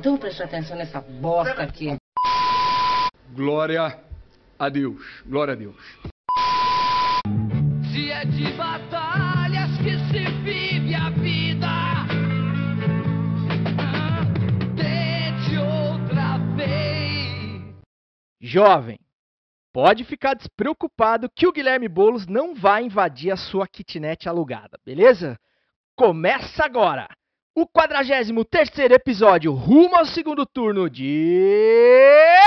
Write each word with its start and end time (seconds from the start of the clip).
Então 0.00 0.16
preste 0.16 0.42
atenção 0.42 0.78
nessa 0.78 0.98
bosta 0.98 1.62
aqui. 1.62 1.94
Glória 3.34 4.02
a 4.58 4.68
Deus. 4.70 5.22
Glória 5.26 5.52
a 5.52 5.54
Deus. 5.54 5.76
Se 7.92 8.10
é 8.10 8.24
de 8.24 8.50
batalhas 8.54 9.76
que 9.76 9.98
se 10.08 10.24
vive 10.42 10.94
a 10.94 11.10
vida, 11.10 11.68
tente 14.74 15.58
outra 15.58 16.38
vez. 16.56 17.76
Jovem, 18.40 18.98
pode 19.70 20.04
ficar 20.04 20.32
despreocupado 20.32 21.28
que 21.28 21.46
o 21.46 21.52
Guilherme 21.52 21.90
Boulos 21.90 22.26
não 22.26 22.54
vai 22.54 22.84
invadir 22.84 23.30
a 23.30 23.36
sua 23.36 23.68
kitnet 23.68 24.26
alugada, 24.26 24.78
beleza? 24.82 25.38
Começa 25.94 26.64
agora 26.64 27.06
o 27.54 27.66
43º 27.66 28.92
episódio 28.92 29.52
rumo 29.52 29.96
ao 29.96 30.06
segundo 30.06 30.46
turno 30.46 30.88
de... 30.88 32.40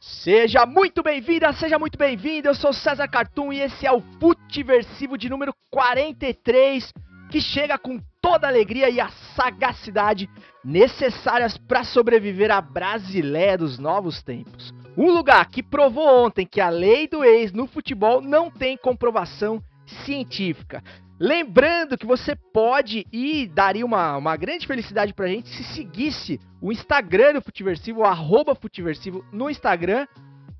Seja 0.00 0.66
muito 0.66 1.02
bem-vinda, 1.02 1.52
seja 1.52 1.78
muito 1.78 1.96
bem-vindo. 1.96 2.48
Eu 2.48 2.54
sou 2.54 2.72
César 2.72 3.06
Cartoon 3.06 3.52
e 3.52 3.60
esse 3.60 3.86
é 3.86 3.92
o 3.92 4.00
Futiversivo 4.18 5.16
de 5.16 5.28
número 5.28 5.54
43, 5.70 6.92
que 7.30 7.40
chega 7.40 7.78
com 7.78 8.00
toda 8.26 8.48
a 8.48 8.50
alegria 8.50 8.90
e 8.90 9.00
a 9.00 9.08
sagacidade 9.36 10.28
necessárias 10.64 11.56
para 11.56 11.84
sobreviver 11.84 12.50
à 12.50 12.60
Brasileia 12.60 13.56
dos 13.56 13.78
novos 13.78 14.20
tempos. 14.20 14.74
Um 14.96 15.12
lugar 15.12 15.48
que 15.48 15.62
provou 15.62 16.24
ontem 16.24 16.44
que 16.44 16.60
a 16.60 16.68
lei 16.68 17.06
do 17.06 17.22
ex 17.22 17.52
no 17.52 17.68
futebol 17.68 18.20
não 18.20 18.50
tem 18.50 18.76
comprovação 18.76 19.62
científica. 20.04 20.82
Lembrando 21.20 21.96
que 21.96 22.04
você 22.04 22.34
pode 22.52 23.06
e 23.12 23.46
daria 23.46 23.86
uma, 23.86 24.16
uma 24.16 24.36
grande 24.36 24.66
felicidade 24.66 25.14
pra 25.14 25.28
gente 25.28 25.48
se 25.48 25.62
seguisse 25.62 26.40
o 26.60 26.72
Instagram 26.72 27.34
do 27.34 27.40
Futiversivo, 27.40 28.00
o 28.00 28.04
arroba 28.04 28.56
Futiversivo 28.56 29.24
no 29.30 29.48
Instagram, 29.48 30.04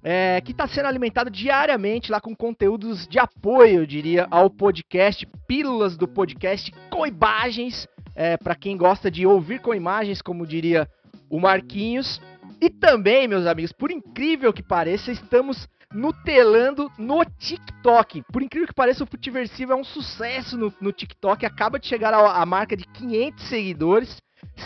é, 0.08 0.40
que 0.40 0.52
está 0.52 0.68
sendo 0.68 0.86
alimentado 0.86 1.28
diariamente 1.28 2.12
lá 2.12 2.20
com 2.20 2.32
conteúdos 2.32 3.08
de 3.08 3.18
apoio, 3.18 3.80
eu 3.80 3.86
diria, 3.86 4.28
ao 4.30 4.48
podcast, 4.48 5.26
pílulas 5.48 5.96
do 5.96 6.06
podcast 6.06 6.72
com 6.90 7.04
imagens, 7.04 7.88
é, 8.14 8.36
para 8.36 8.54
quem 8.54 8.76
gosta 8.76 9.10
de 9.10 9.26
ouvir 9.26 9.60
com 9.60 9.74
imagens, 9.74 10.22
como 10.22 10.46
diria 10.46 10.88
o 11.28 11.40
Marquinhos. 11.40 12.22
E 12.60 12.70
também, 12.70 13.26
meus 13.26 13.46
amigos, 13.46 13.72
por 13.72 13.90
incrível 13.90 14.52
que 14.52 14.62
pareça, 14.62 15.10
estamos 15.10 15.66
nutelando 15.92 16.88
no 16.96 17.24
TikTok. 17.24 18.22
Por 18.32 18.44
incrível 18.44 18.68
que 18.68 18.74
pareça, 18.74 19.02
o 19.02 19.08
Futiversivo 19.08 19.72
é 19.72 19.76
um 19.76 19.82
sucesso 19.82 20.56
no, 20.56 20.72
no 20.80 20.92
TikTok. 20.92 21.44
Acaba 21.44 21.80
de 21.80 21.88
chegar 21.88 22.14
à 22.14 22.46
marca 22.46 22.76
de 22.76 22.86
500 22.86 23.48
seguidores, 23.48 24.16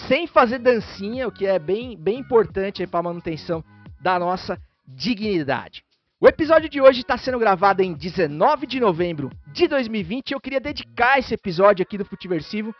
sem 0.06 0.27
fazer 0.27 0.58
dancinha, 0.58 1.27
o 1.27 1.32
que 1.32 1.47
é 1.47 1.58
bem, 1.58 1.97
bem 1.97 2.19
importante 2.19 2.86
para 2.86 3.00
a 3.00 3.04
manutenção 3.04 3.64
da 4.02 4.19
nossa 4.19 4.60
dignidade. 4.94 5.83
O 6.20 6.28
episódio 6.28 6.69
de 6.69 6.80
hoje 6.80 7.00
está 7.00 7.16
sendo 7.16 7.38
gravado 7.38 7.83
em 7.83 7.94
19 7.94 8.66
de 8.66 8.78
novembro 8.78 9.30
de 9.52 9.66
2020 9.66 10.30
e 10.30 10.34
eu 10.34 10.41
queria 10.41 10.60
dedicar 10.60 11.19
esse 11.19 11.32
episódio 11.32 11.82
aqui 11.82 11.97
do 11.97 12.05
Futiversivo 12.05 12.74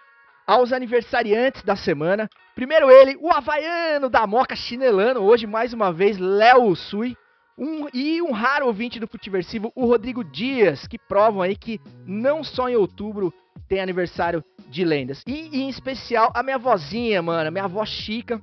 aos 0.47 0.73
aniversariantes 0.73 1.63
da 1.63 1.75
semana. 1.75 2.29
Primeiro 2.55 2.91
ele, 2.91 3.17
o 3.21 3.31
havaiano 3.31 4.11
da 4.11 4.27
Moca 4.27 4.55
chinelano, 4.55 5.21
hoje 5.21 5.47
mais 5.47 5.73
uma 5.73 5.93
vez, 5.93 6.19
Léo 6.19 6.75
Sui. 6.77 7.17
Um, 7.57 7.87
e 7.93 8.21
um 8.23 8.33
raro 8.33 8.67
ouvinte 8.67 8.99
do 8.99 9.07
Futiversivo, 9.07 9.71
o 9.75 9.87
Rodrigo 9.87 10.25
Dias, 10.25 10.87
que 10.87 10.99
provam 10.99 11.43
aí 11.43 11.55
que 11.57 11.79
não 12.07 12.43
só 12.43 12.69
em 12.69 12.77
outubro 12.77 13.33
tem 13.69 13.81
aniversário 13.81 14.43
de 14.69 14.85
lendas. 14.85 15.23
E, 15.27 15.49
e 15.53 15.63
em 15.63 15.69
especial 15.69 16.33
a 16.35 16.43
minha 16.43 16.59
vozinha, 16.59 17.23
mano, 17.23 17.53
minha 17.53 17.65
avó 17.65 17.85
Chica, 17.85 18.41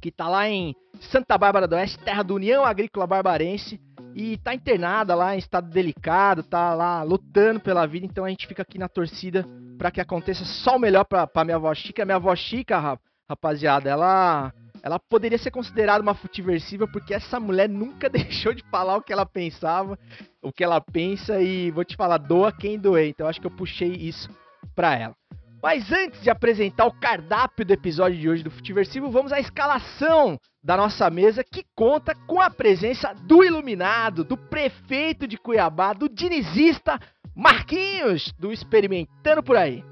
que 0.00 0.10
tá 0.10 0.28
lá 0.28 0.48
em 0.48 0.74
Santa 1.00 1.36
Bárbara 1.36 1.66
do 1.66 1.74
Oeste, 1.74 1.98
terra 1.98 2.22
do 2.22 2.34
União 2.34 2.64
Agrícola 2.64 3.06
Barbarense, 3.06 3.80
e 4.14 4.36
tá 4.38 4.54
internada 4.54 5.14
lá 5.14 5.34
em 5.34 5.38
estado 5.38 5.70
delicado, 5.70 6.42
tá 6.42 6.74
lá 6.74 7.02
lutando 7.02 7.60
pela 7.60 7.86
vida, 7.86 8.06
então 8.06 8.24
a 8.24 8.28
gente 8.28 8.46
fica 8.46 8.62
aqui 8.62 8.78
na 8.78 8.88
torcida 8.88 9.44
para 9.78 9.90
que 9.90 10.00
aconteça 10.00 10.44
só 10.44 10.76
o 10.76 10.78
melhor 10.78 11.04
pra, 11.04 11.26
pra 11.26 11.44
minha 11.44 11.56
avó 11.56 11.72
Chica. 11.74 12.04
Minha 12.04 12.16
avó 12.16 12.34
Chica, 12.34 12.98
rapaziada, 13.28 13.88
ela 13.88 14.52
ela 14.82 14.98
poderia 14.98 15.36
ser 15.36 15.50
considerada 15.50 16.02
uma 16.02 16.14
futiversiva 16.14 16.88
porque 16.88 17.12
essa 17.12 17.38
mulher 17.38 17.68
nunca 17.68 18.08
deixou 18.10 18.54
de 18.54 18.62
falar 18.70 18.96
o 18.96 19.02
que 19.02 19.12
ela 19.12 19.26
pensava, 19.26 19.98
o 20.42 20.52
que 20.52 20.64
ela 20.64 20.80
pensa 20.80 21.40
e 21.40 21.70
vou 21.70 21.84
te 21.84 21.96
falar, 21.96 22.18
doa 22.18 22.50
quem 22.50 22.78
doer. 22.78 23.08
Então 23.08 23.28
acho 23.28 23.40
que 23.40 23.46
eu 23.46 23.50
puxei 23.50 23.92
isso 23.92 24.28
pra 24.74 24.98
ela. 24.98 25.14
Mas 25.62 25.92
antes 25.92 26.22
de 26.22 26.30
apresentar 26.30 26.86
o 26.86 26.92
cardápio 26.92 27.66
do 27.66 27.72
episódio 27.72 28.18
de 28.18 28.28
hoje 28.28 28.42
do 28.42 28.50
Futiversivo, 28.50 29.10
vamos 29.10 29.30
à 29.30 29.38
escalação 29.38 30.38
da 30.64 30.74
nossa 30.74 31.10
mesa 31.10 31.44
que 31.44 31.64
conta 31.74 32.14
com 32.26 32.40
a 32.40 32.48
presença 32.48 33.14
do 33.26 33.44
iluminado, 33.44 34.24
do 34.24 34.38
prefeito 34.38 35.28
de 35.28 35.36
Cuiabá, 35.36 35.92
do 35.92 36.08
dinizista 36.08 36.98
Marquinhos, 37.36 38.32
do 38.38 38.50
Experimentando 38.50 39.42
por 39.42 39.56
aí. 39.56 39.84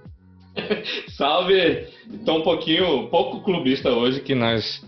Salve! 1.17 1.87
Tô 2.25 2.39
um 2.39 2.43
pouquinho, 2.43 3.09
pouco 3.09 3.43
clubista 3.43 3.91
hoje, 3.91 4.21
que 4.21 4.35
nós, 4.35 4.83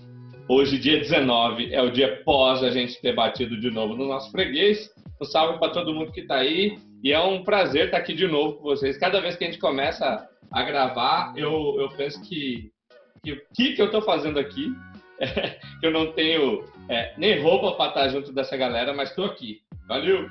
hoje, 0.48 0.78
dia 0.78 0.98
19, 0.98 1.74
é 1.74 1.82
o 1.82 1.90
dia 1.90 2.22
pós 2.24 2.62
a 2.62 2.70
gente 2.70 2.98
ter 3.02 3.14
batido 3.14 3.60
de 3.60 3.70
novo 3.70 3.94
no 3.94 4.08
nosso 4.08 4.30
freguês. 4.30 4.90
Um 5.20 5.26
salve 5.26 5.58
para 5.58 5.72
todo 5.72 5.92
mundo 5.92 6.10
que 6.10 6.22
tá 6.22 6.36
aí. 6.36 6.78
E 7.02 7.12
é 7.12 7.20
um 7.20 7.42
prazer 7.42 7.86
estar 7.86 7.98
aqui 7.98 8.14
de 8.14 8.26
novo 8.26 8.58
com 8.58 8.64
vocês. 8.64 8.98
Cada 8.98 9.20
vez 9.20 9.36
que 9.36 9.44
a 9.44 9.46
gente 9.46 9.58
começa 9.58 10.28
a 10.50 10.62
gravar, 10.62 11.32
eu, 11.36 11.76
eu 11.78 11.88
penso 11.96 12.20
que 12.22 12.70
o 13.26 13.54
que, 13.54 13.72
que 13.72 13.82
eu 13.82 13.90
tô 13.90 14.02
fazendo 14.02 14.38
aqui? 14.38 14.72
É, 15.22 15.60
eu 15.82 15.90
não 15.90 16.12
tenho 16.12 16.64
é, 16.88 17.12
nem 17.18 17.42
roupa 17.42 17.72
para 17.72 17.88
estar 17.88 18.08
junto 18.08 18.32
dessa 18.32 18.56
galera, 18.56 18.94
mas 18.94 19.14
tô 19.14 19.22
aqui. 19.22 19.60
Valeu! 19.86 20.30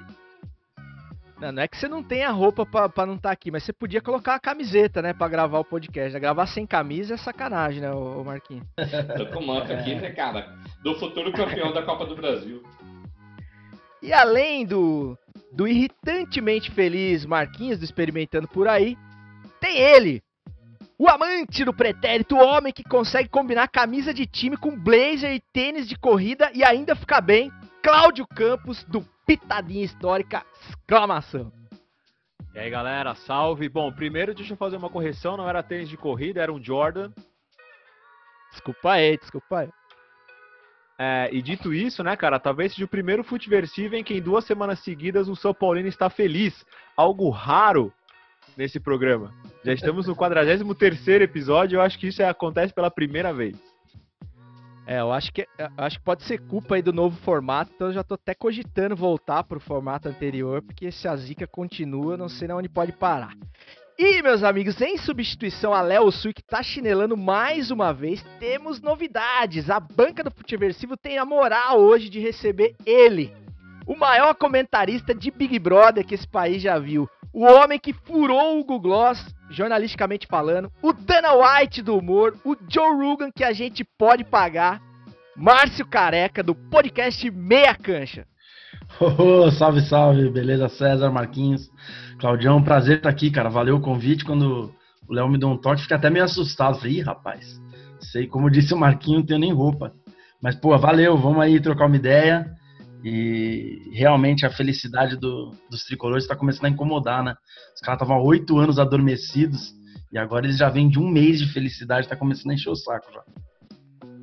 Não, 1.39 1.51
não 1.51 1.61
é 1.61 1.67
que 1.67 1.77
você 1.77 1.87
não 1.87 2.03
tenha 2.03 2.31
roupa 2.31 2.65
pra, 2.65 2.89
pra 2.89 3.05
não 3.05 3.13
estar 3.13 3.29
tá 3.29 3.33
aqui, 3.33 3.51
mas 3.51 3.63
você 3.63 3.71
podia 3.71 4.01
colocar 4.01 4.33
a 4.33 4.39
camiseta, 4.39 4.99
né, 4.99 5.13
pra 5.13 5.27
gravar 5.27 5.59
o 5.59 5.63
podcast. 5.63 6.11
Né? 6.11 6.19
Gravar 6.19 6.47
sem 6.47 6.65
camisa 6.65 7.13
é 7.13 7.17
sacanagem, 7.17 7.81
né, 7.81 7.91
ô 7.91 8.23
Marquinhos? 8.23 8.65
Tô 9.15 9.27
com 9.27 9.45
manto 9.45 9.71
aqui, 9.71 9.93
né, 9.93 10.09
cara? 10.09 10.53
Do 10.83 10.95
futuro 10.95 11.31
campeão 11.31 11.71
da 11.71 11.83
Copa 11.83 12.05
do 12.05 12.15
Brasil. 12.15 12.63
E 14.01 14.13
além 14.13 14.65
do, 14.65 15.17
do 15.51 15.67
irritantemente 15.67 16.71
feliz 16.71 17.25
Marquinhos 17.25 17.79
do 17.79 17.85
Experimentando 17.85 18.47
por 18.47 18.67
aí, 18.67 18.97
tem 19.59 19.77
ele, 19.77 20.23
o 20.97 21.09
amante 21.09 21.65
do 21.65 21.73
pretérito, 21.73 22.35
o 22.35 22.45
homem 22.45 22.71
que 22.71 22.83
consegue 22.83 23.29
combinar 23.29 23.67
camisa 23.67 24.13
de 24.13 24.25
time 24.25 24.55
com 24.55 24.77
blazer 24.77 25.33
e 25.33 25.41
tênis 25.53 25.87
de 25.87 25.97
corrida 25.97 26.49
e 26.53 26.63
ainda 26.63 26.95
ficar 26.95 27.21
bem, 27.21 27.51
Cláudio 27.81 28.25
Campos, 28.27 28.83
do 28.85 29.01
Pitadinha 29.25 29.83
Histórica, 29.83 30.45
exclamação. 30.61 31.51
E 32.53 32.59
aí 32.59 32.69
galera, 32.69 33.13
salve! 33.15 33.69
Bom, 33.69 33.91
primeiro 33.91 34.33
deixa 34.33 34.53
eu 34.53 34.57
fazer 34.57 34.77
uma 34.77 34.89
correção, 34.89 35.37
não 35.37 35.47
era 35.47 35.61
tênis 35.61 35.87
de 35.87 35.97
corrida, 35.97 36.41
era 36.41 36.51
um 36.51 36.61
Jordan. 36.61 37.11
Desculpa 38.51 38.93
aí, 38.93 39.17
desculpa 39.17 39.59
aí. 39.59 39.69
É, 41.01 41.29
e 41.31 41.41
dito 41.41 41.73
isso, 41.73 42.03
né, 42.03 42.13
cara, 42.17 42.37
talvez 42.37 42.73
seja 42.73 42.83
o 42.83 42.89
primeiro 42.89 43.23
futeversivo 43.23 43.95
em 43.95 44.03
que 44.03 44.15
em 44.15 44.21
duas 44.21 44.43
semanas 44.43 44.79
seguidas 44.79 45.29
o 45.29 45.35
São 45.35 45.53
Paulino 45.53 45.87
está 45.87 46.09
feliz. 46.09 46.65
Algo 46.97 47.29
raro 47.29 47.93
nesse 48.57 48.81
programa. 48.81 49.33
Já 49.63 49.71
estamos 49.71 50.07
no 50.07 50.15
43 50.15 51.21
episódio, 51.21 51.77
eu 51.77 51.81
acho 51.81 51.97
que 51.97 52.07
isso 52.07 52.21
acontece 52.21 52.73
pela 52.73 52.91
primeira 52.91 53.33
vez. 53.33 53.55
É, 54.85 54.99
eu 54.99 55.13
acho 55.13 55.31
que, 55.31 55.47
eu 55.57 55.69
acho 55.77 55.99
que 55.99 56.03
pode 56.03 56.23
ser 56.23 56.39
culpa 56.39 56.75
aí 56.75 56.81
do 56.81 56.91
novo 56.91 57.15
formato, 57.21 57.71
então 57.73 57.87
eu 57.87 57.93
já 57.93 58.03
tô 58.03 58.15
até 58.15 58.33
cogitando 58.33 58.93
voltar 58.93 59.43
pro 59.45 59.59
formato 59.59 60.09
anterior, 60.09 60.61
porque 60.61 60.91
se 60.91 61.07
a 61.07 61.15
zica 61.15 61.47
continua, 61.47 62.17
não 62.17 62.27
sei 62.27 62.51
onde 62.51 62.67
pode 62.67 62.91
parar. 62.91 63.33
E, 64.01 64.21
meus 64.21 64.43
amigos, 64.43 64.79
em 64.79 64.97
substituição 64.97 65.73
a 65.73 65.81
Léo 65.81 66.09
Sui, 66.09 66.31
que 66.31 66.41
tá 66.41 66.63
chinelando 66.63 67.17
mais 67.17 67.69
uma 67.69 67.93
vez, 67.93 68.23
temos 68.39 68.79
novidades. 68.79 69.69
A 69.69 69.77
banca 69.77 70.23
do 70.23 70.31
Futiversivo 70.31 70.95
tem 70.95 71.17
a 71.17 71.25
moral 71.25 71.81
hoje 71.81 72.07
de 72.07 72.17
receber 72.17 72.77
ele, 72.85 73.35
o 73.85 73.97
maior 73.97 74.33
comentarista 74.35 75.13
de 75.13 75.29
Big 75.29 75.59
Brother 75.59 76.05
que 76.05 76.15
esse 76.15 76.25
país 76.25 76.61
já 76.61 76.79
viu. 76.79 77.09
O 77.33 77.43
homem 77.43 77.77
que 77.77 77.91
furou 77.91 78.57
o 78.57 78.63
Google 78.63 78.79
Gloss, 78.79 79.35
jornalisticamente 79.49 80.27
falando. 80.27 80.71
O 80.81 80.93
Dana 80.93 81.33
White 81.33 81.81
do 81.81 81.97
humor. 81.97 82.37
O 82.45 82.55
Joe 82.69 82.95
Rogan 82.95 83.29
que 83.29 83.43
a 83.43 83.51
gente 83.51 83.83
pode 83.83 84.23
pagar. 84.23 84.81
Márcio 85.35 85.85
Careca, 85.85 86.41
do 86.41 86.55
podcast 86.55 87.29
Meia 87.29 87.75
Cancha. 87.75 88.25
Oh, 88.99 89.49
salve, 89.51 89.81
salve, 89.81 90.29
beleza, 90.29 90.67
César, 90.67 91.09
Marquinhos, 91.11 91.69
Claudião, 92.19 92.61
prazer 92.61 92.97
estar 92.97 93.09
aqui, 93.09 93.31
cara. 93.31 93.49
Valeu 93.49 93.77
o 93.77 93.81
convite. 93.81 94.25
Quando 94.25 94.73
o 95.07 95.13
Léo 95.13 95.29
me 95.29 95.37
deu 95.37 95.49
um 95.49 95.57
toque, 95.57 95.81
fiquei 95.81 95.95
até 95.95 96.09
meio 96.09 96.25
assustado. 96.25 96.77
Falei, 96.77 96.97
Ih, 96.97 97.01
rapaz, 97.01 97.59
sei, 97.99 98.27
como 98.27 98.49
disse 98.51 98.73
o 98.73 98.77
Marquinho, 98.77 99.19
não 99.19 99.25
tenho 99.25 99.39
nem 99.39 99.53
roupa. 99.53 99.93
Mas, 100.41 100.55
pô, 100.55 100.77
valeu, 100.77 101.17
vamos 101.17 101.41
aí 101.41 101.59
trocar 101.61 101.85
uma 101.85 101.95
ideia. 101.95 102.53
E 103.03 103.91
realmente 103.93 104.45
a 104.45 104.49
felicidade 104.49 105.15
do, 105.15 105.55
dos 105.69 105.85
tricolores 105.85 106.25
está 106.25 106.35
começando 106.35 106.65
a 106.65 106.69
incomodar, 106.69 107.23
né? 107.23 107.35
Os 107.73 107.81
caras 107.81 108.01
estavam 108.01 108.17
há 108.17 108.21
oito 108.21 108.57
anos 108.57 108.77
adormecidos 108.77 109.73
e 110.11 110.17
agora 110.17 110.45
eles 110.45 110.57
já 110.57 110.69
vêm 110.69 110.89
de 110.89 110.99
um 110.99 111.07
mês 111.07 111.39
de 111.39 111.47
felicidade, 111.53 112.09
tá 112.09 112.15
começando 112.17 112.51
a 112.51 112.55
encher 112.55 112.69
o 112.69 112.75
saco 112.75 113.09
já. 113.13 113.21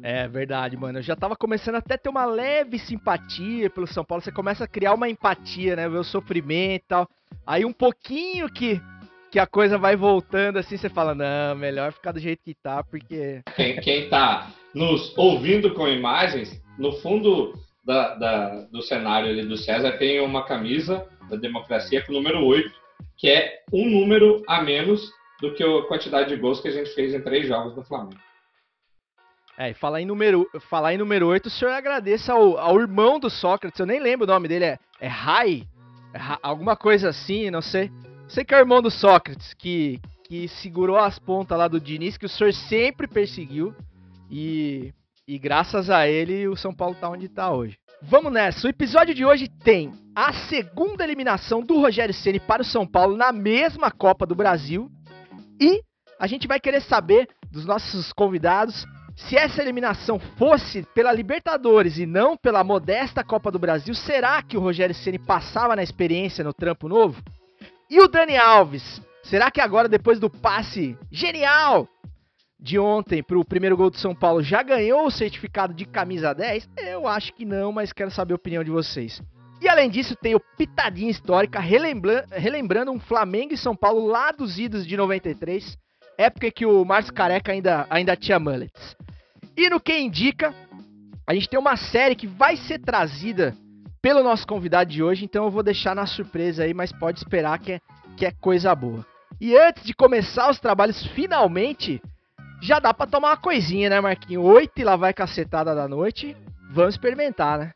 É 0.08 0.28
verdade, 0.28 0.76
mano. 0.76 1.00
Eu 1.00 1.02
já 1.02 1.16
tava 1.16 1.34
começando 1.34 1.74
até 1.74 1.94
a 1.94 1.98
ter 1.98 2.08
uma 2.08 2.24
leve 2.24 2.78
simpatia 2.78 3.68
pelo 3.68 3.88
São 3.88 4.04
Paulo. 4.04 4.22
Você 4.22 4.30
começa 4.30 4.62
a 4.62 4.68
criar 4.68 4.94
uma 4.94 5.08
empatia, 5.08 5.74
né? 5.74 5.88
Ver 5.88 5.98
o 5.98 6.04
sofrimento 6.04 6.84
e 6.84 6.88
tal. 6.88 7.08
Aí 7.44 7.64
um 7.64 7.72
pouquinho 7.72 8.48
que, 8.48 8.80
que 9.32 9.38
a 9.40 9.48
coisa 9.48 9.76
vai 9.76 9.96
voltando 9.96 10.60
assim, 10.60 10.76
você 10.76 10.88
fala, 10.88 11.12
não, 11.12 11.56
melhor 11.56 11.92
ficar 11.92 12.12
do 12.12 12.20
jeito 12.20 12.44
que 12.44 12.54
tá, 12.54 12.84
porque. 12.84 13.42
Quem, 13.56 13.80
quem 13.80 14.08
tá 14.08 14.48
nos 14.72 15.12
ouvindo 15.18 15.74
com 15.74 15.88
imagens, 15.88 16.62
no 16.78 16.92
fundo 17.00 17.54
da, 17.84 18.14
da, 18.14 18.60
do 18.66 18.82
cenário 18.82 19.28
ali 19.28 19.44
do 19.44 19.56
César 19.56 19.98
tem 19.98 20.20
uma 20.20 20.44
camisa 20.44 21.04
da 21.28 21.34
democracia 21.34 22.00
com 22.06 22.12
o 22.12 22.14
número 22.14 22.44
8, 22.44 22.70
que 23.16 23.28
é 23.28 23.58
um 23.72 23.90
número 23.90 24.40
a 24.46 24.62
menos 24.62 25.10
do 25.40 25.52
que 25.52 25.64
a 25.64 25.82
quantidade 25.88 26.28
de 26.28 26.36
gols 26.36 26.60
que 26.60 26.68
a 26.68 26.72
gente 26.72 26.94
fez 26.94 27.12
em 27.12 27.20
três 27.20 27.48
jogos 27.48 27.74
do 27.74 27.82
Flamengo. 27.82 28.24
É, 29.58 29.70
e 29.70 29.74
falar 29.74 30.02
em 30.02 30.06
número, 30.06 30.46
falar 30.68 30.92
em 30.92 30.98
número 30.98 31.28
8, 31.28 31.46
o 31.46 31.50
senhor 31.50 31.72
agradeça 31.72 32.32
ao, 32.32 32.58
ao 32.58 32.78
irmão 32.78 33.18
do 33.18 33.30
Sócrates, 33.30 33.80
eu 33.80 33.86
nem 33.86 33.98
lembro 33.98 34.26
o 34.26 34.30
nome 34.30 34.48
dele, 34.48 34.66
é, 34.66 34.78
é 35.00 35.08
Rai? 35.08 35.66
É, 36.12 36.18
alguma 36.42 36.76
coisa 36.76 37.08
assim, 37.08 37.50
não 37.50 37.62
sei. 37.62 37.90
Sei 38.28 38.44
que 38.44 38.52
é 38.52 38.58
o 38.58 38.60
irmão 38.60 38.82
do 38.82 38.90
Sócrates, 38.90 39.54
que, 39.54 39.98
que 40.24 40.46
segurou 40.48 40.98
as 40.98 41.18
pontas 41.18 41.56
lá 41.56 41.68
do 41.68 41.80
Diniz, 41.80 42.18
que 42.18 42.26
o 42.26 42.28
senhor 42.28 42.52
sempre 42.52 43.06
perseguiu. 43.06 43.74
E, 44.30 44.92
e 45.26 45.38
graças 45.38 45.88
a 45.88 46.06
ele 46.06 46.46
o 46.48 46.56
São 46.56 46.74
Paulo 46.74 46.94
tá 46.94 47.08
onde 47.08 47.28
tá 47.28 47.50
hoje. 47.50 47.78
Vamos 48.02 48.32
nessa. 48.32 48.66
O 48.66 48.70
episódio 48.70 49.14
de 49.14 49.24
hoje 49.24 49.48
tem 49.48 49.92
a 50.14 50.32
segunda 50.32 51.02
eliminação 51.02 51.62
do 51.62 51.80
Rogério 51.80 52.12
Ceni 52.12 52.38
para 52.38 52.60
o 52.62 52.64
São 52.64 52.86
Paulo 52.86 53.16
na 53.16 53.32
mesma 53.32 53.90
Copa 53.90 54.26
do 54.26 54.34
Brasil 54.34 54.90
e 55.58 55.80
a 56.18 56.26
gente 56.26 56.46
vai 56.46 56.60
querer 56.60 56.82
saber 56.82 57.28
dos 57.50 57.64
nossos 57.64 58.12
convidados 58.12 58.84
se 59.16 59.34
essa 59.34 59.62
eliminação 59.62 60.18
fosse 60.18 60.82
pela 60.94 61.10
Libertadores 61.10 61.96
e 61.96 62.04
não 62.04 62.36
pela 62.36 62.62
modesta 62.62 63.24
Copa 63.24 63.50
do 63.50 63.58
Brasil, 63.58 63.94
será 63.94 64.42
que 64.42 64.58
o 64.58 64.60
Rogério 64.60 64.94
Ceni 64.94 65.18
passava 65.18 65.74
na 65.74 65.82
experiência 65.82 66.44
no 66.44 66.52
trampo 66.52 66.86
novo? 66.86 67.22
E 67.88 67.98
o 67.98 68.08
Dani 68.08 68.36
Alves, 68.36 69.00
será 69.22 69.50
que 69.50 69.60
agora 69.60 69.88
depois 69.88 70.20
do 70.20 70.28
passe 70.28 70.96
genial 71.10 71.88
de 72.60 72.78
ontem 72.78 73.22
para 73.22 73.38
o 73.38 73.44
primeiro 73.44 73.76
gol 73.76 73.90
do 73.90 73.96
São 73.96 74.14
Paulo 74.14 74.42
já 74.42 74.62
ganhou 74.62 75.06
o 75.06 75.10
certificado 75.10 75.72
de 75.72 75.86
camisa 75.86 76.34
10? 76.34 76.68
Eu 76.76 77.08
acho 77.08 77.32
que 77.32 77.46
não, 77.46 77.72
mas 77.72 77.94
quero 77.94 78.10
saber 78.10 78.34
a 78.34 78.36
opinião 78.36 78.62
de 78.62 78.70
vocês. 78.70 79.22
E 79.62 79.68
além 79.68 79.88
disso, 79.88 80.14
tem 80.14 80.34
o 80.34 80.40
Pitadinha 80.58 81.10
Histórica, 81.10 81.58
relembrando, 81.58 82.28
relembrando 82.32 82.92
um 82.92 83.00
Flamengo 83.00 83.54
e 83.54 83.56
São 83.56 83.74
Paulo 83.74 84.06
lá 84.06 84.30
dos 84.30 84.58
idos 84.58 84.86
de 84.86 84.94
93, 84.94 85.78
época 86.18 86.50
que 86.50 86.66
o 86.66 86.84
Márcio 86.84 87.12
Careca 87.12 87.52
ainda, 87.52 87.86
ainda 87.90 88.16
tinha 88.16 88.38
mullets. 88.38 88.96
E 89.56 89.70
no 89.70 89.80
que 89.80 89.96
indica, 89.96 90.54
a 91.26 91.34
gente 91.34 91.48
tem 91.48 91.58
uma 91.58 91.76
série 91.76 92.14
que 92.14 92.26
vai 92.26 92.56
ser 92.56 92.78
trazida 92.78 93.54
pelo 94.02 94.22
nosso 94.22 94.46
convidado 94.46 94.90
de 94.90 95.02
hoje, 95.02 95.24
então 95.24 95.44
eu 95.44 95.50
vou 95.50 95.62
deixar 95.62 95.94
na 95.94 96.06
surpresa 96.06 96.62
aí, 96.62 96.72
mas 96.72 96.92
pode 96.92 97.18
esperar 97.18 97.58
que 97.58 97.72
é, 97.72 97.80
que 98.16 98.24
é 98.24 98.30
coisa 98.30 98.74
boa. 98.74 99.04
E 99.40 99.56
antes 99.56 99.84
de 99.84 99.92
começar 99.92 100.50
os 100.50 100.60
trabalhos 100.60 101.04
finalmente, 101.08 102.00
já 102.62 102.78
dá 102.78 102.94
para 102.94 103.10
tomar 103.10 103.30
uma 103.30 103.36
coisinha, 103.36 103.90
né, 103.90 104.00
Marquinho? 104.00 104.42
Oito 104.42 104.78
e 104.78 104.84
lá 104.84 104.96
vai 104.96 105.12
cacetada 105.12 105.74
da 105.74 105.88
noite. 105.88 106.36
Vamos 106.70 106.94
experimentar, 106.94 107.58
né? 107.58 107.72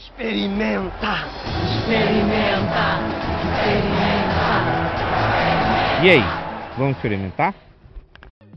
Experimenta! 0.00 1.28
Experimenta! 1.68 3.04
Experimenta! 3.44 4.48
E 6.02 6.08
aí, 6.08 6.22
vamos 6.78 6.96
experimentar? 6.96 7.54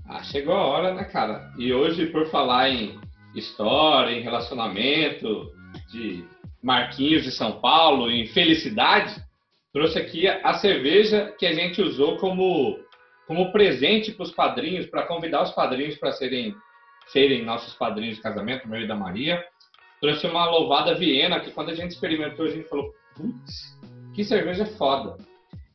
Ah, 0.07 0.23
chegou 0.23 0.55
a 0.55 0.65
hora, 0.65 0.93
né, 0.93 1.03
cara? 1.03 1.51
E 1.57 1.73
hoje, 1.73 2.05
por 2.05 2.27
falar 2.27 2.69
em 2.69 2.97
história, 3.35 4.17
em 4.17 4.21
relacionamento, 4.21 5.51
de 5.91 6.23
Marquinhos 6.63 7.23
de 7.23 7.31
São 7.31 7.59
Paulo, 7.59 8.09
em 8.09 8.25
felicidade, 8.27 9.21
trouxe 9.73 9.99
aqui 9.99 10.25
a 10.25 10.53
cerveja 10.53 11.35
que 11.37 11.45
a 11.45 11.53
gente 11.53 11.81
usou 11.81 12.15
como, 12.19 12.79
como 13.27 13.51
presente 13.51 14.13
para 14.13 14.23
os 14.23 14.31
padrinhos, 14.31 14.85
para 14.85 15.05
convidar 15.05 15.43
os 15.43 15.51
padrinhos 15.51 15.97
para 15.97 16.13
serem, 16.13 16.55
serem 17.07 17.43
nossos 17.43 17.73
padrinhos 17.73 18.15
de 18.15 18.21
casamento, 18.21 18.65
meu 18.65 18.79
e 18.79 18.87
da 18.87 18.95
Maria. 18.95 19.43
Trouxe 20.03 20.27
uma 20.27 20.49
louvada 20.49 20.95
Viena, 20.95 21.39
que 21.39 21.51
quando 21.51 21.69
a 21.69 21.73
gente 21.73 21.91
experimentou, 21.91 22.45
a 22.45 22.49
gente 22.49 22.67
falou, 22.67 22.93
putz, 23.15 23.79
que 24.13 24.21
cerveja 24.25 24.65
foda. 24.65 25.15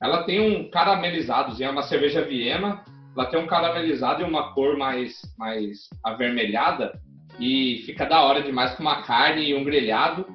Ela 0.03 0.25
tem 0.25 0.39
um 0.39 0.69
caramelizado, 0.69 1.57
é 1.65 1.71
uma 1.71 1.83
cerveja 1.83 2.21
Viena, 2.21 2.85
ela 3.17 3.25
tem 3.25 3.41
um 3.41 3.47
caramelizado 3.47 4.21
e 4.21 4.27
uma 4.27 4.53
cor 4.53 4.77
mais, 4.77 5.23
mais 5.39 5.89
avermelhada, 6.05 7.01
e 7.41 7.83
fica 7.87 8.05
da 8.05 8.21
hora 8.21 8.43
demais 8.43 8.75
com 8.75 8.83
uma 8.83 9.01
carne 9.01 9.49
e 9.49 9.55
um 9.55 9.65
grelhado. 9.65 10.27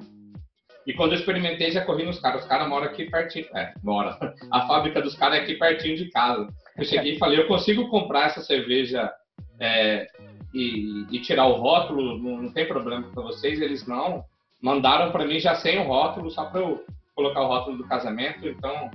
E 0.84 0.92
quando 0.92 1.12
eu 1.12 1.18
experimentei, 1.20 1.70
já 1.70 1.84
corri 1.84 2.04
nos 2.04 2.18
caras. 2.18 2.42
Os 2.42 2.48
caras 2.48 2.68
moram 2.68 2.86
aqui 2.86 3.08
pertinho. 3.08 3.46
É, 3.54 3.74
mora. 3.80 4.18
A 4.50 4.66
fábrica 4.66 5.00
dos 5.00 5.14
caras 5.14 5.38
é 5.38 5.42
aqui 5.42 5.54
pertinho 5.54 5.96
de 5.96 6.10
casa. 6.10 6.48
Eu 6.76 6.84
cheguei 6.84 7.14
e 7.14 7.18
falei, 7.18 7.38
eu 7.38 7.46
consigo 7.46 7.88
comprar 7.88 8.26
essa 8.26 8.40
cerveja 8.40 9.08
é, 9.60 10.08
e, 10.54 11.06
e, 11.10 11.20
tirar 11.20 11.46
o 11.46 11.54
rótulo, 11.54 12.16
não, 12.16 12.42
não 12.42 12.52
tem 12.52 12.66
problema 12.66 13.10
para 13.12 13.22
vocês. 13.22 13.60
Eles 13.60 13.86
não. 13.86 14.24
Mandaram 14.62 15.10
para 15.10 15.26
mim 15.26 15.40
já 15.40 15.54
sem 15.56 15.78
o 15.78 15.82
rótulo, 15.82 16.30
só 16.30 16.44
para 16.44 16.60
eu 16.60 16.84
colocar 17.14 17.42
o 17.42 17.48
rótulo 17.48 17.76
do 17.76 17.88
casamento. 17.88 18.46
Então, 18.46 18.90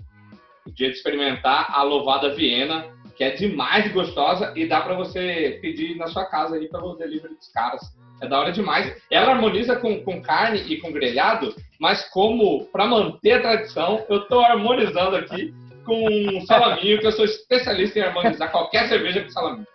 o 0.66 0.72
dia 0.72 0.90
de 0.90 0.96
experimentar 0.96 1.72
a 1.72 1.84
louvada 1.84 2.34
Viena, 2.34 2.86
que 3.16 3.24
é 3.24 3.32
demais 3.32 3.92
gostosa 3.92 4.54
e 4.56 4.66
dá 4.66 4.80
para 4.80 4.96
você 4.96 5.60
pedir 5.62 5.98
na 5.98 6.08
sua 6.08 6.26
casa 6.26 6.56
aí 6.56 6.70
pelo 6.70 6.96
delivery 6.96 7.36
dos 7.36 7.52
caras. 7.52 7.82
É 8.22 8.28
da 8.28 8.40
hora 8.40 8.52
demais. 8.52 8.96
Ela 9.12 9.34
harmoniza 9.34 9.76
com, 9.76 10.02
com 10.04 10.22
carne 10.22 10.62
e 10.62 10.78
com 10.78 10.92
grelhado, 10.92 11.54
mas 11.80 12.10
como 12.10 12.66
para 12.66 12.86
manter 12.86 13.34
a 13.34 13.42
tradição, 13.42 14.06
eu 14.10 14.20
estou 14.20 14.42
harmonizando 14.42 15.16
aqui 15.16 15.54
com 15.86 16.06
um 16.08 16.42
salaminho, 16.46 17.00
que 17.00 17.08
eu 17.08 17.12
sou 17.12 17.26
especialista 17.26 18.00
em 18.00 18.04
harmonizar 18.04 18.52
qualquer 18.52 18.88
cerveja 18.88 19.24
com 19.24 19.30
salaminho. 19.30 19.68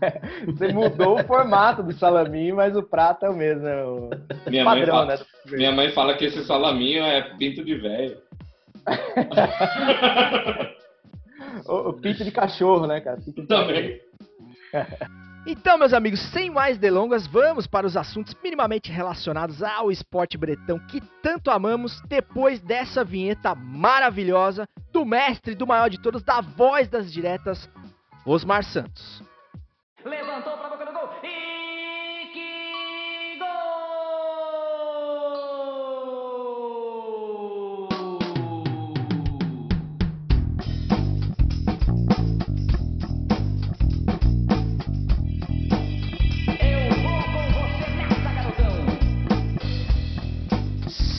Você 0.46 0.72
mudou 0.72 1.20
o 1.20 1.24
formato 1.24 1.82
do 1.82 1.92
salaminho, 1.92 2.56
mas 2.56 2.74
o 2.76 2.82
prato 2.82 3.26
é 3.26 3.30
o 3.30 3.36
mesmo, 3.36 3.66
é 3.66 3.84
o 3.84 4.08
minha 4.48 4.64
padrão, 4.64 4.86
mãe 4.86 4.86
fala, 4.86 5.06
né? 5.06 5.18
Minha 5.46 5.72
mãe 5.72 5.92
fala 5.92 6.16
que 6.16 6.24
esse 6.26 6.44
salaminho 6.44 7.04
é 7.04 7.22
pinto 7.36 7.64
de 7.64 7.74
velho. 7.76 8.16
o, 11.66 11.90
o 11.90 11.92
pinto 11.94 12.24
de 12.24 12.30
cachorro, 12.30 12.86
né, 12.86 13.00
cara? 13.00 13.18
Pinto 13.18 13.42
de 13.42 13.48
Também. 13.48 14.00
Então, 15.46 15.78
meus 15.78 15.94
amigos, 15.94 16.20
sem 16.30 16.50
mais 16.50 16.76
delongas, 16.76 17.26
vamos 17.26 17.66
para 17.66 17.86
os 17.86 17.96
assuntos 17.96 18.36
minimamente 18.42 18.92
relacionados 18.92 19.62
ao 19.62 19.90
esporte 19.90 20.36
bretão 20.36 20.78
que 20.78 21.00
tanto 21.22 21.50
amamos 21.50 22.02
depois 22.06 22.60
dessa 22.60 23.02
vinheta 23.02 23.54
maravilhosa 23.54 24.68
do 24.92 25.06
mestre 25.06 25.54
do 25.54 25.66
maior 25.66 25.88
de 25.88 25.98
todos, 25.98 26.22
da 26.22 26.42
voz 26.42 26.88
das 26.88 27.10
diretas, 27.10 27.68
Osmar 28.26 28.62
Santos. 28.62 29.22
Levantou 30.08 30.56
para 30.56 30.70
boca 30.70 30.86
do 30.86 30.92
gol 30.92 31.10
e 31.22 32.26
que 32.32 33.38
gol! 33.38 33.46
Eu 46.58 46.90
vou 47.02 47.22
com 47.24 47.52
você 47.52 47.86
nessa, 47.96 48.30
garotão! 48.32 48.86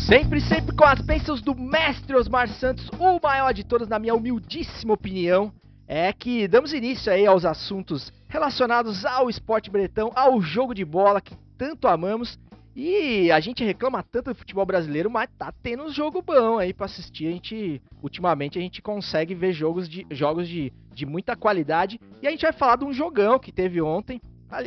Sempre, 0.07 0.41
sempre 0.41 0.75
com 0.75 0.85
as 0.85 0.99
bênçãos 1.01 1.43
do 1.43 1.53
mestre 1.53 2.15
Osmar 2.15 2.47
Santos, 2.47 2.89
o 2.97 3.19
maior 3.21 3.53
de 3.53 3.63
todos, 3.63 3.87
na 3.87 3.99
minha 3.99 4.15
humildíssima 4.15 4.95
opinião, 4.95 5.53
é 5.87 6.11
que 6.11 6.47
damos 6.47 6.73
início 6.73 7.13
aí 7.13 7.27
aos 7.27 7.45
assuntos 7.45 8.11
relacionados 8.29 9.03
ao 9.05 9.29
esporte 9.29 9.71
bretão, 9.71 10.11
ao 10.15 10.39
jogo 10.39 10.73
de 10.73 10.85
bola 10.85 11.19
que 11.19 11.35
tanto 11.57 11.87
amamos. 11.87 12.39
E 12.75 13.29
a 13.31 13.39
gente 13.39 13.63
reclama 13.63 14.03
tanto 14.03 14.31
do 14.31 14.35
futebol 14.35 14.65
brasileiro, 14.65 15.09
mas 15.09 15.27
tá 15.37 15.51
tendo 15.63 15.83
um 15.83 15.89
jogo 15.89 16.21
bom 16.21 16.59
aí 16.59 16.71
para 16.71 16.85
assistir. 16.85 17.27
A 17.27 17.31
gente, 17.31 17.81
ultimamente, 18.01 18.57
a 18.57 18.61
gente 18.61 18.81
consegue 18.81 19.35
ver 19.35 19.51
jogos 19.51 19.89
de, 19.89 20.05
jogos 20.11 20.47
de, 20.47 20.71
de 20.93 21.05
muita 21.05 21.35
qualidade. 21.35 21.99
E 22.21 22.27
a 22.27 22.31
gente 22.31 22.43
vai 22.43 22.53
falar 22.53 22.77
de 22.77 22.85
um 22.85 22.93
jogão 22.93 23.39
que 23.39 23.51
teve 23.51 23.81
ontem. 23.81 24.21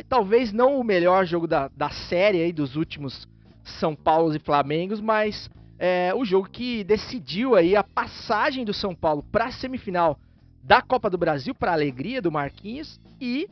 Talvez 0.07 0.51
não 0.51 0.79
o 0.79 0.83
melhor 0.83 1.25
jogo 1.25 1.47
da, 1.47 1.69
da 1.69 1.89
série 1.89 2.41
aí 2.41 2.53
dos 2.53 2.75
últimos 2.75 3.27
São 3.63 3.95
Paulo 3.95 4.35
e 4.35 4.39
Flamengos, 4.39 5.01
mas 5.01 5.49
é, 5.79 6.13
o 6.13 6.23
jogo 6.23 6.49
que 6.49 6.83
decidiu 6.83 7.55
aí 7.55 7.75
a 7.75 7.83
passagem 7.83 8.63
do 8.63 8.73
São 8.73 8.93
Paulo 8.93 9.23
para 9.31 9.45
a 9.45 9.51
semifinal 9.51 10.19
da 10.61 10.81
Copa 10.81 11.09
do 11.09 11.17
Brasil 11.17 11.55
para 11.55 11.73
alegria 11.73 12.21
do 12.21 12.31
Marquinhos 12.31 13.01
e 13.23 13.47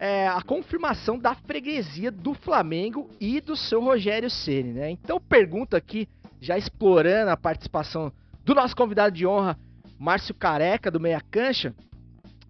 é, 0.00 0.26
a 0.26 0.42
confirmação 0.42 1.16
da 1.16 1.32
freguesia 1.32 2.10
do 2.10 2.34
Flamengo 2.34 3.08
e 3.20 3.40
do 3.40 3.56
seu 3.56 3.80
Rogério 3.80 4.28
Ceni, 4.28 4.72
né? 4.72 4.90
Então 4.90 5.20
pergunta 5.20 5.76
aqui, 5.76 6.08
já 6.40 6.58
explorando 6.58 7.30
a 7.30 7.36
participação 7.36 8.12
do 8.44 8.52
nosso 8.52 8.74
convidado 8.74 9.14
de 9.14 9.24
honra, 9.24 9.56
Márcio 9.96 10.34
Careca 10.34 10.90
do 10.90 10.98
Meia 10.98 11.20
Cancha, 11.30 11.72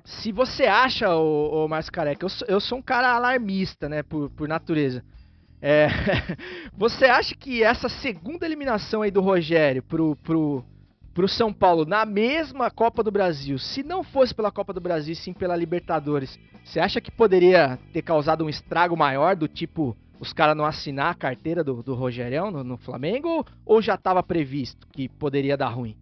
se 0.02 0.32
você 0.32 0.64
acha, 0.64 1.14
o, 1.14 1.68
Márcio 1.68 1.92
Careca, 1.92 2.24
eu 2.24 2.28
sou, 2.30 2.48
eu 2.48 2.60
sou, 2.60 2.78
um 2.78 2.82
cara 2.82 3.14
alarmista, 3.14 3.88
né, 3.88 4.02
por, 4.02 4.30
por 4.30 4.48
natureza. 4.48 5.04
É, 5.60 5.88
você 6.74 7.04
acha 7.04 7.36
que 7.36 7.62
essa 7.62 7.88
segunda 7.88 8.46
eliminação 8.46 9.02
aí 9.02 9.10
do 9.10 9.20
Rogério 9.20 9.82
pro, 9.82 10.16
pro, 10.16 10.64
pro 11.14 11.28
São 11.28 11.52
Paulo 11.52 11.84
na 11.84 12.04
mesma 12.04 12.70
Copa 12.70 13.02
do 13.02 13.10
Brasil, 13.10 13.58
se 13.58 13.82
não 13.82 14.02
fosse 14.02 14.34
pela 14.34 14.50
Copa 14.50 14.72
do 14.72 14.80
Brasil, 14.80 15.14
sim 15.14 15.32
pela 15.32 15.56
Libertadores, 15.56 16.38
você 16.64 16.80
acha 16.80 17.00
que 17.00 17.10
poderia 17.10 17.78
ter 17.92 18.02
causado 18.02 18.44
um 18.44 18.48
estrago 18.48 18.96
maior 18.96 19.36
do 19.36 19.48
tipo 19.48 19.96
os 20.20 20.32
caras 20.32 20.56
não 20.56 20.64
assinar 20.64 21.10
a 21.10 21.14
carteira 21.14 21.64
do, 21.64 21.82
do 21.82 21.94
Rogerião 21.94 22.48
no, 22.48 22.62
no 22.62 22.76
Flamengo 22.76 23.44
ou 23.66 23.82
já 23.82 23.94
estava 23.94 24.22
previsto 24.22 24.86
que 24.92 25.08
poderia 25.08 25.56
dar 25.56 25.68
ruim? 25.68 25.96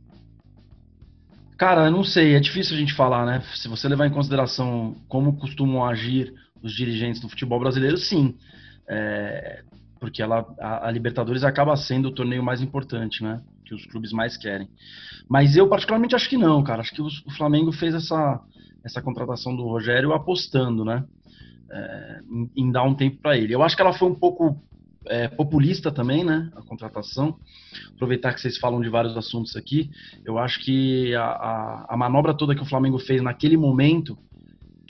Cara, 1.56 1.86
eu 1.86 1.90
não 1.90 2.04
sei, 2.04 2.34
é 2.34 2.40
difícil 2.40 2.76
a 2.76 2.78
gente 2.78 2.92
falar, 2.94 3.24
né? 3.24 3.42
Se 3.54 3.66
você 3.66 3.88
levar 3.88 4.06
em 4.06 4.10
consideração 4.10 4.94
como 5.08 5.38
costumam 5.38 5.84
agir 5.84 6.34
os 6.62 6.74
dirigentes 6.74 7.20
do 7.20 7.28
futebol 7.30 7.58
brasileiro, 7.58 7.96
sim. 7.96 8.34
É, 8.86 9.62
porque 9.98 10.22
ela, 10.22 10.46
a, 10.58 10.88
a, 10.88 10.90
Libertadores 10.90 11.44
acaba 11.44 11.76
sendo 11.76 12.08
o 12.08 12.14
torneio 12.14 12.42
mais 12.42 12.60
importante, 12.60 13.22
né? 13.22 13.40
Que 13.70 13.74
os 13.76 13.86
clubes 13.86 14.12
mais 14.12 14.36
querem. 14.36 14.68
Mas 15.28 15.56
eu 15.56 15.68
particularmente 15.68 16.16
acho 16.16 16.28
que 16.28 16.36
não, 16.36 16.60
cara. 16.60 16.80
Acho 16.80 16.92
que 16.92 17.00
o, 17.00 17.08
Flamengo 17.36 17.70
fez 17.70 17.94
essa, 17.94 18.40
essa 18.84 19.00
contratação 19.00 19.54
do 19.54 19.62
Rogério 19.62 20.12
apostando, 20.12 20.84
né? 20.84 21.04
É, 21.70 22.20
em, 22.28 22.50
em, 22.64 22.72
dar 22.72 22.82
um 22.82 22.96
tempo 22.96 23.18
para 23.22 23.38
ele. 23.38 23.54
Eu 23.54 23.62
acho 23.62 23.76
que 23.76 23.82
ela 23.82 23.92
foi 23.92 24.08
um 24.08 24.14
pouco 24.16 24.60
é, 25.06 25.28
populista 25.28 25.92
também, 25.92 26.24
né? 26.24 26.50
A 26.56 26.62
contratação. 26.62 27.38
Aproveitar 27.94 28.34
que 28.34 28.40
vocês 28.40 28.58
falam 28.58 28.80
de 28.80 28.88
vários 28.88 29.16
assuntos 29.16 29.54
aqui, 29.54 29.88
eu 30.24 30.36
acho 30.36 30.58
que 30.64 31.14
a, 31.14 31.22
a, 31.22 31.86
a 31.90 31.96
manobra 31.96 32.34
toda 32.34 32.56
que 32.56 32.62
o 32.62 32.68
Flamengo 32.68 32.98
fez 32.98 33.22
naquele 33.22 33.56
momento 33.56 34.18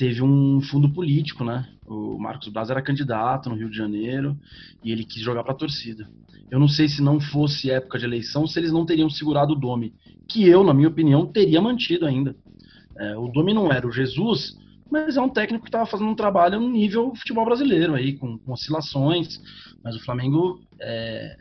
teve 0.01 0.23
um 0.23 0.63
fundo 0.63 0.89
político, 0.89 1.45
né? 1.45 1.69
O 1.87 2.19
Marcos 2.19 2.49
Braz 2.49 2.71
era 2.71 2.81
candidato 2.81 3.51
no 3.51 3.55
Rio 3.55 3.69
de 3.69 3.77
Janeiro 3.77 4.35
e 4.83 4.91
ele 4.91 5.05
quis 5.05 5.23
jogar 5.23 5.45
para 5.45 5.53
a 5.53 5.57
torcida. 5.57 6.09
Eu 6.51 6.59
não 6.59 6.69
sei 6.69 6.89
se 6.89 7.03
não 7.03 7.21
fosse 7.21 7.71
época 7.71 7.99
de 7.99 8.07
eleição, 8.07 8.47
se 8.47 8.59
eles 8.59 8.73
não 8.73 8.87
teriam 8.87 9.11
segurado 9.11 9.53
o 9.53 9.57
Domi, 9.57 9.93
que 10.27 10.49
eu, 10.49 10.65
na 10.65 10.73
minha 10.73 10.89
opinião, 10.89 11.27
teria 11.27 11.61
mantido 11.61 12.07
ainda. 12.07 12.35
É, 12.97 13.15
o 13.15 13.29
Domi 13.29 13.53
não 13.53 13.71
era 13.71 13.87
o 13.87 13.93
Jesus, 13.93 14.57
mas 14.91 15.19
é 15.19 15.21
um 15.21 15.29
técnico 15.29 15.65
que 15.65 15.69
estava 15.69 15.85
fazendo 15.85 16.09
um 16.09 16.15
trabalho 16.15 16.59
no 16.59 16.71
nível 16.71 17.15
futebol 17.15 17.45
brasileiro 17.45 17.95
aí, 17.95 18.15
com, 18.17 18.39
com 18.39 18.53
oscilações, 18.53 19.39
mas 19.85 19.97
o 19.97 20.03
Flamengo 20.03 20.63
é, 20.81 21.37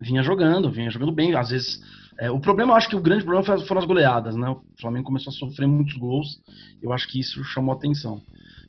vinha 0.00 0.22
jogando, 0.22 0.70
vinha 0.70 0.88
jogando 0.88 1.10
bem, 1.10 1.34
às 1.34 1.50
vezes 1.50 1.80
é, 2.18 2.30
o 2.30 2.40
problema, 2.40 2.72
eu 2.72 2.76
acho 2.76 2.88
que 2.88 2.96
o 2.96 3.00
grande 3.00 3.24
problema 3.24 3.44
foram 3.66 3.80
as 3.80 3.86
goleadas, 3.86 4.36
né? 4.36 4.48
O 4.48 4.60
Flamengo 4.80 5.06
começou 5.06 5.30
a 5.30 5.34
sofrer 5.34 5.66
muitos 5.66 5.96
gols, 5.96 6.40
eu 6.82 6.92
acho 6.92 7.08
que 7.08 7.20
isso 7.20 7.44
chamou 7.44 7.74
atenção. 7.74 8.22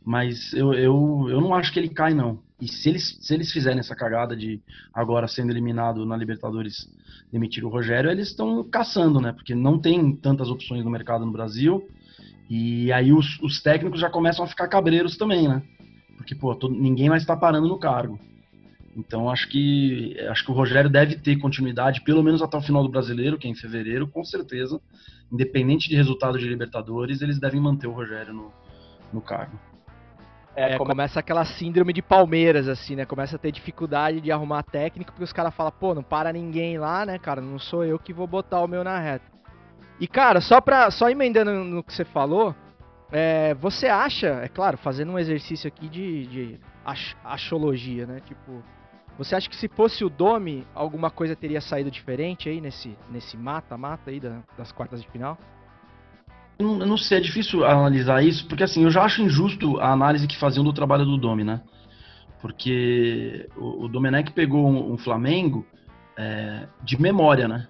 Mas 0.05 0.53
eu, 0.53 0.73
eu, 0.73 1.27
eu 1.29 1.41
não 1.41 1.53
acho 1.53 1.71
que 1.71 1.79
ele 1.79 1.89
cai, 1.89 2.13
não. 2.13 2.39
E 2.59 2.67
se 2.67 2.89
eles, 2.89 3.17
se 3.21 3.33
eles 3.33 3.51
fizerem 3.51 3.79
essa 3.79 3.95
cagada 3.95 4.35
de 4.35 4.59
agora 4.93 5.27
sendo 5.27 5.51
eliminado 5.51 6.05
na 6.05 6.17
Libertadores 6.17 6.89
demitir 7.31 7.63
o 7.63 7.69
Rogério, 7.69 8.09
eles 8.09 8.29
estão 8.29 8.63
caçando, 8.63 9.19
né? 9.19 9.31
Porque 9.31 9.53
não 9.53 9.77
tem 9.79 10.15
tantas 10.15 10.49
opções 10.49 10.83
no 10.83 10.89
mercado 10.89 11.25
no 11.25 11.31
Brasil. 11.31 11.87
E 12.49 12.91
aí 12.91 13.11
os, 13.11 13.39
os 13.41 13.61
técnicos 13.61 13.99
já 13.99 14.09
começam 14.09 14.43
a 14.43 14.47
ficar 14.47 14.67
cabreiros 14.67 15.17
também, 15.17 15.47
né? 15.47 15.61
Porque, 16.15 16.33
pô, 16.33 16.55
todo, 16.55 16.73
ninguém 16.73 17.09
mais 17.09 17.23
está 17.23 17.35
parando 17.35 17.67
no 17.67 17.77
cargo. 17.77 18.19
Então 18.97 19.29
acho 19.29 19.47
que 19.47 20.19
acho 20.27 20.43
que 20.43 20.49
o 20.49 20.55
Rogério 20.55 20.89
deve 20.89 21.15
ter 21.15 21.37
continuidade, 21.37 22.01
pelo 22.01 22.23
menos 22.23 22.41
até 22.41 22.57
o 22.57 22.61
final 22.61 22.81
do 22.81 22.89
brasileiro, 22.89 23.37
que 23.37 23.47
é 23.47 23.51
em 23.51 23.55
fevereiro, 23.55 24.07
com 24.07 24.23
certeza. 24.23 24.81
Independente 25.31 25.87
de 25.87 25.95
resultado 25.95 26.39
de 26.39 26.47
Libertadores, 26.47 27.21
eles 27.21 27.39
devem 27.39 27.61
manter 27.61 27.85
o 27.85 27.91
Rogério 27.91 28.33
no, 28.33 28.51
no 29.13 29.21
cargo. 29.21 29.59
É, 30.55 30.73
é 30.73 30.77
começa 30.77 31.19
aquela 31.19 31.45
síndrome 31.45 31.93
de 31.93 32.01
Palmeiras, 32.01 32.67
assim, 32.67 32.95
né? 32.95 33.05
Começa 33.05 33.35
a 33.35 33.39
ter 33.39 33.51
dificuldade 33.51 34.19
de 34.19 34.31
arrumar 34.31 34.63
técnico, 34.63 35.11
porque 35.11 35.23
os 35.23 35.33
caras 35.33 35.53
falam, 35.53 35.71
pô, 35.71 35.93
não 35.93 36.01
para 36.01 36.33
ninguém 36.33 36.79
lá, 36.79 37.05
né, 37.05 37.19
cara? 37.19 37.39
Não 37.39 37.59
sou 37.59 37.85
eu 37.85 37.99
que 37.99 38.11
vou 38.11 38.25
botar 38.25 38.61
o 38.61 38.67
meu 38.67 38.83
na 38.83 38.97
reta. 38.97 39.25
E, 39.99 40.07
cara, 40.07 40.41
só 40.41 40.59
pra. 40.59 40.89
Só 40.89 41.07
emendando 41.07 41.51
no 41.51 41.83
que 41.83 41.93
você 41.93 42.03
falou, 42.03 42.55
é, 43.11 43.53
você 43.55 43.85
acha, 43.85 44.27
é 44.43 44.47
claro, 44.47 44.75
fazendo 44.75 45.11
um 45.11 45.19
exercício 45.19 45.67
aqui 45.67 45.87
de, 45.87 46.25
de 46.25 46.59
ach, 46.83 47.15
achologia, 47.23 48.07
né? 48.07 48.21
Tipo, 48.25 48.63
você 49.17 49.35
acha 49.35 49.49
que 49.49 49.55
se 49.55 49.67
fosse 49.67 50.05
o 50.05 50.09
Domi, 50.09 50.65
alguma 50.75 51.09
coisa 51.09 51.35
teria 51.35 51.59
saído 51.59 51.89
diferente 51.89 52.47
aí 52.47 52.61
nesse 52.61 52.95
nesse 53.09 53.35
mata-mata 53.35 54.11
aí 54.11 54.19
da, 54.19 54.43
das 54.57 54.71
quartas 54.71 55.01
de 55.01 55.09
final? 55.09 55.37
Eu 56.59 56.67
não 56.67 56.97
sei, 56.97 57.19
é 57.19 57.21
difícil 57.21 57.63
analisar 57.63 58.23
isso, 58.23 58.47
porque 58.47 58.63
assim, 58.63 58.83
eu 58.83 58.89
já 58.89 59.03
acho 59.03 59.21
injusto 59.21 59.79
a 59.79 59.91
análise 59.91 60.27
que 60.27 60.37
faziam 60.37 60.63
do 60.63 60.73
trabalho 60.73 61.05
do 61.05 61.17
Domi, 61.17 61.43
né? 61.43 61.61
Porque 62.41 63.47
o, 63.55 63.85
o 63.85 63.87
Domenech 63.87 64.31
pegou 64.31 64.67
um, 64.67 64.93
um 64.93 64.97
Flamengo 64.97 65.65
é, 66.17 66.67
de 66.83 66.99
memória, 66.99 67.47
né? 67.47 67.67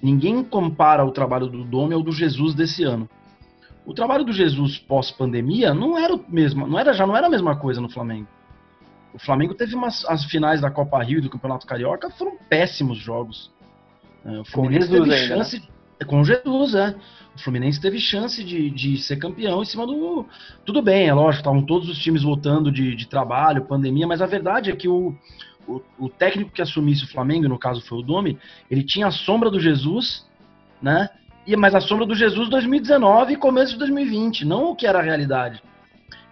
Ninguém 0.00 0.44
compara 0.44 1.04
o 1.04 1.10
trabalho 1.10 1.48
do 1.48 1.64
Domi 1.64 1.94
ao 1.94 2.02
do 2.02 2.12
Jesus 2.12 2.54
desse 2.54 2.84
ano. 2.84 3.08
O 3.84 3.92
trabalho 3.92 4.24
do 4.24 4.32
Jesus 4.32 4.78
pós-pandemia 4.78 5.74
não 5.74 5.98
era 5.98 6.14
o 6.14 6.24
mesmo, 6.28 6.66
não 6.66 6.78
era, 6.78 6.92
já 6.92 7.06
não 7.06 7.16
era 7.16 7.26
a 7.26 7.30
mesma 7.30 7.56
coisa 7.56 7.80
no 7.80 7.88
Flamengo. 7.88 8.28
O 9.18 9.20
Flamengo 9.20 9.52
teve 9.52 9.74
umas 9.74 10.04
as 10.04 10.24
finais 10.26 10.60
da 10.60 10.70
Copa 10.70 11.02
Rio 11.02 11.18
e 11.18 11.20
do 11.20 11.28
Campeonato 11.28 11.66
Carioca 11.66 12.08
foram 12.10 12.38
péssimos 12.48 12.98
jogos. 12.98 13.50
É, 14.24 14.38
o 14.38 14.44
Fluminense 14.44 14.88
teve 14.88 15.02
ainda, 15.02 15.16
chance 15.16 15.58
né? 15.58 16.06
com 16.06 16.22
Jesus, 16.22 16.74
é. 16.76 16.94
O 17.34 17.40
Fluminense 17.40 17.80
teve 17.80 17.98
chance 17.98 18.44
de, 18.44 18.70
de 18.70 18.96
ser 18.98 19.16
campeão 19.16 19.60
em 19.60 19.64
cima 19.64 19.84
do. 19.84 20.24
Tudo 20.64 20.80
bem, 20.80 21.08
é 21.08 21.12
lógico, 21.12 21.40
estavam 21.40 21.66
todos 21.66 21.88
os 21.88 21.98
times 21.98 22.22
voltando 22.22 22.70
de, 22.70 22.94
de 22.94 23.08
trabalho, 23.08 23.64
pandemia, 23.64 24.06
mas 24.06 24.22
a 24.22 24.26
verdade 24.26 24.70
é 24.70 24.76
que 24.76 24.86
o, 24.86 25.12
o, 25.66 25.82
o, 25.98 26.08
técnico 26.08 26.52
que 26.52 26.62
assumisse 26.62 27.02
o 27.02 27.08
Flamengo, 27.08 27.48
no 27.48 27.58
caso 27.58 27.80
foi 27.80 27.98
o 27.98 28.02
Domi, 28.02 28.38
ele 28.70 28.84
tinha 28.84 29.08
a 29.08 29.10
sombra 29.10 29.50
do 29.50 29.58
Jesus, 29.58 30.24
né? 30.80 31.08
E, 31.44 31.56
mas 31.56 31.74
a 31.74 31.80
sombra 31.80 32.06
do 32.06 32.14
Jesus 32.14 32.48
2019 32.48 33.32
e 33.32 33.36
começo 33.36 33.72
de 33.72 33.78
2020, 33.80 34.44
não 34.44 34.70
o 34.70 34.76
que 34.76 34.86
era 34.86 35.00
a 35.00 35.02
realidade. 35.02 35.60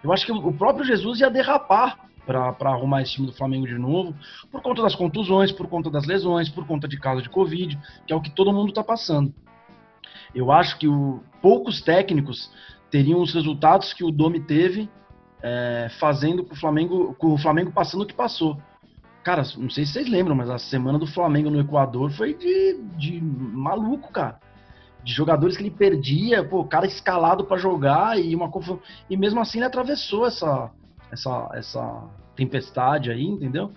Eu 0.01 0.13
acho 0.13 0.25
que 0.25 0.31
o 0.31 0.53
próprio 0.53 0.85
Jesus 0.85 1.19
ia 1.19 1.29
derrapar 1.29 2.06
para 2.27 2.69
arrumar 2.69 3.01
esse 3.01 3.13
time 3.13 3.25
do 3.25 3.33
Flamengo 3.33 3.65
de 3.65 3.77
novo, 3.77 4.13
por 4.51 4.61
conta 4.61 4.81
das 4.81 4.93
contusões, 4.93 5.51
por 5.51 5.67
conta 5.67 5.89
das 5.89 6.05
lesões, 6.05 6.49
por 6.49 6.67
conta 6.67 6.87
de 6.87 6.99
caso 6.99 7.21
de 7.21 7.29
Covid, 7.29 7.79
que 8.05 8.11
é 8.11 8.15
o 8.15 8.21
que 8.21 8.29
todo 8.29 8.51
mundo 8.51 8.69
está 8.69 8.83
passando. 8.83 9.33
Eu 10.35 10.51
acho 10.51 10.77
que 10.77 10.87
o, 10.87 11.23
poucos 11.41 11.81
técnicos 11.81 12.51
teriam 12.91 13.21
os 13.21 13.33
resultados 13.33 13.93
que 13.93 14.03
o 14.03 14.11
Domi 14.11 14.41
teve 14.41 14.89
é, 15.41 15.87
fazendo 15.99 16.43
com 16.43 16.53
o 16.53 16.57
Flamengo, 16.57 17.15
com 17.15 17.33
o 17.33 17.37
Flamengo 17.37 17.71
passando 17.71 18.01
o 18.01 18.05
que 18.05 18.13
passou. 18.13 18.61
Cara, 19.23 19.43
não 19.57 19.69
sei 19.69 19.85
se 19.85 19.93
vocês 19.93 20.09
lembram, 20.09 20.35
mas 20.35 20.49
a 20.49 20.57
semana 20.57 20.99
do 20.99 21.07
Flamengo 21.07 21.49
no 21.49 21.59
Equador 21.59 22.11
foi 22.11 22.33
de, 22.33 22.81
de 22.97 23.21
maluco, 23.21 24.11
cara. 24.11 24.39
De 25.03 25.13
jogadores 25.13 25.55
que 25.55 25.63
ele 25.63 25.71
perdia, 25.71 26.43
pô, 26.43 26.63
cara 26.65 26.85
escalado 26.85 27.45
para 27.45 27.57
jogar 27.57 28.19
e 28.19 28.35
uma 28.35 28.49
e 29.09 29.15
mesmo 29.15 29.39
assim 29.39 29.59
ele 29.59 29.65
atravessou 29.65 30.25
essa 30.25 30.71
essa 31.11 31.49
essa 31.53 32.03
tempestade 32.35 33.11
aí, 33.11 33.23
entendeu? 33.25 33.71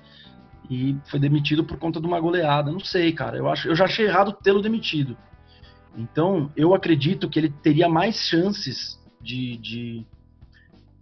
E 0.71 0.97
foi 1.11 1.19
demitido 1.19 1.65
por 1.65 1.79
conta 1.79 2.01
de 2.01 2.07
uma 2.07 2.21
goleada. 2.21 2.71
Não 2.71 2.81
sei, 2.81 3.13
cara. 3.13 3.37
Eu 3.37 3.49
acho, 3.49 3.69
eu 3.69 3.75
já 3.75 3.87
achei 3.87 4.07
errado 4.07 4.33
tê-lo 4.33 4.63
demitido. 4.63 5.17
Então, 5.97 6.51
eu 6.57 6.75
acredito 6.75 7.29
que 7.29 7.39
ele 7.39 7.51
teria 7.51 7.89
mais 7.89 8.17
chances 8.17 8.99
de, 9.21 9.57
de, 9.57 10.07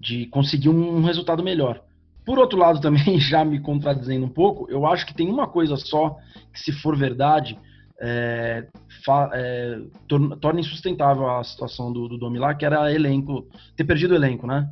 de 0.00 0.26
conseguir 0.26 0.70
um 0.70 1.02
resultado 1.02 1.42
melhor. 1.42 1.82
Por 2.24 2.38
outro 2.38 2.58
lado, 2.58 2.80
também, 2.82 3.20
já 3.20 3.44
me 3.44 3.60
contradizendo 3.60 4.24
um 4.24 4.30
pouco, 4.30 4.70
eu 4.70 4.86
acho 4.86 5.06
que 5.06 5.14
tem 5.14 5.28
uma 5.28 5.46
coisa 5.46 5.76
só 5.76 6.16
que, 6.52 6.60
se 6.60 6.72
for 6.72 6.96
verdade, 6.96 7.58
é, 8.00 8.68
fa, 9.04 9.30
é, 9.34 9.80
torna, 10.06 10.36
torna, 10.36 10.60
insustentável 10.60 11.28
a 11.28 11.42
situação 11.42 11.92
do, 11.92 12.08
do 12.08 12.16
Domi 12.16 12.38
lá, 12.38 12.54
que 12.54 12.64
era 12.64 12.92
elenco, 12.92 13.46
ter 13.76 13.84
perdido 13.84 14.12
o 14.12 14.16
elenco, 14.16 14.46
né? 14.46 14.70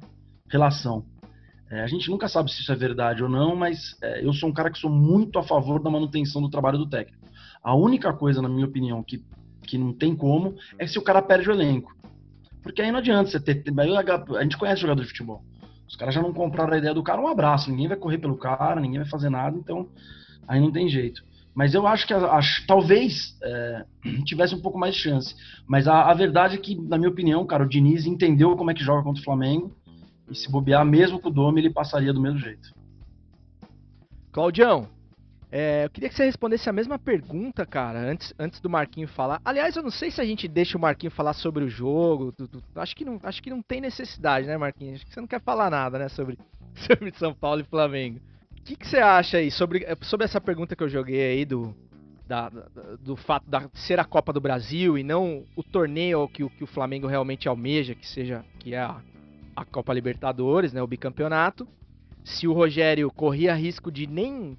Relação. 0.49 1.05
É, 1.71 1.81
a 1.81 1.87
gente 1.87 2.09
nunca 2.11 2.29
sabe 2.29 2.53
se 2.53 2.61
isso 2.61 2.73
é 2.73 2.77
verdade 2.77 3.23
ou 3.23 3.29
não, 3.29 3.57
mas 3.57 3.97
é, 4.03 4.25
eu 4.25 4.33
sou 4.33 4.49
um 4.49 4.53
cara 4.53 4.71
que 4.71 4.79
sou 4.79 4.91
muito 4.91 5.39
a 5.39 5.43
favor 5.43 5.83
da 5.83 5.91
manutenção 5.91 6.41
do 6.41 6.51
trabalho 6.51 6.79
do 6.79 6.89
técnico. 6.89 7.27
A 7.63 7.75
única 7.75 8.13
coisa, 8.13 8.41
na 8.41 8.49
minha 8.49 8.67
opinião, 8.67 9.03
que 9.03 9.25
que 9.67 9.77
não 9.77 9.93
tem 9.93 10.15
como, 10.15 10.55
é 10.79 10.87
se 10.87 10.99
o 10.99 11.03
cara 11.03 11.21
perde 11.21 11.51
o 11.51 11.53
elenco. 11.53 11.95
Porque 12.63 12.81
aí 12.81 12.91
não 12.91 13.01
adianta 13.01 13.31
você 13.31 13.41
ter. 13.41 13.63
A 14.39 14.43
gente 14.43 14.57
conhece 14.57 14.81
jogador 14.81 15.03
de 15.03 15.09
futebol. 15.09 15.43
Os 15.87 15.95
caras 15.95 16.15
já 16.15 16.23
não 16.23 16.33
compraram 16.33 16.73
a 16.73 16.79
ideia 16.79 16.95
do 16.95 17.03
cara, 17.03 17.21
um 17.21 17.29
abraço. 17.29 17.71
Ninguém 17.71 17.89
vai 17.89 17.97
correr 17.97 18.19
pelo 18.19 18.37
cara, 18.37 18.81
ninguém 18.81 19.01
vai 19.01 19.09
fazer 19.09 19.29
nada, 19.29 19.57
então 19.57 19.89
aí 20.49 20.61
não 20.61 20.73
tem 20.73 20.89
jeito. 20.89 21.23
Mas 21.55 21.75
eu 21.75 21.87
acho 21.87 22.07
que 22.07 22.13
acho, 22.13 22.67
talvez 22.67 23.37
é, 23.43 23.85
tivesse 24.25 24.55
um 24.55 24.61
pouco 24.61 24.79
mais 24.79 24.95
de 24.95 25.01
chance. 25.01 25.35
Mas 25.67 25.87
a, 25.87 26.11
a, 26.11 26.15
verdade 26.15 26.57
é 26.57 26.59
que, 26.59 26.75
na 26.75 26.99
minha 26.99 27.11
opinião, 27.11 27.47
cara, 27.47 27.65
o 27.65 27.69
Diniz 27.69 28.05
entendeu 28.05 28.57
como 28.57 28.71
é 28.71 28.75
que 28.75 28.85
joga 28.85 29.03
contra 29.03 29.21
o 29.21 29.25
Flamengo. 29.25 29.75
E 30.29 30.35
se 30.35 30.51
bobear, 30.51 30.85
mesmo 30.85 31.21
com 31.21 31.29
o 31.29 31.33
Dome, 31.33 31.61
ele 31.61 31.71
passaria 31.71 32.13
do 32.13 32.21
mesmo 32.21 32.39
jeito. 32.39 32.75
Claudião, 34.33 34.89
é, 35.51 35.85
eu 35.85 35.91
queria 35.91 36.09
que 36.09 36.15
você 36.15 36.25
respondesse 36.25 36.69
a 36.69 36.73
mesma 36.73 36.99
pergunta, 36.99 37.65
cara, 37.65 37.99
antes, 38.01 38.35
antes 38.39 38.61
do 38.61 38.69
Marquinho 38.69 39.07
falar. 39.07 39.41
Aliás, 39.45 39.77
eu 39.77 39.83
não 39.83 39.91
sei 39.91 40.11
se 40.11 40.21
a 40.21 40.25
gente 40.25 40.49
deixa 40.49 40.77
o 40.77 40.81
Marquinho 40.81 41.11
falar 41.11 41.33
sobre 41.33 41.65
o 41.65 41.69
jogo. 41.69 42.35
Acho, 42.75 42.97
que 42.97 43.05
não, 43.05 43.21
acho 43.23 43.43
que 43.43 43.51
não 43.51 43.63
tem 43.63 43.81
necessidade, 43.81 44.47
né, 44.47 44.57
Marquinhos? 44.57 44.97
Acho 44.97 45.07
que 45.07 45.15
você 45.15 45.21
não 45.21 45.29
quer 45.29 45.41
falar 45.41 45.71
nada, 45.71 45.99
né, 45.99 46.09
sobre, 46.09 46.37
sobre 46.75 47.13
São 47.17 47.33
Paulo 47.33 47.61
e 47.61 47.65
Flamengo. 47.65 48.21
O 48.59 48.63
que, 48.63 48.77
que 48.77 48.87
você 48.87 48.99
acha 48.99 49.39
aí 49.39 49.51
sobre, 49.51 49.87
sobre 50.03 50.25
essa 50.25 50.41
pergunta 50.41 50.75
que 50.75 50.83
eu 50.83 50.89
joguei 50.89 51.23
aí 51.23 51.45
do, 51.45 51.73
da, 52.27 52.51
do 53.01 53.15
fato 53.15 53.47
de 53.49 53.81
ser 53.81 54.01
a 54.01 54.05
Copa 54.05 54.33
do 54.33 54.41
Brasil 54.41 54.99
e 54.99 55.05
não 55.05 55.45
o 55.55 55.63
torneio 55.63 56.29
que, 56.29 56.47
que 56.51 56.65
o 56.65 56.67
Flamengo 56.67 57.07
realmente 57.07 57.49
almeja, 57.49 57.95
que 57.95 58.07
seja 58.07 58.45
que 58.59 58.75
é 58.75 58.81
a, 58.81 59.01
a 59.57 59.65
Copa 59.65 59.95
Libertadores, 59.95 60.73
né, 60.73 60.83
o 60.83 60.87
bicampeonato. 60.87 61.67
Se 62.23 62.47
o 62.47 62.53
Rogério 62.53 63.11
corria 63.11 63.55
risco 63.55 63.91
de 63.91 64.07
nem 64.07 64.57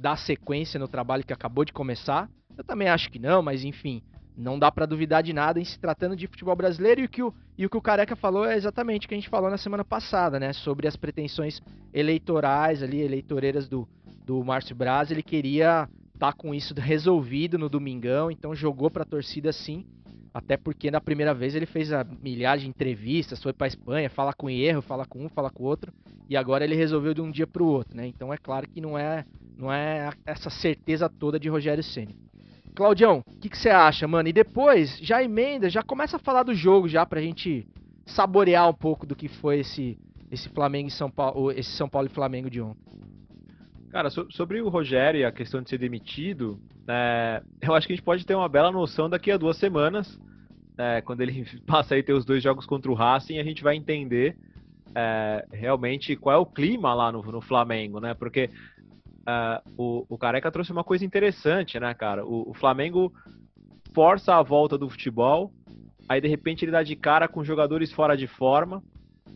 dar 0.00 0.16
sequência 0.16 0.80
no 0.80 0.88
trabalho 0.88 1.24
que 1.24 1.32
acabou 1.32 1.64
de 1.64 1.72
começar. 1.72 2.28
Eu 2.56 2.64
também 2.64 2.88
acho 2.88 3.10
que 3.10 3.18
não, 3.18 3.42
mas 3.42 3.64
enfim, 3.64 4.02
não 4.36 4.58
dá 4.58 4.72
para 4.72 4.86
duvidar 4.86 5.22
de 5.22 5.32
nada 5.32 5.60
em 5.60 5.64
se 5.64 5.78
tratando 5.78 6.16
de 6.16 6.26
futebol 6.26 6.56
brasileiro 6.56 7.02
e 7.02 7.04
o 7.04 7.08
que 7.08 7.22
o, 7.22 7.34
e 7.58 7.66
o 7.66 7.70
que 7.70 7.76
o 7.76 7.82
Careca 7.82 8.16
falou 8.16 8.46
é 8.46 8.56
exatamente 8.56 9.04
o 9.04 9.08
que 9.08 9.14
a 9.14 9.18
gente 9.18 9.28
falou 9.28 9.50
na 9.50 9.58
semana 9.58 9.84
passada, 9.84 10.40
né? 10.40 10.52
Sobre 10.52 10.88
as 10.88 10.96
pretensões 10.96 11.60
eleitorais 11.92 12.82
ali, 12.82 13.00
eleitoreiras 13.02 13.68
do, 13.68 13.86
do 14.24 14.42
Márcio 14.42 14.74
Braz. 14.74 15.10
Ele 15.10 15.22
queria 15.22 15.88
estar 16.14 16.32
tá 16.32 16.32
com 16.32 16.54
isso 16.54 16.74
resolvido 16.74 17.58
no 17.58 17.68
domingão, 17.68 18.30
então 18.30 18.54
jogou 18.54 18.90
para 18.90 19.02
a 19.02 19.06
torcida 19.06 19.52
sim. 19.52 19.84
Até 20.32 20.56
porque 20.56 20.90
na 20.90 21.00
primeira 21.00 21.34
vez 21.34 21.54
ele 21.54 21.66
fez 21.66 21.92
a 21.92 22.04
milhagem 22.04 22.66
de 22.66 22.70
entrevistas, 22.70 23.42
foi 23.42 23.52
para 23.52 23.66
Espanha, 23.66 24.08
fala 24.08 24.32
com 24.32 24.48
erro, 24.48 24.80
fala 24.80 25.04
com 25.04 25.24
um, 25.24 25.28
fala 25.28 25.50
com 25.50 25.64
outro, 25.64 25.92
e 26.28 26.36
agora 26.36 26.64
ele 26.64 26.76
resolveu 26.76 27.12
de 27.12 27.20
um 27.20 27.30
dia 27.30 27.46
para 27.46 27.62
o 27.62 27.66
outro, 27.66 27.96
né? 27.96 28.06
Então 28.06 28.32
é 28.32 28.36
claro 28.36 28.68
que 28.68 28.80
não 28.80 28.96
é 28.96 29.24
não 29.56 29.72
é 29.72 30.10
essa 30.24 30.48
certeza 30.48 31.08
toda 31.08 31.38
de 31.38 31.48
Rogério 31.48 31.82
Ceni. 31.82 32.16
Claudião, 32.74 33.24
o 33.26 33.38
que, 33.38 33.48
que 33.48 33.58
você 33.58 33.68
acha, 33.68 34.06
mano? 34.06 34.28
E 34.28 34.32
depois, 34.32 34.96
já 35.02 35.22
emenda, 35.22 35.68
já 35.68 35.82
começa 35.82 36.16
a 36.16 36.20
falar 36.20 36.44
do 36.44 36.54
jogo 36.54 36.88
já 36.88 37.04
pra 37.04 37.20
gente 37.20 37.66
saborear 38.06 38.68
um 38.68 38.74
pouco 38.74 39.04
do 39.04 39.16
que 39.16 39.28
foi 39.28 39.60
esse 39.60 39.98
esse 40.30 40.48
Flamengo 40.48 40.88
e 40.88 40.92
São 40.92 41.10
Paulo, 41.10 41.50
esse 41.50 41.70
São 41.70 41.88
Paulo 41.88 42.06
e 42.06 42.14
Flamengo 42.14 42.48
de 42.48 42.60
ontem. 42.60 42.80
Cara, 43.90 44.08
so, 44.08 44.26
sobre 44.30 44.60
o 44.60 44.68
Rogério 44.68 45.20
e 45.20 45.24
a 45.24 45.32
questão 45.32 45.62
de 45.62 45.68
ser 45.68 45.78
demitido, 45.78 46.60
é, 46.86 47.42
eu 47.60 47.74
acho 47.74 47.86
que 47.86 47.92
a 47.92 47.96
gente 47.96 48.04
pode 48.04 48.24
ter 48.24 48.34
uma 48.34 48.48
bela 48.48 48.70
noção 48.70 49.10
daqui 49.10 49.30
a 49.32 49.36
duas 49.36 49.56
semanas, 49.56 50.18
é, 50.78 51.00
quando 51.00 51.20
ele 51.22 51.44
passa 51.66 51.94
aí 51.94 52.02
ter 52.02 52.12
os 52.12 52.24
dois 52.24 52.42
jogos 52.42 52.66
contra 52.66 52.90
o 52.90 52.94
Racing, 52.94 53.38
a 53.38 53.44
gente 53.44 53.62
vai 53.62 53.76
entender 53.76 54.36
é, 54.94 55.44
realmente 55.52 56.16
qual 56.16 56.36
é 56.36 56.38
o 56.38 56.46
clima 56.46 56.94
lá 56.94 57.10
no, 57.10 57.22
no 57.22 57.40
Flamengo, 57.40 58.00
né? 58.00 58.14
Porque 58.14 58.50
uh, 59.20 59.72
o, 59.76 60.06
o 60.08 60.18
Careca 60.18 60.50
trouxe 60.50 60.72
uma 60.72 60.84
coisa 60.84 61.04
interessante, 61.04 61.78
né, 61.78 61.92
cara? 61.94 62.24
O, 62.24 62.50
o, 62.50 62.54
Flamengo 62.54 63.12
força 63.94 64.34
a 64.34 64.42
volta 64.42 64.78
do 64.78 64.88
futebol, 64.88 65.52
aí 66.08 66.20
de 66.20 66.28
repente 66.28 66.64
ele 66.64 66.72
dá 66.72 66.82
de 66.82 66.96
cara 66.96 67.28
com 67.28 67.44
jogadores 67.44 67.92
fora 67.92 68.16
de 68.16 68.26
forma 68.26 68.82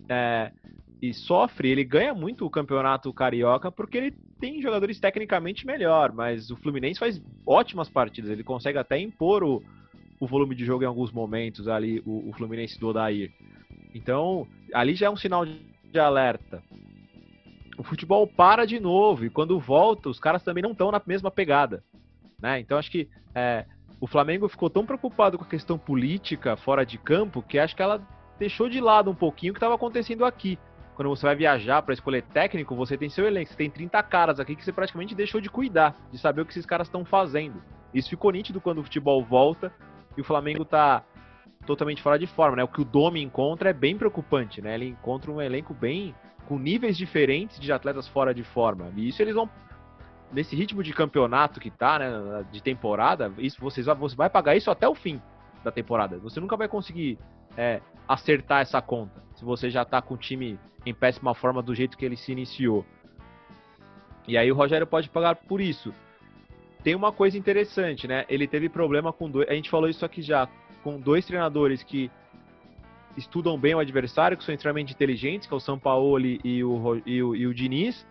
é, 0.08 0.50
e 1.00 1.12
sofre. 1.12 1.70
Ele 1.70 1.84
ganha 1.84 2.14
muito 2.14 2.44
o 2.44 2.50
campeonato 2.50 3.12
carioca 3.12 3.70
porque 3.70 3.98
ele 3.98 4.14
tem 4.44 4.60
jogadores 4.60 5.00
tecnicamente 5.00 5.66
melhor, 5.66 6.12
mas 6.12 6.50
o 6.50 6.56
Fluminense 6.56 7.00
faz 7.00 7.18
ótimas 7.46 7.88
partidas, 7.88 8.30
ele 8.30 8.44
consegue 8.44 8.76
até 8.76 8.98
impor 8.98 9.42
o, 9.42 9.62
o 10.20 10.26
volume 10.26 10.54
de 10.54 10.66
jogo 10.66 10.84
em 10.84 10.86
alguns 10.86 11.10
momentos 11.10 11.66
ali, 11.66 12.02
o, 12.04 12.28
o 12.28 12.32
Fluminense 12.34 12.78
do 12.78 12.88
Odair. 12.88 13.32
Então, 13.94 14.46
ali 14.74 14.94
já 14.94 15.06
é 15.06 15.10
um 15.10 15.16
sinal 15.16 15.46
de, 15.46 15.58
de 15.90 15.98
alerta 15.98 16.62
o 17.78 17.82
futebol 17.82 18.26
para 18.26 18.66
de 18.66 18.78
novo 18.78 19.24
e 19.24 19.30
quando 19.30 19.58
volta, 19.58 20.08
os 20.08 20.20
caras 20.20 20.42
também 20.42 20.62
não 20.62 20.72
estão 20.72 20.92
na 20.92 21.02
mesma 21.04 21.30
pegada. 21.30 21.82
Né? 22.40 22.60
Então 22.60 22.78
acho 22.78 22.90
que 22.90 23.08
é, 23.34 23.64
o 24.00 24.06
Flamengo 24.06 24.48
ficou 24.48 24.68
tão 24.70 24.84
preocupado 24.86 25.38
com 25.38 25.44
a 25.44 25.48
questão 25.48 25.78
política 25.78 26.54
fora 26.54 26.84
de 26.84 26.98
campo 26.98 27.42
que 27.42 27.58
acho 27.58 27.74
que 27.74 27.82
ela 27.82 28.00
deixou 28.38 28.68
de 28.68 28.80
lado 28.80 29.10
um 29.10 29.14
pouquinho 29.14 29.52
o 29.52 29.54
que 29.54 29.58
estava 29.58 29.74
acontecendo 29.74 30.24
aqui. 30.24 30.58
Quando 30.94 31.08
você 31.08 31.26
vai 31.26 31.34
viajar 31.34 31.82
para 31.82 31.92
escolher 31.92 32.22
técnico, 32.22 32.74
você 32.76 32.96
tem 32.96 33.08
seu 33.08 33.26
elenco, 33.26 33.50
você 33.50 33.56
tem 33.56 33.68
30 33.68 34.02
caras 34.04 34.38
aqui 34.38 34.54
que 34.54 34.64
você 34.64 34.72
praticamente 34.72 35.14
deixou 35.14 35.40
de 35.40 35.50
cuidar, 35.50 35.94
de 36.10 36.18
saber 36.18 36.42
o 36.42 36.46
que 36.46 36.52
esses 36.52 36.66
caras 36.66 36.86
estão 36.86 37.04
fazendo. 37.04 37.60
Isso 37.92 38.10
ficou 38.10 38.30
nítido 38.30 38.60
quando 38.60 38.78
o 38.78 38.84
futebol 38.84 39.24
volta 39.24 39.72
e 40.16 40.20
o 40.20 40.24
Flamengo 40.24 40.62
está 40.62 41.02
totalmente 41.66 42.02
fora 42.02 42.18
de 42.18 42.26
forma, 42.26 42.56
né? 42.56 42.64
O 42.64 42.68
que 42.68 42.80
o 42.80 42.84
Domi 42.84 43.22
encontra 43.22 43.70
é 43.70 43.72
bem 43.72 43.96
preocupante, 43.96 44.62
né? 44.62 44.74
Ele 44.74 44.88
encontra 44.88 45.32
um 45.32 45.40
elenco 45.40 45.74
bem 45.74 46.14
com 46.46 46.58
níveis 46.58 46.96
diferentes 46.96 47.58
de 47.58 47.72
atletas 47.72 48.06
fora 48.06 48.34
de 48.34 48.44
forma. 48.44 48.92
E 48.96 49.08
isso 49.08 49.20
eles 49.22 49.34
vão 49.34 49.48
nesse 50.32 50.54
ritmo 50.54 50.82
de 50.82 50.92
campeonato 50.92 51.60
que 51.60 51.70
tá, 51.70 51.98
né, 51.98 52.44
de 52.50 52.62
temporada, 52.62 53.32
isso 53.38 53.60
vocês 53.60 53.86
você 53.86 54.16
vai 54.16 54.28
pagar 54.28 54.56
isso 54.56 54.70
até 54.70 54.88
o 54.88 54.94
fim 54.94 55.20
da 55.62 55.70
temporada. 55.70 56.18
Você 56.18 56.40
nunca 56.40 56.56
vai 56.56 56.68
conseguir 56.68 57.18
é, 57.56 57.80
acertar 58.08 58.60
essa 58.60 58.80
conta 58.82 59.22
se 59.34 59.44
você 59.44 59.70
já 59.70 59.84
tá 59.84 60.00
com 60.00 60.14
o 60.14 60.18
time 60.18 60.58
em 60.86 60.94
péssima 60.94 61.34
forma 61.34 61.62
do 61.62 61.74
jeito 61.74 61.96
que 61.96 62.04
ele 62.04 62.16
se 62.16 62.32
iniciou. 62.32 62.84
E 64.26 64.38
aí 64.38 64.50
o 64.50 64.54
Rogério 64.54 64.86
pode 64.86 65.08
pagar 65.08 65.36
por 65.36 65.60
isso. 65.60 65.92
Tem 66.82 66.94
uma 66.94 67.12
coisa 67.12 67.36
interessante, 67.38 68.06
né? 68.06 68.24
Ele 68.28 68.46
teve 68.46 68.68
problema 68.68 69.12
com 69.12 69.30
dois. 69.30 69.48
A 69.48 69.54
gente 69.54 69.70
falou 69.70 69.88
isso 69.88 70.04
aqui 70.04 70.22
já 70.22 70.48
com 70.82 71.00
dois 71.00 71.24
treinadores 71.24 71.82
que 71.82 72.10
estudam 73.16 73.58
bem 73.58 73.74
o 73.74 73.78
adversário, 73.78 74.36
que 74.36 74.44
são 74.44 74.54
extremamente 74.54 74.92
inteligentes, 74.92 75.46
que 75.46 75.54
é 75.54 75.56
o 75.56 75.60
São 75.60 75.78
Paulo 75.78 76.20
e 76.20 76.64
o, 76.64 77.02
e 77.06 77.22
o, 77.22 77.34
e 77.34 77.46
o 77.46 77.54
Diniz. 77.54 78.06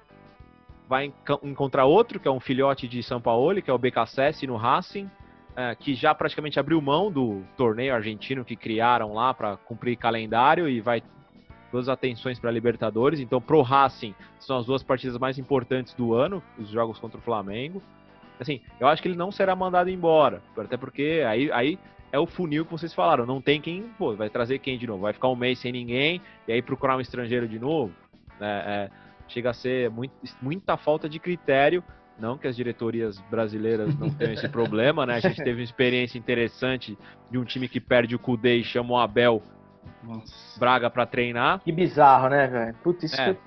Vai 0.88 1.13
encontrar 1.43 1.86
outro, 1.86 2.19
que 2.19 2.27
é 2.27 2.32
um 2.32 2.39
filhote 2.39 2.88
de 2.88 3.01
São 3.03 3.21
Paulo, 3.21 3.62
que 3.62 3.69
é 3.69 3.73
o 3.73 3.77
BKSS 3.77 4.45
no 4.47 4.56
Racing, 4.56 5.10
é, 5.55 5.75
que 5.75 5.93
já 5.93 6.13
praticamente 6.13 6.59
abriu 6.59 6.81
mão 6.81 7.11
do 7.11 7.43
torneio 7.55 7.93
argentino 7.93 8.43
que 8.43 8.55
criaram 8.55 9.13
lá 9.13 9.33
para 9.33 9.57
cumprir 9.57 9.95
calendário 9.97 10.67
e 10.67 10.81
vai 10.81 11.01
todas 11.71 11.89
as 11.89 11.93
atenções 11.93 12.39
para 12.39 12.51
Libertadores. 12.51 13.19
Então, 13.19 13.41
pro 13.41 13.61
Racing, 13.61 14.13
são 14.39 14.57
as 14.57 14.65
duas 14.65 14.83
partidas 14.83 15.17
mais 15.17 15.39
importantes 15.39 15.93
do 15.95 16.13
ano, 16.13 16.41
os 16.57 16.69
jogos 16.69 16.99
contra 16.99 17.17
o 17.17 17.21
Flamengo. 17.21 17.81
Assim, 18.39 18.61
eu 18.79 18.87
acho 18.87 19.01
que 19.01 19.07
ele 19.07 19.17
não 19.17 19.31
será 19.31 19.55
mandado 19.55 19.89
embora, 19.89 20.41
até 20.57 20.77
porque 20.77 21.23
aí, 21.27 21.51
aí 21.51 21.79
é 22.11 22.19
o 22.19 22.27
funil 22.27 22.63
que 22.63 22.71
vocês 22.71 22.93
falaram. 22.93 23.25
Não 23.25 23.41
tem 23.41 23.59
quem, 23.59 23.83
pô, 23.97 24.15
vai 24.15 24.29
trazer 24.29 24.59
quem 24.59 24.77
de 24.77 24.85
novo? 24.85 25.01
Vai 25.01 25.13
ficar 25.13 25.29
um 25.29 25.35
mês 25.35 25.57
sem 25.59 25.71
ninguém 25.71 26.21
e 26.47 26.51
aí 26.51 26.61
procurar 26.61 26.95
um 26.95 27.01
estrangeiro 27.01 27.47
de 27.47 27.57
novo? 27.57 27.91
É, 28.39 28.45
é, 28.45 28.89
chega 29.27 29.49
a 29.49 29.53
ser 29.53 29.89
muito, 29.89 30.13
muita 30.39 30.77
falta 30.77 31.09
de 31.09 31.17
critério. 31.17 31.83
Não 32.19 32.38
que 32.38 32.47
as 32.47 32.56
diretorias 32.56 33.19
brasileiras 33.30 33.97
não 33.97 34.10
tenham 34.10 34.34
esse 34.34 34.47
problema, 34.47 35.06
né? 35.06 35.15
A 35.15 35.19
gente 35.19 35.38
teve 35.43 35.60
uma 35.60 35.63
experiência 35.63 36.17
interessante 36.17 36.97
de 37.30 37.38
um 37.38 37.43
time 37.43 37.67
que 37.67 37.80
perde 37.80 38.15
o 38.15 38.19
Kudê 38.19 38.58
e 38.58 38.63
chama 38.63 38.93
o 38.93 38.97
Abel 38.97 39.41
Nossa. 40.04 40.60
Braga 40.60 40.89
para 40.89 41.06
treinar. 41.06 41.60
Que 41.60 41.71
bizarro, 41.71 42.30
né, 42.30 42.47
velho? 42.47 42.76
Putz, 42.84 43.04
isso 43.04 43.19
é. 43.19 43.34
que... 43.34 43.39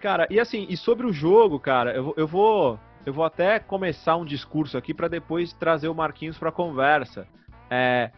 Cara, 0.00 0.26
e 0.30 0.38
assim, 0.38 0.66
e 0.68 0.76
sobre 0.76 1.06
o 1.06 1.12
jogo, 1.12 1.58
cara, 1.58 1.94
eu, 1.94 2.14
eu 2.16 2.26
vou 2.26 2.78
eu 3.06 3.12
vou 3.12 3.24
até 3.24 3.58
começar 3.58 4.16
um 4.16 4.24
discurso 4.24 4.78
aqui 4.78 4.94
para 4.94 5.08
depois 5.08 5.52
trazer 5.52 5.88
o 5.88 5.94
Marquinhos 5.94 6.38
para 6.38 6.48
a 6.48 6.52
conversa. 6.52 7.26
É... 7.68 8.10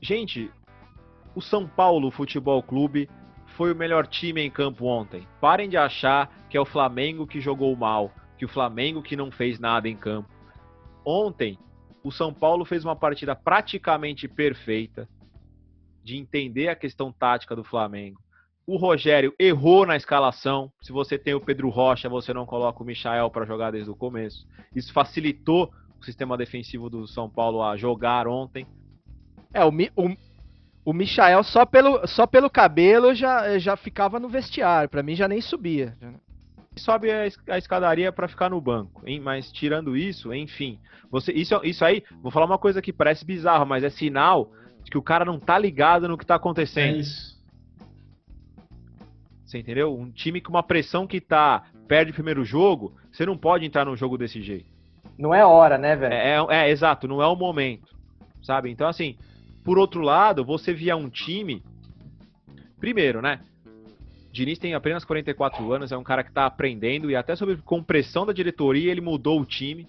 Gente, 0.00 0.50
o 1.34 1.42
São 1.42 1.66
Paulo 1.66 2.10
Futebol 2.10 2.62
Clube 2.62 3.10
foi 3.60 3.74
o 3.74 3.76
melhor 3.76 4.06
time 4.06 4.40
em 4.40 4.50
campo 4.50 4.86
ontem. 4.86 5.28
Parem 5.38 5.68
de 5.68 5.76
achar 5.76 6.34
que 6.48 6.56
é 6.56 6.60
o 6.60 6.64
Flamengo 6.64 7.26
que 7.26 7.42
jogou 7.42 7.76
mal, 7.76 8.10
que 8.38 8.46
o 8.46 8.48
Flamengo 8.48 9.02
que 9.02 9.14
não 9.14 9.30
fez 9.30 9.60
nada 9.60 9.86
em 9.86 9.94
campo. 9.94 10.30
Ontem, 11.04 11.58
o 12.02 12.10
São 12.10 12.32
Paulo 12.32 12.64
fez 12.64 12.86
uma 12.86 12.96
partida 12.96 13.36
praticamente 13.36 14.26
perfeita 14.26 15.06
de 16.02 16.16
entender 16.16 16.68
a 16.68 16.74
questão 16.74 17.12
tática 17.12 17.54
do 17.54 17.62
Flamengo, 17.62 18.18
o 18.66 18.78
Rogério 18.78 19.34
errou 19.38 19.84
na 19.84 19.94
escalação. 19.94 20.72
Se 20.80 20.90
você 20.90 21.18
tem 21.18 21.34
o 21.34 21.40
Pedro 21.40 21.68
Rocha, 21.68 22.08
você 22.08 22.32
não 22.32 22.46
coloca 22.46 22.82
o 22.82 22.86
Michael 22.86 23.28
para 23.28 23.44
jogar 23.44 23.72
desde 23.72 23.90
o 23.90 23.94
começo. 23.94 24.48
Isso 24.74 24.90
facilitou 24.90 25.70
o 26.00 26.04
sistema 26.06 26.34
defensivo 26.34 26.88
do 26.88 27.06
São 27.06 27.28
Paulo 27.28 27.62
a 27.62 27.76
jogar 27.76 28.26
ontem. 28.26 28.66
É, 29.52 29.62
o, 29.62 29.68
o, 29.68 30.16
o 30.90 30.92
Michael 30.92 31.44
só 31.44 31.64
pelo, 31.64 32.04
só 32.08 32.26
pelo 32.26 32.50
cabelo 32.50 33.14
já, 33.14 33.56
já 33.60 33.76
ficava 33.76 34.18
no 34.18 34.28
vestiário. 34.28 34.88
Para 34.88 35.04
mim 35.04 35.14
já 35.14 35.28
nem 35.28 35.40
subia. 35.40 35.96
Sobe 36.76 37.08
a, 37.12 37.56
escadaria 37.56 38.10
para 38.10 38.26
ficar 38.26 38.50
no 38.50 38.60
banco, 38.60 39.02
hein? 39.06 39.20
mas 39.20 39.52
tirando 39.52 39.96
isso, 39.96 40.34
enfim, 40.34 40.80
você 41.10 41.32
isso, 41.32 41.60
isso 41.62 41.84
aí, 41.84 42.02
vou 42.20 42.32
falar 42.32 42.46
uma 42.46 42.58
coisa 42.58 42.82
que 42.82 42.92
parece 42.92 43.24
bizarro, 43.24 43.66
mas 43.66 43.84
é 43.84 43.90
sinal 43.90 44.50
de 44.82 44.90
que 44.90 44.98
o 44.98 45.02
cara 45.02 45.24
não 45.24 45.38
tá 45.38 45.58
ligado 45.58 46.08
no 46.08 46.18
que 46.18 46.26
tá 46.26 46.34
acontecendo. 46.34 46.96
É 46.96 46.98
isso. 46.98 47.38
Você 49.44 49.58
entendeu? 49.58 49.96
Um 49.96 50.10
time 50.10 50.40
com 50.40 50.50
uma 50.50 50.62
pressão 50.62 51.06
que 51.06 51.20
tá 51.20 51.64
perde 51.86 52.10
o 52.10 52.14
primeiro 52.14 52.44
jogo, 52.44 52.96
você 53.12 53.24
não 53.26 53.36
pode 53.36 53.64
entrar 53.64 53.84
num 53.84 53.96
jogo 53.96 54.18
desse 54.18 54.40
jeito. 54.42 54.70
Não 55.18 55.34
é 55.34 55.44
hora, 55.44 55.78
né, 55.78 55.94
velho? 55.94 56.14
É, 56.14 56.36
é, 56.36 56.68
é, 56.68 56.70
exato, 56.70 57.06
não 57.06 57.22
é 57.22 57.26
o 57.26 57.36
momento. 57.36 57.94
Sabe? 58.42 58.70
Então, 58.70 58.88
assim, 58.88 59.16
por 59.70 59.78
outro 59.78 60.00
lado, 60.00 60.44
você 60.44 60.72
via 60.72 60.96
um 60.96 61.08
time. 61.08 61.62
Primeiro, 62.80 63.22
né? 63.22 63.38
Diniz 64.32 64.58
tem 64.58 64.74
apenas 64.74 65.04
44 65.04 65.72
anos, 65.72 65.92
é 65.92 65.96
um 65.96 66.02
cara 66.02 66.24
que 66.24 66.32
tá 66.32 66.44
aprendendo 66.44 67.08
e 67.08 67.14
até 67.14 67.36
sob 67.36 67.56
compressão 67.58 68.26
da 68.26 68.32
diretoria 68.32 68.90
ele 68.90 69.00
mudou 69.00 69.40
o 69.40 69.44
time, 69.44 69.86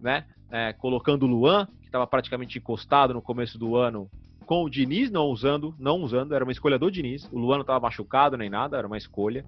né? 0.00 0.26
É, 0.50 0.72
colocando 0.72 1.22
o 1.22 1.28
Luan, 1.28 1.68
que 1.80 1.86
estava 1.86 2.08
praticamente 2.08 2.58
encostado 2.58 3.14
no 3.14 3.22
começo 3.22 3.56
do 3.56 3.76
ano, 3.76 4.10
com 4.46 4.64
o 4.64 4.68
Diniz 4.68 5.12
não 5.12 5.26
usando, 5.26 5.76
não 5.78 6.02
usando, 6.02 6.34
era 6.34 6.42
uma 6.42 6.50
escolha 6.50 6.76
do 6.76 6.90
Diniz. 6.90 7.30
O 7.30 7.38
Luan 7.38 7.58
não 7.58 7.62
estava 7.62 7.78
machucado 7.78 8.36
nem 8.36 8.50
nada, 8.50 8.78
era 8.78 8.86
uma 8.88 8.98
escolha. 8.98 9.44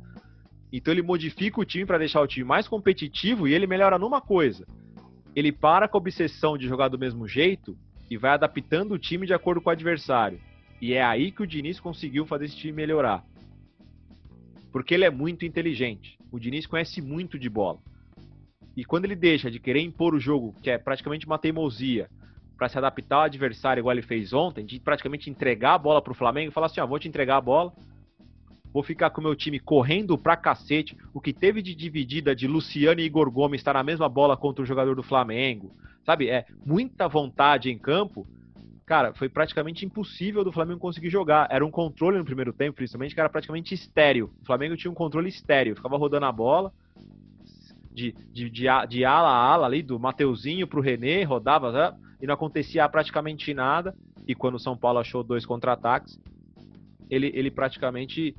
Então 0.73 0.95
ele 0.95 1.03
modifica 1.03 1.61
o 1.61 1.65
time 1.65 1.85
para 1.85 1.99
deixar 1.99 2.21
o 2.21 2.27
time 2.29 2.45
mais 2.45 2.69
competitivo 2.69 3.49
e 3.49 3.53
ele 3.53 3.67
melhora 3.67 3.99
numa 3.99 4.21
coisa. 4.21 4.65
Ele 5.35 5.51
para 5.51 5.89
com 5.89 5.99
a 5.99 6.01
obsessão 6.01 6.57
de 6.57 6.69
jogar 6.69 6.87
do 6.87 6.97
mesmo 6.97 7.27
jeito 7.27 7.77
e 8.11 8.17
vai 8.17 8.33
adaptando 8.33 8.93
o 8.93 8.99
time 8.99 9.27
de 9.27 9.35
acordo 9.35 9.61
com 9.61 9.69
o 9.69 9.73
adversário. 9.73 10.41
E 10.81 10.93
é 10.93 11.03
aí 11.03 11.31
que 11.31 11.43
o 11.43 11.47
Diniz 11.47 11.81
conseguiu 11.81 12.27
fazer 12.27 12.47
esse 12.47 12.57
time 12.57 12.73
melhorar. 12.73 13.25
Porque 14.71 14.95
ele 14.95 15.05
é 15.05 15.11
muito 15.11 15.45
inteligente. 15.45 16.19
O 16.31 16.39
Diniz 16.39 16.67
conhece 16.67 17.01
muito 17.01 17.39
de 17.39 17.49
bola. 17.49 17.79
E 18.77 18.85
quando 18.85 19.07
ele 19.07 19.17
deixa 19.17 19.51
de 19.51 19.59
querer 19.59 19.81
impor 19.81 20.15
o 20.15 20.21
jogo, 20.21 20.55
que 20.63 20.71
é 20.71 20.77
praticamente 20.77 21.27
uma 21.27 21.39
teimosia, 21.39 22.11
para 22.57 22.69
se 22.69 22.79
adaptar 22.79 23.17
ao 23.17 23.23
adversário, 23.23 23.81
igual 23.81 23.93
ele 23.93 24.03
fez 24.03 24.33
ontem, 24.33 24.65
de 24.65 24.81
praticamente 24.81 25.31
entregar 25.31 25.75
a 25.75 25.79
bola 25.79 26.03
para 26.03 26.13
o 26.13 26.17
Flamengo 26.17 26.51
e 26.51 26.53
falar 26.53 26.67
assim: 26.67 26.81
ó, 26.81 26.87
vou 26.87 26.99
te 26.99 27.09
entregar 27.09 27.37
a 27.37 27.41
bola, 27.41 27.73
vou 28.77 28.83
ficar 28.83 29.09
com 29.09 29.23
o 29.23 29.25
meu 29.25 29.35
time 29.35 29.59
correndo 29.59 30.19
pra 30.19 30.37
cacete. 30.37 30.95
O 31.15 31.19
que 31.19 31.33
teve 31.33 31.63
de 31.63 31.75
dividida 31.75 32.37
de 32.37 32.47
Luciano 32.47 33.01
e 33.01 33.05
Igor 33.05 33.31
Gomes 33.31 33.63
estar 33.63 33.73
na 33.73 33.83
mesma 33.83 34.07
bola 34.07 34.37
contra 34.37 34.63
o 34.63 34.67
jogador 34.67 34.95
do 34.95 35.03
Flamengo, 35.03 35.75
sabe? 36.05 36.29
É 36.29 36.45
muita 36.63 37.09
vontade 37.09 37.71
em 37.71 37.79
campo. 37.79 38.27
Cara, 38.85 39.15
foi 39.15 39.31
praticamente 39.31 39.87
impossível 39.87 40.45
do 40.45 40.53
Flamengo 40.53 40.79
conseguir 40.79 41.09
jogar. 41.09 41.49
Era 41.51 41.65
um 41.65 41.71
controle 41.71 42.19
no 42.19 42.25
primeiro 42.25 42.53
tempo, 42.53 42.77
principalmente, 42.77 43.15
que 43.15 43.21
era 43.21 43.31
praticamente 43.31 43.73
estéreo. 43.73 44.31
O 44.43 44.45
Flamengo 44.45 44.77
tinha 44.77 44.91
um 44.91 44.95
controle 44.95 45.31
estéreo, 45.31 45.75
ficava 45.75 45.97
rodando 45.97 46.27
a 46.27 46.33
bola 46.33 46.71
de, 47.95 48.15
de, 48.31 48.51
de, 48.51 48.67
de 48.91 49.05
ala 49.07 49.31
a 49.31 49.53
ala 49.55 49.65
ali, 49.65 49.83
do 49.83 49.99
Mateuzinho 49.99 50.67
pro 50.67 50.83
René, 50.83 51.23
rodava 51.23 51.99
e 52.21 52.27
não 52.27 52.35
acontecia 52.35 52.87
praticamente 52.91 53.55
nada. 53.55 53.95
E 54.29 54.35
quando 54.35 54.57
o 54.57 54.61
São 54.61 54.77
Paulo 54.77 54.99
achou 54.99 55.25
dois 55.25 55.47
contra-ataques, 55.47 56.21
ele, 57.09 57.33
ele 57.35 57.51
praticamente 57.51 58.37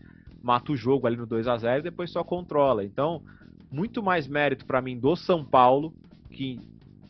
mata 0.48 0.72
o 0.72 0.78
jogo 0.78 1.06
ali 1.06 1.18
no 1.18 1.26
2 1.26 1.46
a 1.46 1.58
0 1.58 1.80
e 1.80 1.84
depois 1.84 2.10
só 2.10 2.24
controla. 2.24 2.86
Então, 2.86 3.22
muito 3.70 4.02
mais 4.02 4.30
mérito 4.30 4.66
para 4.66 4.82
mim 4.82 4.98
do 4.98 5.14
São 5.14 5.44
Paulo, 5.44 5.94
que 6.32 6.58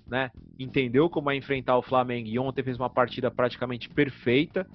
né, 0.10 0.32
entendeu 0.58 1.08
como 1.08 1.30
é 1.30 1.36
enfrentar 1.36 1.78
o 1.78 1.84
Flamengo 1.84 2.28
e 2.28 2.40
ontem 2.40 2.64
fez 2.64 2.78
uma 2.78 2.90
partida 2.90 3.30
praticamente 3.30 3.90
perfeita, 3.90 4.66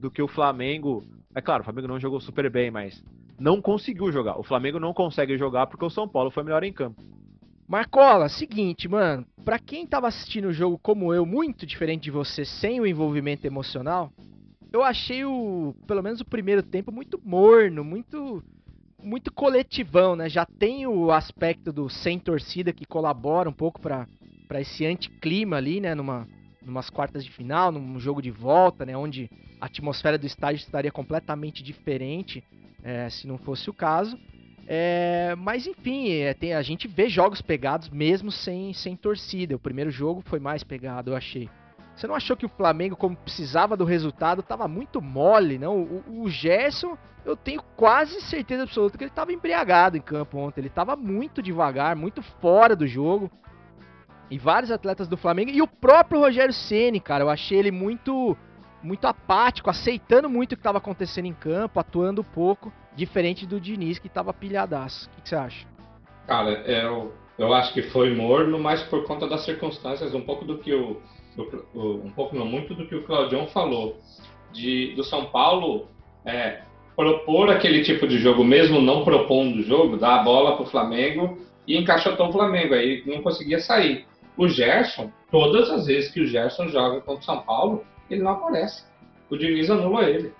do 0.00 0.10
que 0.10 0.22
o 0.22 0.28
Flamengo. 0.28 1.04
É 1.34 1.42
claro, 1.42 1.60
o 1.60 1.64
Flamengo 1.64 1.88
não 1.88 2.00
jogou 2.00 2.20
super 2.20 2.48
bem, 2.50 2.70
mas 2.70 3.04
não 3.38 3.60
conseguiu 3.60 4.10
jogar. 4.10 4.40
O 4.40 4.42
Flamengo 4.42 4.80
não 4.80 4.94
consegue 4.94 5.36
jogar 5.36 5.66
porque 5.66 5.84
o 5.84 5.90
São 5.90 6.08
Paulo 6.08 6.30
foi 6.30 6.42
melhor 6.42 6.64
em 6.64 6.72
campo. 6.72 7.02
Marcola, 7.68 8.30
seguinte, 8.30 8.88
mano, 8.88 9.26
pra 9.44 9.58
quem 9.58 9.86
tava 9.86 10.08
assistindo 10.08 10.48
o 10.48 10.54
jogo 10.54 10.78
como 10.78 11.12
eu, 11.12 11.26
muito 11.26 11.66
diferente 11.66 12.04
de 12.04 12.10
você, 12.10 12.46
sem 12.46 12.80
o 12.80 12.86
envolvimento 12.86 13.46
emocional, 13.46 14.10
eu 14.72 14.82
achei 14.82 15.24
o, 15.24 15.74
pelo 15.86 16.02
menos 16.02 16.20
o 16.20 16.24
primeiro 16.24 16.62
tempo, 16.62 16.92
muito 16.92 17.20
morno, 17.24 17.82
muito 17.84 18.42
muito 19.02 19.32
coletivão, 19.32 20.16
né? 20.16 20.28
Já 20.28 20.44
tem 20.44 20.86
o 20.86 21.12
aspecto 21.12 21.72
do 21.72 21.88
sem 21.88 22.18
torcida 22.18 22.72
que 22.72 22.84
colabora 22.84 23.48
um 23.48 23.52
pouco 23.52 23.80
para 23.80 24.06
esse 24.60 24.84
anticlima 24.84 25.56
ali, 25.56 25.80
né? 25.80 25.94
Numa, 25.94 26.26
numas 26.60 26.90
quartas 26.90 27.24
de 27.24 27.30
final, 27.30 27.70
num 27.70 27.98
jogo 28.00 28.20
de 28.20 28.30
volta, 28.30 28.84
né? 28.84 28.96
Onde 28.96 29.30
a 29.60 29.66
atmosfera 29.66 30.18
do 30.18 30.26
estádio 30.26 30.58
estaria 30.58 30.90
completamente 30.90 31.62
diferente, 31.62 32.42
é, 32.82 33.08
se 33.08 33.26
não 33.26 33.38
fosse 33.38 33.70
o 33.70 33.72
caso. 33.72 34.18
É, 34.66 35.34
mas 35.38 35.66
enfim, 35.66 36.10
é, 36.10 36.34
tem, 36.34 36.52
a 36.52 36.60
gente 36.60 36.86
vê 36.86 37.08
jogos 37.08 37.40
pegados 37.40 37.88
mesmo 37.88 38.30
sem, 38.30 38.72
sem 38.74 38.96
torcida. 38.96 39.56
O 39.56 39.60
primeiro 39.60 39.90
jogo 39.90 40.22
foi 40.26 40.38
mais 40.38 40.62
pegado, 40.62 41.12
eu 41.12 41.16
achei. 41.16 41.48
Você 41.98 42.06
não 42.06 42.14
achou 42.14 42.36
que 42.36 42.46
o 42.46 42.48
Flamengo, 42.48 42.94
como 42.94 43.16
precisava 43.16 43.76
do 43.76 43.84
resultado, 43.84 44.40
estava 44.40 44.68
muito 44.68 45.02
mole, 45.02 45.58
não? 45.58 45.80
O, 45.80 46.22
o 46.22 46.30
Gerson, 46.30 46.96
eu 47.24 47.36
tenho 47.36 47.60
quase 47.76 48.20
certeza 48.20 48.62
absoluta 48.62 48.96
que 48.96 49.02
ele 49.02 49.10
estava 49.10 49.32
embriagado 49.32 49.96
em 49.96 50.00
campo 50.00 50.38
ontem. 50.38 50.60
Ele 50.60 50.68
estava 50.68 50.94
muito 50.94 51.42
devagar, 51.42 51.96
muito 51.96 52.22
fora 52.22 52.76
do 52.76 52.86
jogo. 52.86 53.28
E 54.30 54.38
vários 54.38 54.70
atletas 54.70 55.08
do 55.08 55.16
Flamengo 55.16 55.50
e 55.50 55.60
o 55.60 55.66
próprio 55.66 56.20
Rogério 56.20 56.54
Ceni, 56.54 57.00
cara, 57.00 57.24
eu 57.24 57.30
achei 57.30 57.58
ele 57.58 57.72
muito 57.72 58.36
muito 58.80 59.04
apático, 59.06 59.68
aceitando 59.68 60.30
muito 60.30 60.52
o 60.52 60.54
que 60.54 60.60
estava 60.60 60.78
acontecendo 60.78 61.26
em 61.26 61.34
campo, 61.34 61.80
atuando 61.80 62.22
pouco, 62.22 62.72
diferente 62.94 63.44
do 63.44 63.60
Diniz 63.60 63.98
que 63.98 64.06
estava 64.06 64.32
pilhadaço. 64.32 65.08
O 65.08 65.20
que, 65.20 65.28
você 65.28 65.34
acha? 65.34 65.66
Cara, 66.28 66.50
eu, 66.50 67.12
eu 67.36 67.52
acho 67.52 67.72
que 67.72 67.82
foi 67.82 68.14
morno, 68.14 68.56
mas 68.56 68.84
por 68.84 69.04
conta 69.04 69.26
das 69.26 69.44
circunstâncias, 69.44 70.14
um 70.14 70.20
pouco 70.20 70.44
do 70.44 70.58
que 70.58 70.72
o, 70.72 70.92
o 70.92 71.00
um 71.74 72.10
pouco 72.10 72.36
não 72.36 72.46
muito 72.46 72.74
do 72.74 72.86
que 72.86 72.94
o 72.94 73.04
Claudião 73.04 73.46
falou, 73.46 73.98
de 74.52 74.94
do 74.94 75.04
São 75.04 75.26
Paulo 75.26 75.88
é, 76.24 76.62
propor 76.96 77.50
aquele 77.50 77.82
tipo 77.82 78.08
de 78.08 78.18
jogo, 78.18 78.44
mesmo 78.44 78.80
não 78.80 79.04
propondo 79.04 79.58
o 79.58 79.62
jogo, 79.62 79.96
dar 79.96 80.20
a 80.20 80.22
bola 80.22 80.56
para 80.56 80.64
o 80.64 80.68
Flamengo 80.68 81.38
e 81.66 81.76
encaixotou 81.76 82.28
o 82.28 82.32
Flamengo, 82.32 82.74
aí 82.74 83.02
não 83.06 83.22
conseguia 83.22 83.60
sair. 83.60 84.04
O 84.36 84.48
Gerson, 84.48 85.12
todas 85.30 85.70
as 85.70 85.86
vezes 85.86 86.10
que 86.10 86.20
o 86.20 86.26
Gerson 86.26 86.68
joga 86.68 87.00
contra 87.00 87.20
o 87.20 87.24
São 87.24 87.40
Paulo, 87.42 87.84
ele 88.10 88.22
não 88.22 88.32
aparece. 88.32 88.84
O 89.30 89.36
Diniz 89.36 89.70
anula 89.70 90.04
ele. 90.04 90.32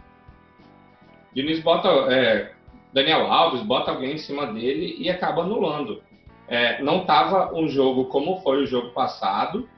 O 1.31 1.35
Diniz 1.35 1.61
bota 1.61 1.89
é, 2.13 2.53
Daniel 2.93 3.31
Alves, 3.31 3.63
bota 3.63 3.91
alguém 3.91 4.15
em 4.15 4.19
cima 4.19 4.47
dele 4.47 4.97
e 4.99 5.09
acaba 5.11 5.43
anulando. 5.43 6.03
É, 6.49 6.83
não 6.83 7.03
estava 7.03 7.55
um 7.55 7.69
jogo 7.69 8.07
como 8.07 8.41
foi 8.41 8.63
o 8.63 8.67
jogo 8.67 8.91
passado, 8.91 9.69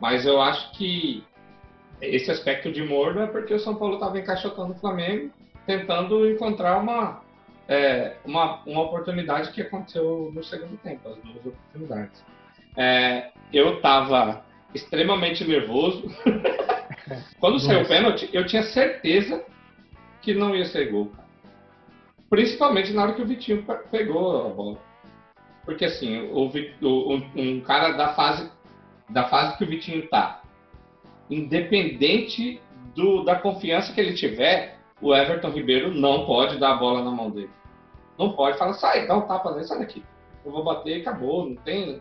mas 0.00 0.26
eu 0.26 0.40
acho 0.40 0.72
que 0.72 1.24
esse 2.00 2.30
aspecto 2.30 2.70
de 2.70 2.82
morno 2.82 3.22
é 3.22 3.26
porque 3.26 3.54
o 3.54 3.58
São 3.58 3.76
Paulo 3.76 3.94
estava 3.94 4.18
encaixotando 4.18 4.72
o 4.72 4.78
Flamengo, 4.78 5.30
tentando 5.66 6.28
encontrar 6.28 6.78
uma, 6.78 7.22
é, 7.68 8.16
uma, 8.24 8.62
uma 8.66 8.82
oportunidade 8.82 9.50
que 9.52 9.62
aconteceu 9.62 10.30
no 10.34 10.42
segundo 10.42 10.76
tempo, 10.78 11.08
as 11.08 11.16
duas 11.16 11.46
oportunidades. 11.46 12.24
É, 12.76 13.30
eu 13.52 13.76
estava 13.76 14.44
extremamente 14.74 15.44
nervoso. 15.44 16.04
Quando 17.38 17.60
saiu 17.60 17.82
o 17.82 17.88
pênalti, 17.88 18.28
eu 18.32 18.44
tinha 18.46 18.62
certeza 18.62 19.44
que 20.20 20.34
não 20.34 20.54
ia 20.54 20.64
ser 20.64 20.90
gol. 20.90 21.12
Principalmente 22.28 22.92
na 22.92 23.02
hora 23.02 23.12
que 23.14 23.22
o 23.22 23.26
Vitinho 23.26 23.64
pegou 23.90 24.46
a 24.46 24.48
bola. 24.48 24.78
Porque 25.64 25.84
assim, 25.84 26.28
o, 26.30 26.50
o, 26.82 27.14
um 27.36 27.60
cara 27.60 27.92
da 27.92 28.14
fase, 28.14 28.50
da 29.08 29.24
fase 29.28 29.56
que 29.56 29.64
o 29.64 29.66
Vitinho 29.66 30.08
tá, 30.08 30.42
independente 31.30 32.60
do, 32.94 33.22
da 33.24 33.36
confiança 33.36 33.92
que 33.92 34.00
ele 34.00 34.14
tiver, 34.14 34.78
o 35.00 35.14
Everton 35.14 35.50
Ribeiro 35.50 35.92
não 35.92 36.26
pode 36.26 36.58
dar 36.58 36.72
a 36.72 36.76
bola 36.76 37.02
na 37.04 37.10
mão 37.10 37.30
dele. 37.30 37.50
Não 38.18 38.32
pode 38.32 38.56
falar, 38.56 38.74
sai, 38.74 39.06
dá 39.06 39.16
um 39.16 39.22
tapa 39.22 39.50
nele, 39.52 39.64
sai 39.64 39.78
daqui. 39.78 40.02
Eu 40.44 40.52
vou 40.52 40.62
bater 40.62 40.98
e 40.98 41.00
acabou. 41.00 41.48
Não 41.48 41.56
tem, 41.56 42.00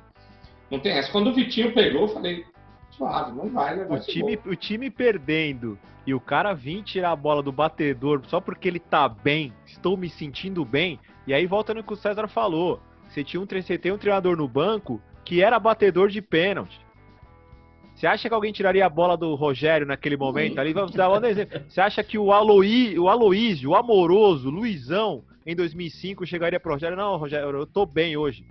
não 0.70 0.80
tem 0.80 0.92
essa. 0.94 1.12
Quando 1.12 1.28
o 1.28 1.34
Vitinho 1.34 1.74
pegou, 1.74 2.04
eu 2.04 2.08
falei, 2.10 2.46
suave, 2.92 3.32
não 3.32 3.50
vai 3.50 3.76
levar 3.76 3.96
o 3.96 4.00
time, 4.00 4.40
o 4.46 4.56
time 4.56 4.90
perdendo 4.90 5.78
e 6.06 6.14
o 6.14 6.20
cara 6.20 6.54
vir 6.54 6.84
tirar 6.84 7.12
a 7.12 7.16
bola 7.16 7.42
do 7.42 7.52
batedor 7.52 8.22
só 8.28 8.40
porque 8.40 8.68
ele 8.68 8.80
tá 8.80 9.08
bem, 9.08 9.54
estou 9.66 9.96
me 9.98 10.10
sentindo 10.10 10.64
bem, 10.66 11.00
e 11.26 11.34
aí 11.34 11.46
volta 11.46 11.74
no 11.74 11.84
que 11.84 11.94
o 11.94 11.98
César 11.98 12.28
falou. 12.28 12.80
Você 13.08 13.24
tinha 13.24 13.42
um, 13.42 13.46
você 13.46 13.78
tem 13.78 13.92
um 13.92 13.98
treinador 13.98 14.36
no 14.36 14.48
banco 14.48 15.02
que 15.24 15.42
era 15.42 15.60
batedor 15.60 16.10
de 16.10 16.22
pênalti. 16.22 16.83
Você 18.04 18.08
acha 18.08 18.28
que 18.28 18.36
alguém 18.36 18.52
tiraria 18.52 18.86
a 18.86 18.90
bola 18.90 19.16
do 19.16 19.34
Rogério 19.34 19.88
naquele 19.88 20.18
momento 20.18 20.60
ali? 20.60 20.74
Vamos 20.74 20.92
dar 20.92 21.10
um 21.10 21.26
exemplo. 21.26 21.62
Você 21.70 21.80
acha 21.80 22.04
que 22.04 22.18
o, 22.18 22.34
Aloí, 22.34 23.00
o 23.00 23.08
Aloísio, 23.08 23.70
o 23.70 23.76
amoroso, 23.78 24.50
Luizão, 24.50 25.24
em 25.46 25.56
2005 25.56 26.26
chegaria 26.26 26.60
pro 26.60 26.74
Rogério? 26.74 26.98
Não, 26.98 27.16
Rogério, 27.16 27.50
eu 27.52 27.66
tô 27.66 27.86
bem 27.86 28.18
hoje. 28.18 28.46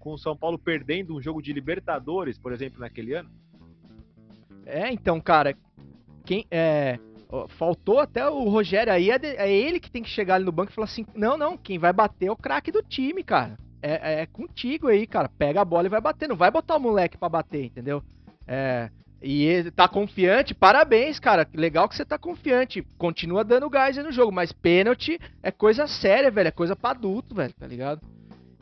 Com 0.00 0.14
o 0.14 0.18
São 0.18 0.36
Paulo 0.36 0.58
perdendo 0.58 1.14
um 1.14 1.22
jogo 1.22 1.40
de 1.40 1.52
Libertadores, 1.52 2.36
por 2.36 2.52
exemplo, 2.52 2.80
naquele 2.80 3.14
ano? 3.14 3.30
É, 4.66 4.92
então, 4.92 5.20
cara, 5.20 5.54
quem 6.24 6.44
é, 6.50 6.98
faltou 7.50 8.00
até 8.00 8.28
o 8.28 8.48
Rogério 8.48 8.92
aí, 8.92 9.08
é, 9.08 9.20
é, 9.22 9.52
ele 9.52 9.78
que 9.78 9.88
tem 9.88 10.02
que 10.02 10.10
chegar 10.10 10.34
ali 10.34 10.44
no 10.44 10.50
banco 10.50 10.72
e 10.72 10.74
falar 10.74 10.86
assim: 10.86 11.06
não, 11.14 11.38
não, 11.38 11.56
quem 11.56 11.78
vai 11.78 11.92
bater 11.92 12.26
é 12.26 12.32
o 12.32 12.36
craque 12.36 12.72
do 12.72 12.82
time, 12.82 13.22
cara. 13.22 13.56
É, 13.80 14.22
é, 14.22 14.26
contigo 14.26 14.88
aí, 14.88 15.06
cara. 15.06 15.28
Pega 15.28 15.60
a 15.60 15.64
bola 15.64 15.86
e 15.86 15.90
vai 15.90 16.00
bater. 16.00 16.28
Não 16.28 16.34
vai 16.34 16.50
botar 16.50 16.76
o 16.76 16.80
moleque 16.80 17.16
para 17.16 17.28
bater, 17.28 17.66
entendeu? 17.66 18.02
É, 18.46 18.90
E 19.22 19.44
ele 19.44 19.70
tá 19.70 19.88
confiante, 19.88 20.54
parabéns, 20.54 21.18
cara. 21.18 21.48
Legal 21.54 21.88
que 21.88 21.96
você 21.96 22.04
tá 22.04 22.18
confiante. 22.18 22.82
Continua 22.98 23.42
dando 23.42 23.68
gás 23.70 23.96
aí 23.96 24.04
no 24.04 24.12
jogo, 24.12 24.30
mas 24.30 24.52
pênalti 24.52 25.18
é 25.42 25.50
coisa 25.50 25.86
séria, 25.86 26.30
velho. 26.30 26.48
É 26.48 26.52
coisa 26.52 26.76
pra 26.76 26.90
adulto, 26.90 27.34
velho, 27.34 27.52
tá 27.54 27.66
ligado? 27.66 28.00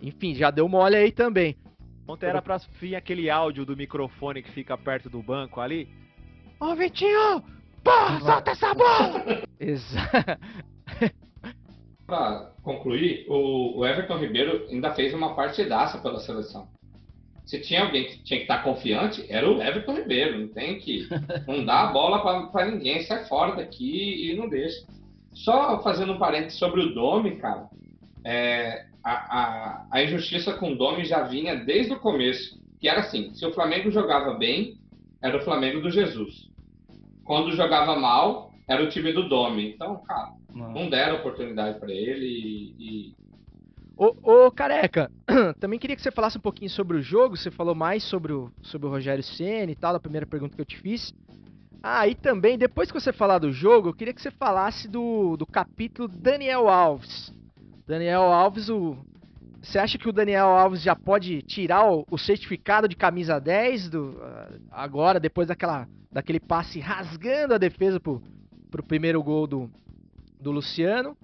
Enfim, 0.00 0.34
já 0.34 0.50
deu 0.50 0.68
mole 0.68 0.96
aí 0.96 1.10
também. 1.10 1.56
Ontem 2.06 2.26
era 2.26 2.42
pra 2.42 2.58
vir 2.80 2.94
aquele 2.94 3.30
áudio 3.30 3.64
do 3.64 3.76
microfone 3.76 4.42
que 4.42 4.50
fica 4.50 4.76
perto 4.76 5.08
do 5.08 5.22
banco 5.22 5.60
ali. 5.60 5.88
Ô, 6.60 6.74
Vitinho! 6.74 7.42
Pô, 7.82 7.90
solta 8.24 8.50
essa 8.52 8.74
bola! 8.74 9.24
Exato. 9.58 10.40
Pra 12.06 12.52
concluir, 12.62 13.24
o, 13.28 13.78
o 13.78 13.86
Everton 13.86 14.18
Ribeiro 14.18 14.66
ainda 14.70 14.94
fez 14.94 15.14
uma 15.14 15.34
partidaça 15.34 15.98
pela 15.98 16.20
seleção. 16.20 16.68
Se 17.44 17.61
tinha 17.61 17.83
alguém 17.83 18.04
que 18.04 18.22
tinha 18.22 18.38
que 18.38 18.44
estar 18.44 18.62
confiante, 18.62 19.24
era 19.28 19.48
o 19.48 19.62
Everton 19.62 19.94
Ribeiro. 19.94 20.40
Não 20.40 20.48
tem 20.48 20.78
que. 20.78 21.07
Não 21.46 21.64
dá 21.64 21.83
a 21.83 21.92
bola 21.92 22.50
para 22.50 22.70
ninguém, 22.70 23.02
sai 23.02 23.24
fora 23.26 23.57
daqui 23.57 24.30
e 24.30 24.37
não 24.37 24.48
deixa. 24.48 24.87
Só 25.33 25.83
fazendo 25.83 26.14
um 26.14 26.18
parênteses 26.18 26.59
sobre 26.59 26.80
o 26.80 26.94
Domi, 26.94 27.37
cara. 27.37 27.68
É, 28.24 28.87
a, 29.02 29.12
a, 29.12 29.87
a 29.90 30.02
injustiça 30.02 30.54
com 30.54 30.72
o 30.72 30.76
Domi 30.76 31.04
já 31.04 31.24
vinha 31.24 31.54
desde 31.57 31.92
o 31.92 32.00
começo. 32.00 32.59
Que 32.80 32.88
era 32.88 33.00
assim: 33.00 33.35
se 33.35 33.44
o 33.44 33.52
Flamengo 33.52 33.90
jogava 33.90 34.35
bem, 34.35 34.78
era 35.22 35.37
o 35.37 35.44
Flamengo 35.44 35.80
do 35.80 35.90
Jesus. 35.90 36.48
Quando 37.24 37.57
jogava 37.57 37.96
mal, 37.96 38.52
era 38.68 38.83
o 38.83 38.88
time 38.88 39.12
do 39.12 39.28
Domi. 39.28 39.70
Então, 39.70 40.02
cara, 40.04 40.33
não 40.54 40.88
deram 40.88 41.16
oportunidade 41.16 41.78
para 41.78 41.92
ele 41.92 42.26
e, 42.26 42.74
e 42.78 43.23
Ô, 43.96 44.16
ô, 44.22 44.50
Careca, 44.50 45.11
também 45.61 45.78
queria 45.78 45.94
que 45.94 46.02
você 46.02 46.11
falasse 46.11 46.37
um 46.37 46.40
pouquinho 46.40 46.70
sobre 46.70 46.96
o 46.96 47.02
jogo. 47.02 47.37
Você 47.37 47.50
falou 47.50 47.74
mais 47.74 48.02
sobre 48.02 48.33
o, 48.33 48.50
sobre 48.61 48.88
o 48.88 48.90
Rogério 48.90 49.22
Senna 49.22 49.70
e 49.70 49.76
tal, 49.76 49.92
da 49.92 50.00
primeira 50.00 50.26
pergunta 50.26 50.57
que 50.57 50.61
eu 50.61 50.66
te 50.66 50.76
fiz. 50.78 51.14
Ah, 51.80 52.09
e 52.09 52.14
também, 52.14 52.59
depois 52.59 52.90
que 52.90 52.98
você 52.98 53.12
falar 53.12 53.38
do 53.38 53.52
jogo, 53.52 53.88
eu 53.88 53.94
queria 53.94 54.12
que 54.12 54.20
você 54.20 54.30
falasse 54.30 54.88
do, 54.88 55.37
do 55.37 55.46
capítulo 55.46 56.09
Daniel 56.09 56.68
Alves. 56.68 57.33
Daniel 57.87 58.22
Alves, 58.22 58.68
o, 58.68 58.96
você 59.62 59.78
acha 59.78 59.96
que 59.96 60.09
o 60.09 60.12
Daniel 60.12 60.48
Alves 60.48 60.83
já 60.83 60.96
pode 60.96 61.42
tirar 61.42 61.88
o, 61.88 62.04
o 62.11 62.18
certificado 62.18 62.88
de 62.88 62.96
camisa 62.96 63.38
10 63.38 63.90
do, 63.90 64.18
agora, 64.70 65.20
depois 65.20 65.46
daquela, 65.46 65.87
daquele 66.11 66.40
passe 66.40 66.80
rasgando 66.80 67.54
a 67.54 67.59
defesa 67.59 68.00
pro, 68.00 68.20
pro 68.70 68.83
primeiro 68.83 69.22
gol 69.22 69.46
do, 69.46 69.70
do 70.40 70.50
Luciano? 70.50 71.16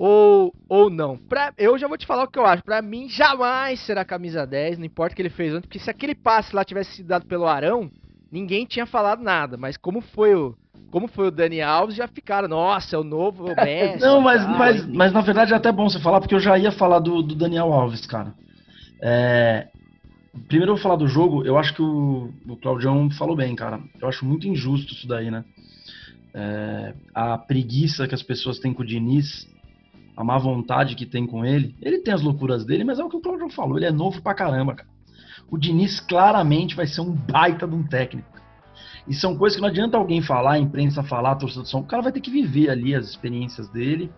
Ou, 0.00 0.54
ou 0.66 0.88
não. 0.88 1.18
Pra, 1.18 1.52
eu 1.58 1.76
já 1.76 1.86
vou 1.86 1.98
te 1.98 2.06
falar 2.06 2.24
o 2.24 2.26
que 2.26 2.38
eu 2.38 2.46
acho. 2.46 2.64
Pra 2.64 2.80
mim, 2.80 3.06
jamais 3.06 3.80
será 3.80 4.02
camisa 4.02 4.46
10, 4.46 4.78
não 4.78 4.86
importa 4.86 5.12
o 5.12 5.16
que 5.16 5.20
ele 5.20 5.28
fez 5.28 5.52
ontem, 5.52 5.68
porque 5.68 5.78
se 5.78 5.90
aquele 5.90 6.14
passe 6.14 6.56
lá 6.56 6.64
tivesse 6.64 6.96
sido 6.96 7.08
dado 7.08 7.26
pelo 7.26 7.46
Arão, 7.46 7.90
ninguém 8.32 8.64
tinha 8.64 8.86
falado 8.86 9.22
nada. 9.22 9.58
Mas 9.58 9.76
como 9.76 10.00
foi 10.00 10.34
o, 10.34 10.56
como 10.90 11.06
foi 11.06 11.26
o 11.26 11.30
Dani 11.30 11.60
Alves, 11.60 11.96
já 11.96 12.08
ficaram, 12.08 12.48
nossa, 12.48 12.96
é 12.96 12.98
o 12.98 13.04
novo 13.04 13.44
Messi. 13.62 14.00
não, 14.00 14.22
mas, 14.22 14.42
mas, 14.48 14.86
mas 14.86 15.12
na 15.12 15.20
verdade 15.20 15.52
é 15.52 15.56
até 15.56 15.70
bom 15.70 15.86
você 15.86 16.00
falar, 16.00 16.18
porque 16.20 16.34
eu 16.34 16.40
já 16.40 16.58
ia 16.58 16.72
falar 16.72 17.00
do, 17.00 17.20
do 17.22 17.34
Daniel 17.34 17.70
Alves, 17.70 18.06
cara. 18.06 18.32
É, 19.02 19.68
primeiro 20.48 20.72
eu 20.72 20.76
vou 20.76 20.82
falar 20.82 20.96
do 20.96 21.08
jogo, 21.08 21.44
eu 21.44 21.58
acho 21.58 21.74
que 21.74 21.82
o, 21.82 22.32
o 22.48 22.56
Claudião 22.56 23.10
falou 23.10 23.36
bem, 23.36 23.54
cara. 23.54 23.78
Eu 24.00 24.08
acho 24.08 24.24
muito 24.24 24.48
injusto 24.48 24.94
isso 24.94 25.06
daí, 25.06 25.30
né? 25.30 25.44
É, 26.32 26.94
a 27.14 27.36
preguiça 27.36 28.08
que 28.08 28.14
as 28.14 28.22
pessoas 28.22 28.58
têm 28.58 28.72
com 28.72 28.82
o 28.82 28.86
Diniz 28.86 29.46
a 30.16 30.24
má 30.24 30.38
vontade 30.38 30.94
que 30.94 31.06
tem 31.06 31.26
com 31.26 31.44
ele. 31.44 31.74
Ele 31.80 31.98
tem 31.98 32.12
as 32.12 32.22
loucuras 32.22 32.64
dele, 32.64 32.84
mas 32.84 32.98
é 32.98 33.04
o 33.04 33.08
que 33.08 33.16
o 33.16 33.20
Claudio 33.20 33.48
falou, 33.50 33.76
ele 33.76 33.86
é 33.86 33.92
novo 33.92 34.22
pra 34.22 34.34
caramba, 34.34 34.74
cara. 34.74 34.88
O 35.50 35.58
Diniz 35.58 36.00
claramente 36.00 36.76
vai 36.76 36.86
ser 36.86 37.00
um 37.00 37.12
baita 37.12 37.66
de 37.66 37.74
um 37.74 37.82
técnico. 37.82 38.30
E 39.08 39.14
são 39.14 39.36
coisas 39.36 39.56
que 39.56 39.62
não 39.62 39.68
adianta 39.68 39.96
alguém 39.96 40.22
falar, 40.22 40.52
a 40.52 40.58
imprensa 40.58 41.02
falar, 41.02 41.32
a 41.32 41.36
torcida 41.36 41.62
do 41.62 41.68
São 41.68 41.80
O 41.80 41.86
cara 41.86 42.02
vai 42.02 42.12
ter 42.12 42.20
que 42.20 42.30
viver 42.30 42.70
ali 42.70 42.94
as 42.94 43.08
experiências 43.08 43.68
dele 43.68 44.12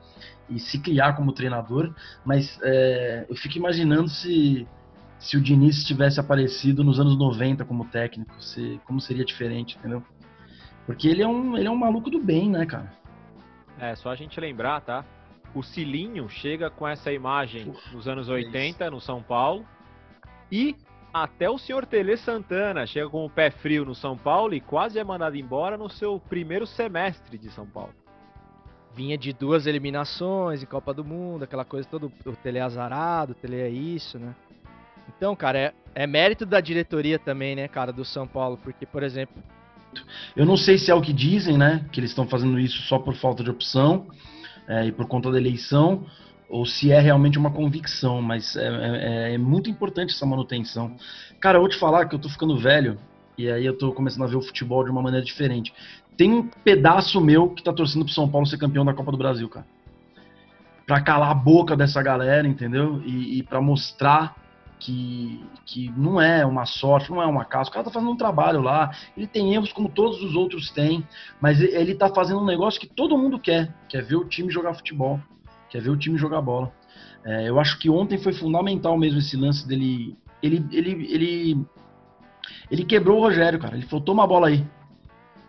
e 0.51 0.59
se 0.59 0.79
criar 0.79 1.15
como 1.15 1.33
treinador. 1.33 1.95
Mas 2.25 2.59
é, 2.63 3.25
eu 3.29 3.37
fico 3.37 3.57
imaginando 3.57 4.09
se, 4.09 4.67
se 5.19 5.37
o 5.37 5.41
Diniz 5.41 5.85
tivesse 5.85 6.21
aparecido 6.21 6.85
nos 6.85 7.01
anos 7.01 7.17
90 7.17 7.65
como 7.65 7.87
técnico, 7.87 8.35
se, 8.43 8.81
como 8.85 9.01
seria 9.01 9.25
diferente, 9.25 9.79
entendeu? 9.79 10.03
Porque 10.85 11.09
ele 11.09 11.23
é, 11.23 11.29
um, 11.29 11.57
ele 11.57 11.69
é 11.69 11.71
um 11.71 11.77
maluco 11.77 12.11
do 12.11 12.21
bem, 12.21 12.51
né, 12.51 12.67
cara? 12.67 12.93
É, 13.79 13.95
só 13.95 14.11
a 14.11 14.15
gente 14.15 14.39
lembrar, 14.39 14.81
tá? 14.81 15.05
O 15.55 15.63
Cilinho 15.63 16.29
chega 16.29 16.71
com 16.71 16.87
essa 16.87 17.13
imagem 17.13 17.73
nos 17.93 18.09
anos 18.09 18.29
80 18.29 18.91
no 18.91 19.01
São 19.01 19.23
Paulo 19.23 19.67
e 20.51 20.77
até 21.13 21.51
o 21.51 21.59
senhor 21.59 21.85
Tele 21.85 22.17
Santana 22.17 22.87
chega 22.87 23.09
com 23.09 23.25
o 23.27 23.31
pé 23.31 23.51
frio 23.51 23.85
no 23.85 23.95
São 23.95 24.17
Paulo 24.17 24.55
e 24.55 24.61
quase 24.61 24.99
é 24.99 25.05
mandado 25.05 25.37
embora 25.37 25.77
no 25.77 25.91
seu 25.91 26.19
primeiro 26.19 26.67
semestre 26.67 27.37
de 27.37 27.51
São 27.51 27.67
Paulo. 27.67 27.95
Vinha 28.95 29.17
de 29.17 29.33
duas 29.33 29.67
eliminações 29.67 30.63
em 30.63 30.67
Copa 30.67 30.93
do 30.93 31.05
Mundo, 31.05 31.45
aquela 31.45 31.65
coisa 31.65 31.89
toda, 31.89 32.07
o 32.07 32.37
Tele 32.37 32.59
é 32.59 32.63
azarado, 32.63 33.33
o 33.33 33.35
Tele 33.35 33.57
é 33.57 33.69
isso, 33.69 34.19
né? 34.19 34.35
Então, 35.17 35.35
cara, 35.35 35.59
é, 35.59 35.75
é 35.95 36.07
mérito 36.07 36.47
da 36.47 36.61
diretoria 36.61 37.19
também, 37.19 37.57
né, 37.57 37.69
cara, 37.69 37.93
do 37.93 38.05
São 38.05 38.27
Paulo, 38.27 38.59
porque, 38.63 38.87
por 38.87 39.03
exemplo... 39.03 39.43
Eu 40.35 40.47
não 40.47 40.57
sei 40.57 40.79
se 40.79 40.91
é 40.91 40.95
o 40.95 41.03
que 41.03 41.13
dizem, 41.13 41.59
né, 41.59 41.87
que 41.93 42.01
eles 42.01 42.11
estão 42.11 42.27
fazendo 42.27 42.59
isso 42.59 42.83
só 42.83 42.99
por 42.99 43.15
falta 43.15 43.43
de 43.43 43.51
opção, 43.51 44.07
é, 44.69 44.87
e 44.87 44.93
por 44.93 45.07
conta 45.07 45.31
da 45.31 45.39
eleição, 45.39 46.05
ou 46.49 46.67
se 46.67 46.93
é 46.93 47.01
realmente 47.01 47.39
uma 47.39 47.51
convicção, 47.51 48.21
mas 48.21 48.57
é, 48.57 48.67
é, 48.67 49.35
é, 49.35 49.39
muito 49.39 49.71
importante 49.71 50.15
essa 50.15 50.27
manutenção. 50.27 50.97
Cara, 51.41 51.57
eu 51.57 51.63
vou 51.63 51.69
te 51.69 51.79
falar 51.79 52.07
que 52.07 52.15
eu 52.15 52.19
tô 52.19 52.29
ficando 52.29 52.59
velho, 52.59 52.99
e 53.39 53.51
aí 53.51 53.65
eu 53.65 53.77
tô 53.77 53.93
começando 53.93 54.25
a 54.25 54.27
ver 54.27 54.37
o 54.37 54.43
futebol 54.43 54.85
de 54.85 54.91
uma 54.91 55.01
maneira 55.01 55.25
diferente. 55.25 55.73
Tem 56.17 56.31
um 56.31 56.47
pedaço 56.47 57.21
meu 57.21 57.49
que 57.51 57.63
tá 57.63 57.73
torcendo 57.73 58.05
pro 58.05 58.13
São 58.13 58.29
Paulo 58.29 58.47
ser 58.47 58.59
campeão 58.59 58.85
da 58.85 58.93
Copa 58.93 59.11
do 59.11 59.17
Brasil, 59.17 59.49
cara. 59.49 59.67
Pra 60.87 61.01
calar 61.01 61.31
a 61.31 61.35
boca 61.35 61.75
dessa 61.75 62.03
galera, 62.03 62.47
entendeu? 62.47 63.01
E, 63.07 63.39
e 63.39 63.43
para 63.43 63.61
mostrar 63.61 64.42
que, 64.83 65.41
que 65.65 65.91
não 65.97 66.21
é 66.21 66.45
uma 66.45 66.67
sorte, 66.67 67.11
não 67.11 67.23
é 67.23 67.27
uma 67.27 67.45
casa. 67.45 67.71
O 67.71 67.73
cara 67.73 67.85
tá 67.85 67.91
fazendo 67.91 68.11
um 68.11 68.17
trabalho 68.17 68.61
lá, 68.61 68.91
ele 69.17 69.29
tem 69.29 69.55
erros 69.55 69.73
como 69.73 69.89
todos 69.89 70.21
os 70.23 70.35
outros 70.35 70.71
têm, 70.71 71.07
mas 71.41 71.61
ele 71.61 71.95
tá 71.95 72.09
fazendo 72.09 72.41
um 72.41 72.45
negócio 72.45 72.81
que 72.81 72.89
todo 72.89 73.17
mundo 73.17 73.39
quer, 73.39 73.73
quer 73.89 74.03
ver 74.03 74.17
o 74.17 74.25
time 74.25 74.51
jogar 74.51 74.75
futebol, 74.75 75.21
quer 75.71 75.81
ver 75.81 75.91
o 75.91 75.97
time 75.97 76.19
jogar 76.19 76.41
bola. 76.43 76.73
É, 77.25 77.49
eu 77.49 77.61
acho 77.61 77.79
que 77.79 77.89
ontem 77.89 78.19
foi 78.19 78.33
fundamental 78.33 78.99
mesmo 78.99 79.21
esse 79.21 79.37
lance 79.37 79.67
dele. 79.67 80.17
Ele, 80.43 80.67
ele, 80.73 80.91
ele, 80.91 81.67
ele 82.69 82.85
quebrou 82.85 83.19
o 83.19 83.23
Rogério, 83.23 83.61
cara. 83.61 83.77
Ele 83.77 83.87
falou: 83.87 84.05
toma 84.05 84.25
a 84.25 84.27
bola 84.27 84.49
aí. 84.49 84.67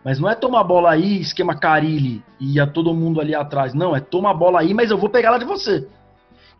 Mas 0.05 0.19
não 0.19 0.29
é 0.29 0.35
toma 0.35 0.59
a 0.59 0.63
bola 0.63 0.91
aí, 0.91 1.21
esquema 1.21 1.57
Carilli 1.57 2.23
e 2.39 2.55
ia 2.55 2.67
todo 2.67 2.93
mundo 2.93 3.19
ali 3.19 3.33
atrás. 3.33 3.73
Não, 3.73 3.95
é 3.95 3.99
toma 3.99 4.29
a 4.29 4.33
bola 4.33 4.59
aí, 4.59 4.73
mas 4.73 4.91
eu 4.91 4.97
vou 4.97 5.09
pegar 5.09 5.29
ela 5.29 5.39
de 5.39 5.45
você. 5.45 5.87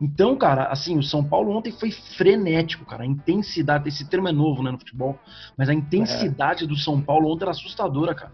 Então, 0.04 0.36
cara, 0.36 0.66
assim, 0.66 0.98
o 0.98 1.02
São 1.02 1.24
Paulo 1.24 1.56
ontem 1.56 1.72
foi 1.72 1.90
frenético, 1.90 2.84
cara. 2.84 3.04
A 3.04 3.06
intensidade, 3.06 3.88
esse 3.88 4.04
termo 4.10 4.28
é 4.28 4.34
novo, 4.34 4.62
né, 4.62 4.70
no 4.70 4.78
futebol, 4.78 5.18
mas 5.58 5.70
a 5.70 5.74
intensidade 5.74 6.66
é. 6.66 6.68
do 6.68 6.76
São 6.76 7.02
Paulo 7.02 7.32
ontem 7.32 7.46
era 7.46 7.52
assustadora, 7.52 8.14
cara. 8.14 8.34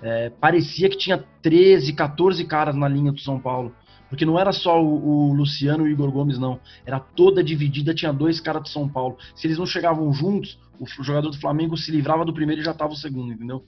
É, 0.00 0.30
parecia 0.30 0.88
que 0.88 0.96
tinha 0.96 1.18
13, 1.42 1.94
14 1.94 2.44
caras 2.44 2.76
na 2.76 2.86
linha 2.86 3.10
do 3.10 3.18
São 3.18 3.40
Paulo. 3.40 3.74
Porque 4.08 4.24
não 4.24 4.38
era 4.38 4.52
só 4.52 4.80
o, 4.80 5.30
o, 5.30 5.32
Luciano 5.32 5.84
e 5.84 5.90
o 5.90 5.92
Igor 5.92 6.12
Gomes, 6.12 6.38
não. 6.38 6.60
Era 6.86 7.00
toda 7.00 7.42
dividida, 7.42 7.92
tinha 7.92 8.12
dois 8.12 8.40
caras 8.40 8.62
do 8.62 8.68
São 8.68 8.88
Paulo. 8.88 9.16
Se 9.34 9.48
eles 9.48 9.58
não 9.58 9.66
chegavam 9.66 10.12
juntos, 10.12 10.60
o 10.78 10.86
jogador 11.02 11.30
do 11.30 11.40
Flamengo 11.40 11.76
se 11.76 11.90
livrava 11.90 12.24
do 12.24 12.32
primeiro 12.32 12.62
e 12.62 12.64
já 12.64 12.72
tava 12.72 12.92
o 12.92 12.96
segundo, 12.96 13.32
entendeu? 13.32 13.64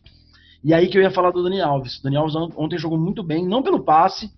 E 0.62 0.72
aí 0.72 0.86
que 0.86 0.96
eu 0.96 1.02
ia 1.02 1.10
falar 1.10 1.32
do 1.32 1.42
Dani 1.42 1.60
Alves. 1.60 1.98
O 1.98 2.04
Dani 2.04 2.16
Alves 2.16 2.36
ontem 2.36 2.78
jogou 2.78 2.98
muito 2.98 3.20
bem, 3.20 3.44
não 3.48 3.64
pelo 3.64 3.82
passe, 3.82 4.32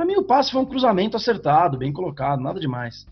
para 0.00 0.06
mim, 0.06 0.16
o 0.16 0.24
passe 0.24 0.50
foi 0.50 0.62
um 0.62 0.64
cruzamento 0.64 1.14
acertado, 1.14 1.76
bem 1.76 1.92
colocado, 1.92 2.40
nada 2.40 2.58
demais. 2.58 3.06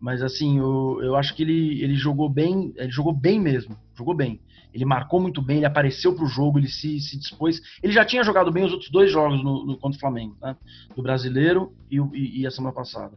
Mas 0.00 0.20
assim, 0.20 0.58
eu, 0.58 0.98
eu 1.00 1.14
acho 1.14 1.36
que 1.36 1.42
ele, 1.44 1.80
ele 1.80 1.94
jogou 1.94 2.28
bem, 2.28 2.72
ele 2.74 2.90
jogou 2.90 3.12
bem 3.12 3.38
mesmo, 3.38 3.78
jogou 3.94 4.12
bem. 4.12 4.40
Ele 4.74 4.84
marcou 4.84 5.20
muito 5.20 5.40
bem, 5.40 5.58
ele 5.58 5.66
apareceu 5.66 6.16
pro 6.16 6.26
jogo, 6.26 6.58
ele 6.58 6.66
se, 6.66 6.98
se 6.98 7.16
dispôs. 7.16 7.60
Ele 7.80 7.92
já 7.92 8.04
tinha 8.04 8.24
jogado 8.24 8.50
bem 8.50 8.64
os 8.64 8.72
outros 8.72 8.90
dois 8.90 9.08
jogos 9.08 9.40
no, 9.44 9.64
no 9.64 9.78
contra 9.78 9.96
o 9.96 10.00
Flamengo, 10.00 10.36
né? 10.42 10.56
Do 10.96 11.00
brasileiro 11.00 11.72
e, 11.88 11.98
e, 12.12 12.40
e, 12.40 12.46
a 12.46 12.50
semana 12.50 12.74
passada. 12.74 13.16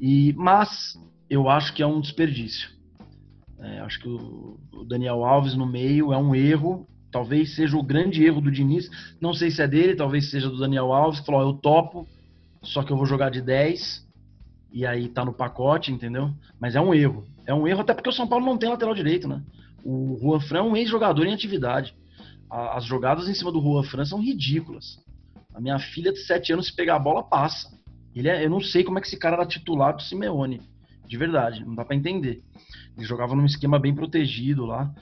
E, 0.00 0.34
mas 0.36 1.00
eu 1.28 1.48
acho 1.48 1.72
que 1.72 1.84
é 1.84 1.86
um 1.86 2.00
desperdício. 2.00 2.68
É, 3.60 3.78
acho 3.78 4.00
que 4.00 4.08
o, 4.08 4.58
o 4.72 4.84
Daniel 4.84 5.22
Alves 5.24 5.54
no 5.54 5.66
meio 5.66 6.12
é 6.12 6.18
um 6.18 6.34
erro. 6.34 6.88
Talvez 7.12 7.54
seja 7.54 7.76
o 7.76 7.82
grande 7.82 8.24
erro 8.24 8.40
do 8.40 8.50
Diniz. 8.50 8.90
Não 9.20 9.32
sei 9.32 9.52
se 9.52 9.62
é 9.62 9.68
dele, 9.68 9.94
talvez 9.94 10.30
seja 10.32 10.48
do 10.48 10.58
Daniel 10.58 10.92
Alves, 10.92 11.20
que 11.20 11.26
falou: 11.26 11.42
eu 11.42 11.52
topo, 11.52 12.08
só 12.62 12.82
que 12.82 12.92
eu 12.92 12.96
vou 12.96 13.06
jogar 13.06 13.30
de 13.30 13.40
10 13.40 14.06
e 14.72 14.86
aí 14.86 15.08
tá 15.08 15.24
no 15.24 15.32
pacote, 15.32 15.92
entendeu? 15.92 16.32
Mas 16.58 16.76
é 16.76 16.80
um 16.80 16.94
erro. 16.94 17.24
É 17.46 17.54
um 17.54 17.66
erro 17.66 17.80
até 17.80 17.94
porque 17.94 18.08
o 18.08 18.12
São 18.12 18.26
Paulo 18.26 18.44
não 18.44 18.56
tem 18.56 18.68
lateral 18.68 18.94
direito, 18.94 19.26
né? 19.26 19.42
O 19.84 20.18
Juan 20.20 20.40
Fran 20.40 20.58
é 20.58 20.62
um 20.62 20.76
ex-jogador 20.76 21.26
em 21.26 21.34
atividade. 21.34 21.94
As 22.48 22.84
jogadas 22.84 23.28
em 23.28 23.34
cima 23.34 23.50
do 23.50 23.60
Juan 23.60 23.82
Fran 23.82 24.04
são 24.04 24.20
ridículas. 24.20 24.98
A 25.54 25.60
minha 25.60 25.78
filha 25.78 26.12
de 26.12 26.18
7 26.20 26.52
anos, 26.52 26.66
se 26.66 26.76
pegar 26.76 26.96
a 26.96 26.98
bola, 26.98 27.22
passa. 27.22 27.78
Ele 28.14 28.28
é, 28.28 28.44
eu 28.44 28.50
não 28.50 28.60
sei 28.60 28.84
como 28.84 28.98
é 28.98 29.00
que 29.00 29.06
esse 29.06 29.16
cara 29.16 29.36
era 29.36 29.46
titular 29.46 29.94
do 29.94 30.02
Simeone. 30.02 30.60
De 31.06 31.16
verdade, 31.16 31.64
não 31.64 31.74
dá 31.74 31.84
pra 31.84 31.96
entender. 31.96 32.42
Ele 32.96 33.06
jogava 33.06 33.34
num 33.34 33.44
esquema 33.44 33.78
bem 33.78 33.94
protegido 33.94 34.66
lá. 34.66 34.92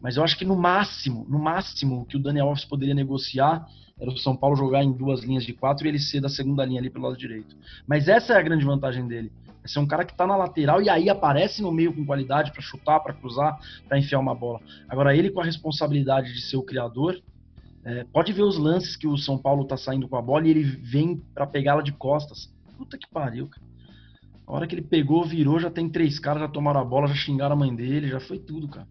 Mas 0.00 0.16
eu 0.16 0.24
acho 0.24 0.38
que 0.38 0.44
no 0.44 0.56
máximo, 0.56 1.26
no 1.28 1.38
máximo, 1.38 2.06
que 2.06 2.16
o 2.16 2.22
Daniel 2.22 2.48
Alves 2.48 2.64
poderia 2.64 2.94
negociar 2.94 3.66
era 4.00 4.10
o 4.10 4.16
São 4.16 4.34
Paulo 4.34 4.56
jogar 4.56 4.82
em 4.82 4.92
duas 4.92 5.22
linhas 5.22 5.44
de 5.44 5.52
quatro 5.52 5.86
e 5.86 5.88
ele 5.88 5.98
ser 5.98 6.20
da 6.20 6.28
segunda 6.28 6.64
linha 6.64 6.80
ali 6.80 6.88
pelo 6.88 7.04
lado 7.04 7.18
direito. 7.18 7.54
Mas 7.86 8.08
essa 8.08 8.32
é 8.32 8.36
a 8.36 8.42
grande 8.42 8.64
vantagem 8.64 9.06
dele. 9.06 9.30
É 9.62 9.68
ser 9.68 9.78
um 9.78 9.86
cara 9.86 10.04
que 10.04 10.16
tá 10.16 10.26
na 10.26 10.36
lateral 10.36 10.80
e 10.80 10.88
aí 10.88 11.10
aparece 11.10 11.60
no 11.60 11.70
meio 11.70 11.92
com 11.92 12.04
qualidade 12.04 12.50
pra 12.50 12.62
chutar, 12.62 13.00
pra 13.00 13.12
cruzar, 13.12 13.58
pra 13.86 13.98
enfiar 13.98 14.18
uma 14.18 14.34
bola. 14.34 14.60
Agora, 14.88 15.14
ele 15.14 15.30
com 15.30 15.40
a 15.40 15.44
responsabilidade 15.44 16.32
de 16.32 16.40
ser 16.40 16.56
o 16.56 16.62
criador, 16.62 17.20
é, 17.84 18.04
pode 18.04 18.32
ver 18.32 18.42
os 18.42 18.56
lances 18.56 18.96
que 18.96 19.06
o 19.06 19.18
São 19.18 19.36
Paulo 19.36 19.66
tá 19.66 19.76
saindo 19.76 20.08
com 20.08 20.16
a 20.16 20.22
bola 20.22 20.46
e 20.46 20.50
ele 20.50 20.62
vem 20.62 21.22
pra 21.34 21.46
pegá-la 21.46 21.82
de 21.82 21.92
costas. 21.92 22.50
Puta 22.78 22.96
que 22.96 23.08
pariu, 23.10 23.48
cara. 23.48 23.66
A 24.46 24.52
hora 24.52 24.66
que 24.66 24.74
ele 24.74 24.82
pegou, 24.82 25.24
virou, 25.24 25.60
já 25.60 25.70
tem 25.70 25.88
três 25.88 26.18
caras, 26.18 26.42
já 26.42 26.48
tomaram 26.48 26.80
a 26.80 26.84
bola, 26.84 27.06
já 27.06 27.14
xingaram 27.14 27.54
a 27.54 27.58
mãe 27.58 27.74
dele, 27.74 28.08
já 28.08 28.18
foi 28.18 28.38
tudo, 28.38 28.66
cara. 28.66 28.88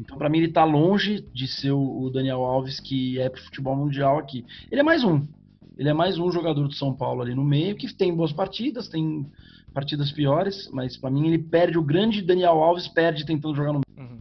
Então, 0.00 0.16
pra 0.16 0.30
mim, 0.30 0.38
ele 0.38 0.52
tá 0.52 0.64
longe 0.64 1.20
de 1.32 1.46
ser 1.46 1.72
o 1.72 2.08
Daniel 2.10 2.42
Alves 2.42 2.80
que 2.80 3.18
é 3.20 3.28
pro 3.28 3.42
futebol 3.42 3.76
mundial 3.76 4.18
aqui. 4.18 4.46
Ele 4.70 4.80
é 4.80 4.84
mais 4.84 5.04
um. 5.04 5.26
Ele 5.76 5.88
é 5.90 5.92
mais 5.92 6.18
um 6.18 6.32
jogador 6.32 6.66
do 6.66 6.74
São 6.74 6.94
Paulo 6.94 7.20
ali 7.20 7.34
no 7.34 7.44
meio, 7.44 7.76
que 7.76 7.92
tem 7.94 8.14
boas 8.14 8.32
partidas, 8.32 8.88
tem 8.88 9.30
partidas 9.74 10.10
piores, 10.10 10.68
mas 10.72 10.96
pra 10.96 11.10
mim 11.10 11.26
ele 11.28 11.38
perde, 11.38 11.78
o 11.78 11.82
grande 11.82 12.22
Daniel 12.22 12.62
Alves 12.62 12.88
perde 12.88 13.26
tentando 13.26 13.54
jogar 13.54 13.72
no 13.74 13.80
meio. 13.86 14.10
Uhum. 14.10 14.20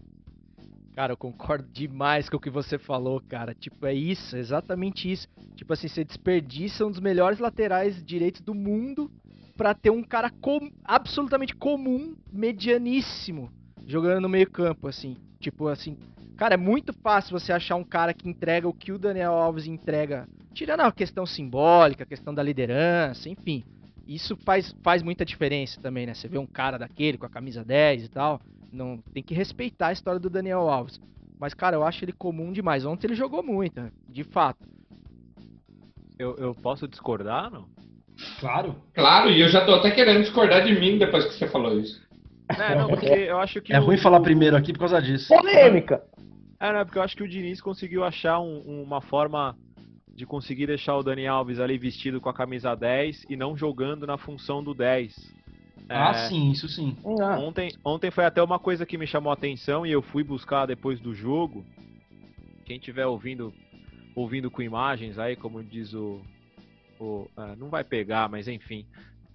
Cara, 0.95 1.13
eu 1.13 1.17
concordo 1.17 1.67
demais 1.71 2.27
com 2.27 2.35
o 2.35 2.39
que 2.39 2.49
você 2.49 2.77
falou, 2.77 3.21
cara. 3.21 3.55
Tipo, 3.55 3.85
é 3.85 3.93
isso, 3.93 4.35
é 4.35 4.39
exatamente 4.39 5.09
isso. 5.09 5.27
Tipo 5.55 5.71
assim, 5.71 5.87
você 5.87 6.03
desperdiça 6.03 6.85
um 6.85 6.91
dos 6.91 6.99
melhores 6.99 7.39
laterais 7.39 8.03
direitos 8.03 8.41
do 8.41 8.53
mundo 8.53 9.09
pra 9.55 9.73
ter 9.73 9.89
um 9.91 10.03
cara 10.03 10.29
com- 10.29 10.69
absolutamente 10.83 11.55
comum, 11.55 12.15
medianíssimo, 12.31 13.49
jogando 13.89 14.21
no 14.21 14.29
meio 14.29 14.49
campo, 14.49 14.87
assim. 14.87 15.17
Tipo 15.39 15.67
assim, 15.67 15.97
cara, 16.37 16.53
é 16.53 16.57
muito 16.57 16.93
fácil 16.93 17.37
você 17.37 17.51
achar 17.51 17.75
um 17.75 17.83
cara 17.83 18.13
que 18.13 18.29
entrega 18.29 18.67
o 18.67 18.73
que 18.73 18.91
o 18.91 18.99
Daniel 18.99 19.33
Alves 19.33 19.65
entrega, 19.65 20.27
tirando 20.53 20.81
a 20.81 20.91
questão 20.91 21.25
simbólica, 21.25 22.03
a 22.03 22.07
questão 22.07 22.33
da 22.33 22.43
liderança, 22.43 23.27
enfim. 23.27 23.63
Isso 24.07 24.35
faz, 24.37 24.75
faz 24.83 25.01
muita 25.01 25.25
diferença 25.25 25.81
também, 25.81 26.05
né? 26.05 26.13
Você 26.13 26.27
vê 26.27 26.37
um 26.37 26.45
cara 26.45 26.77
daquele 26.77 27.17
com 27.17 27.25
a 27.25 27.29
camisa 27.29 27.63
10 27.63 28.05
e 28.05 28.07
tal, 28.09 28.39
não 28.71 28.97
tem 29.13 29.23
que 29.23 29.33
respeitar 29.33 29.87
a 29.87 29.93
história 29.93 30.19
do 30.19 30.29
Daniel 30.29 30.69
Alves. 30.69 30.99
Mas, 31.39 31.53
cara, 31.53 31.75
eu 31.75 31.83
acho 31.83 32.03
ele 32.03 32.11
comum 32.11 32.51
demais. 32.51 32.85
Ontem 32.85 33.07
ele 33.07 33.15
jogou 33.15 33.41
muito, 33.41 33.81
de 34.07 34.23
fato. 34.23 34.67
Eu, 36.17 36.35
eu 36.37 36.53
posso 36.53 36.87
discordar, 36.87 37.49
não? 37.49 37.65
Claro. 38.39 38.75
Claro, 38.93 39.29
e 39.29 39.39
eu 39.39 39.47
já 39.47 39.65
tô 39.65 39.73
até 39.73 39.91
querendo 39.91 40.21
discordar 40.21 40.65
de 40.65 40.77
mim 40.77 40.97
depois 40.97 41.25
que 41.25 41.33
você 41.33 41.47
falou 41.47 41.79
isso. 41.79 42.08
É, 42.57 42.75
não, 42.75 42.87
porque 42.87 43.05
eu 43.07 43.39
acho 43.39 43.61
que. 43.61 43.73
É 43.73 43.79
o- 43.79 43.85
ruim 43.85 43.97
falar 43.97 44.19
primeiro 44.21 44.55
aqui 44.55 44.73
por 44.73 44.79
causa 44.79 45.01
disso. 45.01 45.27
Polêmica. 45.27 46.03
É, 46.59 46.71
não, 46.73 46.79
é 46.79 46.85
porque 46.85 46.97
eu 46.97 47.03
acho 47.03 47.15
que 47.15 47.23
o 47.23 47.27
Diniz 47.27 47.61
conseguiu 47.61 48.03
achar 48.03 48.39
um- 48.39 48.83
uma 48.83 49.01
forma 49.01 49.55
de 50.13 50.25
conseguir 50.25 50.67
deixar 50.67 50.97
o 50.97 51.03
Dani 51.03 51.25
Alves 51.27 51.59
ali 51.59 51.77
vestido 51.77 52.19
com 52.19 52.27
a 52.27 52.33
camisa 52.33 52.75
10 52.75 53.25
e 53.29 53.35
não 53.37 53.55
jogando 53.55 54.05
na 54.05 54.17
função 54.17 54.61
do 54.63 54.73
10. 54.73 55.15
Ah, 55.87 56.11
É, 56.11 56.13
sim, 56.27 56.51
isso 56.51 56.67
sim. 56.67 56.97
Ah, 57.21 57.39
Ontem, 57.39 57.71
ontem 57.85 58.11
foi 58.11 58.25
até 58.25 58.43
uma 58.43 58.59
coisa 58.59 58.85
que 58.85 58.97
me 58.97 59.07
chamou 59.07 59.31
a 59.31 59.33
atenção 59.33 59.85
e 59.85 59.91
eu 59.91 60.01
fui 60.01 60.23
buscar 60.23 60.65
depois 60.65 60.99
do 60.99 61.13
jogo. 61.15 61.65
Quem 62.65 62.77
estiver 62.77 63.05
ouvindo, 63.07 63.53
ouvindo 64.15 64.51
com 64.51 64.61
imagens 64.61 65.17
aí, 65.17 65.35
como 65.35 65.63
diz 65.63 65.93
o. 65.93 66.21
o- 66.99 67.27
é, 67.37 67.55
não 67.55 67.69
vai 67.69 67.83
pegar, 67.83 68.27
mas 68.29 68.47
enfim. 68.47 68.85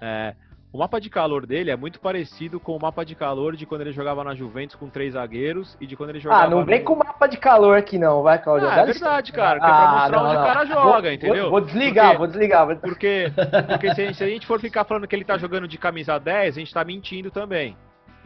É, 0.00 0.34
o 0.74 0.78
mapa 0.78 1.00
de 1.00 1.08
calor 1.08 1.46
dele 1.46 1.70
é 1.70 1.76
muito 1.76 2.00
parecido 2.00 2.58
com 2.58 2.76
o 2.76 2.80
mapa 2.82 3.04
de 3.04 3.14
calor 3.14 3.54
de 3.54 3.64
quando 3.64 3.82
ele 3.82 3.92
jogava 3.92 4.24
na 4.24 4.34
Juventus 4.34 4.74
com 4.74 4.88
três 4.90 5.12
zagueiros 5.12 5.76
e 5.80 5.86
de 5.86 5.94
quando 5.96 6.10
ele 6.10 6.18
jogava. 6.18 6.46
Ah, 6.46 6.50
não 6.50 6.64
vem 6.64 6.80
no- 6.80 6.84
com 6.84 6.96
mapa 6.96 7.28
de 7.28 7.36
calor 7.36 7.78
aqui 7.78 7.96
não, 7.96 8.24
vai, 8.24 8.42
Claudio. 8.42 8.68
Ah, 8.68 8.78
é 8.80 8.84
verdade, 8.86 9.30
cara, 9.30 9.60
que 9.60 9.64
é 9.64 9.68
pra 9.68 9.92
mostrar 9.92 10.16
não, 10.18 10.24
onde 10.26 10.34
o 10.36 10.38
não. 10.40 10.46
cara 10.46 10.64
joga, 10.64 11.02
Vou- 11.02 11.12
entendeu? 11.12 11.50
Vou, 11.50 11.60
desligar, 11.60 12.06
Porque- 12.06 12.18
vou 12.18 12.26
desligar. 12.26 12.66
vou- 12.66 12.76
Porque, 12.76 13.32
porque 13.68 13.94
se, 13.94 14.02
a 14.02 14.06
gente, 14.06 14.16
se 14.16 14.24
a 14.24 14.28
gente 14.28 14.46
for 14.48 14.58
ficar 14.60 14.82
falando 14.82 15.06
que 15.06 15.14
ele 15.14 15.24
tá 15.24 15.38
jogando 15.38 15.68
de 15.68 15.78
camisa 15.78 16.18
10, 16.18 16.56
a 16.56 16.58
gente 16.58 16.74
tá 16.74 16.84
mentindo 16.84 17.30
também. 17.30 17.76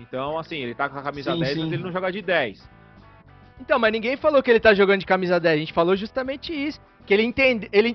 Então, 0.00 0.38
assim, 0.38 0.56
ele 0.56 0.74
tá 0.74 0.88
com 0.88 0.98
a 0.98 1.02
camisa 1.02 1.32
Sim, 1.34 1.40
10, 1.40 1.52
sim. 1.52 1.61
mas 1.64 1.72
ele 1.74 1.82
não 1.82 1.92
joga 1.92 2.11
de 2.11 2.22
10. 2.22 2.66
Então, 3.61 3.78
mas 3.78 3.92
ninguém 3.92 4.16
falou 4.16 4.42
que 4.42 4.50
ele 4.50 4.61
tá 4.61 4.72
jogando 4.72 5.00
de 5.00 5.06
camisa 5.06 5.38
10. 5.38 5.54
A 5.54 5.58
gente 5.61 5.72
falou 5.74 5.94
justamente 5.96 6.50
isso. 6.54 6.80
Que 7.04 7.12
ele 7.12 7.24
entende. 7.24 7.68
Ele, 7.72 7.94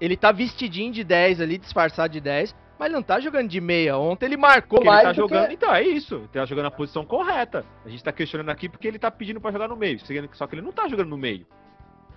ele 0.00 0.16
tá 0.16 0.32
vestidinho 0.32 0.92
de 0.92 1.04
10 1.04 1.42
ali, 1.42 1.58
disfarçado 1.58 2.10
de 2.10 2.20
10. 2.22 2.54
Mas 2.82 2.86
ele 2.86 2.96
não 2.96 3.02
tá 3.02 3.20
jogando 3.20 3.48
de 3.48 3.60
meia. 3.60 3.96
Ontem 3.96 4.26
ele 4.26 4.36
marcou 4.36 4.80
Porque 4.80 4.88
ele 4.88 4.90
mais 4.90 5.04
tá 5.04 5.12
do 5.12 5.16
jogando. 5.16 5.46
que... 5.46 5.54
Então, 5.54 5.72
é 5.72 5.82
isso. 5.82 6.16
Ele 6.16 6.28
tá 6.28 6.44
jogando 6.44 6.64
na 6.64 6.70
posição 6.72 7.04
correta. 7.04 7.64
A 7.84 7.88
gente 7.88 8.02
tá 8.02 8.10
questionando 8.10 8.48
aqui 8.48 8.68
porque 8.68 8.88
ele 8.88 8.98
tá 8.98 9.08
pedindo 9.08 9.40
pra 9.40 9.52
jogar 9.52 9.68
no 9.68 9.76
meio. 9.76 10.00
Só 10.32 10.48
que 10.48 10.54
ele 10.56 10.62
não 10.62 10.72
tá 10.72 10.88
jogando 10.88 11.08
no 11.08 11.16
meio. 11.16 11.46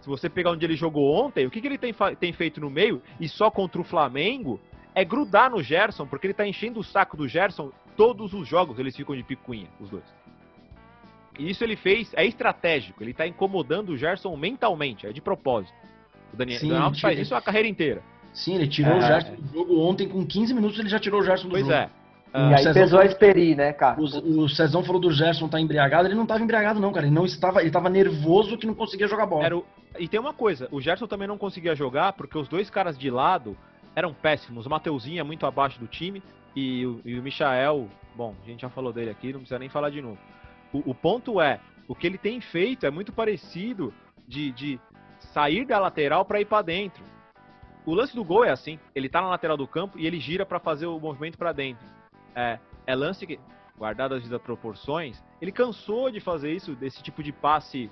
Se 0.01 0.09
você 0.09 0.27
pegar 0.27 0.49
onde 0.49 0.65
ele 0.65 0.75
jogou 0.75 1.13
ontem, 1.23 1.45
o 1.45 1.51
que, 1.51 1.61
que 1.61 1.67
ele 1.67 1.77
tem, 1.77 1.93
tem 2.19 2.33
feito 2.33 2.59
no 2.59 2.71
meio, 2.71 2.99
e 3.19 3.29
só 3.29 3.51
contra 3.51 3.79
o 3.79 3.83
Flamengo, 3.83 4.59
é 4.95 5.05
grudar 5.05 5.51
no 5.51 5.61
Gerson, 5.61 6.07
porque 6.07 6.25
ele 6.25 6.33
tá 6.33 6.47
enchendo 6.47 6.79
o 6.79 6.83
saco 6.83 7.15
do 7.15 7.27
Gerson 7.27 7.71
todos 7.95 8.33
os 8.33 8.47
jogos, 8.47 8.79
eles 8.79 8.95
ficam 8.95 9.15
de 9.15 9.21
picuinha, 9.23 9.67
os 9.79 9.89
dois. 9.91 10.03
E 11.37 11.47
isso 11.47 11.63
ele 11.63 11.75
fez, 11.75 12.11
é 12.15 12.25
estratégico, 12.25 13.03
ele 13.03 13.13
tá 13.13 13.27
incomodando 13.27 13.89
o 13.89 13.97
Gerson 13.97 14.35
mentalmente, 14.35 15.05
é 15.05 15.11
de 15.11 15.21
propósito. 15.21 15.75
O 16.33 16.37
Daniel, 16.37 16.59
Sim, 16.59 16.67
Daniel 16.69 16.85
Alves 16.85 17.01
faz 17.01 17.19
isso 17.19 17.35
a 17.35 17.41
carreira 17.41 17.67
inteira. 17.67 18.03
Sim, 18.35 18.55
ele 18.55 18.67
tirou 18.67 18.93
É. 18.93 18.97
o 18.97 19.01
Gerson 19.01 19.35
do 19.35 19.53
jogo 19.53 19.79
ontem, 19.79 20.07
com 20.07 20.23
15 20.25 20.53
minutos 20.53 20.77
ele 20.77 20.89
já 20.89 20.99
tirou 20.99 21.21
o 21.21 21.23
Gerson 21.23 21.45
do 21.47 21.51
Pois 21.51 21.61
jogo. 21.65 21.73
é. 21.73 21.89
E 22.37 22.37
aí 22.53 22.57
Cezão 22.57 22.73
pesou 22.73 22.99
a 22.99 23.05
Esperi, 23.05 23.55
né, 23.55 23.71
cara? 23.71 23.97
O, 23.99 24.03
o 24.43 24.49
Cezão 24.49 24.83
falou 24.83 24.99
do 25.01 25.09
Gerson 25.09 25.47
tá 25.47 25.57
embriagado, 25.59 26.05
ele 26.07 26.15
não 26.15 26.25
tava 26.25 26.43
embriagado 26.43 26.79
não, 26.81 26.91
cara, 26.91 27.05
ele 27.07 27.15
não 27.15 27.25
estava, 27.25 27.61
ele 27.61 27.71
tava 27.71 27.89
nervoso 27.89 28.57
que 28.57 28.67
não 28.67 28.73
conseguia 28.75 29.07
jogar 29.07 29.25
bola. 29.25 29.45
Era 29.45 29.57
o- 29.57 29.65
E 29.97 30.05
tem 30.07 30.19
uma 30.19 30.33
coisa, 30.33 30.67
o 30.69 30.81
Gerson 30.81 31.07
também 31.07 31.27
não 31.29 31.37
conseguia 31.37 31.73
jogar 31.73 32.11
porque 32.13 32.37
os 32.37 32.49
dois 32.49 32.69
caras 32.69 32.97
de 32.97 33.09
lado 33.09 33.55
eram 33.95 34.13
péssimos. 34.13 34.65
O 34.65 34.69
Mateuzinho 34.69 35.21
é 35.21 35.23
muito 35.23 35.45
abaixo 35.45 35.79
do 35.79 35.87
time 35.87 36.21
e 36.53 36.85
o, 36.85 36.99
e 37.05 37.17
o 37.17 37.23
Michael, 37.23 37.87
bom, 38.13 38.35
a 38.43 38.45
gente 38.49 38.63
já 38.63 38.69
falou 38.69 38.91
dele 38.91 39.11
aqui, 39.11 39.27
não 39.31 39.39
precisa 39.39 39.57
nem 39.57 39.69
falar 39.69 39.89
de 39.89 40.01
novo. 40.01 40.17
O, 40.73 40.91
o 40.91 40.93
ponto 40.93 41.39
é, 41.39 41.61
o 41.87 41.95
que 41.95 42.05
ele 42.05 42.17
tem 42.17 42.41
feito 42.41 42.85
é 42.85 42.91
muito 42.91 43.13
parecido 43.13 43.93
de, 44.27 44.51
de 44.51 44.77
sair 45.33 45.63
da 45.65 45.79
lateral 45.79 46.25
para 46.25 46.41
ir 46.41 46.45
para 46.45 46.61
dentro. 46.63 47.01
O 47.85 47.93
lance 47.93 48.15
do 48.15 48.23
gol 48.23 48.43
é 48.43 48.49
assim, 48.49 48.79
ele 48.95 49.07
tá 49.07 49.21
na 49.21 49.29
lateral 49.29 49.55
do 49.55 49.67
campo 49.67 49.99
e 49.99 50.07
ele 50.07 50.19
gira 50.19 50.45
para 50.45 50.59
fazer 50.59 50.87
o 50.87 50.99
movimento 50.99 51.37
para 51.37 51.51
dentro. 51.51 51.85
É, 52.35 52.59
é 52.87 52.95
lance 52.95 53.27
que, 53.27 53.39
guardadas 53.77 54.31
as 54.31 54.41
proporções, 54.41 55.23
ele 55.41 55.51
cansou 55.51 56.09
de 56.09 56.19
fazer 56.19 56.51
isso, 56.51 56.75
desse 56.75 57.03
tipo 57.03 57.21
de 57.21 57.31
passe 57.31 57.91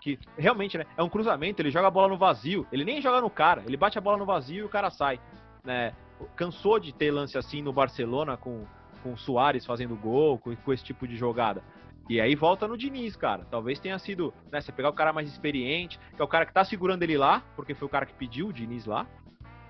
que 0.00 0.18
realmente, 0.36 0.76
né, 0.76 0.84
é 0.98 1.02
um 1.02 1.08
cruzamento, 1.08 1.62
ele 1.62 1.70
joga 1.70 1.88
a 1.88 1.90
bola 1.90 2.08
no 2.08 2.18
vazio, 2.18 2.66
ele 2.70 2.84
nem 2.84 3.00
joga 3.00 3.22
no 3.22 3.30
cara, 3.30 3.62
ele 3.66 3.76
bate 3.76 3.96
a 3.96 4.02
bola 4.02 4.18
no 4.18 4.26
vazio 4.26 4.58
e 4.58 4.62
o 4.62 4.68
cara 4.68 4.90
sai, 4.90 5.18
né? 5.64 5.94
Cansou 6.36 6.78
de 6.78 6.92
ter 6.92 7.10
lance 7.10 7.38
assim 7.38 7.62
no 7.62 7.72
Barcelona 7.72 8.36
com, 8.36 8.66
com 9.02 9.14
o 9.14 9.16
Soares 9.16 9.64
fazendo 9.64 9.96
gol, 9.96 10.38
com, 10.38 10.54
com 10.54 10.72
esse 10.74 10.84
tipo 10.84 11.08
de 11.08 11.16
jogada. 11.16 11.62
E 12.08 12.20
aí 12.20 12.34
volta 12.34 12.68
no 12.68 12.76
Diniz, 12.76 13.16
cara. 13.16 13.46
Talvez 13.50 13.80
tenha 13.80 13.98
sido, 13.98 14.32
né, 14.52 14.60
você 14.60 14.70
pegar 14.70 14.90
o 14.90 14.92
cara 14.92 15.10
mais 15.10 15.26
experiente, 15.26 15.98
que 16.14 16.20
é 16.20 16.24
o 16.24 16.28
cara 16.28 16.44
que 16.44 16.52
tá 16.52 16.62
segurando 16.64 17.02
ele 17.02 17.16
lá, 17.16 17.42
porque 17.56 17.74
foi 17.74 17.86
o 17.86 17.90
cara 17.90 18.04
que 18.04 18.12
pediu 18.12 18.48
o 18.48 18.52
Diniz 18.52 18.84
lá, 18.84 19.06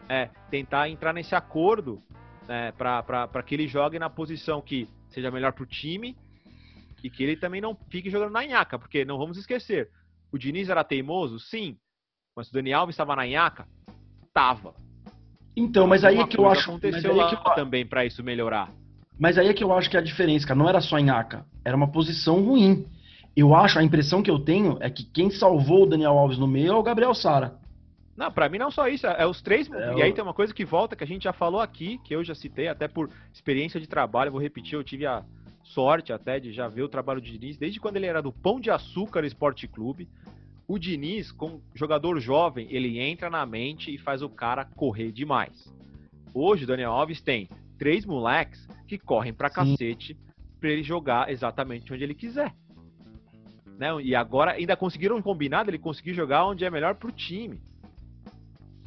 é, 0.09 0.31
tentar 0.51 0.89
entrar 0.89 1.13
nesse 1.13 1.35
acordo, 1.35 2.03
né, 2.47 2.73
pra 2.73 3.43
que 3.45 3.55
ele 3.55 3.67
jogue 3.67 3.99
na 3.99 4.11
posição 4.11 4.61
que 4.61 4.89
seja 5.09 5.31
melhor 5.31 5.53
pro 5.53 5.67
time 5.67 6.17
e 7.03 7.11
que 7.11 7.23
ele 7.23 7.37
também 7.37 7.61
não 7.61 7.77
fique 7.91 8.11
jogando 8.11 8.33
na 8.33 8.45
nhaca, 8.45 8.79
porque 8.79 9.05
não 9.05 9.19
vamos 9.19 9.37
esquecer, 9.37 9.91
o 10.33 10.39
Diniz 10.39 10.69
era 10.69 10.83
teimoso? 10.83 11.39
Sim. 11.39 11.77
Mas 12.37 12.49
o 12.49 12.53
Dani 12.53 12.73
Alves 12.73 12.95
estava 12.95 13.15
na 13.15 13.27
nhaca? 13.27 13.69
Tava. 14.33 14.75
Então, 15.57 15.87
mas 15.87 16.05
aí 16.05 16.19
é 16.19 16.27
que 16.27 16.39
eu 16.39 16.49
acho, 16.49 16.73
mas 16.73 16.83
aconteceu 16.83 17.13
aí 17.13 17.19
é 17.19 17.23
lá 17.23 17.29
que 17.29 17.37
eu, 17.37 17.55
também 17.55 17.87
pra 17.87 18.05
isso 18.05 18.25
melhorar. 18.25 18.73
mas 19.17 19.39
aí 19.39 19.47
é 19.47 19.55
que 19.55 19.63
eu 19.63 19.73
acho 19.73 19.89
que 19.89 19.97
é 19.97 20.01
a 20.01 20.03
diferença, 20.03 20.47
cara, 20.47 20.59
não 20.59 20.69
era 20.69 20.81
só 20.81 20.99
Inhaca, 20.99 21.47
era 21.65 21.77
uma 21.77 21.87
posição 21.87 22.43
ruim. 22.43 22.87
Eu 23.37 23.55
acho, 23.55 23.79
a 23.79 23.85
impressão 23.85 24.23
que 24.23 24.31
eu 24.31 24.39
tenho 24.39 24.79
é 24.81 24.91
que 24.91 25.05
quem 25.05 25.31
salvou 25.31 25.85
o 25.85 25.87
Daniel 25.87 26.19
Alves 26.19 26.39
no 26.39 26.47
meio 26.47 26.73
é 26.73 26.75
o 26.75 26.83
Gabriel 26.83 27.15
Sara. 27.15 27.57
Não, 28.17 28.31
pra 28.31 28.49
mim 28.49 28.59
não 28.59 28.71
só 28.71 28.87
isso, 28.89 29.07
é 29.07 29.27
os 29.27 29.43
três. 29.43 29.71
É, 29.73 29.95
e 29.95 30.03
aí 30.03 30.11
o- 30.11 30.15
tem 30.15 30.23
uma 30.23 30.35
coisa 30.35 30.55
que 30.55 30.65
volta 30.65 30.95
que 30.95 31.03
a 31.03 31.07
gente 31.07 31.25
já 31.25 31.33
falou 31.33 31.61
aqui, 31.61 31.99
que 32.05 32.15
eu 32.15 32.23
já 32.23 32.35
citei, 32.35 32.69
até 32.69 32.87
por 32.87 33.11
experiência 33.33 33.81
de 33.81 33.89
trabalho, 33.89 34.31
vou 34.31 34.41
repetir, 34.41 34.75
eu 34.75 34.85
tive 34.85 35.05
a 35.07 35.25
sorte 35.65 36.13
até 36.13 36.39
de 36.39 36.53
já 36.53 36.69
ver 36.69 36.83
o 36.83 36.89
trabalho 36.89 37.21
do 37.21 37.27
Diniz, 37.27 37.57
desde 37.57 37.81
quando 37.81 37.97
ele 37.97 38.07
era 38.07 38.23
do 38.23 38.31
Pão 38.33 38.61
de 38.61 38.71
Açúcar 38.71 39.25
Esporte 39.25 39.67
Clube. 39.67 40.09
O 40.69 40.79
Diniz, 40.79 41.33
como 41.33 41.61
jogador 41.75 42.21
jovem, 42.21 42.69
ele 42.71 42.99
entra 43.01 43.29
na 43.29 43.45
mente 43.45 43.93
e 43.93 43.99
faz 43.99 44.23
o 44.23 44.29
cara 44.29 44.65
correr 44.77 45.11
demais. 45.11 45.73
Hoje 46.33 46.65
o 46.65 46.67
Daniel 46.67 46.93
Alves 46.93 47.21
tem 47.21 47.49
três 47.79 48.07
moleques 48.07 48.67
que 48.87 48.97
correm 48.99 49.33
pra 49.35 49.49
Sim. 49.49 49.55
cacete 49.55 50.17
pra 50.61 50.71
ele 50.71 50.83
jogar 50.83 51.31
exatamente 51.31 51.93
onde 51.93 52.05
ele 52.05 52.15
quiser. 52.15 52.55
Né? 53.79 53.89
E 54.03 54.15
agora 54.15 54.53
ainda 54.53 54.77
conseguiram 54.77 55.17
um 55.17 55.23
combinado, 55.23 55.69
ele 55.71 55.79
conseguir 55.79 56.15
jogar 56.15 56.47
onde 56.47 56.65
é 56.65 56.71
melhor 56.71 56.95
pro 56.95 57.11
time. 57.11 57.61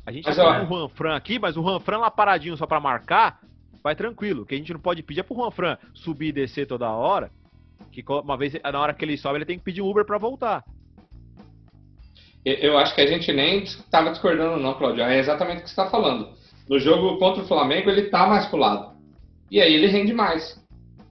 A 0.08 0.12
gente 0.12 0.24
Mas, 0.24 0.38
tá 0.38 0.60
do 0.62 0.68
Juan 0.68 0.88
Fran 0.88 1.16
aqui, 1.18 1.38
mas 1.38 1.58
o 1.58 1.62
Juan 1.62 1.82
Fran 1.82 1.98
lá 1.98 2.10
paradinho 2.10 2.56
só 2.56 2.66
pra 2.66 2.80
marcar, 2.80 3.42
vai 3.84 3.94
tranquilo. 3.94 4.44
O 4.44 4.46
que 4.46 4.56
a 4.56 4.58
gente 4.58 4.72
não 4.72 4.80
pode 4.80 5.04
pedir 5.04 5.20
é 5.20 5.24
pro 5.24 5.36
Juan 5.36 5.52
Fran 5.52 5.78
subir 5.94 6.28
e 6.28 6.32
descer 6.32 6.66
toda 6.66 6.90
hora. 6.90 7.30
Que 7.92 8.02
uma 8.08 8.38
vez, 8.38 8.54
na 8.54 8.80
hora 8.80 8.94
que 8.94 9.04
ele 9.04 9.18
sobe, 9.18 9.40
ele 9.40 9.46
tem 9.46 9.58
que 9.58 9.66
pedir 9.66 9.82
Uber 9.82 10.06
pra 10.06 10.18
voltar. 10.18 10.64
Eu- 12.46 12.78
acho 12.78 12.96
que 12.96 13.02
a 13.02 13.08
gente 13.08 13.34
nem 13.34 13.64
estava 13.64 14.12
discordando, 14.12 14.64
não, 14.64 14.76
Claudio. 14.76 15.04
É 15.04 15.20
exatamente 15.20 15.58
o 15.58 15.64
que 15.64 15.70
você 15.70 15.74
está 15.74 15.90
falando. 15.90 16.30
No 16.70 16.80
jogo 16.80 17.18
contra 17.18 17.44
o 17.44 17.48
Flamengo, 17.48 17.90
ele 17.90 18.04
tá 18.04 18.26
mais 18.28 18.46
pro 18.46 18.58
lado. 18.58 18.96
E 19.52 19.60
aí 19.60 19.74
ele 19.74 19.88
rende 19.88 20.14
mais. 20.14 20.58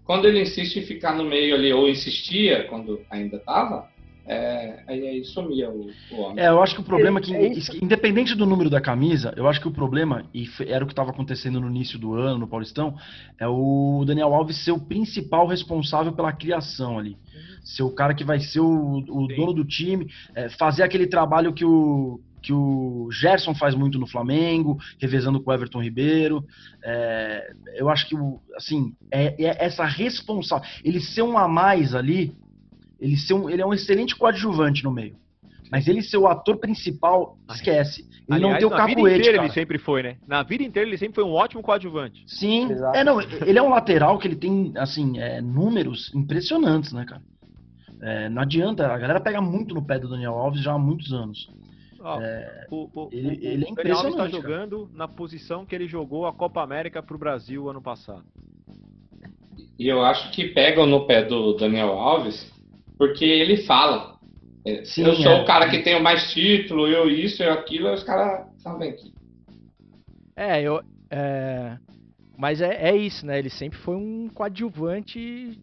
Quando 0.06 0.26
ele 0.26 0.40
insiste 0.40 0.78
em 0.78 0.86
ficar 0.86 1.14
no 1.14 1.24
meio 1.24 1.54
ali, 1.54 1.70
ou 1.70 1.86
insistia, 1.86 2.64
quando 2.70 3.02
ainda 3.10 3.38
tava, 3.40 3.86
é, 4.26 4.82
aí, 4.88 5.06
aí 5.06 5.24
sumia 5.24 5.70
o, 5.70 5.88
o 6.10 6.20
homem. 6.20 6.44
É, 6.44 6.48
eu 6.48 6.60
acho 6.60 6.74
que 6.74 6.80
o 6.80 6.84
problema 6.84 7.20
é 7.20 7.22
que, 7.22 7.34
É 7.34 7.50
independente 7.80 8.34
do 8.34 8.44
número 8.44 8.68
da 8.68 8.80
camisa, 8.80 9.32
eu 9.36 9.48
acho 9.48 9.60
que 9.60 9.68
o 9.68 9.72
problema, 9.72 10.24
e 10.34 10.48
era 10.66 10.82
o 10.82 10.86
que 10.86 10.92
estava 10.92 11.10
acontecendo 11.10 11.60
no 11.60 11.68
início 11.68 11.98
do 11.98 12.14
ano, 12.14 12.38
no 12.38 12.48
Paulistão, 12.48 12.96
é 13.38 13.46
o 13.46 14.04
Daniel 14.04 14.34
Alves 14.34 14.64
ser 14.64 14.72
o 14.72 14.80
principal 14.80 15.46
responsável 15.46 16.12
pela 16.12 16.32
criação 16.32 16.98
ali. 16.98 17.16
Ser 17.62 17.84
o 17.84 17.90
cara 17.90 18.14
que 18.14 18.24
vai 18.24 18.40
ser 18.40 18.60
o, 18.60 18.98
o 18.98 19.26
dono 19.28 19.52
do 19.52 19.64
time, 19.64 20.08
é, 20.34 20.48
fazer 20.48 20.82
aquele 20.82 21.06
trabalho 21.06 21.52
que 21.52 21.64
o, 21.64 22.20
que 22.42 22.52
o 22.52 23.08
Gerson 23.12 23.54
faz 23.54 23.74
muito 23.74 23.98
no 23.98 24.06
Flamengo, 24.06 24.78
revezando 25.00 25.40
com 25.40 25.50
o 25.50 25.54
Everton 25.54 25.82
Ribeiro. 25.82 26.44
É, 26.84 27.52
eu 27.76 27.88
acho 27.88 28.08
que, 28.08 28.16
assim, 28.56 28.92
é, 29.10 29.34
é 29.44 29.64
essa 29.64 29.84
responsável. 29.84 30.68
Ele 30.84 31.00
ser 31.00 31.22
um 31.22 31.38
a 31.38 31.46
mais 31.46 31.94
ali, 31.94 32.34
ele, 33.00 33.16
ser 33.16 33.34
um, 33.34 33.48
ele 33.50 33.62
é 33.62 33.66
um 33.66 33.74
excelente 33.74 34.14
coadjuvante 34.16 34.82
no 34.84 34.90
meio. 34.90 35.16
Mas 35.70 35.88
ele 35.88 36.00
ser 36.00 36.16
o 36.16 36.28
ator 36.28 36.58
principal, 36.58 37.36
esquece. 37.52 38.02
Ele 38.28 38.40
não 38.40 38.50
Aliás, 38.50 38.58
tem 38.58 38.66
o 38.66 38.70
na 38.70 38.86
vida 38.86 39.00
inteira 39.00 39.32
cara. 39.32 39.44
ele 39.44 39.52
sempre 39.52 39.78
foi, 39.78 40.02
né? 40.02 40.16
Na 40.26 40.42
vida 40.44 40.62
inteira 40.62 40.88
ele 40.88 40.96
sempre 40.96 41.16
foi 41.16 41.24
um 41.24 41.32
ótimo 41.32 41.60
coadjuvante. 41.62 42.22
Sim. 42.28 42.70
Exato. 42.70 42.96
É, 42.96 43.02
não, 43.02 43.20
ele 43.20 43.58
é 43.58 43.62
um 43.62 43.68
lateral 43.70 44.16
que 44.18 44.28
ele 44.28 44.36
tem, 44.36 44.72
assim, 44.76 45.18
é, 45.18 45.40
números 45.40 46.12
impressionantes, 46.14 46.92
né, 46.92 47.04
cara? 47.04 47.22
É, 48.00 48.28
não 48.28 48.42
adianta, 48.42 48.86
a 48.86 48.96
galera 48.98 49.20
pega 49.20 49.40
muito 49.40 49.74
no 49.74 49.84
pé 49.84 49.98
do 49.98 50.08
Daniel 50.08 50.34
Alves 50.34 50.62
já 50.62 50.72
há 50.72 50.78
muitos 50.78 51.12
anos. 51.12 51.50
Ó, 51.98 52.18
o, 52.70 52.90
o, 52.94 53.08
ele- 53.10 53.28
o- 53.28 53.32
ele 53.32 53.64
é 53.66 53.72
o 53.72 53.74
Daniel 53.74 53.96
Alves 53.96 54.14
tá 54.14 54.26
impressionante, 54.26 54.30
cara. 54.30 54.42
jogando 54.42 54.90
na 54.94 55.08
posição 55.08 55.66
que 55.66 55.74
ele 55.74 55.88
jogou 55.88 56.26
a 56.26 56.32
Copa 56.32 56.62
América 56.62 57.02
pro 57.02 57.18
Brasil 57.18 57.68
ano 57.68 57.82
passado. 57.82 58.22
E 59.78 59.88
eu 59.88 60.02
acho 60.04 60.30
que 60.30 60.48
pegam 60.48 60.86
no 60.86 61.06
pé 61.06 61.24
do 61.24 61.54
Daniel 61.54 61.90
Alves 61.92 62.54
porque 62.98 63.24
ele 63.24 63.58
fala. 63.58 64.16
É, 64.64 64.84
Sim, 64.84 65.04
eu 65.04 65.14
sou 65.14 65.32
é. 65.32 65.42
o 65.42 65.44
cara 65.44 65.68
que 65.70 65.82
tem 65.82 66.02
mais 66.02 66.32
título, 66.32 66.88
eu 66.88 67.08
isso, 67.08 67.42
eu 67.42 67.52
aquilo, 67.52 67.92
os 67.92 68.02
caras 68.02 68.46
sabem 68.58 68.90
aqui. 68.90 69.12
É, 70.34 70.60
eu. 70.60 70.82
É... 71.10 71.78
Mas 72.36 72.60
é, 72.60 72.90
é 72.90 72.96
isso, 72.96 73.24
né? 73.24 73.38
Ele 73.38 73.48
sempre 73.48 73.78
foi 73.78 73.96
um 73.96 74.28
coadjuvante 74.28 75.58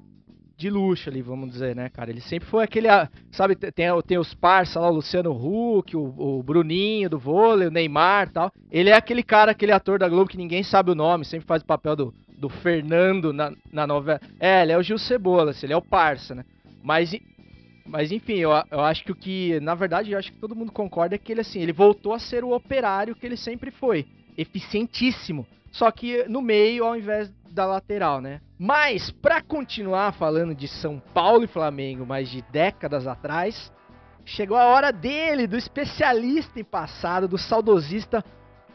de 0.56 0.70
luxo 0.70 1.10
ali, 1.10 1.22
vamos 1.22 1.50
dizer, 1.50 1.76
né, 1.76 1.90
cara? 1.90 2.10
Ele 2.10 2.22
sempre 2.22 2.48
foi 2.48 2.64
aquele. 2.64 2.88
ah, 2.88 3.10
Sabe, 3.32 3.56
tem, 3.56 3.88
tem 4.08 4.18
os 4.18 4.34
parça 4.34 4.80
lá, 4.80 4.90
o 4.90 4.96
Luciano 4.96 5.32
Huck, 5.32 5.96
o, 5.96 6.14
o 6.18 6.42
Bruninho 6.42 7.10
do 7.10 7.20
vôlei, 7.20 7.68
o 7.68 7.72
Neymar 7.72 8.32
tal. 8.32 8.52
Ele 8.72 8.90
é 8.90 8.96
aquele 8.96 9.22
cara, 9.22 9.52
aquele 9.52 9.72
ator 9.72 10.00
da 10.00 10.08
Globo 10.08 10.30
que 10.30 10.38
ninguém 10.38 10.64
sabe 10.64 10.92
o 10.92 10.96
nome, 10.96 11.26
sempre 11.26 11.46
faz 11.46 11.62
o 11.62 11.66
papel 11.66 11.96
do, 11.96 12.14
do 12.38 12.50
Fernando 12.50 13.34
na, 13.34 13.52
na 13.72 13.86
novela. 13.86 14.22
É, 14.40 14.62
ele 14.64 14.72
é 14.72 14.78
o 14.78 14.84
Gil 14.84 14.98
Cebola, 14.98 15.54
ele 15.62 15.74
é 15.74 15.78
o 15.78 15.82
parça, 15.82 16.34
né? 16.34 16.46
Mas, 16.84 17.16
mas 17.86 18.12
enfim, 18.12 18.34
eu, 18.34 18.52
eu 18.70 18.82
acho 18.82 19.06
que 19.06 19.12
o 19.12 19.16
que, 19.16 19.60
na 19.62 19.74
verdade, 19.74 20.12
eu 20.12 20.20
acho 20.20 20.34
que 20.34 20.38
todo 20.38 20.56
mundo 20.56 20.72
concorda 20.72 21.16
é 21.16 21.18
que 21.18 21.32
ele, 21.32 21.42
assim, 21.42 21.62
ele 21.62 21.72
voltou 21.72 22.14
a 22.14 22.20
ser 22.20 22.44
o 22.44 22.52
operário 22.52 23.16
que 23.16 23.26
ele 23.26 23.38
sempre 23.38 23.72
foi. 23.72 24.06
Eficientíssimo. 24.38 25.48
Só 25.72 25.90
que 25.90 26.26
no 26.28 26.42
meio 26.42 26.86
ao 26.86 26.96
invés 26.96 27.32
da 27.50 27.66
lateral, 27.66 28.20
né? 28.20 28.42
Mas, 28.60 29.10
pra 29.10 29.42
continuar 29.42 30.12
falando 30.14 30.54
de 30.54 30.68
São 30.68 31.02
Paulo 31.14 31.46
e 31.46 31.48
Flamengo, 31.48 32.06
mais 32.06 32.30
de 32.30 32.42
décadas 32.52 33.08
atrás, 33.08 33.72
chegou 34.26 34.58
a 34.58 34.66
hora 34.66 34.92
dele, 34.92 35.48
do 35.48 35.58
especialista 35.58 36.60
em 36.60 36.64
passado, 36.64 37.28
do 37.28 37.38
saudosista 37.38 38.24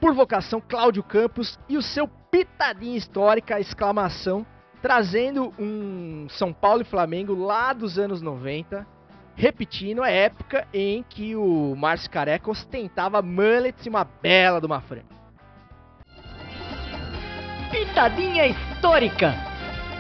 por 0.01 0.15
vocação 0.15 0.61
Cláudio 0.61 1.03
Campos 1.03 1.59
e 1.69 1.77
o 1.77 1.83
seu 1.83 2.09
pitadinha 2.31 2.97
histórica, 2.97 3.61
exclamação, 3.61 4.47
trazendo 4.83 5.53
um 5.59 6.27
São 6.31 6.53
Paulo 6.53 6.83
e 6.83 6.85
Flamengo 6.85 7.35
lá 7.35 7.73
dos 7.73 7.99
anos 7.99 8.23
90, 8.23 8.87
repetindo 9.35 10.03
a 10.03 10.11
época 10.11 10.67
em 10.73 11.05
que 11.09 11.37
o 11.37 11.75
Márcio 11.77 12.11
Careca 12.11 12.51
ostentava 12.51 13.23
mullets 13.23 13.87
e 13.87 13.89
uma 13.89 14.05
bela 14.05 14.61
de 14.61 14.67
uma 14.67 14.81
franja. 14.81 15.07
Pitadinha 17.71 18.47
histórica. 18.47 19.35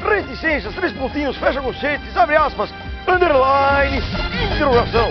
Reticências, 0.03 0.75
três 0.75 0.93
pontinhos, 0.93 1.37
fecha 1.39 1.61
conchetes, 1.61 2.17
abre 2.17 2.37
aspas, 2.37 2.71
underline, 3.07 3.99
interrogação. 4.55 5.11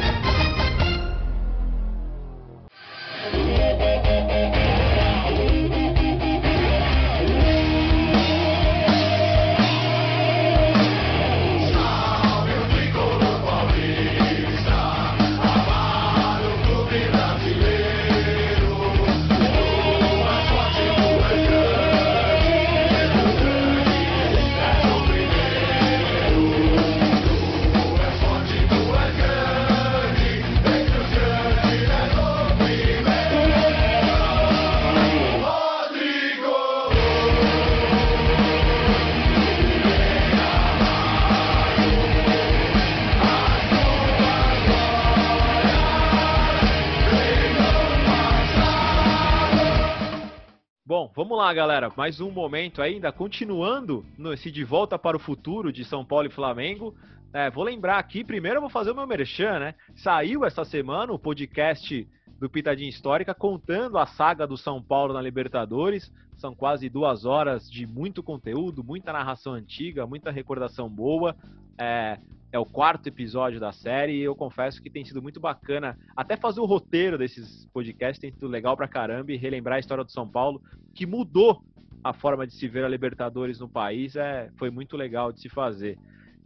Bom, 50.87 51.11
vamos 51.13 51.37
lá, 51.37 51.53
galera. 51.53 51.91
Mais 51.97 52.21
um 52.21 52.31
momento 52.31 52.81
ainda, 52.81 53.11
continuando 53.11 54.05
nesse 54.17 54.49
de 54.49 54.63
volta 54.63 54.97
para 54.97 55.17
o 55.17 55.19
futuro 55.19 55.69
de 55.69 55.83
São 55.83 56.05
Paulo 56.05 56.27
e 56.27 56.31
Flamengo. 56.31 56.95
É, 57.33 57.49
vou 57.49 57.65
lembrar 57.65 57.99
aqui, 57.99 58.23
primeiro 58.23 58.55
eu 58.55 58.61
vou 58.61 58.69
fazer 58.69 58.91
o 58.91 58.95
meu 58.95 59.05
merchan, 59.05 59.59
né? 59.59 59.75
Saiu 59.97 60.45
essa 60.45 60.63
semana 60.63 61.11
o 61.11 61.19
podcast 61.19 62.07
do 62.39 62.49
Pitadinha 62.49 62.87
Histórica 62.89 63.35
contando 63.35 63.97
a 63.97 64.05
saga 64.05 64.47
do 64.47 64.55
São 64.55 64.81
Paulo 64.81 65.13
na 65.13 65.21
Libertadores. 65.21 66.09
São 66.37 66.55
quase 66.55 66.87
duas 66.87 67.25
horas 67.25 67.69
de 67.69 67.85
muito 67.85 68.23
conteúdo, 68.23 68.81
muita 68.81 69.11
narração 69.11 69.51
antiga, 69.51 70.07
muita 70.07 70.31
recordação 70.31 70.87
boa. 70.87 71.35
É, 71.77 72.17
é 72.51 72.57
o 72.57 72.65
quarto 72.65 73.07
episódio 73.07 73.59
da 73.59 73.71
série 73.71 74.13
e 74.13 74.21
eu 74.21 74.35
confesso 74.35 74.81
que 74.81 74.89
tem 74.89 75.03
sido 75.03 75.21
muito 75.21 75.39
bacana 75.39 75.97
até 76.15 76.37
fazer 76.37 76.59
o 76.59 76.65
roteiro 76.65 77.17
desses 77.17 77.65
podcasts, 77.73 78.19
tem 78.19 78.31
sido 78.31 78.47
legal 78.47 78.77
pra 78.77 78.87
caramba 78.87 79.31
e 79.31 79.37
relembrar 79.37 79.77
a 79.77 79.79
história 79.79 80.03
do 80.03 80.11
São 80.11 80.27
Paulo, 80.27 80.61
que 80.95 81.05
mudou 81.05 81.61
a 82.03 82.13
forma 82.13 82.47
de 82.47 82.53
se 82.53 82.67
ver 82.67 82.85
a 82.85 82.89
Libertadores 82.89 83.59
no 83.59 83.67
país, 83.67 84.15
é, 84.15 84.49
foi 84.57 84.69
muito 84.69 84.95
legal 84.95 85.31
de 85.31 85.41
se 85.41 85.49
fazer. 85.49 85.97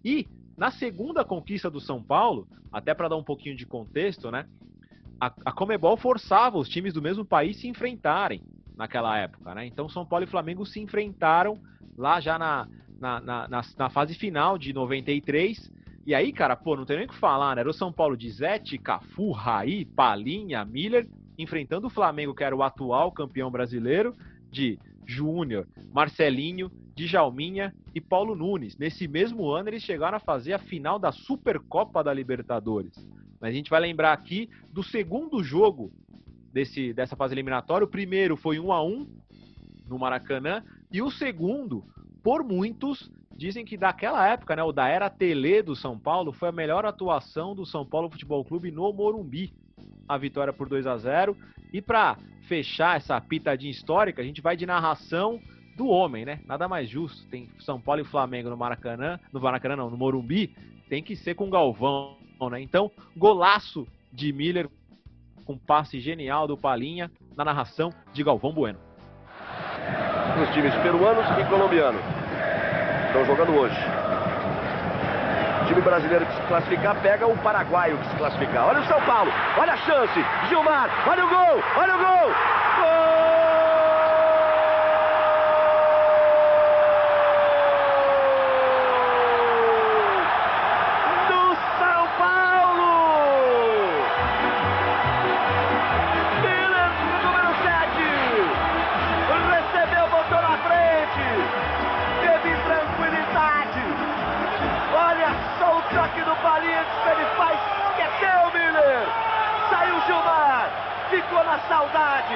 E 0.04 0.28
na 0.58 0.72
segunda 0.72 1.24
conquista 1.24 1.70
do 1.70 1.80
São 1.80 2.02
Paulo, 2.02 2.48
até 2.72 2.94
para 2.94 3.10
dar 3.10 3.18
um 3.18 3.24
pouquinho 3.24 3.56
de 3.56 3.66
contexto, 3.66 4.32
né? 4.32 4.48
A, 5.20 5.32
a 5.46 5.52
Comebol 5.52 5.98
forçava 5.98 6.58
os 6.58 6.68
times 6.68 6.94
do 6.94 7.02
mesmo 7.02 7.24
país 7.24 7.58
se 7.58 7.68
enfrentarem 7.68 8.42
naquela 8.76 9.16
época, 9.18 9.54
né? 9.54 9.66
Então 9.68 9.88
São 9.88 10.06
Paulo 10.06 10.26
e 10.26 10.28
Flamengo 10.28 10.66
se 10.66 10.80
enfrentaram 10.80 11.60
lá 11.96 12.20
já 12.20 12.40
na, 12.40 12.68
na, 13.00 13.20
na, 13.20 13.48
na, 13.48 13.62
na 13.78 13.90
fase 13.90 14.16
final 14.16 14.58
de 14.58 14.74
93. 14.74 15.72
E 16.06 16.16
aí, 16.16 16.32
cara, 16.34 16.56
pô, 16.56 16.76
não 16.76 16.86
tem 16.86 16.98
nem 16.98 17.06
o 17.06 17.10
que 17.10 17.16
falar, 17.16 17.56
né? 17.56 17.62
Era 17.62 17.70
o 17.70 17.74
São 17.74 17.92
Paulo 17.92 18.18
de 18.18 18.30
Zete, 18.30 18.78
Cafu, 18.78 19.32
Raí, 19.32 19.86
Palinha, 19.86 20.66
Miller, 20.66 21.08
enfrentando 21.38 21.88
o 21.88 21.92
Flamengo, 21.92 22.34
que 22.34 22.44
era 22.44 22.56
o 22.56 22.64
atual 22.64 23.12
campeão 23.12 23.52
brasileiro, 23.52 24.16
de 24.50 24.80
Júnior, 25.06 25.68
Marcelinho, 25.94 26.72
Djalminha 26.96 27.74
e 27.94 28.02
Paulo 28.02 28.36
Nunes. 28.36 28.78
Nesse 28.78 29.08
mesmo 29.08 29.50
ano, 29.50 29.70
eles 29.70 29.84
chegaram 29.84 30.18
a 30.18 30.20
fazer 30.20 30.54
a 30.54 30.60
final 30.60 30.98
da 30.98 31.12
Supercopa 31.12 32.04
da 32.04 32.14
Libertadores. 32.14 32.94
Mas 33.40 33.52
a 33.52 33.54
gente 33.54 33.70
vai 33.70 33.82
lembrar 33.82 34.14
aqui 34.14 34.50
do 34.72 34.84
segundo 34.84 35.44
jogo 35.44 35.92
desse, 36.54 36.94
dessa 36.94 37.16
fase 37.16 37.34
eliminatória. 37.34 37.86
O 37.86 37.90
primeiro 37.90 38.36
foi 38.36 38.60
1 38.60 38.72
a 38.72 38.84
1 38.84 39.08
no 39.88 40.00
Maracanã 40.00 40.64
e 40.92 41.02
o 41.02 41.10
segundo, 41.10 41.84
por 42.24 42.44
muitos, 42.44 43.12
dizem 43.42 43.66
que 43.66 43.76
daquela 43.76 44.28
época, 44.28 44.56
né, 44.56 44.62
o 44.62 44.72
da 44.72 44.88
era 44.88 45.10
Tele 45.10 45.64
do 45.64 45.76
São 45.76 45.98
Paulo, 45.98 46.32
foi 46.32 46.50
a 46.50 46.52
melhor 46.52 46.86
atuação 46.86 47.56
do 47.56 47.66
São 47.66 47.84
Paulo 47.84 48.08
Futebol 48.08 48.46
Clube 48.46 48.70
no 48.70 48.94
Morumbi. 48.94 49.52
A 50.08 50.16
vitória 50.16 50.54
por 50.54 50.70
2 50.70 50.86
a 50.86 50.96
0 50.96 51.36
E 51.74 51.82
para 51.82 52.18
fechar 52.44 52.98
essa 52.98 53.20
pitadinha 53.20 53.72
histórica, 53.72 54.22
a 54.22 54.26
gente 54.26 54.42
vai 54.42 54.56
de 54.56 54.68
narração 54.68 55.40
do 55.76 55.88
homem, 55.88 56.24
né? 56.24 56.40
Nada 56.46 56.68
mais 56.68 56.88
justo. 56.88 57.28
Tem 57.30 57.50
São 57.60 57.82
Paulo 57.82 58.02
e 58.02 58.06
Flamengo 58.06 58.50
no 58.50 58.58
Maracanã, 58.58 59.20
no 59.34 59.42
Maracanã 59.42 59.76
não, 59.76 59.90
no 59.90 59.98
Morumbi, 59.98 60.54
tem 60.88 61.02
que 61.02 61.16
ser 61.16 61.34
com 61.34 61.50
Galvão, 61.50 62.18
né? 62.52 62.62
Então, 62.62 62.92
golaço 63.18 63.88
de 64.14 64.32
Miller 64.32 64.70
com 65.46 65.58
passe 65.58 66.00
genial 66.00 66.48
do 66.48 66.56
Palinha 66.56 67.10
na 67.36 67.44
narração 67.44 67.92
de 68.14 68.24
Galvão 68.24 68.54
Bueno. 68.54 68.78
Os 70.44 70.54
times 70.54 70.76
peruanos 70.76 71.26
e 71.40 71.50
colombianos 71.50 72.21
estão 73.12 73.26
jogando 73.26 73.54
hoje. 73.58 73.78
O 75.62 75.66
time 75.66 75.82
brasileiro 75.82 76.26
que 76.26 76.34
se 76.34 76.42
classificar 76.44 76.96
pega 77.02 77.28
o 77.28 77.38
paraguaio 77.38 77.98
que 77.98 78.08
se 78.10 78.16
classificar. 78.16 78.68
Olha 78.68 78.80
o 78.80 78.86
São 78.86 79.02
Paulo, 79.02 79.32
olha 79.58 79.74
a 79.74 79.78
chance. 79.78 80.26
Gilmar, 80.48 80.90
olha 81.08 81.26
o 81.26 81.30
gol, 81.30 81.64
olha 81.78 81.96
o 81.96 81.98
gol. 81.98 82.32
Gol! 82.80 83.31
Gilmar. 110.06 111.08
Ficou 111.10 111.44
na 111.44 111.60
saudade. 111.68 112.36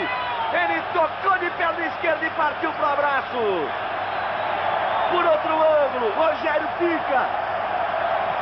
Ele 0.54 0.82
tocou 0.94 1.38
de 1.40 1.50
perna 1.58 1.86
esquerda 1.88 2.26
e 2.26 2.30
partiu 2.32 2.72
pro 2.74 2.86
abraço. 2.86 3.38
Por 5.12 5.26
outro 5.26 5.54
ângulo, 5.54 6.12
Rogério 6.14 6.68
fica. 6.78 7.30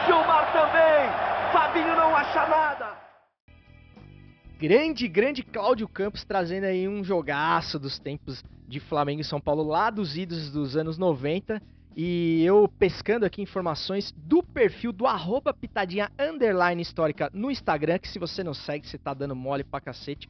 Gilmar 0.05 0.51
também. 0.51 1.51
Fabinho 1.51 1.95
não 1.95 2.15
acha 2.15 2.47
nada. 2.47 3.03
Grande, 4.59 5.07
grande 5.07 5.43
Cláudio 5.43 5.87
Campos 5.87 6.23
trazendo 6.23 6.65
aí 6.65 6.87
um 6.87 7.03
jogaço 7.03 7.77
dos 7.77 7.99
tempos 7.99 8.43
de 8.67 8.79
Flamengo 8.79 9.21
e 9.21 9.23
São 9.25 9.39
Paulo 9.39 9.63
lá 9.63 9.89
dos 9.89 10.15
idos 10.15 10.51
dos 10.51 10.77
anos 10.77 10.97
90. 10.97 11.61
E 11.95 12.43
eu 12.43 12.67
pescando 12.79 13.25
aqui 13.25 13.41
informações 13.41 14.11
do 14.15 14.41
perfil 14.41 14.91
do 14.91 15.05
arroba 15.05 15.53
pitadinha 15.53 16.09
histórica 16.81 17.29
no 17.31 17.51
Instagram, 17.51 17.99
que 17.99 18.07
se 18.07 18.17
você 18.17 18.43
não 18.43 18.53
segue, 18.53 18.87
você 18.87 18.97
tá 18.97 19.13
dando 19.13 19.35
mole 19.35 19.63
pra 19.63 19.79
cacete. 19.79 20.27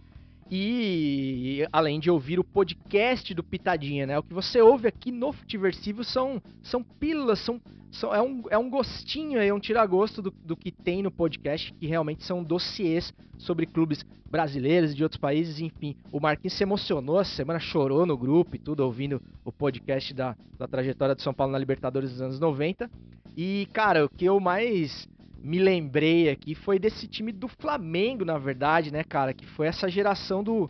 E 0.52 1.68
além 1.72 2.00
de 2.00 2.12
ouvir 2.12 2.40
o 2.40 2.44
podcast 2.44 3.34
do 3.34 3.44
Pitadinha, 3.44 4.06
né? 4.06 4.20
O 4.20 4.24
que 4.24 4.34
você 4.34 4.62
ouve 4.62 4.88
aqui 4.88 5.12
no 5.12 5.32
Futiversivo 5.32 6.04
são, 6.04 6.42
são 6.62 6.84
pílulas, 6.84 7.40
são, 7.40 7.60
são, 7.92 8.14
é, 8.14 8.22
um, 8.22 8.44
é 8.50 8.58
um 8.58 8.70
gostinho 8.70 9.40
aí, 9.40 9.52
um 9.52 9.60
tiragosto 9.60 10.22
do, 10.22 10.32
do 10.32 10.56
que 10.56 10.72
tem 10.72 11.02
no 11.02 11.12
podcast, 11.12 11.74
que 11.74 11.88
realmente 11.88 12.24
são 12.24 12.44
dossiês 12.44 13.14
sobre 13.38 13.66
clubes 13.66 14.06
brasileiros 14.30 14.92
e 14.92 14.96
de 14.96 15.04
outros 15.04 15.20
países, 15.20 15.60
enfim. 15.60 15.96
O 16.12 16.20
Marquinhos 16.20 16.54
se 16.54 16.64
emocionou 16.64 17.22
essa 17.22 17.36
semana, 17.36 17.60
chorou 17.60 18.06
no 18.06 18.18
grupo 18.18 18.56
e 18.56 18.60
tudo, 18.60 18.82
ouvindo 18.82 19.22
o 19.46 19.52
podcast 19.52 20.14
da, 20.14 20.36
da 20.58 20.68
trajetória 20.68 21.14
do 21.14 21.22
São 21.22 21.34
Paulo 21.34 21.54
na 21.54 21.60
Libertadores 21.60 22.12
dos 22.12 22.22
anos 22.22 22.40
90. 22.40 22.90
E, 23.38 23.68
cara, 23.72 24.06
o 24.06 24.10
que 24.10 24.26
eu 24.26 24.40
mais 24.40 25.08
me 25.44 25.60
lembrei 25.60 26.30
aqui 26.30 26.56
foi 26.56 26.80
desse 26.80 27.08
time 27.08 27.32
do 27.32 27.48
Flamengo, 27.48 28.24
na 28.24 28.38
verdade, 28.38 28.92
né, 28.92 29.04
cara? 29.04 29.34
Que 29.34 29.46
foi 29.46 29.68
essa 29.68 29.90
geração 29.90 30.42
do, 30.44 30.70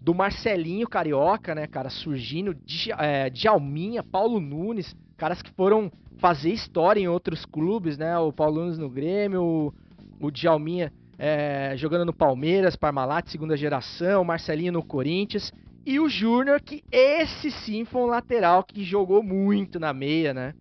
do 0.00 0.14
Marcelinho 0.14 0.88
Carioca, 0.88 1.54
né, 1.54 1.66
cara? 1.66 1.90
Surgindo, 1.90 2.54
Dja- 2.64 2.96
é, 2.98 3.28
Djalminha, 3.28 4.02
Paulo 4.02 4.40
Nunes, 4.40 4.96
caras 5.16 5.42
que 5.42 5.50
foram 5.52 5.92
fazer 6.18 6.50
história 6.50 6.98
em 6.98 7.08
outros 7.08 7.44
clubes, 7.44 7.98
né? 7.98 8.18
O 8.18 8.32
Paulo 8.32 8.62
Nunes 8.62 8.78
no 8.78 8.88
Grêmio, 8.88 9.42
o, 9.42 9.74
o 10.18 10.30
Djalminha 10.30 10.90
é, 11.18 11.74
jogando 11.76 12.06
no 12.06 12.12
Palmeiras, 12.14 12.74
Parmalat, 12.74 13.28
segunda 13.28 13.56
geração, 13.56 14.24
Marcelinho 14.24 14.72
no 14.72 14.82
Corinthians. 14.82 15.52
E 15.84 16.00
o 16.00 16.08
Júnior, 16.08 16.60
que 16.60 16.82
esse 16.90 17.50
sim 17.50 17.84
foi 17.84 18.00
um 18.02 18.06
lateral 18.06 18.64
que 18.64 18.82
jogou 18.82 19.22
muito 19.22 19.78
na 19.78 19.92
meia, 19.92 20.34
né? 20.34 20.54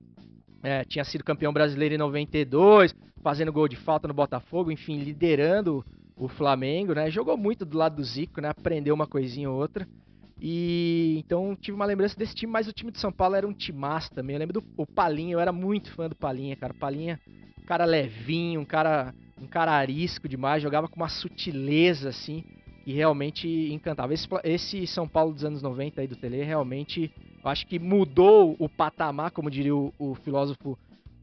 É, 0.65 0.83
tinha 0.83 1.05
sido 1.05 1.23
campeão 1.23 1.53
brasileiro 1.53 1.93
em 1.93 1.97
92, 1.99 2.95
fazendo 3.21 3.53
gol 3.53 3.67
de 3.67 3.75
falta 3.75 4.07
no 4.07 4.15
Botafogo, 4.15 4.71
enfim, 4.71 4.97
liderando 4.97 5.85
o 6.17 6.27
Flamengo, 6.27 6.95
né? 6.95 7.11
Jogou 7.11 7.37
muito 7.37 7.63
do 7.63 7.77
lado 7.77 7.97
do 7.97 8.03
Zico, 8.03 8.41
né? 8.41 8.49
Aprendeu 8.49 8.95
uma 8.95 9.05
coisinha 9.05 9.47
ou 9.47 9.55
outra. 9.55 9.87
E 10.41 11.15
então 11.19 11.55
tive 11.55 11.75
uma 11.75 11.85
lembrança 11.85 12.17
desse 12.17 12.33
time, 12.33 12.51
mas 12.51 12.67
o 12.67 12.73
time 12.73 12.91
de 12.91 12.99
São 12.99 13.11
Paulo 13.11 13.35
era 13.35 13.47
um 13.47 13.53
timaço 13.53 14.11
também. 14.11 14.35
Eu 14.35 14.39
lembro 14.39 14.59
do 14.59 14.63
o 14.75 14.87
Palinha, 14.87 15.33
eu 15.33 15.39
era 15.39 15.51
muito 15.51 15.91
fã 15.91 16.09
do 16.09 16.15
Palinha, 16.15 16.55
cara. 16.55 16.73
Palinha, 16.73 17.19
um 17.61 17.65
cara 17.65 17.85
levinho, 17.85 18.61
um 18.61 18.65
cara, 18.65 19.13
um 19.39 19.45
cara 19.45 19.71
arisco 19.71 20.27
demais, 20.27 20.63
jogava 20.63 20.87
com 20.87 20.95
uma 20.95 21.09
sutileza 21.09 22.09
assim, 22.09 22.43
que 22.83 22.91
realmente 22.91 23.47
encantava. 23.71 24.15
Esse, 24.15 24.27
esse 24.43 24.87
São 24.87 25.07
Paulo 25.07 25.31
dos 25.31 25.45
anos 25.45 25.61
90 25.61 26.01
aí 26.01 26.07
do 26.07 26.15
Tele 26.15 26.43
realmente, 26.43 27.11
eu 27.45 27.51
acho 27.51 27.67
que 27.67 27.77
mudou 27.77 28.55
o 28.57 28.67
patamar, 28.67 29.29
como 29.29 29.51
diria 29.51 29.75
o, 29.75 29.93
o 29.99 30.15
filósofo 30.15 30.75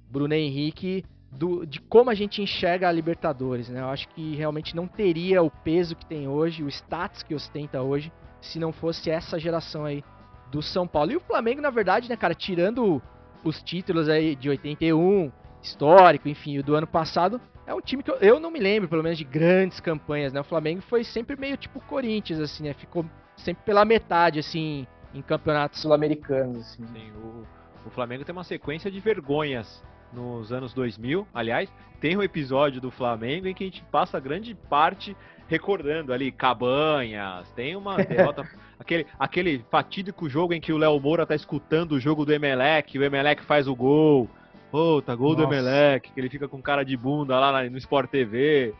Bruno 0.08 0.32
Henrique, 0.32 1.04
do- 1.32 1.66
de 1.66 1.80
como 1.80 2.10
a 2.10 2.14
gente 2.14 2.40
enxerga 2.40 2.88
a 2.88 2.92
Libertadores, 2.92 3.68
né? 3.68 3.80
Eu 3.80 3.88
acho 3.88 4.08
que 4.10 4.36
realmente 4.36 4.76
não 4.76 4.86
teria 4.86 5.42
o 5.42 5.50
peso 5.50 5.96
que 5.96 6.06
tem 6.06 6.28
hoje, 6.28 6.62
o 6.62 6.68
status 6.68 7.24
que 7.24 7.34
ostenta 7.34 7.82
hoje, 7.82 8.12
se 8.40 8.58
não 8.60 8.72
fosse 8.72 9.10
essa 9.10 9.38
geração 9.38 9.84
aí 9.84 10.04
do 10.52 10.62
São 10.62 10.86
Paulo. 10.86 11.10
E 11.10 11.16
o 11.16 11.20
Flamengo, 11.20 11.60
na 11.60 11.70
verdade, 11.70 12.08
né, 12.08 12.16
cara, 12.16 12.34
tirando 12.34 13.02
os 13.42 13.60
títulos 13.60 14.08
aí 14.08 14.36
de 14.36 14.48
81, 14.48 15.32
histórico, 15.60 16.28
enfim, 16.28 16.58
o 16.58 16.62
do 16.62 16.76
ano 16.76 16.86
passado, 16.86 17.40
é 17.66 17.74
um 17.74 17.80
time 17.80 18.02
que 18.02 18.10
eu, 18.10 18.16
eu 18.16 18.38
não 18.38 18.50
me 18.50 18.60
lembro, 18.60 18.88
pelo 18.88 19.02
menos, 19.02 19.18
de 19.18 19.24
grandes 19.24 19.80
campanhas, 19.80 20.32
né? 20.32 20.40
O 20.40 20.44
Flamengo 20.44 20.82
foi 20.82 21.02
sempre 21.02 21.34
meio 21.36 21.56
tipo 21.56 21.80
Corinthians, 21.80 22.38
assim, 22.38 22.62
né? 22.64 22.74
Ficou 22.74 23.04
sempre 23.36 23.64
pela 23.64 23.84
metade, 23.84 24.38
assim, 24.38 24.86
em 25.14 25.22
campeonatos 25.22 25.80
Sul-americanos, 25.80 26.58
assim. 26.58 26.86
Sim, 26.86 27.12
o, 27.12 27.46
o 27.86 27.90
Flamengo 27.90 28.24
tem 28.24 28.32
uma 28.32 28.44
sequência 28.44 28.90
de 28.90 29.00
vergonhas 29.00 29.82
nos 30.12 30.52
anos 30.52 30.72
2000. 30.72 31.26
Aliás, 31.32 31.72
tem 32.00 32.16
um 32.16 32.22
episódio 32.22 32.80
do 32.80 32.90
Flamengo 32.90 33.46
em 33.46 33.54
que 33.54 33.64
a 33.64 33.66
gente 33.66 33.82
passa 33.90 34.20
grande 34.20 34.54
parte 34.54 35.16
recordando 35.48 36.12
ali 36.12 36.30
Cabanhas. 36.30 37.50
Tem 37.52 37.76
uma 37.76 37.96
derrota, 37.96 38.48
aquele, 38.78 39.06
aquele 39.18 39.64
fatídico 39.70 40.28
jogo 40.28 40.52
em 40.54 40.60
que 40.60 40.72
o 40.72 40.78
Léo 40.78 40.98
Moura 41.00 41.26
tá 41.26 41.34
escutando 41.34 41.92
o 41.92 42.00
jogo 42.00 42.24
do 42.24 42.32
Emelec, 42.32 42.98
o 42.98 43.04
Emelec 43.04 43.42
faz 43.44 43.68
o 43.68 43.74
gol. 43.74 44.28
Puta, 44.70 45.14
gol 45.14 45.34
do 45.34 45.42
Nossa. 45.42 45.54
Emelec, 45.54 46.10
que 46.10 46.18
ele 46.18 46.30
fica 46.30 46.48
com 46.48 46.62
cara 46.62 46.82
de 46.82 46.96
bunda 46.96 47.38
lá 47.38 47.62
no 47.68 47.76
Sport 47.76 48.10
TV, 48.10 48.74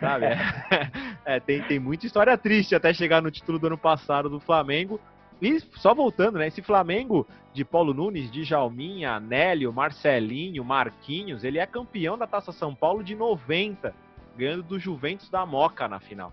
sabe? 0.00 0.26
É, 1.28 1.36
é, 1.36 1.40
tem, 1.40 1.62
tem 1.62 1.78
muita 1.78 2.06
história 2.06 2.36
triste 2.36 2.74
até 2.74 2.92
chegar 2.92 3.22
no 3.22 3.30
título 3.30 3.58
do 3.58 3.68
ano 3.68 3.78
passado 3.78 4.28
do 4.28 4.40
Flamengo. 4.40 5.00
E 5.40 5.60
só 5.76 5.94
voltando, 5.94 6.38
né? 6.38 6.46
Esse 6.46 6.62
Flamengo 6.62 7.26
de 7.52 7.64
Paulo 7.64 7.92
Nunes, 7.92 8.30
de 8.30 8.44
Jalminha, 8.44 9.20
Nélio, 9.20 9.72
Marcelinho, 9.72 10.64
Marquinhos, 10.64 11.44
ele 11.44 11.58
é 11.58 11.66
campeão 11.66 12.16
da 12.16 12.26
Taça 12.26 12.52
São 12.52 12.74
Paulo 12.74 13.02
de 13.02 13.14
90, 13.14 13.94
ganhando 14.36 14.62
do 14.62 14.78
Juventus 14.78 15.28
da 15.30 15.44
Moca 15.44 15.88
na 15.88 16.00
final. 16.00 16.32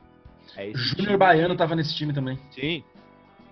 É 0.55 0.69
esse 0.69 0.97
Júnior 0.97 1.17
Baiano 1.17 1.55
tava 1.55 1.75
nesse 1.75 1.95
time 1.95 2.13
também. 2.13 2.37
Sim. 2.51 2.83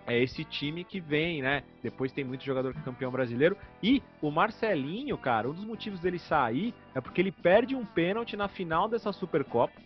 É 0.06 0.18
esse 0.22 0.44
time 0.44 0.84
que 0.84 1.00
vem, 1.00 1.42
né? 1.42 1.64
Depois 1.82 2.12
tem 2.12 2.24
muito 2.24 2.44
jogador 2.44 2.74
que 2.74 2.80
é 2.80 2.84
campeão 2.84 3.12
brasileiro. 3.12 3.56
E 3.82 4.02
o 4.22 4.32
Marcelinho, 4.32 5.18
cara, 5.18 5.50
um 5.50 5.54
dos 5.54 5.64
motivos 5.64 6.00
dele 6.00 6.20
sair 6.20 6.74
é 6.94 7.00
porque 7.00 7.22
ele 7.22 7.32
perde 7.32 7.76
um 7.76 7.86
pênalti 7.86 8.36
na 8.36 8.48
final 8.48 8.90
dessa 8.90 9.12
Supercopa 9.14 9.80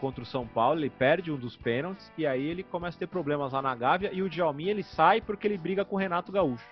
contra 0.00 0.22
o 0.22 0.26
São 0.26 0.46
Paulo. 0.46 0.80
Ele 0.80 0.90
perde 0.90 1.30
um 1.30 1.36
dos 1.36 1.56
pênaltis 1.56 2.10
e 2.16 2.26
aí 2.26 2.44
ele 2.44 2.62
começa 2.62 2.96
a 2.96 3.00
ter 3.00 3.06
problemas 3.06 3.52
lá 3.52 3.60
na 3.60 3.74
Gávea. 3.74 4.10
E 4.12 4.22
o 4.22 4.28
Djalminha 4.28 4.70
ele 4.70 4.82
sai 4.82 5.20
porque 5.20 5.46
ele 5.46 5.58
briga 5.58 5.84
com 5.84 5.96
o 5.96 5.98
Renato 5.98 6.32
Gaúcho. 6.32 6.66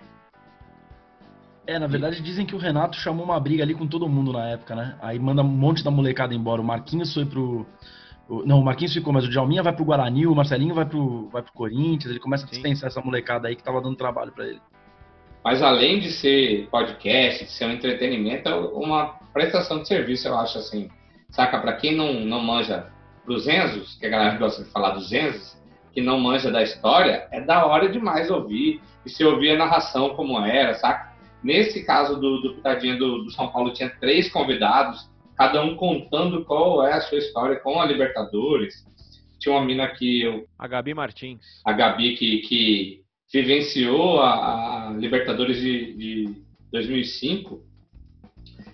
É, 1.67 1.77
na 1.77 1.85
verdade 1.85 2.21
dizem 2.23 2.47
que 2.47 2.55
o 2.55 2.57
Renato 2.57 2.97
chamou 2.97 3.23
uma 3.23 3.39
briga 3.39 3.61
ali 3.61 3.75
com 3.75 3.85
todo 3.85 4.09
mundo 4.09 4.33
na 4.33 4.49
época, 4.49 4.75
né? 4.75 4.97
Aí 5.01 5.19
manda 5.19 5.43
um 5.43 5.47
monte 5.47 5.83
da 5.83 5.91
molecada 5.91 6.33
embora. 6.33 6.59
O 6.59 6.65
Marquinhos 6.65 7.13
foi 7.13 7.25
pro. 7.25 7.65
Não, 8.45 8.59
o 8.59 8.65
Marquinhos 8.65 8.93
ficou, 8.93 9.13
mas 9.13 9.25
o 9.25 9.29
Djalminha 9.29 9.61
vai 9.61 9.73
pro 9.73 9.85
Guarani, 9.85 10.27
o 10.27 10.35
Marcelinho 10.35 10.73
vai 10.73 10.85
pro, 10.85 11.29
vai 11.29 11.41
pro 11.41 11.53
Corinthians. 11.53 12.11
Ele 12.11 12.19
começa 12.19 12.45
a 12.45 12.49
dispensar 12.49 12.87
essa 12.87 13.01
molecada 13.01 13.47
aí 13.47 13.55
que 13.55 13.63
tava 13.63 13.81
dando 13.81 13.95
trabalho 13.95 14.31
pra 14.31 14.47
ele. 14.47 14.61
Mas 15.43 15.61
além 15.61 15.99
de 15.99 16.11
ser 16.11 16.67
podcast, 16.69 17.45
de 17.45 17.51
ser 17.51 17.65
um 17.65 17.71
entretenimento, 17.71 18.49
é 18.49 18.55
uma 18.55 19.19
prestação 19.31 19.81
de 19.81 19.87
serviço, 19.87 20.27
eu 20.27 20.37
acho 20.37 20.57
assim. 20.57 20.89
Saca? 21.29 21.59
Pra 21.59 21.73
quem 21.73 21.95
não, 21.95 22.13
não 22.13 22.41
manja 22.41 22.91
dos 23.25 23.47
Enzos, 23.47 23.95
que 23.99 24.05
a 24.05 24.09
galera 24.09 24.37
gosta 24.37 24.63
de 24.63 24.69
falar 24.71 24.91
dos 24.91 25.11
Enzos, 25.11 25.57
que 25.93 26.01
não 26.01 26.19
manja 26.19 26.51
da 26.51 26.63
história, 26.63 27.27
é 27.31 27.41
da 27.41 27.65
hora 27.65 27.89
demais 27.89 28.29
ouvir. 28.29 28.81
E 29.05 29.09
se 29.09 29.23
ouvir 29.23 29.51
a 29.51 29.57
narração 29.57 30.09
como 30.15 30.39
era, 30.39 30.73
saca? 30.75 31.13
Nesse 31.43 31.85
caso 31.85 32.19
do, 32.19 32.41
do 32.41 32.55
Pitadinha 32.55 32.97
do, 32.97 33.23
do 33.23 33.31
São 33.31 33.49
Paulo, 33.49 33.73
tinha 33.73 33.89
três 33.89 34.29
convidados, 34.29 35.09
cada 35.37 35.63
um 35.63 35.75
contando 35.75 36.43
qual 36.43 36.85
é 36.85 36.93
a 36.93 37.01
sua 37.01 37.17
história 37.17 37.57
com 37.57 37.81
a 37.81 37.85
Libertadores. 37.85 38.85
Tinha 39.39 39.55
uma 39.55 39.65
mina 39.65 39.87
que 39.87 40.21
eu 40.21 40.45
A 40.57 40.67
Gabi 40.67 40.93
Martins. 40.93 41.39
a 41.65 41.71
Gabi 41.71 42.17
que, 42.17 42.39
que 42.39 43.01
vivenciou 43.31 44.19
a, 44.19 44.89
a 44.89 44.91
Libertadores 44.91 45.61
de, 45.61 45.93
de 45.93 46.35
2005, 46.73 47.63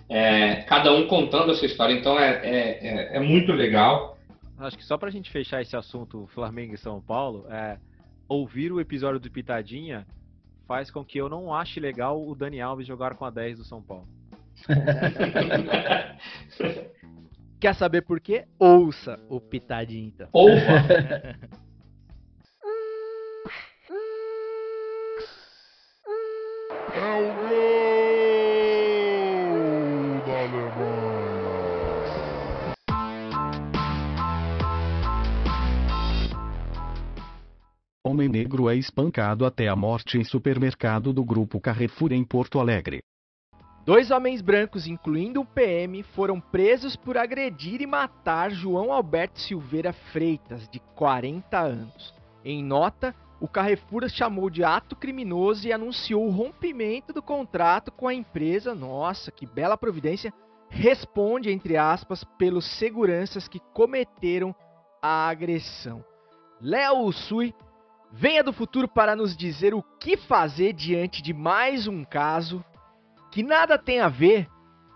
é, 0.08 0.56
cada 0.62 0.92
um 0.92 1.06
contando 1.06 1.52
a 1.52 1.54
sua 1.54 1.66
história. 1.66 1.94
Então 1.94 2.18
é, 2.18 2.40
é, 2.42 2.88
é, 3.12 3.16
é 3.16 3.20
muito 3.20 3.52
legal. 3.52 4.15
Acho 4.58 4.78
que 4.78 4.84
só 4.84 4.96
pra 4.96 5.10
gente 5.10 5.30
fechar 5.30 5.60
esse 5.60 5.76
assunto 5.76 6.26
Flamengo 6.28 6.74
e 6.74 6.78
São 6.78 7.00
Paulo, 7.00 7.46
é, 7.50 7.78
ouvir 8.28 8.72
o 8.72 8.80
episódio 8.80 9.20
do 9.20 9.30
Pitadinha 9.30 10.06
faz 10.66 10.90
com 10.90 11.04
que 11.04 11.18
eu 11.18 11.28
não 11.28 11.54
ache 11.54 11.78
legal 11.78 12.26
o 12.26 12.34
Dani 12.34 12.60
Alves 12.60 12.86
jogar 12.86 13.14
com 13.14 13.24
a 13.24 13.30
10 13.30 13.58
do 13.58 13.64
São 13.64 13.82
Paulo. 13.82 14.08
Quer 17.60 17.74
saber 17.74 18.02
por 18.02 18.20
quê? 18.20 18.46
Ouça 18.58 19.18
o 19.28 19.40
Pitadinha 19.40 20.08
então. 20.08 20.28
Ouva! 20.32 20.60
Homem 38.06 38.28
negro 38.28 38.70
é 38.70 38.76
espancado 38.76 39.44
até 39.44 39.66
a 39.66 39.74
morte 39.74 40.16
em 40.16 40.22
supermercado 40.22 41.12
do 41.12 41.24
grupo 41.24 41.60
Carrefour 41.60 42.12
em 42.12 42.22
Porto 42.22 42.60
Alegre. 42.60 43.00
Dois 43.84 44.12
homens 44.12 44.40
brancos, 44.40 44.86
incluindo 44.86 45.40
o 45.40 45.44
PM, 45.44 46.04
foram 46.04 46.40
presos 46.40 46.94
por 46.94 47.18
agredir 47.18 47.82
e 47.82 47.86
matar 47.86 48.52
João 48.52 48.92
Alberto 48.92 49.40
Silveira 49.40 49.92
Freitas, 49.92 50.68
de 50.68 50.78
40 50.94 51.58
anos. 51.58 52.14
Em 52.44 52.62
nota, 52.62 53.12
o 53.40 53.48
Carrefour 53.48 54.08
chamou 54.08 54.48
de 54.48 54.62
ato 54.62 54.94
criminoso 54.94 55.66
e 55.66 55.72
anunciou 55.72 56.28
o 56.28 56.30
rompimento 56.30 57.12
do 57.12 57.20
contrato 57.20 57.90
com 57.90 58.06
a 58.06 58.14
empresa. 58.14 58.72
Nossa, 58.72 59.32
que 59.32 59.44
bela 59.44 59.76
providência! 59.76 60.32
Responde, 60.70 61.50
entre 61.50 61.76
aspas, 61.76 62.22
pelos 62.38 62.66
seguranças 62.78 63.48
que 63.48 63.58
cometeram 63.74 64.54
a 65.02 65.28
agressão. 65.28 66.04
Léo 66.60 67.12
Sui 67.12 67.52
venha 68.12 68.42
do 68.42 68.52
futuro 68.52 68.88
para 68.88 69.16
nos 69.16 69.36
dizer 69.36 69.74
o 69.74 69.82
que 69.82 70.16
fazer 70.16 70.72
diante 70.72 71.22
de 71.22 71.32
mais 71.32 71.86
um 71.86 72.04
caso 72.04 72.64
que 73.30 73.42
nada 73.42 73.78
tem 73.78 74.00
a 74.00 74.08
ver 74.08 74.48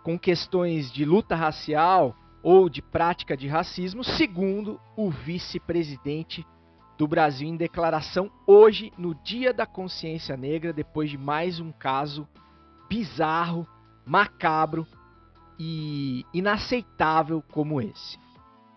com 0.02 0.18
questões 0.18 0.90
de 0.90 1.04
luta 1.04 1.34
racial 1.34 2.16
ou 2.42 2.68
de 2.68 2.80
prática 2.80 3.36
de 3.36 3.46
racismo, 3.46 4.02
segundo 4.02 4.80
o 4.96 5.10
vice-presidente 5.10 6.46
do 6.96 7.06
Brasil 7.06 7.48
em 7.48 7.56
declaração 7.56 8.30
hoje, 8.46 8.92
no 8.96 9.14
Dia 9.14 9.52
da 9.52 9.66
Consciência 9.66 10.36
Negra, 10.36 10.72
depois 10.72 11.10
de 11.10 11.18
mais 11.18 11.60
um 11.60 11.70
caso 11.72 12.26
bizarro, 12.88 13.66
macabro 14.06 14.86
e 15.58 16.24
inaceitável 16.32 17.42
como 17.52 17.80
esse. 17.80 18.18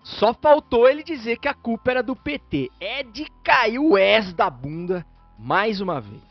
Só 0.04 0.34
faltou 0.34 0.88
ele 0.88 1.02
dizer 1.02 1.38
que 1.38 1.48
a 1.48 1.54
culpa 1.54 1.92
era 1.92 2.04
do 2.04 2.16
PT. 2.16 2.70
É 2.80 3.04
de 3.04 3.26
cair 3.44 3.80
o 3.80 3.98
S 3.98 4.34
da 4.36 4.50
bunda 4.50 5.06
mais 5.40 5.80
uma 5.80 6.02
vez. 6.02 6.22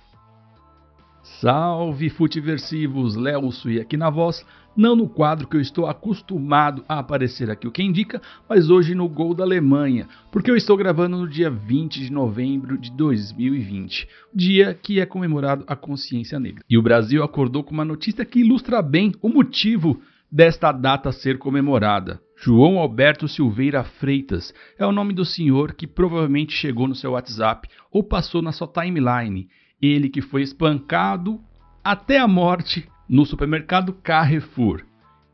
Salve 1.41 2.11
futiversivos, 2.11 3.17
Léo 3.17 3.51
Sui 3.51 3.81
aqui 3.81 3.97
na 3.97 4.11
voz, 4.11 4.45
não 4.77 4.97
no 4.97 5.09
quadro 5.09 5.47
que 5.47 5.57
eu 5.57 5.61
estou 5.61 5.87
acostumado 5.87 6.85
a 6.89 6.99
aparecer 6.99 7.49
aqui, 7.49 7.67
o 7.67 7.71
que 7.71 7.83
indica, 7.83 8.21
mas 8.49 8.71
hoje 8.71 8.95
no 8.95 9.09
Gol 9.09 9.33
da 9.33 9.45
Alemanha, 9.45 10.09
porque 10.33 10.51
eu 10.51 10.57
estou 10.57 10.77
gravando 10.77 11.17
no 11.17 11.29
dia 11.29 11.49
20 11.49 12.01
de 12.01 12.13
novembro 12.13 12.77
de 12.77 12.91
2020, 12.91 14.09
dia 14.35 14.75
que 14.75 15.01
é 15.01 15.07
comemorado 15.07 15.65
a 15.67 15.77
consciência 15.77 16.41
negra. 16.41 16.65
E 16.69 16.77
o 16.77 16.83
Brasil 16.83 17.23
acordou 17.23 17.63
com 17.63 17.73
uma 17.73 17.85
notícia 17.85 18.25
que 18.25 18.41
ilustra 18.41 18.83
bem 18.83 19.13
o 19.23 19.29
motivo 19.29 20.03
desta 20.33 20.73
data 20.73 21.13
ser 21.13 21.37
comemorada. 21.37 22.19
João 22.35 22.79
Alberto 22.79 23.29
Silveira 23.29 23.85
Freitas 23.85 24.55
é 24.79 24.87
o 24.87 24.91
nome 24.91 25.13
do 25.13 25.25
senhor 25.25 25.75
que 25.75 25.87
provavelmente 25.87 26.55
chegou 26.55 26.89
no 26.89 26.95
seu 26.95 27.13
WhatsApp 27.13 27.69
ou 27.91 28.03
passou 28.03 28.41
na 28.41 28.51
sua 28.51 28.67
timeline 28.67 29.49
ele 29.81 30.09
que 30.09 30.23
foi 30.23 30.43
espancado 30.43 31.41
até 31.85 32.19
a 32.19 32.29
morte 32.29 32.89
no 33.09 33.27
supermercado 33.27 33.93
Carrefour. 33.93 34.85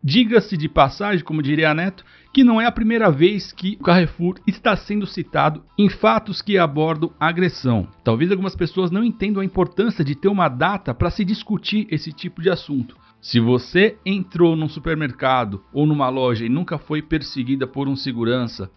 Diga-se 0.03 0.57
de 0.57 0.69
passagem, 0.69 1.25
como 1.25 1.43
diria 1.43 1.71
a 1.71 1.75
Neto, 1.75 2.05
que 2.33 2.45
não 2.45 2.61
é 2.61 2.67
a 2.67 2.73
primeira 2.73 3.11
vez 3.11 3.53
que 3.53 3.77
o 3.81 3.83
Carrefour 3.83 4.39
está 4.47 4.77
sendo 4.77 5.07
citado 5.07 5.63
em 5.77 5.89
fatos 5.89 6.41
que 6.41 6.57
abordam 6.57 7.13
agressão. 7.19 7.89
Talvez 8.05 8.31
algumas 8.31 8.55
pessoas 8.57 8.91
não 8.91 9.05
entendam 9.05 9.43
a 9.43 9.45
importância 9.45 10.05
de 10.05 10.15
ter 10.15 10.29
uma 10.29 10.49
data 10.49 10.95
para 10.95 11.11
se 11.11 11.25
discutir 11.25 11.87
esse 11.91 12.13
tipo 12.13 12.41
de 12.41 12.49
assunto. 12.49 12.97
Se 13.21 13.41
você 13.41 13.99
entrou 14.07 14.55
num 14.55 14.69
supermercado 14.69 15.65
ou 15.73 15.87
numa 15.87 16.09
loja 16.09 16.45
e 16.45 16.49
nunca 16.49 16.79
foi 16.79 17.03
perseguida 17.03 17.67
por 17.67 17.89
um 17.89 17.97
segurança, 17.97 18.71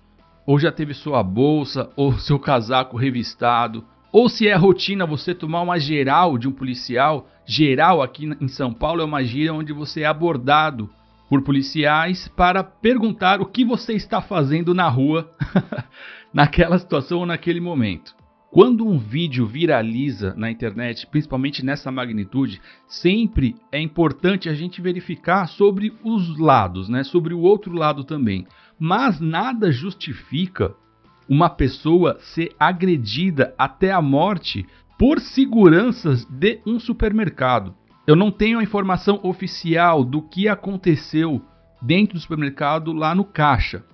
ou 0.45 0.59
já 0.59 0.71
teve 0.71 0.93
sua 0.93 1.21
bolsa 1.21 1.91
ou 1.95 2.13
seu 2.19 2.39
casaco 2.39 2.97
revistado, 2.97 3.83
ou 4.11 4.27
se 4.27 4.47
é 4.47 4.55
rotina 4.55 5.05
você 5.05 5.33
tomar 5.33 5.61
uma 5.61 5.79
geral 5.79 6.37
de 6.37 6.47
um 6.47 6.51
policial, 6.51 7.29
geral 7.45 8.01
aqui 8.01 8.29
em 8.41 8.47
São 8.47 8.73
Paulo 8.73 9.01
é 9.01 9.05
uma 9.05 9.23
gira 9.23 9.53
onde 9.53 9.71
você 9.71 10.01
é 10.01 10.05
abordado 10.05 10.89
por 11.29 11.41
policiais 11.43 12.27
para 12.35 12.61
perguntar 12.61 13.39
o 13.39 13.45
que 13.45 13.63
você 13.63 13.93
está 13.93 14.21
fazendo 14.21 14.73
na 14.73 14.89
rua 14.89 15.31
naquela 16.33 16.77
situação 16.77 17.19
ou 17.19 17.25
naquele 17.25 17.61
momento. 17.61 18.13
Quando 18.51 18.85
um 18.85 18.97
vídeo 18.97 19.47
viraliza 19.47 20.33
na 20.35 20.51
internet, 20.51 21.07
principalmente 21.07 21.63
nessa 21.63 21.89
magnitude, 21.89 22.61
sempre 22.85 23.55
é 23.71 23.79
importante 23.79 24.49
a 24.49 24.53
gente 24.53 24.81
verificar 24.81 25.47
sobre 25.47 25.93
os 26.03 26.37
lados, 26.37 26.89
né? 26.89 27.01
sobre 27.01 27.33
o 27.33 27.39
outro 27.39 27.73
lado 27.73 28.03
também. 28.03 28.45
Mas 28.77 29.21
nada 29.21 29.71
justifica 29.71 30.75
uma 31.29 31.49
pessoa 31.49 32.17
ser 32.19 32.53
agredida 32.59 33.55
até 33.57 33.93
a 33.93 34.01
morte 34.01 34.65
por 34.99 35.21
seguranças 35.21 36.25
de 36.25 36.59
um 36.65 36.77
supermercado. 36.77 37.73
Eu 38.05 38.17
não 38.17 38.29
tenho 38.29 38.59
a 38.59 38.63
informação 38.63 39.21
oficial 39.23 40.03
do 40.03 40.21
que 40.21 40.49
aconteceu 40.49 41.41
dentro 41.81 42.15
do 42.15 42.19
supermercado 42.19 42.91
lá 42.91 43.15
no 43.15 43.23
caixa. 43.23 43.85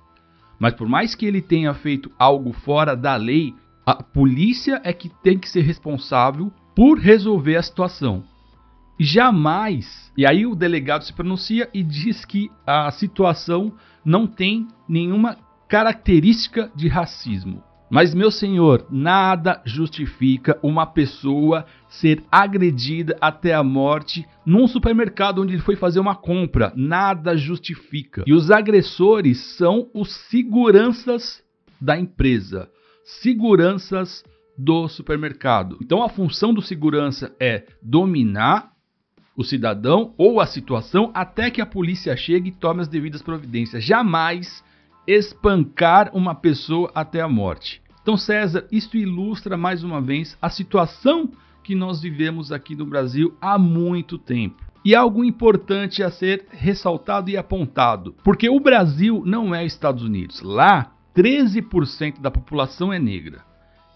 Mas 0.60 0.74
por 0.74 0.90
mais 0.90 1.14
que 1.14 1.28
ele 1.28 1.44
tenha 1.44 1.76
feito 1.76 2.12
algo 2.18 2.52
fora 2.54 2.96
da 2.96 3.16
lei, 3.16 3.54
a 3.88 4.04
polícia 4.04 4.82
é 4.84 4.92
que 4.92 5.08
tem 5.08 5.40
que 5.40 5.48
ser 5.48 5.62
responsável 5.62 6.52
por 6.76 7.00
resolver 7.00 7.56
a 7.56 7.64
situação. 7.64 8.22
Jamais, 9.00 10.12
e 10.18 10.26
aí 10.26 10.46
o 10.46 10.56
delegado 10.56 11.06
se 11.06 11.14
pronuncia 11.14 11.70
e 11.74 11.82
diz 11.82 12.26
que 12.26 12.52
a 12.66 12.92
situação 12.92 13.72
não 14.04 14.28
tem 14.28 14.68
nenhuma 14.90 15.38
característica 15.70 16.70
de 16.76 16.90
racismo. 16.90 17.64
Mas, 17.90 18.14
meu 18.14 18.30
senhor, 18.30 18.86
nada 18.92 19.62
justifica 19.66 20.60
uma 20.62 20.86
pessoa 20.86 21.66
ser 21.88 22.22
agredida 22.30 23.16
até 23.22 23.54
a 23.54 23.64
morte 23.64 24.26
num 24.46 24.68
supermercado 24.68 25.42
onde 25.42 25.54
ele 25.54 25.62
foi 25.62 25.78
fazer 25.78 26.02
uma 26.02 26.16
compra. 26.16 26.74
Nada 26.76 27.38
justifica. 27.38 28.26
E 28.28 28.34
os 28.34 28.52
agressores 28.52 29.56
são 29.56 29.90
os 29.94 30.12
seguranças 30.30 31.42
da 31.80 31.98
empresa, 31.98 32.70
seguranças 33.08 34.22
do 34.58 34.90
supermercado. 34.90 35.78
Então, 35.82 36.04
a 36.04 36.10
função 36.10 36.54
do 36.54 36.62
segurança 36.62 37.34
é 37.40 37.64
dominar 37.82 38.74
o 39.34 39.46
cidadão 39.46 40.14
ou 40.18 40.42
a 40.42 40.46
situação 40.46 41.10
até 41.14 41.50
que 41.50 41.62
a 41.62 41.66
polícia 41.66 42.18
chegue 42.18 42.50
e 42.50 42.52
tome 42.54 42.82
as 42.82 42.88
devidas 42.90 43.22
providências. 43.22 43.84
Jamais 43.84 44.62
espancar 45.08 46.12
uma 46.14 46.36
pessoa 46.36 46.92
até 46.94 47.22
a 47.22 47.30
morte. 47.30 47.82
Então, 48.02 48.18
César, 48.18 48.68
isso 48.70 48.98
ilustra 48.98 49.56
mais 49.56 49.86
uma 49.86 50.02
vez 50.02 50.38
a 50.42 50.50
situação 50.50 51.32
que 51.64 51.76
nós 51.76 52.02
vivemos 52.02 52.52
aqui 52.52 52.76
no 52.76 52.86
Brasil 52.86 53.38
há 53.40 53.58
muito 53.58 54.18
tempo. 54.18 54.66
E 54.84 54.94
algo 54.94 55.24
importante 55.24 56.04
a 56.04 56.12
ser 56.12 56.46
ressaltado 56.52 57.30
e 57.30 57.38
apontado, 57.38 58.16
porque 58.24 58.50
o 58.50 58.60
Brasil 58.60 59.24
não 59.26 59.56
é 59.56 59.66
Estados 59.66 60.04
Unidos. 60.04 60.42
Lá, 60.42 60.97
13% 61.18 62.22
da 62.22 62.30
população 62.30 62.94
é 62.94 63.00
negra. 63.00 63.42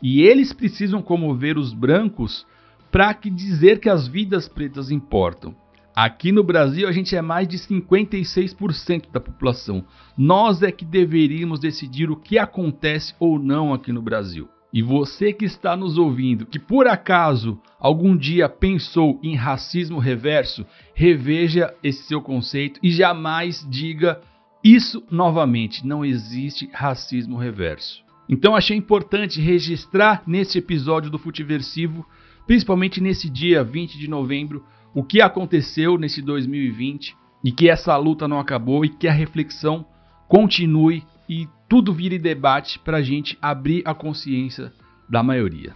E 0.01 0.23
eles 0.23 0.51
precisam 0.51 1.03
comover 1.03 1.55
os 1.55 1.71
brancos 1.71 2.47
para 2.91 3.13
que 3.13 3.29
dizer 3.29 3.79
que 3.79 3.87
as 3.87 4.07
vidas 4.07 4.47
pretas 4.47 4.89
importam. 4.89 5.55
Aqui 5.95 6.31
no 6.31 6.43
Brasil, 6.43 6.87
a 6.87 6.91
gente 6.91 7.15
é 7.15 7.21
mais 7.21 7.47
de 7.47 7.59
56% 7.59 9.11
da 9.11 9.19
população. 9.19 9.85
Nós 10.17 10.63
é 10.63 10.71
que 10.71 10.83
deveríamos 10.83 11.59
decidir 11.59 12.09
o 12.09 12.15
que 12.15 12.39
acontece 12.39 13.13
ou 13.19 13.37
não 13.37 13.71
aqui 13.71 13.91
no 13.91 14.01
Brasil. 14.01 14.49
E 14.73 14.81
você 14.81 15.33
que 15.33 15.43
está 15.43 15.75
nos 15.75 15.97
ouvindo, 15.97 16.45
que 16.45 16.57
por 16.57 16.87
acaso 16.87 17.59
algum 17.77 18.15
dia 18.15 18.47
pensou 18.47 19.19
em 19.21 19.35
racismo 19.35 19.99
reverso, 19.99 20.65
reveja 20.95 21.73
esse 21.83 22.03
seu 22.03 22.21
conceito 22.21 22.79
e 22.81 22.89
jamais 22.89 23.67
diga 23.69 24.21
isso 24.63 25.03
novamente. 25.09 25.85
Não 25.85 26.03
existe 26.05 26.69
racismo 26.73 27.37
reverso. 27.37 28.03
Então 28.29 28.55
achei 28.55 28.77
importante 28.77 29.41
registrar 29.41 30.23
nesse 30.25 30.57
episódio 30.57 31.09
do 31.09 31.19
Futiversivo 31.19 32.05
principalmente 32.45 33.01
nesse 33.01 33.29
dia 33.29 33.63
20 33.63 33.97
de 33.97 34.09
novembro, 34.09 34.65
o 34.93 35.03
que 35.03 35.21
aconteceu 35.21 35.97
nesse 35.97 36.21
2020 36.21 37.15
e 37.43 37.51
que 37.51 37.69
essa 37.69 37.95
luta 37.95 38.27
não 38.27 38.39
acabou 38.39 38.83
e 38.83 38.89
que 38.89 39.07
a 39.07 39.11
reflexão 39.11 39.85
continue 40.27 41.03
e 41.29 41.47
tudo 41.69 41.93
vire 41.93 42.19
debate 42.19 42.77
para 42.79 42.97
a 42.97 43.01
gente 43.01 43.37
abrir 43.41 43.81
a 43.85 43.93
consciência 43.93 44.73
da 45.09 45.23
maioria. 45.23 45.73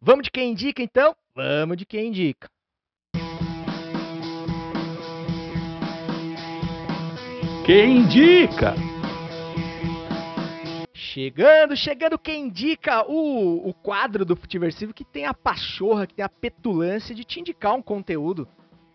Vamos 0.00 0.24
de 0.24 0.30
quem 0.30 0.52
indica 0.52 0.82
então? 0.82 1.14
Vamos 1.34 1.78
de 1.78 1.86
quem 1.86 2.08
indica. 2.08 2.53
Quem 7.64 8.00
indica? 8.00 8.74
Chegando, 10.92 11.74
chegando 11.74 12.18
quem 12.18 12.42
indica 12.42 13.10
o, 13.10 13.66
o 13.66 13.72
quadro 13.72 14.22
do 14.22 14.36
Futiversivo 14.36 14.92
que 14.92 15.02
tem 15.02 15.24
a 15.24 15.32
pachorra, 15.32 16.06
que 16.06 16.12
tem 16.12 16.22
a 16.22 16.28
petulância 16.28 17.14
de 17.14 17.24
te 17.24 17.40
indicar 17.40 17.74
um 17.74 17.80
conteúdo, 17.80 18.46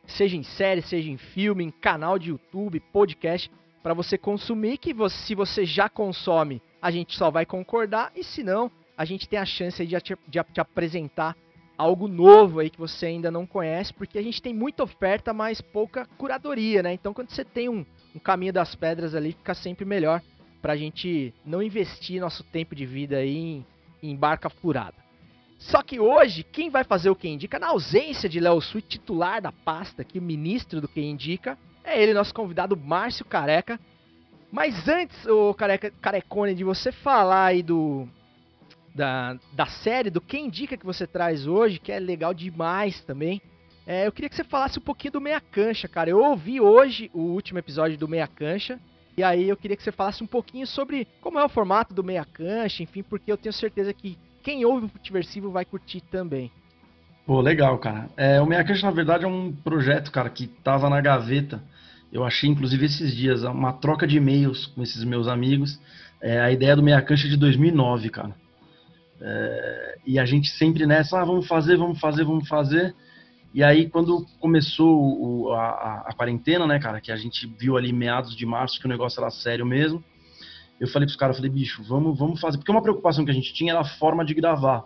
seja 0.06 0.38
em 0.38 0.44
série, 0.44 0.84
seja 0.84 1.10
em 1.10 1.18
filme, 1.18 1.64
em 1.64 1.72
canal 1.72 2.20
de 2.20 2.30
YouTube, 2.30 2.80
podcast, 2.80 3.50
para 3.82 3.96
você 3.96 4.20
consumir, 4.20 4.78
que 4.78 4.94
você, 4.94 5.18
se 5.18 5.34
você 5.34 5.66
já 5.66 5.90
consome, 5.90 6.62
a 6.80 6.92
gente 6.92 7.16
só 7.16 7.32
vai 7.32 7.48
concordar, 7.48 8.12
e 8.16 8.24
se 8.24 8.44
não, 8.44 8.70
a 8.96 9.04
gente 9.04 9.28
tem 9.28 9.40
a 9.40 9.46
chance 9.46 9.84
de 9.84 10.00
te, 10.00 10.16
de 10.28 10.44
te 10.44 10.62
apresentar 10.62 11.36
algo 11.76 12.08
novo 12.08 12.60
aí 12.60 12.70
que 12.70 12.78
você 12.78 13.08
ainda 13.08 13.32
não 13.32 13.48
conhece, 13.48 13.92
porque 13.94 14.20
a 14.20 14.22
gente 14.22 14.42
tem 14.42 14.54
muita 14.54 14.84
oferta, 14.84 15.34
mas 15.34 15.60
pouca 15.60 16.06
curadoria, 16.18 16.84
né? 16.84 16.94
Então 16.94 17.16
quando 17.16 17.32
você 17.32 17.46
tem 17.46 17.70
um, 17.70 17.84
um 18.20 18.22
caminho 18.22 18.52
das 18.52 18.76
pedras 18.76 19.16
ali, 19.16 19.32
fica 19.32 19.54
sempre 19.54 19.86
melhor 19.86 20.22
pra 20.62 20.76
gente 20.76 21.34
não 21.46 21.64
investir 21.64 22.20
nosso 22.20 22.44
tempo 22.44 22.76
de 22.76 22.86
vida 22.86 23.18
aí 23.18 23.38
em, 23.38 23.66
em 24.04 24.16
barca 24.16 24.50
furada. 24.50 24.96
Só 25.58 25.82
que 25.82 26.00
hoje, 26.00 26.44
quem 26.44 26.70
vai 26.70 26.84
fazer 26.84 27.10
o 27.10 27.16
Quem 27.16 27.34
Indica, 27.34 27.58
na 27.58 27.70
ausência 27.70 28.30
de 28.30 28.40
Léo 28.40 28.62
Sui, 28.62 28.82
titular 28.82 29.42
da 29.42 29.52
pasta, 29.52 30.04
que 30.04 30.20
o 30.20 30.22
ministro 30.22 30.80
do 30.80 30.88
Quem 30.88 31.12
Indica, 31.12 31.58
é 31.84 32.02
ele, 32.02 32.14
nosso 32.14 32.34
convidado 32.34 32.78
Márcio 32.78 33.26
Careca. 33.26 33.80
Mas 34.52 34.88
antes, 34.88 35.26
o 35.26 35.54
Careca, 35.54 35.92
Carecone, 36.02 36.54
de 36.56 36.64
você 36.64 36.92
falar 36.92 37.46
aí 37.46 37.62
do, 37.62 38.08
da, 38.96 39.38
da 39.54 39.66
série, 39.66 40.10
do 40.10 40.22
Quem 40.22 40.48
Indica 40.48 40.78
que 40.78 40.86
você 40.86 41.06
traz 41.06 41.46
hoje, 41.46 41.80
que 41.80 41.92
é 41.92 42.00
legal 42.00 42.34
demais 42.34 43.02
também, 43.02 43.42
é, 43.90 44.06
eu 44.06 44.12
queria 44.12 44.30
que 44.30 44.36
você 44.36 44.44
falasse 44.44 44.78
um 44.78 44.84
pouquinho 44.84 45.14
do 45.14 45.20
Meia 45.20 45.42
Cancha, 45.42 45.88
cara. 45.88 46.12
Eu 46.12 46.20
ouvi 46.20 46.62
hoje 46.62 47.10
o 47.12 47.22
último 47.22 47.58
episódio 47.58 47.98
do 47.98 48.08
Meia 48.08 48.28
Cancha, 48.28 48.80
e 49.18 49.24
aí 49.24 49.50
eu 49.50 49.58
queria 49.58 49.76
que 49.76 49.82
você 49.82 49.92
falasse 49.92 50.24
um 50.24 50.28
pouquinho 50.28 50.68
sobre 50.68 51.08
como 51.20 51.40
é 51.40 51.44
o 51.44 51.50
formato 51.50 51.92
do 51.92 52.04
Meia 52.04 52.24
Cancha, 52.24 52.84
enfim, 52.84 53.02
porque 53.02 53.32
eu 53.32 53.36
tenho 53.36 53.52
certeza 53.52 53.92
que 53.92 54.16
quem 54.44 54.64
ouve 54.64 54.86
o 54.86 54.90
Futiversivo 54.90 55.50
vai 55.50 55.66
curtir 55.66 56.02
também. 56.02 56.52
Pô, 57.26 57.42
legal, 57.42 57.80
cara. 57.80 58.08
É, 58.16 58.40
o 58.40 58.46
Meia 58.46 58.64
Cancha, 58.64 58.86
na 58.86 58.94
verdade, 58.94 59.26
é 59.26 59.28
um 59.28 59.52
projeto, 59.52 60.12
cara, 60.12 60.30
que 60.30 60.46
tava 60.46 60.88
na 60.88 61.02
gaveta. 61.02 61.60
Eu 62.14 62.24
achei, 62.24 62.48
inclusive, 62.48 62.86
esses 62.86 63.16
dias, 63.16 63.42
uma 63.42 63.74
troca 63.74 64.06
de 64.06 64.18
e-mails 64.18 64.68
com 64.68 64.84
esses 64.84 65.04
meus 65.04 65.28
amigos. 65.28 65.82
É, 66.22 66.40
a 66.40 66.52
ideia 66.52 66.76
do 66.76 66.84
Meia 66.84 67.02
Cancha 67.02 67.26
é 67.26 67.30
de 67.32 67.38
2009, 67.38 68.12
cara. 68.12 68.36
É, 69.20 69.98
e 70.06 70.20
a 70.20 70.26
gente 70.26 70.48
sempre 70.48 70.86
nessa, 70.86 71.20
ah, 71.20 71.26
vamos 71.26 71.48
fazer, 71.48 71.76
vamos 71.76 72.00
fazer, 72.00 72.24
vamos 72.24 72.48
fazer. 72.48 72.94
E 73.54 73.64
aí, 73.64 73.90
quando 73.90 74.26
começou 74.40 75.00
o, 75.00 75.52
a, 75.54 76.04
a, 76.08 76.14
quarentena, 76.14 76.68
né, 76.68 76.80
cara, 76.80 77.02
que 77.02 77.12
a 77.12 77.16
gente 77.16 77.48
viu 77.60 77.78
ali 77.78 77.92
meados 77.92 78.36
de 78.36 78.46
março 78.46 78.80
que 78.80 78.86
o 78.86 78.90
negócio 78.90 79.20
era 79.20 79.32
sério 79.32 79.66
mesmo, 79.66 80.04
eu 80.80 80.88
falei 80.88 81.08
pros 81.08 81.18
caras, 81.18 81.38
falei, 81.38 81.52
bicho, 81.52 81.84
vamos, 81.84 82.18
vamos 82.18 82.40
fazer. 82.40 82.58
Porque 82.58 82.72
uma 82.72 82.82
preocupação 82.82 83.26
que 83.26 83.32
a 83.32 83.34
gente 83.34 83.54
tinha 83.54 83.74
era 83.74 83.82
a 83.82 83.98
forma 83.98 84.24
de 84.24 84.34
gravar. 84.34 84.86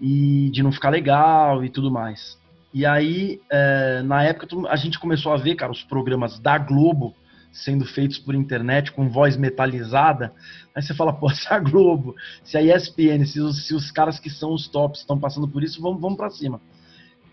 E 0.00 0.50
de 0.52 0.62
não 0.62 0.70
ficar 0.70 0.90
legal 0.90 1.64
e 1.64 1.70
tudo 1.70 1.90
mais. 1.90 2.38
E 2.72 2.84
aí, 2.84 3.40
é, 3.50 4.02
na 4.02 4.22
época, 4.22 4.46
a 4.68 4.76
gente 4.76 4.98
começou 4.98 5.32
a 5.32 5.36
ver, 5.38 5.54
cara, 5.54 5.72
os 5.72 5.82
programas 5.82 6.38
da 6.38 6.58
Globo 6.58 7.14
sendo 7.50 7.86
feitos 7.86 8.18
por 8.18 8.34
internet 8.34 8.92
com 8.92 9.08
voz 9.08 9.36
metalizada. 9.36 10.32
Aí 10.74 10.82
você 10.82 10.94
fala, 10.94 11.12
pô, 11.12 11.28
se 11.32 11.50
a 11.52 11.58
Globo, 11.58 12.14
se 12.44 12.56
a 12.58 12.62
ESPN, 12.62 13.24
se 13.24 13.40
os, 13.40 13.66
se 13.66 13.74
os 13.74 13.90
caras 13.90 14.20
que 14.20 14.28
são 14.28 14.52
os 14.52 14.68
tops 14.68 15.00
estão 15.00 15.18
passando 15.18 15.48
por 15.48 15.64
isso, 15.64 15.80
vamos, 15.80 16.00
vamos 16.00 16.18
para 16.18 16.30
cima. 16.30 16.60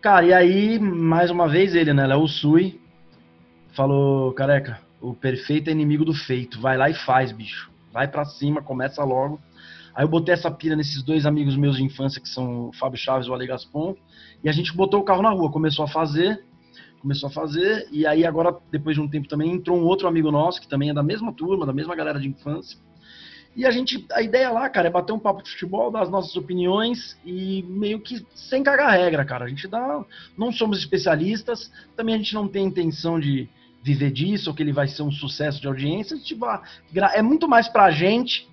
Cara, 0.04 0.26
e 0.26 0.34
aí, 0.34 0.80
mais 0.80 1.32
uma 1.32 1.48
vez, 1.48 1.74
ele, 1.74 1.94
né, 1.94 2.06
Léo 2.06 2.28
Sui, 2.28 2.78
falou, 3.72 4.34
careca, 4.34 4.82
o 5.00 5.14
perfeito 5.14 5.70
é 5.70 5.72
inimigo 5.72 6.04
do 6.04 6.14
feito, 6.14 6.60
vai 6.60 6.76
lá 6.76 6.90
e 6.90 6.94
faz, 6.94 7.32
bicho. 7.32 7.72
Vai 7.90 8.06
para 8.10 8.26
cima, 8.26 8.62
começa 8.62 9.02
logo. 9.02 9.40
Aí 9.96 10.04
eu 10.04 10.10
botei 10.10 10.34
essa 10.34 10.52
pira 10.52 10.76
nesses 10.76 11.02
dois 11.04 11.26
amigos 11.26 11.56
meus 11.56 11.78
de 11.78 11.84
infância, 11.86 12.22
que 12.22 12.28
são 12.28 12.68
o 12.68 12.74
Fábio 12.74 13.00
Chaves 13.00 13.28
e 13.28 13.30
o 13.30 13.34
Ale 13.34 13.48
Gaspon, 13.48 13.96
e 14.44 14.50
a 14.50 14.52
gente 14.52 14.76
botou 14.76 15.00
o 15.00 15.06
carro 15.06 15.22
na 15.22 15.30
rua, 15.30 15.50
começou 15.50 15.86
a 15.86 15.88
fazer, 15.88 16.44
começou 17.00 17.30
a 17.30 17.32
fazer, 17.32 17.88
e 17.90 18.06
aí 18.06 18.26
agora, 18.26 18.54
depois 18.70 18.98
de 18.98 19.02
um 19.02 19.08
tempo 19.08 19.30
também, 19.30 19.54
entrou 19.54 19.78
um 19.78 19.86
outro 19.86 20.06
amigo 20.06 20.30
nosso, 20.30 20.60
que 20.60 20.68
também 20.68 20.90
é 20.90 20.94
da 20.94 21.02
mesma 21.02 21.32
turma, 21.32 21.66
da 21.66 21.72
mesma 21.72 21.96
galera 21.96 22.20
de 22.20 22.28
infância, 22.28 22.78
e 23.56 23.66
a 23.66 23.72
gente, 23.72 24.06
a 24.12 24.22
ideia 24.22 24.50
lá, 24.50 24.68
cara, 24.68 24.88
é 24.88 24.92
bater 24.92 25.14
um 25.14 25.20
papo 25.20 25.44
de 25.44 25.52
futebol, 25.52 25.92
dar 25.92 26.02
as 26.02 26.10
nossas 26.10 26.36
opiniões 26.36 27.18
e 27.24 27.64
meio 27.68 28.00
que 28.00 28.26
sem 28.34 28.64
cagar 28.64 28.92
regra, 28.92 29.24
cara. 29.24 29.46
A 29.46 29.48
gente 29.48 29.68
dá, 29.68 30.04
não 30.36 30.52
somos 30.52 30.80
especialistas, 30.80 31.72
também 31.96 32.16
a 32.16 32.18
gente 32.18 32.34
não 32.34 32.48
tem 32.48 32.66
intenção 32.66 33.20
de 33.20 33.48
viver 33.84 34.12
disso 34.12 34.50
ou 34.50 34.56
que 34.56 34.64
ele 34.64 34.72
vai 34.72 34.88
ser 34.88 35.04
um 35.04 35.12
sucesso 35.12 35.62
de 35.62 35.68
audiência. 35.68 36.18
Tipo, 36.18 36.48
é 36.96 37.22
muito 37.22 37.48
mais 37.48 37.68
pra 37.68 37.92
gente, 37.92 38.50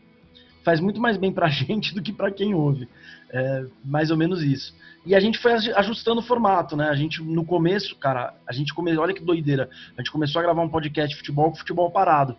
faz 0.63 0.81
muito 0.81 1.01
mais 1.01 1.17
bem 1.17 1.33
pra 1.33 1.49
gente 1.51 1.95
do 1.95 2.03
que 2.03 2.13
pra 2.13 2.31
quem 2.31 2.53
ouve. 2.53 2.87
É 3.31 3.65
mais 3.83 4.11
ou 4.11 4.19
menos 4.19 4.43
isso. 4.43 4.75
E 5.07 5.15
a 5.15 5.21
gente 5.21 5.39
foi 5.39 5.53
ajustando 5.53 6.21
o 6.21 6.23
formato, 6.23 6.77
né? 6.77 6.91
A 6.91 6.95
gente, 6.95 7.23
no 7.23 7.43
começo, 7.45 7.97
cara, 7.97 8.35
a 8.47 8.53
gente 8.53 8.75
começou, 8.75 9.03
olha 9.03 9.15
que 9.15 9.25
doideira, 9.25 9.71
a 9.97 10.03
gente 10.03 10.11
começou 10.11 10.41
a 10.41 10.43
gravar 10.43 10.61
um 10.61 10.69
podcast 10.69 11.09
de 11.09 11.17
futebol 11.17 11.51
com 11.51 11.57
futebol 11.57 11.91
parado. 11.91 12.37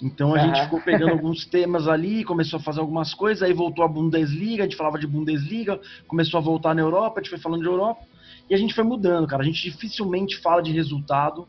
Então 0.00 0.34
a 0.34 0.38
gente 0.38 0.62
ficou 0.62 0.80
pegando 0.80 1.10
alguns 1.12 1.44
temas 1.44 1.88
ali, 1.88 2.24
começou 2.24 2.58
a 2.58 2.62
fazer 2.62 2.80
algumas 2.80 3.14
coisas, 3.14 3.42
aí 3.42 3.52
voltou 3.52 3.84
a 3.84 3.88
Bundesliga, 3.88 4.62
a 4.62 4.66
gente 4.66 4.76
falava 4.76 4.98
de 4.98 5.06
Bundesliga, 5.06 5.80
começou 6.06 6.38
a 6.38 6.42
voltar 6.42 6.74
na 6.74 6.82
Europa, 6.82 7.18
a 7.18 7.22
gente 7.22 7.30
foi 7.30 7.38
falando 7.38 7.62
de 7.62 7.68
Europa, 7.68 8.02
e 8.48 8.54
a 8.54 8.58
gente 8.58 8.74
foi 8.74 8.84
mudando, 8.84 9.26
cara. 9.26 9.42
A 9.42 9.46
gente 9.46 9.62
dificilmente 9.62 10.38
fala 10.38 10.62
de 10.62 10.72
resultado 10.72 11.46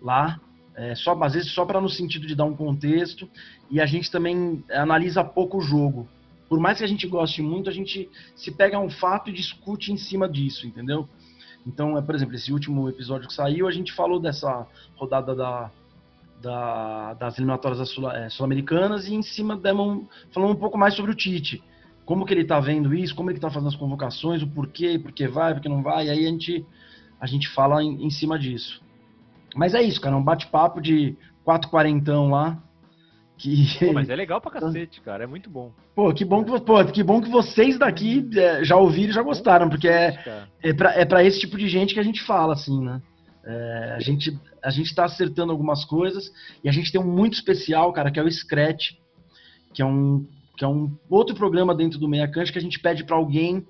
lá, 0.00 0.40
é, 0.74 0.94
só, 0.94 1.12
às 1.22 1.34
vezes 1.34 1.52
só 1.52 1.64
para 1.64 1.80
no 1.80 1.88
sentido 1.88 2.26
de 2.26 2.34
dar 2.34 2.44
um 2.44 2.56
contexto, 2.56 3.28
e 3.70 3.80
a 3.80 3.86
gente 3.86 4.10
também 4.10 4.64
analisa 4.70 5.22
pouco 5.22 5.58
o 5.58 5.60
jogo. 5.60 6.08
Por 6.48 6.58
mais 6.58 6.78
que 6.78 6.84
a 6.84 6.88
gente 6.88 7.06
goste 7.06 7.42
muito, 7.42 7.70
a 7.70 7.72
gente 7.72 8.08
se 8.36 8.50
pega 8.50 8.78
um 8.78 8.90
fato 8.90 9.30
e 9.30 9.32
discute 9.32 9.92
em 9.92 9.96
cima 9.96 10.28
disso, 10.28 10.66
entendeu? 10.66 11.08
Então, 11.66 11.96
é, 11.96 12.02
por 12.02 12.14
exemplo, 12.14 12.34
esse 12.34 12.52
último 12.52 12.88
episódio 12.88 13.28
que 13.28 13.34
saiu, 13.34 13.66
a 13.66 13.72
gente 13.72 13.92
falou 13.92 14.20
dessa 14.20 14.66
rodada 14.96 15.34
da, 15.34 15.70
da, 16.44 17.14
das 17.14 17.36
eliminatórias 17.38 17.80
é, 17.80 18.28
sul-americanas 18.28 19.08
e 19.08 19.14
em 19.14 19.22
cima 19.22 19.56
demos, 19.56 20.04
falando 20.32 20.52
um 20.52 20.56
pouco 20.56 20.78
mais 20.78 20.94
sobre 20.94 21.10
o 21.10 21.14
Tite. 21.14 21.62
Como 22.04 22.26
que 22.26 22.34
ele 22.34 22.42
está 22.42 22.60
vendo 22.60 22.94
isso, 22.94 23.14
como 23.14 23.30
ele 23.30 23.38
está 23.38 23.50
fazendo 23.50 23.68
as 23.68 23.76
convocações, 23.76 24.42
o 24.42 24.46
porquê, 24.46 24.98
porque 25.02 25.26
vai, 25.26 25.54
porque 25.54 25.68
não 25.68 25.82
vai, 25.82 26.06
e 26.06 26.10
aí 26.10 26.26
a 26.26 26.28
gente, 26.28 26.64
a 27.18 27.26
gente 27.26 27.48
fala 27.48 27.82
em, 27.82 28.04
em 28.04 28.10
cima 28.10 28.38
disso. 28.38 28.82
Mas 29.56 29.74
é 29.74 29.82
isso, 29.82 30.00
cara, 30.00 30.14
é 30.14 30.18
um 30.18 30.22
bate-papo 30.22 30.80
de 30.80 31.16
quatro 31.42 31.70
quarentão 31.70 32.28
lá. 32.28 32.62
Que... 33.38 33.66
Pô, 33.80 33.92
mas 33.92 34.08
é 34.08 34.14
legal 34.14 34.40
pra 34.40 34.50
cacete, 34.50 35.00
cara, 35.00 35.24
é 35.24 35.26
muito 35.26 35.48
bom. 35.48 35.72
Pô, 35.94 36.12
que 36.12 36.24
bom 36.24 36.44
que, 36.44 36.60
pô, 36.60 36.84
que, 36.84 37.02
bom 37.02 37.20
que 37.20 37.30
vocês 37.30 37.78
daqui 37.78 38.28
é, 38.36 38.62
já 38.62 38.76
ouviram 38.76 39.10
e 39.10 39.14
já 39.14 39.22
gostaram, 39.22 39.68
porque 39.68 39.88
é, 39.88 40.46
é, 40.62 40.72
pra, 40.74 40.92
é 40.92 41.04
pra 41.04 41.24
esse 41.24 41.40
tipo 41.40 41.56
de 41.56 41.68
gente 41.68 41.94
que 41.94 42.00
a 42.00 42.04
gente 42.04 42.22
fala, 42.22 42.52
assim, 42.52 42.84
né? 42.84 43.00
É, 43.46 43.94
a 43.96 44.00
gente 44.00 44.38
a 44.62 44.70
gente 44.70 44.86
está 44.86 45.04
acertando 45.04 45.52
algumas 45.52 45.84
coisas 45.84 46.32
e 46.62 46.68
a 46.68 46.72
gente 46.72 46.90
tem 46.90 47.00
um 47.00 47.06
muito 47.06 47.34
especial, 47.34 47.92
cara, 47.92 48.10
que 48.10 48.18
é 48.18 48.22
o 48.22 48.30
Scratch, 48.30 48.92
que 49.72 49.82
é 49.82 49.86
um 49.86 50.26
que 50.56 50.64
é 50.64 50.68
um 50.68 50.96
outro 51.10 51.34
programa 51.34 51.74
dentro 51.74 51.98
do 51.98 52.08
Meia 52.08 52.28
Cante 52.28 52.52
que 52.52 52.58
a 52.58 52.62
gente 52.62 52.78
pede 52.78 53.04
para 53.04 53.16
alguém 53.16 53.66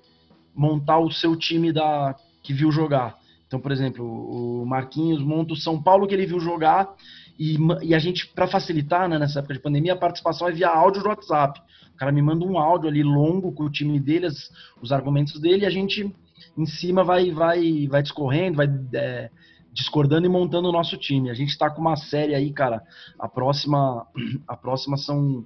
montar 0.55 0.99
o 0.99 1.11
seu 1.11 1.35
time 1.35 1.73
da 1.73 2.15
que 2.41 2.53
viu 2.53 2.71
jogar. 2.71 3.17
Então, 3.47 3.59
por 3.59 3.71
exemplo, 3.71 4.05
o 4.05 4.65
Marquinhos 4.65 5.21
monta 5.21 5.53
o 5.53 5.57
São 5.57 5.81
Paulo 5.81 6.07
que 6.07 6.13
ele 6.13 6.25
viu 6.25 6.39
jogar 6.39 6.93
e, 7.37 7.57
e 7.81 7.93
a 7.93 7.99
gente, 7.99 8.27
para 8.27 8.47
facilitar, 8.47 9.09
né, 9.09 9.19
nessa 9.19 9.39
época 9.39 9.53
de 9.53 9.59
pandemia, 9.59 9.93
a 9.93 9.97
participação 9.97 10.47
é 10.47 10.51
via 10.51 10.69
áudio 10.69 11.03
do 11.03 11.09
WhatsApp. 11.09 11.59
O 11.93 11.97
cara 11.97 12.11
me 12.11 12.21
manda 12.21 12.45
um 12.45 12.57
áudio 12.57 12.89
ali 12.89 13.03
longo 13.03 13.51
com 13.51 13.63
o 13.63 13.69
time 13.69 13.99
dele, 13.99 14.27
as, 14.27 14.49
os 14.81 14.91
argumentos 14.91 15.39
dele, 15.39 15.63
e 15.63 15.65
a 15.65 15.69
gente 15.69 16.13
em 16.57 16.65
cima 16.65 17.03
vai 17.03 17.31
vai 17.31 17.87
vai 17.87 18.01
discorrendo, 18.01 18.57
vai 18.57 18.67
é, 18.93 19.29
discordando 19.75 20.25
e 20.25 20.29
montando 20.29 20.69
o 20.69 20.71
nosso 20.71 20.97
time. 20.97 21.29
A 21.29 21.33
gente 21.33 21.49
está 21.49 21.69
com 21.69 21.81
uma 21.81 21.97
série 21.97 22.33
aí, 22.33 22.51
cara. 22.53 22.81
A 23.19 23.27
próxima, 23.27 24.07
a 24.47 24.55
próxima 24.55 24.95
são 24.97 25.45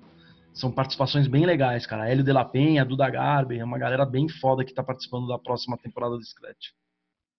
são 0.53 0.71
participações 0.71 1.27
bem 1.27 1.45
legais, 1.45 1.85
cara. 1.85 2.09
Hélio 2.09 2.23
de 2.23 2.33
la 2.33 2.43
Penha, 2.43 2.83
Duda 2.83 3.09
Garber, 3.09 3.59
é 3.59 3.63
uma 3.63 3.77
galera 3.77 4.05
bem 4.05 4.27
foda 4.27 4.65
que 4.65 4.73
tá 4.73 4.83
participando 4.83 5.27
da 5.27 5.37
próxima 5.37 5.77
temporada 5.77 6.17
do 6.17 6.23
Scratch. 6.23 6.71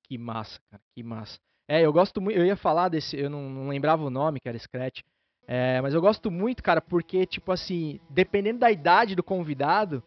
Que 0.04 0.16
massa, 0.16 0.58
cara, 0.70 0.82
que 0.94 1.02
massa. 1.02 1.38
É, 1.68 1.84
eu 1.84 1.92
gosto 1.92 2.20
muito, 2.20 2.38
eu 2.38 2.46
ia 2.46 2.56
falar 2.56 2.88
desse, 2.88 3.16
eu 3.18 3.28
não, 3.28 3.50
não 3.50 3.68
lembrava 3.68 4.02
o 4.02 4.10
nome, 4.10 4.40
que 4.40 4.48
era 4.48 4.58
Scratch. 4.58 5.02
É, 5.46 5.80
mas 5.82 5.92
eu 5.92 6.00
gosto 6.00 6.30
muito, 6.30 6.62
cara, 6.62 6.80
porque, 6.80 7.26
tipo 7.26 7.52
assim, 7.52 8.00
dependendo 8.08 8.60
da 8.60 8.70
idade 8.70 9.14
do 9.14 9.22
convidado, 9.22 10.02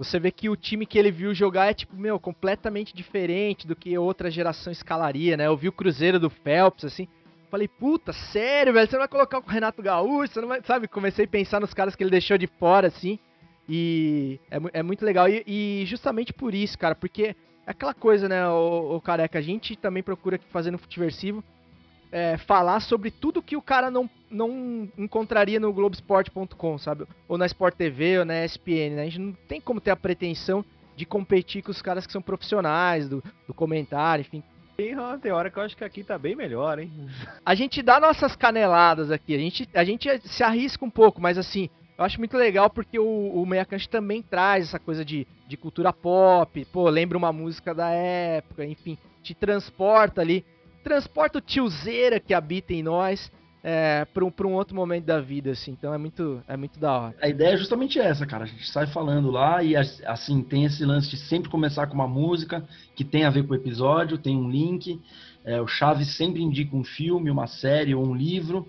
você 0.00 0.18
vê 0.18 0.30
que 0.30 0.48
o 0.48 0.56
time 0.56 0.86
que 0.86 0.98
ele 0.98 1.10
viu 1.10 1.34
jogar 1.34 1.66
é, 1.66 1.74
tipo, 1.74 1.94
meu, 1.94 2.18
completamente 2.18 2.96
diferente 2.96 3.66
do 3.66 3.76
que 3.76 3.98
outra 3.98 4.30
geração 4.30 4.72
escalaria, 4.72 5.36
né? 5.36 5.46
Eu 5.46 5.54
vi 5.54 5.68
o 5.68 5.72
Cruzeiro 5.72 6.18
do 6.18 6.30
Phelps, 6.30 6.86
assim. 6.86 7.06
Falei, 7.50 7.68
puta, 7.68 8.10
sério, 8.10 8.72
velho? 8.72 8.88
Você 8.88 8.96
não 8.96 9.00
vai 9.00 9.08
colocar 9.08 9.38
o 9.38 9.42
Renato 9.46 9.82
Gaúcho? 9.82 10.32
Você 10.32 10.40
não 10.40 10.48
vai, 10.48 10.62
sabe? 10.62 10.88
Comecei 10.88 11.26
a 11.26 11.28
pensar 11.28 11.60
nos 11.60 11.74
caras 11.74 11.94
que 11.94 12.02
ele 12.02 12.10
deixou 12.10 12.38
de 12.38 12.46
fora, 12.46 12.86
assim. 12.86 13.18
E 13.68 14.40
é, 14.50 14.78
é 14.78 14.82
muito 14.82 15.04
legal. 15.04 15.28
E, 15.28 15.44
e, 15.46 15.84
justamente 15.84 16.32
por 16.32 16.54
isso, 16.54 16.78
cara, 16.78 16.94
porque 16.94 17.36
é 17.66 17.70
aquela 17.70 17.92
coisa, 17.92 18.26
né, 18.26 18.48
o, 18.48 18.96
o 18.96 19.00
careca, 19.02 19.38
a 19.38 19.42
gente 19.42 19.76
também 19.76 20.02
procura 20.02 20.40
fazer 20.50 20.70
no 20.70 20.78
Futiversivo 20.78 21.44
é, 22.12 22.36
falar 22.38 22.80
sobre 22.80 23.10
tudo 23.10 23.42
que 23.42 23.56
o 23.56 23.62
cara 23.62 23.90
não, 23.90 24.08
não 24.30 24.88
encontraria 24.98 25.60
no 25.60 25.72
Globesport.com, 25.72 26.78
sabe? 26.78 27.06
Ou 27.28 27.38
na 27.38 27.46
Sport 27.46 27.74
TV, 27.76 28.18
ou 28.18 28.24
na 28.24 28.44
ESPN, 28.44 28.96
né? 28.96 29.02
A 29.02 29.04
gente 29.04 29.18
não 29.18 29.32
tem 29.46 29.60
como 29.60 29.80
ter 29.80 29.90
a 29.90 29.96
pretensão 29.96 30.64
de 30.96 31.06
competir 31.06 31.62
com 31.62 31.70
os 31.70 31.80
caras 31.80 32.06
que 32.06 32.12
são 32.12 32.20
profissionais 32.20 33.08
do, 33.08 33.22
do 33.46 33.54
comentário, 33.54 34.22
enfim. 34.22 34.42
Tem, 34.76 34.96
hora 35.32 35.50
que 35.50 35.58
eu 35.58 35.62
acho 35.62 35.76
que 35.76 35.84
aqui 35.84 36.02
tá 36.02 36.18
bem 36.18 36.34
melhor, 36.34 36.78
hein? 36.78 36.90
A 37.44 37.54
gente 37.54 37.82
dá 37.82 38.00
nossas 38.00 38.34
caneladas 38.34 39.10
aqui, 39.10 39.34
a 39.34 39.38
gente, 39.38 39.68
a 39.74 39.84
gente 39.84 40.08
se 40.26 40.42
arrisca 40.42 40.84
um 40.84 40.90
pouco, 40.90 41.20
mas 41.20 41.36
assim, 41.36 41.68
eu 41.98 42.04
acho 42.04 42.18
muito 42.18 42.36
legal 42.36 42.70
porque 42.70 42.98
o, 42.98 43.04
o 43.04 43.44
Meia 43.44 43.64
Cancha 43.64 43.88
também 43.90 44.22
traz 44.22 44.68
essa 44.68 44.78
coisa 44.78 45.04
de, 45.04 45.26
de 45.46 45.56
cultura 45.56 45.92
pop, 45.92 46.64
pô, 46.72 46.88
lembra 46.88 47.18
uma 47.18 47.30
música 47.30 47.74
da 47.74 47.90
época, 47.90 48.64
enfim, 48.64 48.96
te 49.22 49.34
transporta 49.34 50.22
ali 50.22 50.46
transporta 50.82 51.38
o 51.38 51.40
tiozeira 51.40 52.18
que 52.20 52.34
habita 52.34 52.72
em 52.72 52.82
nós 52.82 53.30
é, 53.62 54.06
para 54.06 54.24
um, 54.24 54.32
um 54.46 54.54
outro 54.54 54.74
momento 54.74 55.04
da 55.04 55.20
vida, 55.20 55.50
assim. 55.50 55.72
Então 55.72 55.92
é 55.92 55.98
muito, 55.98 56.42
é 56.48 56.56
muito 56.56 56.78
da 56.80 56.92
hora. 56.92 57.14
A 57.20 57.28
ideia 57.28 57.54
é 57.54 57.56
justamente 57.56 57.98
essa, 57.98 58.26
cara. 58.26 58.44
A 58.44 58.46
gente 58.46 58.68
sai 58.70 58.86
falando 58.86 59.30
lá 59.30 59.62
e, 59.62 59.76
assim, 59.76 60.42
tem 60.42 60.64
esse 60.64 60.84
lance 60.84 61.10
de 61.10 61.16
sempre 61.16 61.50
começar 61.50 61.86
com 61.86 61.94
uma 61.94 62.08
música 62.08 62.64
que 62.94 63.04
tem 63.04 63.24
a 63.24 63.30
ver 63.30 63.46
com 63.46 63.52
o 63.52 63.56
episódio, 63.56 64.18
tem 64.18 64.36
um 64.36 64.48
link. 64.48 65.00
É, 65.44 65.60
o 65.60 65.66
Chaves 65.66 66.16
sempre 66.16 66.42
indica 66.42 66.74
um 66.74 66.84
filme, 66.84 67.30
uma 67.30 67.46
série 67.46 67.94
ou 67.94 68.06
um 68.06 68.14
livro. 68.14 68.66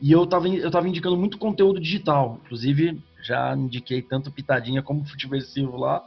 E 0.00 0.12
eu 0.12 0.26
tava, 0.26 0.48
eu 0.48 0.70
tava 0.70 0.88
indicando 0.88 1.16
muito 1.16 1.38
conteúdo 1.38 1.80
digital. 1.80 2.40
Inclusive, 2.44 3.00
já 3.22 3.54
indiquei 3.56 4.02
tanto 4.02 4.30
Pitadinha 4.30 4.82
como 4.82 5.04
Futeversivo 5.04 5.76
lá. 5.76 6.02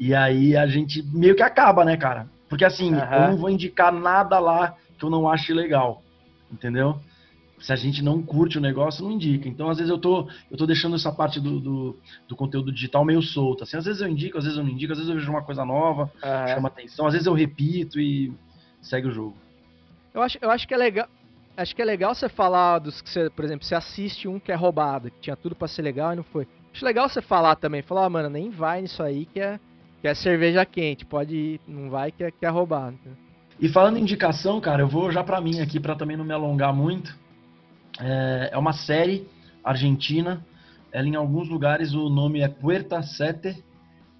E 0.00 0.14
aí 0.14 0.56
a 0.56 0.66
gente 0.66 1.02
meio 1.02 1.36
que 1.36 1.42
acaba, 1.42 1.84
né, 1.84 1.96
cara? 1.96 2.26
Porque 2.48 2.64
assim, 2.64 2.94
uhum. 2.94 3.00
eu 3.00 3.20
não 3.30 3.36
vou 3.36 3.50
indicar 3.50 3.92
nada 3.92 4.38
lá 4.38 4.74
que 4.98 5.04
eu 5.04 5.10
não 5.10 5.28
ache 5.28 5.52
legal, 5.52 6.02
entendeu? 6.50 6.98
Se 7.58 7.72
a 7.72 7.76
gente 7.76 8.02
não 8.02 8.20
curte 8.20 8.58
o 8.58 8.60
negócio, 8.60 9.04
não 9.04 9.12
indica. 9.12 9.48
Então, 9.48 9.70
às 9.70 9.78
vezes, 9.78 9.90
eu 9.90 9.98
tô, 9.98 10.28
eu 10.50 10.56
tô 10.56 10.66
deixando 10.66 10.96
essa 10.96 11.10
parte 11.10 11.40
do, 11.40 11.60
do, 11.60 11.96
do 12.28 12.36
conteúdo 12.36 12.72
digital 12.72 13.04
meio 13.04 13.22
solta. 13.22 13.64
Assim, 13.64 13.76
às 13.76 13.84
vezes 13.84 14.02
eu 14.02 14.08
indico, 14.08 14.36
às 14.36 14.44
vezes 14.44 14.58
eu 14.58 14.64
não 14.64 14.70
indico, 14.70 14.92
às 14.92 14.98
vezes 14.98 15.08
eu 15.08 15.18
vejo 15.18 15.30
uma 15.30 15.42
coisa 15.42 15.64
nova, 15.64 16.12
chama 16.54 16.68
atenção, 16.68 17.06
às 17.06 17.12
vezes 17.12 17.26
eu 17.26 17.32
repito 17.32 17.98
e 17.98 18.32
segue 18.82 19.08
o 19.08 19.12
jogo. 19.12 19.36
Eu 20.12 20.22
acho, 20.22 20.38
eu 20.40 20.50
acho 20.50 20.68
que 20.68 20.74
é 20.74 20.76
legal. 20.76 21.08
Acho 21.56 21.74
que 21.74 21.80
é 21.80 21.84
legal 21.84 22.14
você 22.14 22.28
falar 22.28 22.80
dos 22.80 23.00
que 23.00 23.08
você, 23.08 23.30
por 23.30 23.44
exemplo, 23.44 23.64
você 23.64 23.74
assiste 23.76 24.26
um 24.26 24.40
que 24.40 24.50
é 24.50 24.54
roubado, 24.56 25.10
que 25.10 25.20
tinha 25.20 25.36
tudo 25.36 25.54
para 25.54 25.68
ser 25.68 25.82
legal 25.82 26.12
e 26.12 26.16
não 26.16 26.24
foi. 26.24 26.48
Acho 26.72 26.84
legal 26.84 27.08
você 27.08 27.22
falar 27.22 27.54
também, 27.54 27.80
falar, 27.80 28.06
ah, 28.06 28.10
mano, 28.10 28.28
nem 28.28 28.50
vai 28.50 28.82
nisso 28.82 29.02
aí 29.02 29.24
que 29.26 29.38
é, 29.38 29.60
que 30.00 30.08
é 30.08 30.14
cerveja 30.14 30.66
quente, 30.66 31.04
pode 31.04 31.36
ir, 31.36 31.60
não 31.68 31.88
vai 31.88 32.10
que 32.10 32.24
é, 32.24 32.30
que 32.32 32.44
é 32.44 32.48
roubado. 32.48 32.98
E 33.60 33.68
falando 33.68 33.96
em 33.96 34.02
indicação, 34.02 34.60
cara, 34.60 34.82
eu 34.82 34.88
vou 34.88 35.12
já 35.12 35.22
para 35.22 35.40
mim 35.40 35.60
aqui 35.60 35.78
para 35.78 35.94
também 35.94 36.16
não 36.16 36.24
me 36.24 36.32
alongar 36.32 36.74
muito. 36.74 37.16
É, 38.00 38.50
é, 38.52 38.58
uma 38.58 38.72
série 38.72 39.28
argentina. 39.62 40.44
Ela 40.92 41.06
em 41.06 41.14
alguns 41.14 41.48
lugares 41.48 41.94
o 41.94 42.08
nome 42.08 42.40
é 42.40 42.48
Puerta 42.48 43.02
Sete, 43.02 43.62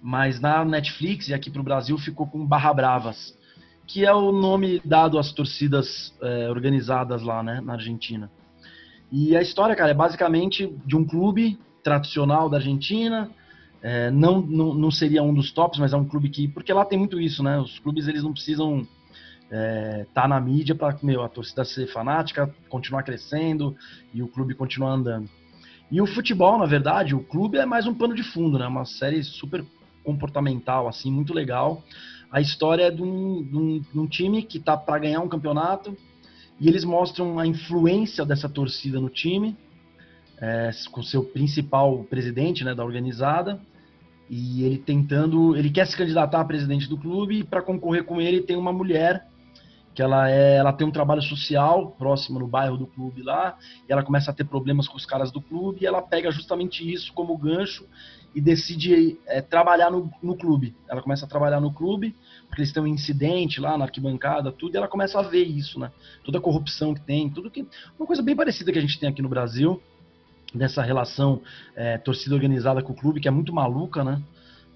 mas 0.01 0.39
na 0.39 0.63
Netflix 0.63 1.27
e 1.27 1.33
aqui 1.33 1.49
para 1.49 1.61
o 1.61 1.63
Brasil 1.63 1.97
ficou 1.97 2.27
com 2.27 2.45
Barra 2.45 2.73
Bravas, 2.73 3.37
que 3.85 4.05
é 4.05 4.13
o 4.13 4.31
nome 4.31 4.81
dado 4.83 5.19
às 5.19 5.31
torcidas 5.31 6.13
é, 6.21 6.49
organizadas 6.49 7.21
lá, 7.21 7.43
né, 7.43 7.61
na 7.61 7.73
Argentina. 7.73 8.31
E 9.11 9.35
a 9.35 9.41
história, 9.41 9.75
cara, 9.75 9.91
é 9.91 9.93
basicamente 9.93 10.73
de 10.85 10.95
um 10.95 11.05
clube 11.05 11.59
tradicional 11.83 12.49
da 12.49 12.57
Argentina. 12.57 13.29
É, 13.81 14.09
não, 14.09 14.41
não, 14.41 14.73
não 14.73 14.91
seria 14.91 15.21
um 15.21 15.33
dos 15.33 15.51
tops, 15.51 15.79
mas 15.79 15.93
é 15.93 15.97
um 15.97 16.05
clube 16.05 16.29
que. 16.29 16.47
Porque 16.47 16.73
lá 16.73 16.83
tem 16.83 16.97
muito 16.97 17.19
isso, 17.19 17.43
né? 17.43 17.59
Os 17.59 17.77
clubes 17.79 18.07
eles 18.07 18.23
não 18.23 18.33
precisam 18.33 18.87
é, 19.51 20.05
tá 20.13 20.27
na 20.27 20.39
mídia 20.39 20.75
para 20.75 20.89
a 20.89 21.29
torcida 21.29 21.63
ser 21.63 21.87
fanática, 21.87 22.53
continuar 22.69 23.03
crescendo 23.03 23.75
e 24.13 24.21
o 24.21 24.27
clube 24.27 24.55
continuar 24.55 24.91
andando. 24.91 25.29
E 25.91 26.01
o 26.01 26.07
futebol, 26.07 26.57
na 26.57 26.65
verdade, 26.65 27.13
o 27.13 27.23
clube 27.23 27.57
é 27.57 27.65
mais 27.65 27.85
um 27.85 27.93
pano 27.93 28.15
de 28.15 28.23
fundo, 28.23 28.57
né? 28.57 28.67
Uma 28.67 28.85
série 28.85 29.23
super 29.23 29.63
comportamental, 30.03 30.87
assim, 30.87 31.11
muito 31.11 31.33
legal. 31.33 31.83
A 32.31 32.41
história 32.41 32.83
é 32.83 32.91
de 32.91 33.03
um, 33.03 33.43
de 33.43 33.57
um, 33.57 33.79
de 33.79 33.99
um 33.99 34.07
time 34.07 34.41
que 34.41 34.59
tá 34.59 34.75
para 34.75 34.99
ganhar 34.99 35.21
um 35.21 35.29
campeonato 35.29 35.95
e 36.59 36.67
eles 36.67 36.83
mostram 36.83 37.37
a 37.37 37.45
influência 37.45 38.25
dessa 38.25 38.49
torcida 38.49 38.99
no 38.99 39.09
time, 39.09 39.55
é, 40.39 40.71
com 40.91 41.03
seu 41.03 41.23
principal 41.23 42.03
presidente, 42.05 42.63
né, 42.63 42.73
da 42.73 42.83
organizada 42.83 43.59
e 44.29 44.63
ele 44.63 44.77
tentando, 44.77 45.55
ele 45.55 45.69
quer 45.69 45.85
se 45.85 45.95
candidatar 45.95 46.41
a 46.41 46.45
presidente 46.45 46.89
do 46.89 46.97
clube 46.97 47.39
e 47.39 47.43
para 47.43 47.61
concorrer 47.61 48.03
com 48.03 48.19
ele 48.19 48.41
tem 48.41 48.55
uma 48.55 48.73
mulher 48.73 49.24
que 49.95 50.01
ela 50.01 50.29
é, 50.29 50.57
ela 50.57 50.73
tem 50.73 50.85
um 50.85 50.91
trabalho 50.91 51.21
social 51.21 51.91
próximo 51.97 52.37
no 52.37 52.47
bairro 52.47 52.77
do 52.77 52.85
clube 52.85 53.23
lá, 53.23 53.57
e 53.87 53.91
ela 53.91 54.03
começa 54.03 54.29
a 54.29 54.33
ter 54.33 54.43
problemas 54.43 54.87
com 54.87 54.97
os 54.97 55.05
caras 55.05 55.31
do 55.31 55.41
clube, 55.41 55.79
e 55.81 55.85
ela 55.87 56.01
pega 56.01 56.29
justamente 56.31 56.91
isso 56.91 57.13
como 57.13 57.37
gancho 57.37 57.87
e 58.35 58.41
decide 58.41 59.17
é, 59.25 59.41
trabalhar 59.41 59.89
no, 59.89 60.11
no 60.21 60.35
clube. 60.35 60.75
Ela 60.89 61.01
começa 61.01 61.25
a 61.25 61.29
trabalhar 61.29 61.61
no 61.61 61.71
clube, 61.71 62.13
porque 62.49 62.61
eles 62.61 62.73
têm 62.73 62.83
um 62.83 62.87
incidente 62.87 63.61
lá 63.61 63.77
na 63.77 63.85
arquibancada, 63.85 64.51
tudo, 64.51 64.75
e 64.75 64.77
ela 64.77 64.89
começa 64.89 65.17
a 65.17 65.23
ver 65.23 65.45
isso, 65.45 65.79
né? 65.79 65.89
Toda 66.25 66.39
a 66.39 66.41
corrupção 66.41 66.93
que 66.93 66.99
tem, 66.99 67.29
tudo 67.29 67.49
que. 67.49 67.65
Uma 67.97 68.05
coisa 68.05 68.21
bem 68.21 68.35
parecida 68.35 68.73
que 68.73 68.77
a 68.77 68.81
gente 68.81 68.99
tem 68.99 69.07
aqui 69.07 69.21
no 69.21 69.29
Brasil, 69.29 69.81
dessa 70.53 70.81
relação 70.81 71.41
é, 71.73 71.97
torcida 71.97 72.35
organizada 72.35 72.83
com 72.83 72.91
o 72.91 72.95
clube, 72.95 73.21
que 73.21 73.27
é 73.29 73.31
muito 73.31 73.53
maluca, 73.53 74.03
né? 74.03 74.21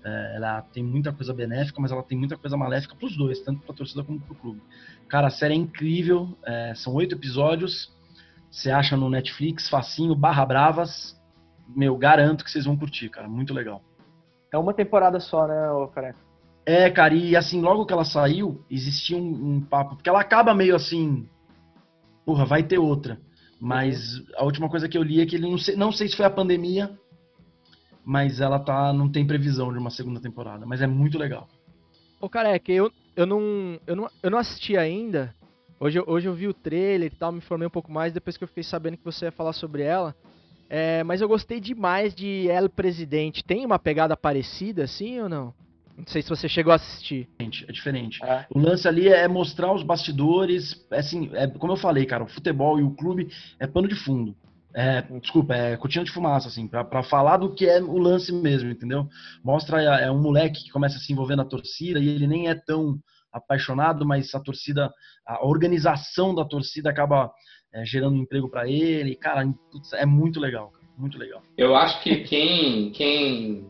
É, 0.09 0.35
ela 0.37 0.61
tem 0.61 0.83
muita 0.83 1.13
coisa 1.13 1.33
benéfica, 1.33 1.79
mas 1.79 1.91
ela 1.91 2.01
tem 2.01 2.17
muita 2.17 2.35
coisa 2.35 2.57
maléfica 2.57 2.95
para 2.95 3.05
os 3.05 3.15
dois, 3.15 3.39
tanto 3.41 3.61
para 3.61 3.73
a 3.73 3.77
torcida 3.77 4.03
como 4.03 4.19
para 4.19 4.33
o 4.33 4.35
clube. 4.35 4.61
Cara, 5.07 5.27
a 5.27 5.29
série 5.29 5.53
é 5.53 5.57
incrível, 5.57 6.35
é, 6.43 6.73
são 6.75 6.93
oito 6.95 7.15
episódios, 7.15 7.91
você 8.49 8.71
acha 8.71 8.97
no 8.97 9.09
Netflix, 9.09 9.69
facinho, 9.69 10.15
barra 10.15 10.45
bravas. 10.45 11.19
Meu, 11.75 11.95
garanto 11.95 12.43
que 12.43 12.49
vocês 12.49 12.65
vão 12.65 12.75
curtir, 12.75 13.09
cara, 13.09 13.27
muito 13.27 13.53
legal. 13.53 13.83
É 14.51 14.57
uma 14.57 14.73
temporada 14.73 15.19
só, 15.19 15.47
né, 15.47 15.69
ô 15.71 15.87
careca? 15.87 16.17
É, 16.65 16.89
cara, 16.89 17.13
e 17.13 17.35
assim, 17.35 17.61
logo 17.61 17.85
que 17.85 17.93
ela 17.93 18.05
saiu, 18.05 18.63
existia 18.69 19.17
um, 19.17 19.55
um 19.55 19.61
papo, 19.61 19.95
porque 19.95 20.09
ela 20.09 20.21
acaba 20.21 20.53
meio 20.53 20.75
assim, 20.75 21.27
porra, 22.25 22.45
vai 22.45 22.63
ter 22.63 22.79
outra. 22.79 23.19
Mas 23.59 24.17
uhum. 24.17 24.25
a 24.37 24.43
última 24.45 24.69
coisa 24.69 24.87
que 24.87 24.97
eu 24.97 25.03
li 25.03 25.21
é 25.21 25.25
que 25.25 25.35
ele 25.35 25.49
não 25.49 25.57
sei, 25.57 25.75
não 25.75 25.91
sei 25.91 26.07
se 26.07 26.15
foi 26.15 26.25
a 26.25 26.29
pandemia, 26.29 26.97
mas 28.09 28.41
ela 28.41 28.57
tá 28.57 28.91
não 28.91 29.07
tem 29.07 29.23
previsão 29.23 29.71
de 29.71 29.77
uma 29.77 29.91
segunda 29.91 30.19
temporada, 30.19 30.65
mas 30.65 30.81
é 30.81 30.87
muito 30.87 31.15
legal. 31.15 31.47
Ô 32.19 32.27
careca, 32.27 32.71
eu, 32.71 32.91
eu, 33.15 33.23
não, 33.27 33.79
eu, 33.85 33.95
não, 33.95 34.09
eu 34.23 34.31
não 34.31 34.39
assisti 34.39 34.75
ainda. 34.75 35.31
Hoje, 35.79 36.01
hoje 36.07 36.27
eu 36.27 36.33
vi 36.33 36.47
o 36.47 36.53
trailer 36.53 37.11
e 37.13 37.15
tal, 37.15 37.31
me 37.31 37.37
informei 37.37 37.67
um 37.67 37.71
pouco 37.71 37.91
mais 37.91 38.11
depois 38.11 38.35
que 38.35 38.43
eu 38.43 38.47
fiquei 38.47 38.63
sabendo 38.63 38.97
que 38.97 39.05
você 39.05 39.25
ia 39.25 39.31
falar 39.31 39.53
sobre 39.53 39.83
ela. 39.83 40.15
É, 40.67 41.03
mas 41.03 41.21
eu 41.21 41.27
gostei 41.27 41.59
demais 41.59 42.15
de 42.15 42.47
El 42.47 42.67
Presidente. 42.67 43.43
Tem 43.43 43.63
uma 43.63 43.77
pegada 43.77 44.17
parecida 44.17 44.85
assim 44.85 45.19
ou 45.19 45.29
não? 45.29 45.53
Não 45.95 46.07
sei 46.07 46.23
se 46.23 46.29
você 46.29 46.49
chegou 46.49 46.73
a 46.73 46.77
assistir. 46.77 47.29
É 47.37 47.71
diferente. 47.71 48.23
É. 48.23 48.47
O 48.49 48.57
lance 48.57 48.87
ali 48.87 49.07
é 49.07 49.27
mostrar 49.27 49.71
os 49.71 49.83
bastidores. 49.83 50.83
É 50.89 50.97
assim, 50.97 51.29
é, 51.33 51.45
como 51.45 51.73
eu 51.73 51.77
falei, 51.77 52.07
cara, 52.07 52.23
o 52.23 52.27
futebol 52.27 52.79
e 52.79 52.83
o 52.83 52.89
clube 52.89 53.29
é 53.59 53.67
pano 53.67 53.87
de 53.87 53.95
fundo. 53.95 54.35
É, 54.73 55.01
desculpa, 55.19 55.55
é 55.55 55.75
cortina 55.77 56.05
de 56.05 56.11
fumaça, 56.11 56.47
assim, 56.47 56.67
para 56.67 57.03
falar 57.03 57.37
do 57.37 57.53
que 57.53 57.65
é 57.65 57.81
o 57.81 57.97
lance 57.97 58.31
mesmo, 58.31 58.69
entendeu? 58.69 59.07
Mostra 59.43 59.81
é, 59.81 60.05
é 60.05 60.11
um 60.11 60.21
moleque 60.21 60.63
que 60.65 60.71
começa 60.71 60.97
a 60.97 60.99
se 60.99 61.11
envolver 61.11 61.35
na 61.35 61.45
torcida 61.45 61.99
e 61.99 62.07
ele 62.07 62.27
nem 62.27 62.49
é 62.49 62.55
tão 62.55 62.99
apaixonado, 63.31 64.05
mas 64.05 64.33
a 64.35 64.39
torcida, 64.39 64.91
a 65.25 65.45
organização 65.45 66.35
da 66.35 66.45
torcida 66.45 66.89
acaba 66.89 67.31
é, 67.73 67.83
gerando 67.85 68.17
emprego 68.17 68.49
para 68.49 68.69
ele. 68.69 69.15
Cara, 69.15 69.43
é 69.93 70.05
muito 70.05 70.39
legal, 70.39 70.71
muito 70.97 71.17
legal. 71.17 71.41
Eu 71.57 71.75
acho 71.75 72.01
que 72.03 72.17
quem, 72.23 72.91
quem 72.91 73.67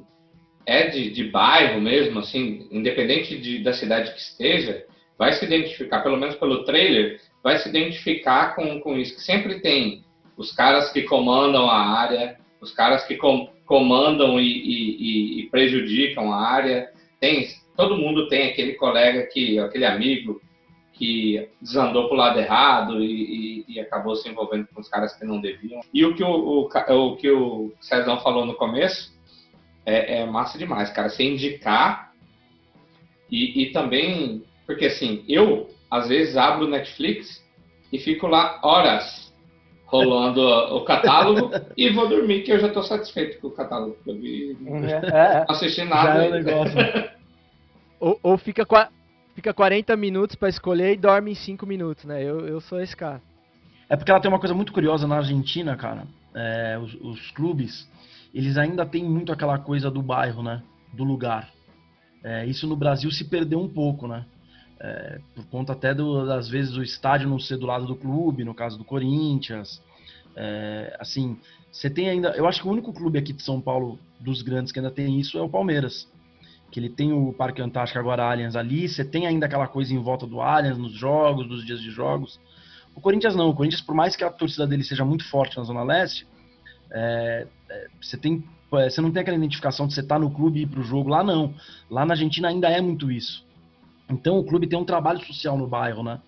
é 0.66 0.90
de, 0.90 1.12
de 1.12 1.30
bairro 1.32 1.80
mesmo, 1.82 2.20
assim, 2.20 2.68
independente 2.72 3.38
de, 3.38 3.64
da 3.64 3.74
cidade 3.74 4.12
que 4.14 4.20
esteja, 4.20 4.86
vai 5.18 5.34
se 5.34 5.46
identificar, 5.46 6.02
pelo 6.02 6.18
menos 6.18 6.36
pelo 6.36 6.64
trailer, 6.64 7.20
vai 7.44 7.58
se 7.58 7.70
identificar 7.70 8.56
com, 8.56 8.80
com 8.80 8.98
isso, 8.98 9.16
que 9.16 9.22
sempre 9.22 9.62
tem 9.62 10.04
os 10.40 10.54
caras 10.54 10.90
que 10.94 11.02
comandam 11.02 11.70
a 11.70 11.78
área, 11.78 12.40
os 12.62 12.72
caras 12.72 13.04
que 13.06 13.18
com, 13.18 13.50
comandam 13.66 14.40
e, 14.40 14.48
e, 14.48 15.42
e, 15.42 15.50
prejudicam 15.50 16.32
a 16.32 16.48
área. 16.48 16.90
Tem, 17.20 17.46
todo 17.76 17.98
mundo 17.98 18.30
tem 18.30 18.50
aquele 18.50 18.76
colega 18.76 19.24
que, 19.24 19.60
aquele 19.60 19.86
amigo 19.86 20.42
que 20.94 21.50
desandou 21.62 22.08
pro 22.08 22.16
lado 22.16 22.40
errado 22.40 23.04
e, 23.04 23.66
e, 23.66 23.66
e, 23.68 23.80
acabou 23.82 24.16
se 24.16 24.30
envolvendo 24.30 24.68
com 24.74 24.80
os 24.80 24.88
caras 24.88 25.14
que 25.14 25.26
não 25.26 25.42
deviam. 25.42 25.82
E 25.94 26.06
o 26.06 26.16
que 26.16 26.24
o, 26.24 26.30
o, 26.30 26.70
o 26.70 27.16
que 27.18 27.30
o 27.30 27.74
Cezão 27.82 28.22
falou 28.22 28.46
no 28.46 28.56
começo 28.56 29.12
é, 29.86 30.22
é 30.22 30.26
massa 30.26 30.58
demais, 30.58 30.90
cara. 30.90 31.10
Você 31.10 31.24
indicar 31.24 32.14
e, 33.30 33.64
e 33.64 33.72
também, 33.74 34.42
porque 34.66 34.86
assim, 34.86 35.26
eu 35.28 35.70
às 35.92 36.08
vezes 36.08 36.38
abro 36.38 36.66
o 36.66 36.70
Netflix 36.70 37.46
e 37.92 38.00
fico 38.00 38.26
lá 38.26 38.58
horas 38.64 39.29
rolando 39.90 40.42
o 40.76 40.84
catálogo 40.86 41.52
e 41.76 41.90
vou 41.90 42.08
dormir, 42.08 42.44
que 42.44 42.52
eu 42.52 42.60
já 42.60 42.68
estou 42.68 42.84
satisfeito 42.84 43.40
com 43.40 43.48
o 43.48 43.52
catálogo 43.52 43.98
que 44.04 44.10
eu 44.10 44.16
vi. 44.16 44.58
É, 44.66 44.92
é. 44.92 45.40
Não 45.40 45.46
assisti 45.50 45.84
nada. 45.84 46.14
Já 46.14 46.24
é 46.24 46.28
um 46.28 46.32
negócio. 46.32 46.78
ou, 48.00 48.20
ou 48.22 48.38
fica, 48.38 48.66
fica 49.36 49.54
40 49.54 49.98
minutos 49.98 50.36
para 50.36 50.50
escolher 50.50 50.94
e 50.94 50.98
dorme 50.98 51.32
em 51.32 51.36
5 51.36 51.66
minutos, 51.66 52.06
né? 52.06 52.24
Eu, 52.24 52.48
eu 52.48 52.62
sou 52.62 52.80
esse 52.80 52.96
cara. 52.96 53.22
É 53.90 53.96
porque 53.96 54.12
ela 54.12 54.20
tem 54.20 54.30
uma 54.30 54.40
coisa 54.40 54.54
muito 54.54 54.72
curiosa 54.72 55.08
na 55.08 55.18
Argentina, 55.18 55.76
cara. 55.76 56.06
É, 56.36 56.78
os, 56.78 56.94
os, 57.02 57.32
clubes, 57.32 57.90
eles 58.32 58.56
ainda 58.58 58.86
têm 58.86 59.04
muito 59.04 59.32
aquela 59.32 59.58
coisa 59.58 59.90
do 59.90 60.04
bairro, 60.04 60.44
né? 60.44 60.62
Do 60.94 61.04
lugar. 61.04 61.50
É, 62.24 62.46
isso 62.46 62.68
no 62.68 62.76
Brasil 62.76 63.10
se 63.10 63.28
perdeu 63.28 63.60
um 63.60 63.68
pouco, 63.68 64.08
né? 64.08 64.24
É, 64.82 65.20
por 65.36 65.46
conta 65.48 65.74
até 65.74 65.94
do, 65.94 66.26
das 66.26 66.48
vezes 66.48 66.72
do 66.72 66.82
estádio 66.82 67.28
não 67.28 67.38
ser 67.38 67.58
do 67.58 67.66
lado 67.66 67.86
do 67.86 67.96
clube, 67.96 68.46
no 68.46 68.54
caso 68.54 68.78
do 68.78 68.86
Corinthians. 68.86 69.82
É, 70.36 70.96
assim, 71.00 71.38
você 71.72 71.90
tem 71.90 72.10
ainda. 72.10 72.30
Eu 72.30 72.48
acho 72.48 72.62
que 72.62 72.68
o 72.68 72.72
único 72.72 72.94
clube 72.94 73.20
aqui 73.20 73.34
de 73.34 73.44
São 73.44 73.60
Paulo, 73.60 74.00
dos 74.20 74.42
grandes, 74.42 74.72
que 74.72 74.80
ainda 74.80 74.92
tem 74.92 75.20
isso 75.20 75.38
é 75.38 75.42
o 75.42 75.50
Palmeiras. 75.50 76.08
Que 76.72 76.80
ele 76.80 76.90
tem 76.90 77.12
o 77.12 77.34
Parque 77.34 77.62
Antártico 77.62 78.00
agora 78.00 78.24
Allianz 78.24 78.56
ali, 78.56 78.88
você 78.88 79.04
tem 79.04 79.26
ainda 79.26 79.48
aquela 79.48 79.68
coisa 79.68 79.94
em 79.94 79.98
volta 79.98 80.26
do 80.26 80.40
Allianz, 80.40 80.78
nos 80.78 80.94
jogos, 80.94 81.48
nos 81.48 81.66
dias 81.66 81.82
de 81.82 81.90
jogos. 81.90 82.40
O 82.96 83.02
Corinthians 83.02 83.36
não, 83.36 83.50
o 83.50 83.56
Corinthians, 83.56 83.82
por 83.82 83.96
mais 83.96 84.16
que 84.16 84.24
a 84.24 84.30
torcida 84.30 84.68
dele 84.68 84.84
seja 84.84 85.04
muito 85.04 85.28
forte 85.28 85.58
na 85.58 85.64
Zona 85.64 85.84
Leste, 85.84 86.28
é, 86.92 87.48
é, 87.70 87.88
você 88.02 88.18
tem. 88.18 88.44
É, 88.74 88.90
você 88.90 89.02
não 89.02 89.12
tem 89.12 89.22
aquela 89.22 89.38
identificação 89.38 89.88
de 89.88 89.94
você 89.94 90.02
estar 90.02 90.16
tá 90.16 90.20
no 90.20 90.32
clube 90.32 90.60
e 90.60 90.64
ir 90.64 90.68
pro 90.68 90.84
jogo. 90.84 91.10
Lá 91.10 91.24
não. 91.24 91.54
Lá 91.90 92.06
na 92.06 92.14
Argentina 92.14 92.48
ainda 92.48 92.70
é 92.70 92.80
muito 92.82 93.12
isso. 93.12 93.44
Então 94.10 94.40
o 94.40 94.44
clube 94.44 94.68
tem 94.68 94.78
um 94.78 94.86
trabalho 94.86 95.24
social 95.26 95.58
no 95.58 95.68
bairro, 95.68 96.04
né? 96.04 96.20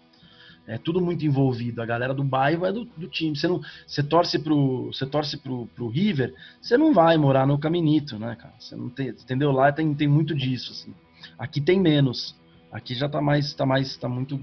É 0.68 0.78
tudo 0.78 1.02
muito 1.02 1.26
envolvido. 1.26 1.82
A 1.82 1.86
galera 1.86 2.14
do 2.14 2.24
bairro 2.24 2.66
é 2.66 2.72
do, 2.72 2.86
do 2.86 3.08
time. 3.08 3.36
Você 3.36 3.48
não, 3.48 3.62
você 3.86 4.04
torce 4.04 4.40
pro, 4.40 4.88
você 4.94 5.06
torce 5.06 5.38
pro, 5.38 5.68
pro 5.76 5.88
River, 5.88 6.34
você 6.62 6.78
não 6.78 6.94
vai 6.94 7.18
morar 7.18 7.48
no 7.48 7.60
Caminito, 7.60 8.20
né, 8.20 8.36
cara? 8.36 8.54
Você 8.60 8.76
não 8.76 8.90
tem, 8.90 9.10
entendeu? 9.10 9.52
Lá 9.52 9.72
tem, 9.72 9.94
tem 9.96 10.08
muito 10.08 10.36
disso, 10.36 10.72
assim. 10.72 10.94
Aqui 11.38 11.60
tem 11.60 11.80
menos. 11.80 12.40
Aqui 12.72 12.94
já 12.94 13.10
tá 13.10 13.22
mais, 13.22 13.54
tá 13.54 13.66
mais, 13.66 13.98
tá 13.98 14.08
muito 14.08 14.40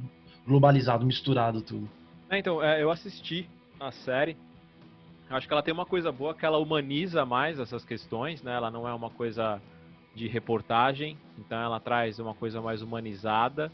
globalizado, 0.47 1.07
misturado 1.07 1.62
tudo. 1.62 1.89
É, 2.28 2.39
então, 2.39 2.62
é, 2.62 2.82
eu 2.82 2.91
assisti 2.91 3.49
a 3.78 3.91
série. 3.91 4.36
Acho 5.30 5.47
que 5.47 5.53
ela 5.53 5.62
tem 5.62 5.72
uma 5.72 5.86
coisa 5.86 6.11
boa 6.11 6.34
que 6.34 6.45
ela 6.45 6.59
humaniza 6.59 7.24
mais 7.24 7.59
essas 7.59 7.84
questões, 7.84 8.43
né? 8.43 8.55
Ela 8.55 8.70
não 8.70 8.89
é 8.89 8.93
uma 8.93 9.11
coisa 9.11 9.61
de 10.18 10.28
reportagem, 10.28 11.16
então 11.38 11.58
ela 11.58 11.78
traz 11.78 12.18
uma 12.18 12.34
coisa 12.34 12.60
mais 12.60 12.82
humanizada. 12.82 13.70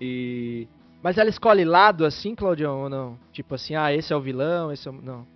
E. 0.00 0.68
Mas 1.02 1.18
ela 1.18 1.30
escolhe 1.30 1.64
lado 1.64 2.04
assim, 2.04 2.34
Claudião, 2.34 2.82
ou 2.82 2.88
não? 2.88 3.18
Tipo 3.32 3.54
assim, 3.54 3.74
ah, 3.74 3.92
esse 3.92 4.12
é 4.12 4.16
o 4.16 4.20
vilão, 4.20 4.70
esse 4.70 4.86
é 4.86 4.90
o. 4.90 4.94
Não. 4.94 5.26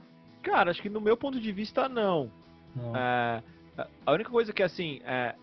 Cara, 0.42 0.70
acho 0.70 0.82
que 0.82 0.88
no 0.88 1.00
meu 1.00 1.16
ponto 1.16 1.40
de 1.40 1.50
vista, 1.50 1.88
não. 1.88 2.30
não. 2.74 2.94
É, 2.94 3.42
a 4.04 4.12
única 4.12 4.30
coisa 4.30 4.52
que, 4.52 4.62
assim, 4.62 5.00
é, 5.04 5.34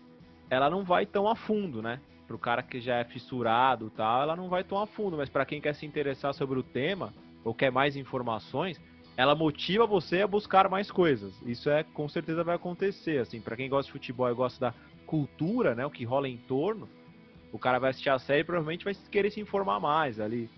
ela 0.48 0.70
não 0.70 0.84
vai 0.84 1.04
tão 1.04 1.28
a 1.28 1.34
fundo, 1.34 1.82
né? 1.82 2.00
Pro 2.26 2.38
cara 2.38 2.62
que 2.62 2.80
já 2.80 2.96
é 2.96 3.04
fissurado 3.04 3.88
e 3.88 3.90
tal, 3.90 4.22
ela 4.22 4.36
não 4.36 4.48
vai 4.48 4.64
tão 4.64 4.80
a 4.80 4.86
fundo. 4.86 5.16
Mas 5.16 5.28
para 5.28 5.44
quem 5.44 5.60
quer 5.60 5.74
se 5.74 5.84
interessar 5.84 6.32
sobre 6.32 6.58
o 6.58 6.62
tema, 6.62 7.12
ou 7.44 7.52
quer 7.52 7.70
mais 7.70 7.96
informações, 7.96 8.80
ela 9.16 9.34
motiva 9.34 9.86
você 9.86 10.22
a 10.22 10.26
buscar 10.26 10.68
mais 10.68 10.90
coisas. 10.90 11.34
Isso 11.46 11.70
é 11.70 11.82
com 11.82 12.08
certeza 12.08 12.44
vai 12.44 12.56
acontecer, 12.56 13.18
assim, 13.20 13.40
para 13.40 13.56
quem 13.56 13.68
gosta 13.68 13.86
de 13.86 13.92
futebol 13.92 14.30
e 14.30 14.34
gosta 14.34 14.66
da 14.66 14.74
cultura, 15.06 15.74
né, 15.74 15.84
o 15.84 15.90
que 15.90 16.04
rola 16.04 16.28
em 16.28 16.36
torno, 16.36 16.88
o 17.52 17.58
cara 17.58 17.78
vai 17.78 17.90
assistir 17.90 18.10
a 18.10 18.18
série 18.18 18.40
e 18.40 18.44
provavelmente 18.44 18.84
vai 18.84 18.94
querer 19.10 19.30
se 19.30 19.40
informar 19.40 19.78
mais 19.78 20.18
ali, 20.18 20.50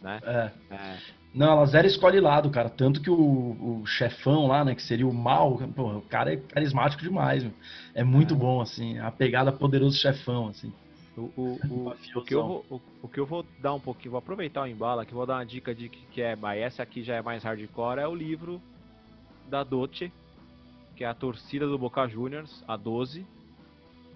né? 0.00 0.20
É. 0.22 0.74
é. 0.74 0.96
Não, 1.34 1.50
ela 1.52 1.66
zero 1.66 1.86
escolhe 1.86 2.18
lado, 2.18 2.48
cara. 2.50 2.70
Tanto 2.70 3.02
que 3.02 3.10
o, 3.10 3.80
o 3.80 3.86
chefão 3.86 4.46
lá, 4.46 4.64
né, 4.64 4.74
que 4.74 4.82
seria 4.82 5.06
o 5.06 5.12
mal, 5.12 5.54
o 5.54 6.02
cara 6.02 6.32
é 6.32 6.36
carismático 6.36 7.02
demais, 7.02 7.42
meu. 7.42 7.52
É 7.94 8.02
muito 8.02 8.32
é. 8.32 8.36
bom, 8.36 8.60
assim, 8.60 8.98
a 8.98 9.10
pegada 9.10 9.52
poderoso 9.52 9.98
chefão, 9.98 10.48
assim. 10.48 10.72
O, 11.16 11.30
o, 11.36 11.58
o, 11.70 11.94
o, 12.18 12.22
que 12.22 12.34
eu 12.34 12.46
vou, 12.46 12.64
o, 12.70 12.80
o, 13.02 13.08
que 13.08 13.20
eu 13.20 13.26
vou 13.26 13.44
dar 13.60 13.74
um 13.74 13.80
pouquinho, 13.80 14.12
vou 14.12 14.18
aproveitar 14.18 14.62
o 14.62 14.66
embalo 14.66 15.00
aqui, 15.00 15.14
vou 15.14 15.26
dar 15.26 15.36
uma 15.36 15.46
dica 15.46 15.74
de 15.74 15.88
que, 15.88 16.04
que 16.06 16.22
é, 16.22 16.36
mas 16.36 16.60
essa 16.60 16.82
aqui 16.82 17.02
já 17.02 17.16
é 17.16 17.22
mais 17.22 17.42
hardcore, 17.42 18.00
é 18.00 18.06
o 18.06 18.14
livro 18.14 18.60
da 19.48 19.64
Doce, 19.64 20.12
que 20.94 21.04
é 21.04 21.06
a 21.06 21.14
torcida 21.14 21.66
do 21.66 21.78
Boca 21.78 22.06
Juniors, 22.06 22.64
a 22.66 22.76
12. 22.76 23.26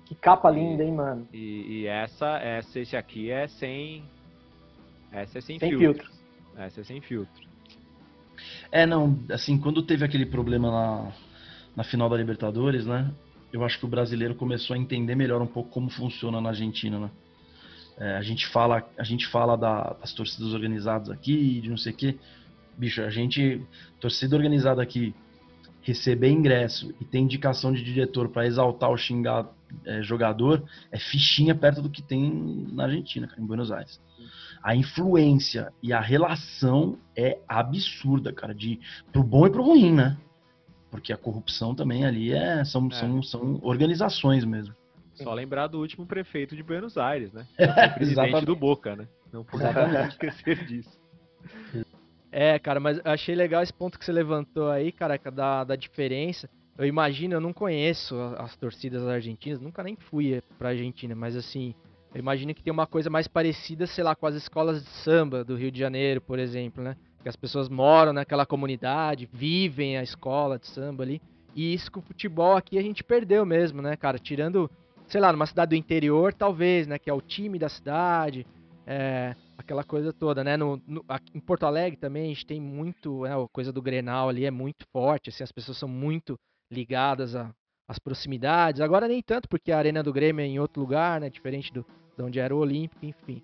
Que 0.07 0.15
capa 0.15 0.51
linda, 0.51 0.83
hein, 0.83 0.93
mano? 0.93 1.29
E, 1.33 1.83
e 1.83 1.87
essa, 1.87 2.39
essa, 2.39 2.81
esse 2.81 2.97
aqui 2.97 3.31
é 3.31 3.47
sem. 3.47 4.03
Essa 5.13 5.39
é 5.39 5.41
sem, 5.41 5.59
sem 5.59 5.71
filtro. 5.71 6.05
filtro. 6.05 6.21
Essa 6.57 6.81
é 6.81 6.85
sem 6.85 7.01
filtro. 7.01 7.49
É, 8.73 8.87
não, 8.87 9.19
assim, 9.31 9.59
quando 9.59 9.83
teve 9.83 10.05
aquele 10.05 10.27
problema 10.27 10.71
na, 10.71 11.13
na 11.77 11.85
final 11.85 12.09
da 12.09 12.17
Libertadores, 12.17 12.87
né? 12.87 13.13
Eu 13.53 13.65
acho 13.65 13.79
que 13.79 13.85
o 13.85 13.89
brasileiro 13.89 14.35
começou 14.35 14.75
a 14.75 14.79
entender 14.79 15.15
melhor 15.15 15.43
um 15.43 15.47
pouco 15.47 15.71
como 15.71 15.91
funciona 15.91 16.41
na 16.41 16.51
Argentina, 16.51 16.99
né? 16.99 17.11
É, 17.99 18.17
a 18.17 18.23
gente 18.23 18.47
fala, 18.47 18.83
a 18.97 19.05
gente 19.05 19.27
fala 19.27 19.57
da, 19.57 19.93
das 20.01 20.13
torcidas 20.15 20.55
organizadas 20.55 21.11
aqui, 21.11 21.61
de 21.61 21.69
não 21.69 21.77
sei 21.77 21.93
o 21.93 21.97
quê. 21.97 22.19
Bicho, 22.77 23.03
a 23.03 23.11
gente, 23.11 23.63
torcida 24.01 24.35
organizada 24.35 24.83
aqui, 24.83 25.15
receber 25.83 26.31
ingresso 26.31 26.95
e 27.01 27.05
ter 27.05 27.19
indicação 27.19 27.73
de 27.73 27.85
diretor 27.85 28.29
para 28.29 28.47
exaltar 28.47 28.89
ou 28.91 28.97
xingar 28.97 29.47
é, 29.85 30.03
jogador 30.03 30.65
é 30.91 30.99
fichinha 30.99 31.55
perto 31.55 31.83
do 31.83 31.91
que 31.91 32.03
tem 32.03 32.67
na 32.73 32.85
Argentina, 32.85 33.29
em 33.39 33.45
Buenos 33.45 33.71
Aires. 33.71 34.01
A 34.63 34.75
influência 34.75 35.73
e 35.83 35.93
a 35.93 36.01
relação 36.01 36.99
é 37.17 37.39
absurda, 37.49 38.33
cara, 38.33 38.55
de 38.55 38.79
pro 39.13 39.23
bom 39.23 39.47
e 39.47 39.51
pro 39.51 39.63
ruim, 39.63 39.93
né? 39.93 40.17
Porque 40.91 41.13
a 41.13 41.17
corrupção 41.17 41.75
também 41.75 42.05
ali 42.05 42.33
é, 42.33 42.65
são, 42.65 42.89
é. 42.89 42.95
são, 42.95 43.23
são 43.23 43.61
organizações 43.63 44.45
mesmo. 44.45 44.75
Só 45.15 45.33
lembrar 45.35 45.67
do 45.67 45.79
último 45.79 46.07
prefeito 46.07 46.57
de 46.57 46.63
Buenos 46.63 46.97
Aires, 46.97 47.33
né? 47.33 47.47
É, 47.59 47.89
presidente 47.89 48.45
do 48.45 48.57
Boca, 48.57 48.97
né? 48.97 49.07
Não 49.33 49.45
podemos 49.45 50.09
esquecer 50.09 50.65
disso. 50.67 50.99
É, 52.33 52.59
cara, 52.59 52.81
mas 52.81 53.01
achei 53.05 53.35
legal 53.35 53.63
esse 53.63 53.73
ponto 53.73 53.99
que 53.99 54.05
você 54.05 54.13
levantou 54.13 54.71
aí, 54.71 54.93
cara, 54.93 55.19
da, 55.19 55.65
da 55.65 55.77
diferença. 55.77 56.49
Eu 56.79 56.87
imagino, 56.87 57.35
eu 57.35 57.41
não 57.41 57.53
conheço 57.53 58.17
as 58.39 58.57
torcidas 58.57 59.07
argentinas, 59.07 59.61
nunca 59.61 59.83
nem 59.83 59.97
fui 59.97 60.43
pra 60.59 60.71
Argentina, 60.71 61.15
mas 61.15 61.37
assim, 61.37 61.75
eu 62.15 62.19
imagino 62.19 62.55
que 62.55 62.63
tem 62.63 62.73
uma 62.73 62.87
coisa 62.87 63.11
mais 63.11 63.29
parecida, 63.29 63.87
sei 63.87 64.03
lá, 64.03 64.15
com 64.15 64.27
as 64.27 64.35
escolas 64.35 64.83
de 64.83 64.89
samba 64.89 65.45
do 65.45 65.57
Rio 65.57 65.71
de 65.71 65.79
Janeiro, 65.79 66.21
por 66.21 66.39
exemplo, 66.39 66.83
né? 66.83 66.97
Que 67.23 67.29
as 67.29 67.37
pessoas 67.37 67.69
moram 67.69 68.13
naquela 68.13 68.47
comunidade, 68.47 69.29
vivem 69.33 69.97
a 69.97 70.03
escola 70.03 70.59
de 70.59 70.67
samba 70.67 71.05
ali. 71.05 71.21
E 71.55 71.75
isso 71.75 71.91
com 71.91 72.01
o 72.01 72.03
futebol 72.03 72.57
aqui 72.57 72.79
a 72.79 72.83
gente 72.83 73.05
perdeu 73.05 73.45
mesmo, 73.45 73.83
né, 73.83 73.97
cara? 73.97 74.19
Tirando, 74.19 74.71
sei 75.07 75.21
lá, 75.21 75.33
numa 75.33 75.47
cidade 75.47 75.71
do 75.71 75.75
interior, 75.75 76.33
talvez, 76.33 76.87
né? 76.87 76.99
Que 76.99 77.11
é 77.11 77.13
o 77.13 77.21
time 77.21 77.59
da 77.59 77.69
cidade, 77.69 78.47
é, 78.87 79.35
aquela 79.59 79.85
coisa 79.85 80.13
toda, 80.13 80.43
né? 80.43 80.57
No, 80.57 80.81
no, 80.87 81.05
em 81.35 81.41
Porto 81.41 81.67
Alegre 81.67 81.99
também 81.99 82.25
a 82.25 82.29
gente 82.29 82.47
tem 82.47 82.61
muito, 82.61 83.23
né, 83.23 83.35
a 83.35 83.49
coisa 83.53 83.73
do 83.73 83.83
Grenal 83.83 84.29
ali 84.29 84.45
é 84.45 84.51
muito 84.51 84.87
forte, 84.93 85.29
assim, 85.29 85.45
as 85.45 85.53
pessoas 85.53 85.77
são 85.77 85.89
muito 85.89 86.39
ligadas 86.71 87.35
às 87.87 87.99
proximidades. 87.99 88.81
Agora 88.81 89.09
nem 89.09 89.23
tanto, 89.23 89.49
porque 89.49 89.73
a 89.73 89.79
Arena 89.79 90.03
do 90.03 90.13
Grêmio 90.13 90.43
é 90.43 90.47
em 90.47 90.59
outro 90.59 90.81
lugar, 90.81 91.21
né? 91.21 91.29
Diferente 91.29 91.73
do, 91.73 91.85
de 92.17 92.23
onde 92.23 92.41
era 92.41 92.55
o 92.55 92.59
Olímpico, 92.59 93.05
enfim. 93.05 93.43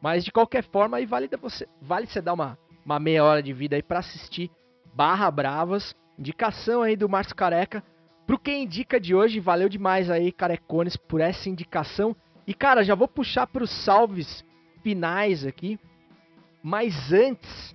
Mas 0.00 0.24
de 0.24 0.32
qualquer 0.32 0.64
forma, 0.64 0.96
aí 0.96 1.04
vale 1.04 1.28
você, 1.40 1.68
vale 1.82 2.06
você 2.06 2.22
dar 2.22 2.32
uma 2.32 2.58
uma 2.84 2.98
meia 2.98 3.24
hora 3.24 3.42
de 3.42 3.52
vida 3.52 3.76
aí 3.76 3.82
para 3.82 4.00
assistir 4.00 4.50
Barra 4.94 5.30
Bravas. 5.30 5.94
Indicação 6.18 6.82
aí 6.82 6.96
do 6.96 7.08
Márcio 7.08 7.34
Careca. 7.34 7.82
Pro 8.26 8.38
quem 8.38 8.64
indica 8.64 9.00
de 9.00 9.14
hoje, 9.14 9.40
valeu 9.40 9.68
demais 9.68 10.10
aí, 10.10 10.30
Carecones, 10.30 10.96
por 10.96 11.20
essa 11.20 11.48
indicação. 11.48 12.14
E 12.46 12.54
cara, 12.54 12.84
já 12.84 12.94
vou 12.94 13.08
puxar 13.08 13.46
pros 13.46 13.70
salves 13.70 14.44
finais 14.82 15.44
aqui. 15.44 15.78
Mas 16.62 17.12
antes, 17.12 17.74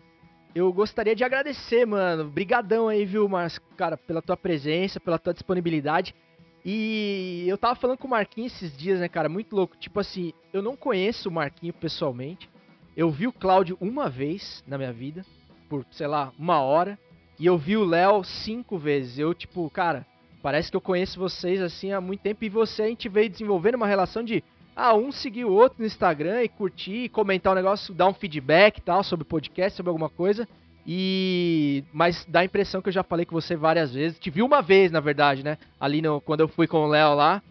eu 0.53 0.71
gostaria 0.71 1.15
de 1.15 1.23
agradecer, 1.23 1.85
mano. 1.85 2.29
Brigadão 2.29 2.87
aí, 2.87 3.03
viu, 3.03 3.27
Márcio, 3.27 3.61
cara, 3.75 3.97
pela 3.97 4.21
tua 4.21 4.37
presença, 4.37 4.99
pela 4.99 5.19
tua 5.19 5.33
disponibilidade. 5.33 6.15
E 6.63 7.43
eu 7.47 7.57
tava 7.57 7.75
falando 7.75 7.97
com 7.97 8.07
o 8.07 8.11
Marquinhos 8.11 8.53
esses 8.53 8.75
dias, 8.75 8.99
né, 8.99 9.07
cara? 9.09 9.27
Muito 9.27 9.55
louco. 9.55 9.75
Tipo 9.77 9.99
assim, 9.99 10.33
eu 10.53 10.61
não 10.61 10.75
conheço 10.75 11.29
o 11.29 11.31
Marquinho 11.31 11.73
pessoalmente. 11.73 12.49
Eu 12.95 13.11
vi 13.11 13.27
o 13.27 13.33
Cláudio 13.33 13.77
uma 13.81 14.09
vez 14.09 14.63
na 14.65 14.77
minha 14.77 14.93
vida, 14.93 15.25
por, 15.67 15.85
sei 15.91 16.07
lá, 16.07 16.31
uma 16.39 16.61
hora. 16.61 16.97
E 17.37 17.45
eu 17.45 17.57
vi 17.57 17.75
o 17.75 17.83
Léo 17.83 18.23
cinco 18.23 18.77
vezes. 18.77 19.19
Eu, 19.19 19.33
tipo, 19.33 19.69
cara, 19.69 20.05
parece 20.41 20.71
que 20.71 20.77
eu 20.77 20.81
conheço 20.81 21.19
vocês 21.19 21.61
assim 21.61 21.91
há 21.91 21.99
muito 21.99 22.21
tempo. 22.21 22.45
E 22.45 22.49
você, 22.49 22.83
a 22.83 22.87
gente 22.87 23.09
veio 23.09 23.29
desenvolvendo 23.29 23.75
uma 23.75 23.87
relação 23.87 24.23
de 24.23 24.41
ah, 24.75 24.93
um 24.93 25.11
seguir 25.11 25.43
o 25.43 25.51
outro 25.51 25.79
no 25.79 25.85
Instagram 25.85 26.43
e 26.43 26.49
curtir, 26.49 27.09
comentar 27.09 27.51
o 27.51 27.55
negócio, 27.55 27.93
dar 27.93 28.07
um 28.07 28.13
feedback 28.13 28.77
e 28.77 28.81
tal 28.81 29.03
sobre 29.03 29.25
podcast, 29.25 29.75
sobre 29.75 29.89
alguma 29.89 30.09
coisa. 30.09 30.47
E 30.87 31.83
mas 31.91 32.25
dá 32.29 32.41
a 32.41 32.45
impressão 32.45 32.81
que 32.81 32.89
eu 32.89 32.93
já 32.93 33.03
falei 33.03 33.25
com 33.25 33.33
você 33.33 33.55
várias 33.55 33.93
vezes. 33.93 34.19
Te 34.19 34.29
vi 34.29 34.41
uma 34.41 34.61
vez, 34.61 34.91
na 34.91 34.99
verdade, 34.99 35.43
né? 35.43 35.57
Ali 35.79 36.01
no, 36.01 36.21
quando 36.21 36.41
eu 36.41 36.47
fui 36.47 36.67
com 36.67 36.77
o 36.77 36.87
Léo 36.87 37.15
lá. 37.15 37.41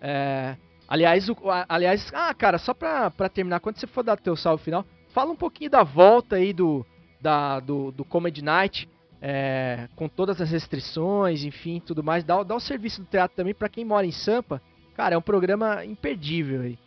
É, 0.00 0.56
aliás, 0.88 1.28
o, 1.28 1.36
a- 1.50 1.66
aliás, 1.68 2.10
ah, 2.14 2.32
cara, 2.34 2.58
só 2.58 2.72
pra, 2.74 3.10
pra 3.10 3.28
terminar, 3.28 3.60
quando 3.60 3.78
você 3.78 3.86
for 3.86 4.02
dar 4.02 4.16
teu 4.16 4.36
salve 4.36 4.62
final, 4.64 4.84
fala 5.12 5.30
um 5.30 5.36
pouquinho 5.36 5.70
da 5.70 5.82
volta 5.82 6.36
aí 6.36 6.52
do 6.52 6.84
da, 7.20 7.60
do, 7.60 7.90
do 7.90 8.04
Comedy 8.04 8.42
Night, 8.42 8.88
é, 9.20 9.88
com 9.96 10.08
todas 10.08 10.40
as 10.40 10.50
restrições, 10.50 11.44
enfim, 11.44 11.80
tudo 11.84 12.02
mais. 12.04 12.22
Dá, 12.22 12.42
dá 12.42 12.54
o 12.54 12.60
serviço 12.60 13.00
do 13.00 13.06
teatro 13.06 13.36
também 13.36 13.54
pra 13.54 13.68
quem 13.68 13.84
mora 13.84 14.06
em 14.06 14.12
Sampa. 14.12 14.60
Cara, 14.94 15.14
é 15.14 15.18
um 15.18 15.22
programa 15.22 15.84
imperdível 15.84 16.60
aí. 16.62 16.78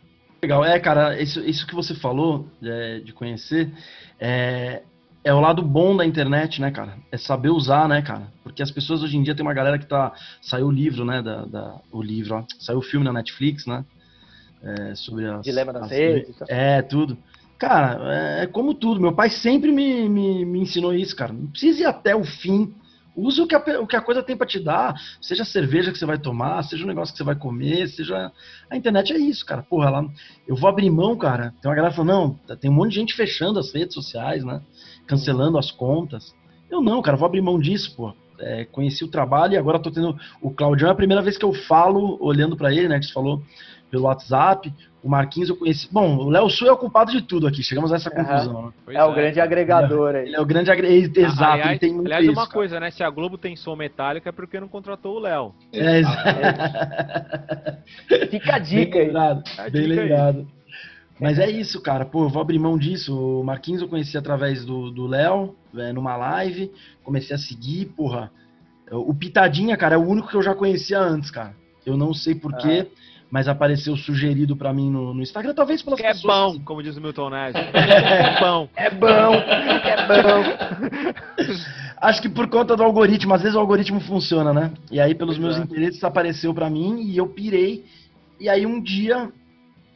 Legal, 0.42 0.64
é, 0.64 0.80
cara, 0.80 1.20
isso, 1.20 1.40
isso 1.40 1.66
que 1.66 1.74
você 1.74 1.94
falou 1.94 2.48
é, 2.62 3.00
de 3.00 3.12
conhecer 3.12 3.70
é, 4.18 4.82
é 5.24 5.32
o 5.34 5.40
lado 5.40 5.62
bom 5.62 5.96
da 5.96 6.04
internet, 6.06 6.60
né, 6.60 6.70
cara? 6.70 6.96
É 7.12 7.16
saber 7.18 7.50
usar, 7.50 7.88
né, 7.88 8.00
cara? 8.02 8.28
Porque 8.42 8.62
as 8.62 8.70
pessoas 8.70 9.02
hoje 9.02 9.16
em 9.16 9.22
dia 9.22 9.34
tem 9.34 9.44
uma 9.44 9.54
galera 9.54 9.78
que 9.78 9.86
tá. 9.86 10.12
Saiu 10.40 10.66
o 10.66 10.70
livro, 10.70 11.04
né? 11.04 11.22
Da, 11.22 11.44
da- 11.44 11.80
o 11.92 12.02
livro, 12.02 12.36
ó. 12.36 12.44
Saiu 12.58 12.78
o 12.78 12.82
filme 12.82 13.04
na 13.04 13.12
Netflix, 13.12 13.66
né? 13.66 13.84
é, 14.62 14.94
sobre 14.94 15.26
as. 15.26 15.42
Dilema 15.42 15.72
das 15.72 15.84
as- 15.84 15.90
redes 15.90 16.28
e 16.30 16.38
tal. 16.38 16.48
É, 16.48 16.82
tudo. 16.82 17.16
Cara, 17.58 18.42
é 18.42 18.46
como 18.46 18.72
tudo. 18.74 19.00
Meu 19.00 19.12
pai 19.14 19.28
sempre 19.28 19.70
me, 19.70 20.08
me, 20.08 20.44
me 20.44 20.60
ensinou 20.60 20.94
isso, 20.94 21.14
cara. 21.14 21.32
Não 21.32 21.46
precisa 21.46 21.82
ir 21.82 21.86
até 21.86 22.14
o 22.16 22.24
fim. 22.24 22.72
Use 23.14 23.40
o 23.40 23.46
que, 23.46 23.54
a, 23.54 23.58
o 23.80 23.86
que 23.86 23.96
a 23.96 24.00
coisa 24.00 24.22
tem 24.22 24.36
pra 24.36 24.46
te 24.46 24.58
dar. 24.58 24.94
Seja 25.20 25.42
a 25.42 25.46
cerveja 25.46 25.92
que 25.92 25.98
você 25.98 26.06
vai 26.06 26.18
tomar, 26.18 26.62
seja 26.62 26.84
o 26.84 26.86
negócio 26.86 27.12
que 27.12 27.18
você 27.18 27.24
vai 27.24 27.34
comer, 27.34 27.86
seja. 27.88 28.32
A 28.70 28.76
internet 28.76 29.12
é 29.12 29.18
isso, 29.18 29.44
cara. 29.44 29.62
Porra, 29.62 29.88
ela, 29.88 30.08
eu 30.48 30.56
vou 30.56 30.70
abrir 30.70 30.88
mão, 30.88 31.16
cara. 31.18 31.52
Tem 31.60 31.68
uma 31.70 31.74
galera 31.74 31.92
falando, 31.94 32.38
não, 32.48 32.56
tem 32.56 32.70
um 32.70 32.74
monte 32.74 32.90
de 32.90 32.96
gente 32.96 33.14
fechando 33.14 33.58
as 33.58 33.74
redes 33.74 33.94
sociais, 33.94 34.42
né? 34.44 34.62
Cancelando 35.10 35.58
as 35.58 35.70
contas. 35.70 36.34
Eu 36.70 36.80
não, 36.80 37.02
cara, 37.02 37.16
vou 37.16 37.26
abrir 37.26 37.40
mão 37.40 37.58
disso, 37.58 37.94
pô. 37.96 38.12
É, 38.38 38.64
conheci 38.64 39.04
o 39.04 39.08
trabalho 39.08 39.54
e 39.54 39.56
agora 39.58 39.78
tô 39.78 39.90
tendo. 39.90 40.16
O 40.40 40.50
Claudião 40.50 40.88
é 40.88 40.92
a 40.92 40.96
primeira 40.96 41.20
vez 41.22 41.36
que 41.36 41.44
eu 41.44 41.52
falo, 41.52 42.16
olhando 42.20 42.56
pra 42.56 42.72
ele, 42.72 42.88
né? 42.88 42.98
Que 42.98 43.06
você 43.06 43.12
falou 43.12 43.42
pelo 43.90 44.04
WhatsApp. 44.04 44.72
O 45.02 45.08
Marquinhos 45.08 45.48
eu 45.48 45.56
conheci. 45.56 45.88
Bom, 45.90 46.16
o 46.16 46.28
Léo 46.30 46.48
Sul 46.48 46.68
é 46.68 46.72
o 46.72 46.76
culpado 46.76 47.10
de 47.10 47.22
tudo 47.22 47.46
aqui. 47.46 47.62
Chegamos 47.62 47.92
a 47.92 47.96
essa 47.96 48.10
conclusão. 48.10 48.66
né? 48.66 48.72
Pois 48.84 48.96
É 48.96 49.02
o 49.04 49.12
grande 49.14 49.40
agregador 49.40 50.14
aí. 50.14 50.26
Ele 50.26 50.36
é 50.36 50.40
o 50.40 50.44
grande 50.46 50.70
agre... 50.70 50.88
Exato, 50.88 51.42
aliás, 51.42 51.70
ele 51.70 51.78
tem 51.78 51.92
muito 51.92 52.06
aliás, 52.06 52.24
isso. 52.24 52.32
uma 52.32 52.42
cara. 52.46 52.52
coisa, 52.54 52.78
né? 52.80 52.90
Se 52.90 53.02
a 53.02 53.10
Globo 53.10 53.36
tem 53.36 53.56
som 53.56 53.74
metálico 53.74 54.28
é 54.28 54.32
porque 54.32 54.60
não 54.60 54.68
contratou 54.68 55.16
o 55.16 55.18
Léo. 55.20 55.54
É, 55.72 55.98
exa- 56.00 57.78
Fica 58.30 58.56
a 58.56 58.58
bem 58.58 58.62
dica 58.68 58.98
aí. 58.98 59.06
lembrado, 59.06 59.42
bem 59.44 59.70
dica 59.70 59.78
aí. 59.80 59.86
lembrado. 60.08 60.46
Mas 61.20 61.38
é 61.38 61.50
isso, 61.50 61.80
cara. 61.82 62.04
Pô, 62.04 62.24
eu 62.24 62.28
vou 62.30 62.40
abrir 62.40 62.58
mão 62.58 62.78
disso. 62.78 63.14
O 63.14 63.44
Marquinhos 63.44 63.82
eu 63.82 63.88
conheci 63.88 64.16
através 64.16 64.64
do 64.64 65.06
Léo, 65.06 65.54
é, 65.76 65.92
numa 65.92 66.16
live. 66.16 66.72
Comecei 67.04 67.36
a 67.36 67.38
seguir, 67.38 67.86
porra. 67.96 68.30
O 68.90 69.14
Pitadinha, 69.14 69.76
cara, 69.76 69.94
é 69.94 69.98
o 69.98 70.06
único 70.06 70.28
que 70.28 70.34
eu 70.36 70.42
já 70.42 70.54
conhecia 70.54 70.98
antes, 70.98 71.30
cara. 71.30 71.54
Eu 71.86 71.96
não 71.96 72.12
sei 72.12 72.34
porquê, 72.34 72.88
mas 73.30 73.46
apareceu 73.46 73.96
sugerido 73.96 74.56
pra 74.56 74.72
mim 74.72 74.90
no, 74.90 75.14
no 75.14 75.22
Instagram, 75.22 75.54
talvez 75.54 75.82
pelas 75.82 76.00
Que 76.00 76.06
é 76.06 76.12
pessoas. 76.12 76.54
bom, 76.54 76.60
como 76.64 76.82
diz 76.82 76.96
o 76.96 77.00
Milton 77.00 77.30
Neves. 77.30 77.54
É 77.72 78.40
bom. 78.40 78.68
É 78.74 78.90
bom, 78.90 79.06
é 79.06 80.22
bom. 80.22 80.42
Acho 82.00 82.22
que 82.22 82.28
por 82.28 82.48
conta 82.48 82.74
do 82.74 82.82
algoritmo, 82.82 83.34
às 83.34 83.42
vezes 83.42 83.54
o 83.54 83.60
algoritmo 83.60 84.00
funciona, 84.00 84.52
né? 84.52 84.72
E 84.90 84.98
aí, 84.98 85.14
pelos 85.14 85.38
meus 85.38 85.54
Exato. 85.56 85.70
interesses, 85.70 86.02
apareceu 86.02 86.52
pra 86.54 86.70
mim 86.70 87.02
e 87.02 87.16
eu 87.18 87.28
pirei. 87.28 87.84
E 88.40 88.48
aí, 88.48 88.64
um 88.64 88.82
dia, 88.82 89.30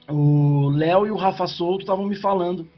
o 0.09 0.71
Léo 0.71 1.07
e 1.07 1.11
o 1.11 1.17
Rafa 1.17 1.47
Souto 1.47 1.81
estavam 1.81 2.07
me 2.07 2.17
falando 2.17 2.69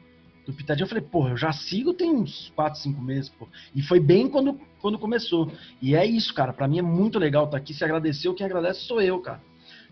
do 0.45 0.53
Pitadinho. 0.53 0.85
Eu 0.85 0.89
falei, 0.89 1.03
porra, 1.03 1.31
eu 1.31 1.37
já 1.37 1.51
sigo 1.51 1.93
tem 1.93 2.09
uns 2.09 2.51
4, 2.55 2.79
5 2.79 3.01
meses, 3.01 3.29
pô. 3.29 3.47
E 3.75 3.81
foi 3.81 3.99
bem 3.99 4.29
quando, 4.29 4.59
quando 4.81 4.97
começou. 4.97 5.51
E 5.81 5.95
é 5.95 6.05
isso, 6.05 6.33
cara. 6.33 6.53
Pra 6.53 6.67
mim 6.67 6.79
é 6.79 6.81
muito 6.81 7.19
legal 7.19 7.45
estar 7.45 7.57
aqui. 7.57 7.73
Se 7.73 7.83
agradeceu, 7.83 8.33
quem 8.33 8.45
agradece 8.45 8.81
sou 8.81 9.01
eu, 9.01 9.19
cara. 9.19 9.41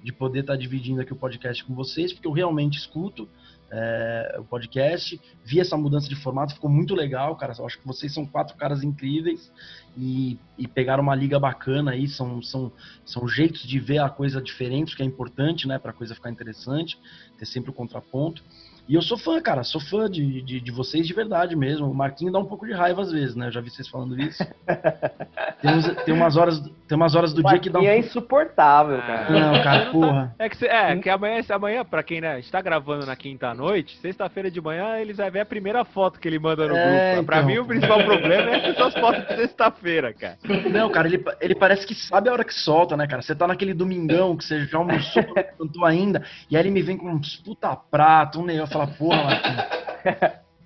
De 0.05 0.13
poder 0.13 0.41
estar 0.41 0.55
dividindo 0.55 1.01
aqui 1.01 1.11
o 1.13 1.15
podcast 1.15 1.63
com 1.65 1.73
vocês, 1.73 2.13
porque 2.13 2.27
eu 2.27 2.31
realmente 2.31 2.77
escuto 2.77 3.27
é, 3.71 4.35
o 4.39 4.43
podcast. 4.43 5.19
Vi 5.43 5.59
essa 5.59 5.75
mudança 5.75 6.07
de 6.07 6.15
formato, 6.15 6.53
ficou 6.53 6.69
muito 6.69 6.93
legal, 6.93 7.35
cara. 7.35 7.53
Eu 7.57 7.65
acho 7.65 7.79
que 7.79 7.87
vocês 7.87 8.13
são 8.13 8.25
quatro 8.25 8.55
caras 8.55 8.83
incríveis 8.83 9.51
e, 9.97 10.37
e 10.57 10.67
pegaram 10.67 11.01
uma 11.01 11.15
liga 11.15 11.39
bacana 11.39 11.91
aí. 11.91 12.07
São, 12.07 12.41
são, 12.41 12.71
são 13.03 13.27
jeitos 13.27 13.63
de 13.63 13.79
ver 13.79 13.97
a 13.97 14.09
coisa 14.09 14.39
diferente, 14.41 14.95
que 14.95 15.01
é 15.01 15.05
importante, 15.05 15.67
né, 15.67 15.79
pra 15.79 15.91
coisa 15.91 16.13
ficar 16.13 16.29
interessante, 16.29 16.97
ter 17.39 17.45
sempre 17.47 17.71
o 17.71 17.73
contraponto. 17.73 18.43
E 18.87 18.93
eu 18.93 19.01
sou 19.01 19.17
fã, 19.17 19.41
cara, 19.41 19.63
sou 19.63 19.81
fã 19.81 20.07
de, 20.07 20.43
de, 20.43 20.61
de 20.61 20.71
vocês 20.71 21.07
de 21.07 21.13
verdade 21.15 21.55
mesmo. 21.55 21.89
O 21.89 21.95
Marquinho 21.95 22.31
dá 22.31 22.37
um 22.37 22.45
pouco 22.45 22.67
de 22.67 22.73
raiva 22.73 23.01
às 23.01 23.11
vezes, 23.11 23.35
né? 23.35 23.47
Eu 23.47 23.51
já 23.51 23.59
vi 23.59 23.71
vocês 23.71 23.87
falando 23.87 24.15
isso. 24.21 24.43
Tem, 25.59 25.73
uns- 25.75 26.03
tem 26.03 26.13
umas, 26.13 26.37
horas, 26.37 26.61
tem 26.87 26.95
umas 26.95 27.15
horas 27.15 27.33
do 27.33 27.43
dia 27.43 27.59
que 27.59 27.69
dá 27.69 27.79
um. 27.79 27.83
É 27.83 27.97
insuportável, 27.97 28.97
cara. 28.99 29.29
Não, 29.29 29.63
cara, 29.63 29.85
porra. 29.91 30.35
É 30.37 30.47
que, 30.49 30.57
cê- 30.57 30.67
é, 30.67 30.95
que 30.97 31.09
amanhã, 31.09 31.41
amanhã, 31.49 31.83
pra 31.85 32.03
quem 32.03 32.21
né, 32.21 32.39
está 32.39 32.61
gravando 32.61 33.05
na 33.05 33.15
quinta-noite, 33.15 33.97
sexta-feira 33.97 34.49
de 34.51 34.61
manhã, 34.61 34.97
eles 34.97 35.17
vai 35.17 35.29
ver 35.31 35.39
a 35.41 35.45
primeira 35.45 35.83
foto 35.83 36.19
que 36.19 36.27
ele 36.27 36.39
manda 36.39 36.67
no 36.67 36.75
É, 36.75 37.13
grupo. 37.13 37.25
Pra 37.25 37.37
então. 37.37 37.47
mim, 37.49 37.57
o 37.57 37.65
principal 37.65 38.01
problema 38.05 38.51
é 38.51 38.69
essas 38.69 38.93
fotos 38.93 39.27
de 39.27 39.35
sexta-feira, 39.35 40.13
cara. 40.13 40.37
Não, 40.71 40.89
cara, 40.89 41.07
ele, 41.07 41.23
ele 41.41 41.55
parece 41.55 41.85
que 41.87 41.95
sabe 41.95 42.29
a 42.29 42.33
hora 42.33 42.43
que 42.43 42.53
solta, 42.53 42.95
né, 42.95 43.07
cara? 43.07 43.21
Você 43.21 43.35
tá 43.35 43.47
naquele 43.47 43.73
domingão 43.73 44.35
que 44.37 44.43
você 44.43 44.65
já 44.65 44.77
almoçou, 44.77 45.23
não 45.35 45.43
cantou 45.67 45.85
ainda, 45.85 46.21
e 46.49 46.55
aí 46.55 46.61
ele 46.63 46.71
me 46.71 46.81
vem 46.81 46.97
com 46.97 47.09
uns 47.09 47.35
puta 47.37 47.75
prato, 47.75 48.39
um 48.39 48.45
negócio, 48.45 48.73
fala, 48.73 48.87
porra, 48.87 49.23
Marquinhos, 49.23 49.65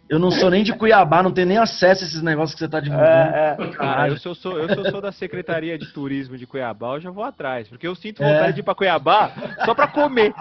eu 0.09 0.17
não 0.19 0.31
sou 0.31 0.49
nem 0.49 0.63
de 0.63 0.73
Cuiabá, 0.73 1.21
não 1.21 1.31
tenho 1.31 1.47
nem 1.47 1.57
acesso 1.57 2.03
a 2.03 2.07
esses 2.07 2.21
negócios 2.21 2.53
que 2.53 2.59
você 2.59 2.67
tá 2.67 2.79
divulgando. 2.79 3.09
É, 3.35 3.55
é. 3.59 3.67
Cara, 3.71 4.07
eu 4.09 4.17
sou, 4.17 4.33
sou- 4.35 4.57
eu 4.57 4.73
sou, 4.75 4.89
sou 4.91 5.01
da 5.01 5.11
Secretaria 5.11 5.77
de 5.77 5.85
Turismo 5.93 6.37
de 6.37 6.47
Cuiabá, 6.47 6.95
eu 6.95 7.01
já 7.01 7.11
vou 7.11 7.23
atrás. 7.23 7.67
Porque 7.67 7.87
eu 7.87 7.95
sinto 7.95 8.23
É. 8.23 8.33
vontade 8.33 8.53
de 8.53 8.59
ir 8.61 8.63
pra 8.63 8.73
Cuiabá 8.75 9.31
só 9.65 9.75
pra 9.75 9.87
comer. 9.87 10.33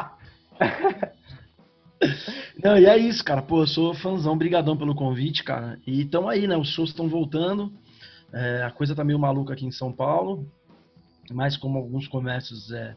Não, 2.63 2.79
e 2.79 2.87
é 2.87 2.97
isso, 2.97 3.25
cara. 3.25 3.43
Pô, 3.43 3.63
eu 3.63 3.67
sou 3.67 3.95
fãzão, 3.95 4.37
brigadão 4.37 4.77
pelo 4.77 4.95
convite, 4.95 5.43
cara. 5.43 5.79
E 5.87 6.05
tamo 6.05 6.29
aí, 6.29 6.47
né? 6.47 6.57
Os 6.57 6.69
shows 6.69 6.91
estão 6.91 7.09
voltando. 7.09 7.73
É, 8.33 8.63
a 8.65 8.71
coisa 8.71 8.95
tá 8.95 9.03
meio 9.05 9.19
maluca 9.19 9.53
aqui 9.53 9.67
em 9.67 9.73
São 9.73 9.93
Paulo. 9.93 10.47
Mas 11.33 11.57
como 11.57 11.79
alguns 11.79 12.07
comércios 12.09 12.71
é, 12.73 12.97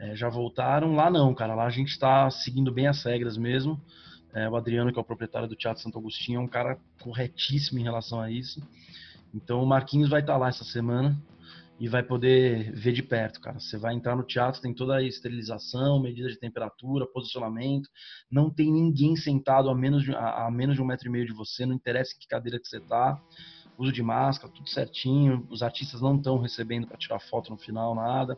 é, 0.00 0.16
já 0.16 0.28
voltaram, 0.28 0.94
lá 0.94 1.10
não, 1.10 1.34
cara. 1.34 1.54
Lá 1.54 1.66
a 1.66 1.70
gente 1.70 1.98
tá 1.98 2.30
seguindo 2.30 2.72
bem 2.72 2.86
as 2.86 3.02
regras 3.04 3.36
mesmo. 3.36 3.80
É, 4.38 4.48
o 4.48 4.56
Adriano, 4.56 4.92
que 4.92 4.98
é 4.98 5.02
o 5.02 5.04
proprietário 5.04 5.48
do 5.48 5.56
Teatro 5.56 5.82
Santo 5.82 5.98
Agostinho, 5.98 6.38
é 6.38 6.42
um 6.42 6.48
cara 6.48 6.78
corretíssimo 7.00 7.78
em 7.78 7.82
relação 7.82 8.20
a 8.20 8.30
isso. 8.30 8.62
Então 9.34 9.62
o 9.62 9.66
Marquinhos 9.66 10.08
vai 10.08 10.20
estar 10.20 10.36
lá 10.36 10.48
essa 10.48 10.64
semana 10.64 11.20
e 11.80 11.88
vai 11.88 12.02
poder 12.02 12.72
ver 12.72 12.92
de 12.92 13.02
perto, 13.02 13.40
cara. 13.40 13.60
Você 13.60 13.76
vai 13.76 13.94
entrar 13.94 14.16
no 14.16 14.24
teatro, 14.24 14.60
tem 14.60 14.74
toda 14.74 14.96
a 14.96 15.02
esterilização, 15.02 16.00
medida 16.00 16.28
de 16.28 16.36
temperatura, 16.36 17.06
posicionamento. 17.06 17.88
Não 18.30 18.50
tem 18.50 18.72
ninguém 18.72 19.14
sentado 19.16 19.70
a 19.70 19.74
menos 19.74 20.02
de, 20.02 20.14
a, 20.14 20.46
a 20.46 20.50
menos 20.50 20.76
de 20.76 20.82
um 20.82 20.84
metro 20.84 21.08
e 21.08 21.10
meio 21.10 21.26
de 21.26 21.32
você, 21.32 21.64
não 21.64 21.74
interessa 21.74 22.16
que 22.18 22.26
cadeira 22.26 22.58
que 22.58 22.68
você 22.68 22.80
tá. 22.80 23.20
Uso 23.76 23.92
de 23.92 24.02
máscara, 24.02 24.52
tudo 24.52 24.68
certinho. 24.68 25.46
Os 25.50 25.62
artistas 25.62 26.00
não 26.00 26.16
estão 26.16 26.38
recebendo 26.38 26.88
para 26.88 26.96
tirar 26.96 27.20
foto 27.20 27.50
no 27.50 27.56
final, 27.56 27.94
nada. 27.94 28.36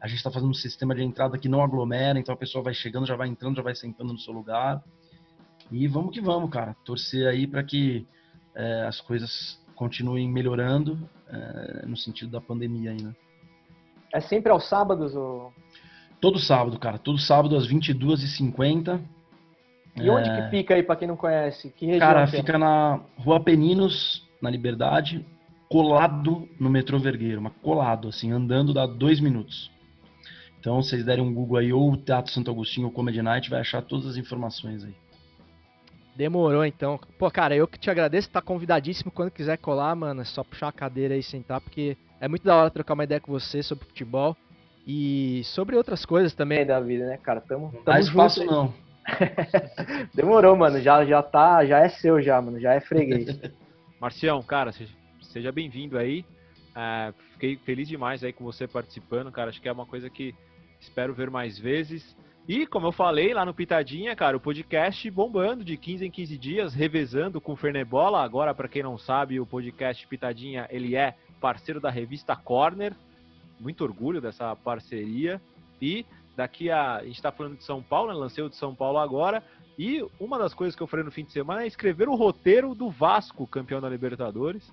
A 0.00 0.08
gente 0.08 0.16
está 0.16 0.30
fazendo 0.30 0.50
um 0.50 0.54
sistema 0.54 0.94
de 0.94 1.02
entrada 1.02 1.36
que 1.36 1.50
não 1.50 1.62
aglomera, 1.62 2.18
então 2.18 2.34
a 2.34 2.38
pessoa 2.38 2.64
vai 2.64 2.72
chegando, 2.72 3.06
já 3.06 3.14
vai 3.14 3.28
entrando, 3.28 3.56
já 3.56 3.62
vai 3.62 3.74
sentando 3.74 4.14
no 4.14 4.18
seu 4.18 4.32
lugar. 4.32 4.82
E 5.70 5.86
vamos 5.86 6.12
que 6.12 6.20
vamos, 6.20 6.50
cara. 6.50 6.74
Torcer 6.84 7.28
aí 7.28 7.46
para 7.46 7.62
que 7.62 8.06
é, 8.54 8.84
as 8.86 9.00
coisas 9.00 9.60
continuem 9.74 10.28
melhorando 10.28 10.98
é, 11.28 11.86
no 11.86 11.96
sentido 11.96 12.30
da 12.30 12.40
pandemia 12.40 12.90
aí, 12.90 13.02
né? 13.02 13.14
É 14.12 14.20
sempre 14.20 14.50
aos 14.50 14.68
sábados 14.68 15.14
o. 15.14 15.52
Todo 16.20 16.38
sábado, 16.38 16.78
cara. 16.78 16.98
Todo 16.98 17.18
sábado 17.18 17.56
às 17.56 17.68
22h50. 17.68 19.00
E 19.96 20.08
onde 20.08 20.30
que 20.30 20.50
fica 20.50 20.74
aí, 20.74 20.82
pra 20.82 20.96
quem 20.96 21.08
não 21.08 21.16
conhece? 21.16 21.70
Que 21.70 21.86
região? 21.86 22.00
Cara, 22.00 22.22
é? 22.22 22.26
fica 22.26 22.58
na 22.58 23.00
Rua 23.16 23.40
Peninos, 23.40 24.26
na 24.40 24.50
Liberdade, 24.50 25.24
colado 25.68 26.48
no 26.58 26.70
metrô 26.70 26.98
Vergueiro, 26.98 27.40
mas 27.40 27.52
colado, 27.62 28.08
assim, 28.08 28.32
andando 28.32 28.72
dá 28.72 28.86
dois 28.86 29.20
minutos. 29.20 29.70
Então, 30.58 30.82
se 30.82 30.90
vocês 30.90 31.04
derem 31.04 31.24
um 31.24 31.32
Google 31.32 31.58
aí, 31.58 31.72
ou 31.72 31.92
o 31.92 31.96
Teatro 31.96 32.32
Santo 32.32 32.50
Agostinho 32.50 32.86
ou 32.86 32.92
Comedy 32.92 33.22
Night, 33.22 33.48
vai 33.48 33.60
achar 33.60 33.80
todas 33.80 34.06
as 34.06 34.16
informações 34.16 34.84
aí. 34.84 34.94
Demorou 36.20 36.66
então. 36.66 37.00
Pô, 37.18 37.30
cara, 37.30 37.56
eu 37.56 37.66
que 37.66 37.78
te 37.78 37.90
agradeço, 37.90 38.28
tá 38.28 38.42
convidadíssimo 38.42 39.10
quando 39.10 39.30
quiser 39.30 39.56
colar, 39.56 39.96
mano. 39.96 40.20
É 40.20 40.24
só 40.26 40.44
puxar 40.44 40.68
a 40.68 40.72
cadeira 40.72 41.14
aí 41.14 41.20
e 41.20 41.22
sentar, 41.22 41.62
porque 41.62 41.96
é 42.20 42.28
muito 42.28 42.44
da 42.44 42.54
hora 42.54 42.70
trocar 42.70 42.92
uma 42.92 43.04
ideia 43.04 43.18
com 43.18 43.32
você 43.32 43.62
sobre 43.62 43.86
futebol 43.86 44.36
e 44.86 45.40
sobre 45.44 45.76
outras 45.76 46.04
coisas 46.04 46.34
também. 46.34 46.58
Meio 46.58 46.68
da 46.68 46.78
vida, 46.78 47.06
né, 47.06 47.16
cara? 47.16 47.40
Tamo, 47.40 47.70
Não 47.72 47.82
tamo 47.82 47.84
dá 47.86 47.94
junto 48.02 48.10
espaço 48.10 48.42
aí. 48.42 48.46
não. 48.46 48.74
Demorou, 50.14 50.54
mano. 50.54 50.78
Já, 50.82 51.06
já 51.06 51.22
tá, 51.22 51.64
já 51.64 51.78
é 51.78 51.88
seu 51.88 52.20
já, 52.20 52.38
mano. 52.38 52.60
Já 52.60 52.74
é 52.74 52.80
freguês. 52.80 53.40
Marcião, 53.98 54.42
cara, 54.42 54.72
seja, 54.72 54.92
seja 55.22 55.50
bem-vindo 55.50 55.96
aí. 55.96 56.26
É, 56.76 57.14
fiquei 57.32 57.56
feliz 57.56 57.88
demais 57.88 58.22
aí 58.22 58.34
com 58.34 58.44
você 58.44 58.68
participando, 58.68 59.32
cara. 59.32 59.48
Acho 59.48 59.62
que 59.62 59.70
é 59.70 59.72
uma 59.72 59.86
coisa 59.86 60.10
que 60.10 60.34
espero 60.82 61.14
ver 61.14 61.30
mais 61.30 61.58
vezes. 61.58 62.14
E, 62.50 62.66
como 62.66 62.88
eu 62.88 62.90
falei 62.90 63.32
lá 63.32 63.44
no 63.44 63.54
Pitadinha, 63.54 64.16
cara, 64.16 64.36
o 64.36 64.40
podcast 64.40 65.08
bombando 65.08 65.64
de 65.64 65.76
15 65.76 66.04
em 66.04 66.10
15 66.10 66.36
dias, 66.36 66.74
revezando 66.74 67.40
com 67.40 67.52
o 67.52 67.56
Fernebola. 67.56 68.24
Agora, 68.24 68.52
para 68.52 68.66
quem 68.66 68.82
não 68.82 68.98
sabe, 68.98 69.38
o 69.38 69.46
podcast 69.46 70.04
Pitadinha, 70.08 70.66
ele 70.68 70.96
é 70.96 71.14
parceiro 71.40 71.80
da 71.80 71.90
revista 71.90 72.34
Corner. 72.34 72.92
Muito 73.60 73.84
orgulho 73.84 74.20
dessa 74.20 74.56
parceria. 74.56 75.40
E 75.80 76.04
daqui 76.34 76.72
a... 76.72 76.96
A 76.96 77.04
gente 77.04 77.22
tá 77.22 77.30
falando 77.30 77.56
de 77.56 77.62
São 77.62 77.80
Paulo, 77.80 78.12
né? 78.12 78.18
Lancei 78.18 78.42
o 78.42 78.50
de 78.50 78.56
São 78.56 78.74
Paulo 78.74 78.98
agora. 78.98 79.44
E 79.78 80.04
uma 80.18 80.36
das 80.36 80.52
coisas 80.52 80.74
que 80.74 80.82
eu 80.82 80.88
falei 80.88 81.04
no 81.04 81.12
fim 81.12 81.22
de 81.22 81.30
semana 81.30 81.62
é 81.62 81.68
escrever 81.68 82.08
o 82.08 82.16
roteiro 82.16 82.74
do 82.74 82.90
Vasco, 82.90 83.46
campeão 83.46 83.80
da 83.80 83.88
Libertadores, 83.88 84.68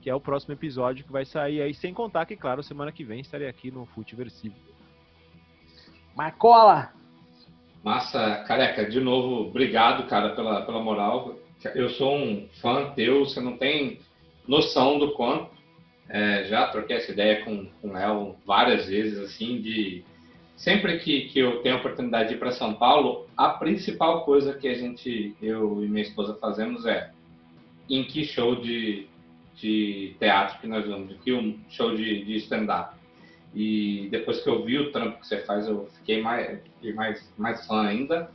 que 0.00 0.08
é 0.08 0.14
o 0.14 0.20
próximo 0.20 0.54
episódio 0.54 1.04
que 1.04 1.10
vai 1.10 1.24
sair 1.24 1.60
aí, 1.60 1.74
sem 1.74 1.92
contar 1.92 2.24
que, 2.24 2.36
claro, 2.36 2.62
semana 2.62 2.92
que 2.92 3.02
vem 3.02 3.18
estarei 3.18 3.48
aqui 3.48 3.72
no 3.72 3.84
Futeversivo. 3.84 4.54
Marcola! 6.14 6.94
Massa, 7.86 8.42
careca, 8.48 8.84
de 8.84 8.98
novo, 8.98 9.46
obrigado, 9.46 10.08
cara, 10.08 10.30
pela, 10.30 10.62
pela 10.62 10.82
moral. 10.82 11.36
Eu 11.72 11.88
sou 11.90 12.16
um 12.16 12.48
fã 12.60 12.90
teu, 12.96 13.20
você 13.20 13.40
não 13.40 13.56
tem 13.56 14.00
noção 14.48 14.98
do 14.98 15.12
quanto. 15.12 15.52
É, 16.08 16.42
já 16.46 16.66
troquei 16.66 16.96
essa 16.96 17.12
ideia 17.12 17.44
com, 17.44 17.68
com 17.80 17.90
o 17.90 17.96
El 17.96 18.34
várias 18.44 18.88
vezes, 18.88 19.20
assim, 19.20 19.60
de 19.60 20.02
sempre 20.56 20.98
que, 20.98 21.28
que 21.28 21.38
eu 21.38 21.62
tenho 21.62 21.76
a 21.76 21.78
oportunidade 21.78 22.30
de 22.30 22.34
ir 22.34 22.38
para 22.38 22.50
São 22.50 22.74
Paulo, 22.74 23.28
a 23.36 23.50
principal 23.50 24.24
coisa 24.24 24.52
que 24.52 24.66
a 24.66 24.74
gente, 24.74 25.36
eu 25.40 25.84
e 25.84 25.86
minha 25.86 26.02
esposa 26.02 26.36
fazemos 26.40 26.84
é 26.86 27.12
em 27.88 28.02
que 28.02 28.24
show 28.24 28.56
de, 28.56 29.06
de 29.54 30.16
teatro 30.18 30.58
que 30.58 30.66
nós 30.66 30.84
vamos, 30.84 31.10
de 31.10 31.14
que 31.18 31.32
um 31.32 31.56
show 31.70 31.94
de, 31.94 32.24
de 32.24 32.34
stand-up. 32.38 32.95
E 33.56 34.08
depois 34.10 34.42
que 34.42 34.50
eu 34.50 34.62
vi 34.62 34.78
o 34.78 34.92
trampo 34.92 35.18
que 35.18 35.26
você 35.26 35.38
faz, 35.38 35.66
eu 35.66 35.88
fiquei 35.96 36.20
mais, 36.20 36.60
fiquei 36.74 36.92
mais, 36.92 37.32
mais 37.38 37.66
fã 37.66 37.86
ainda. 37.86 38.30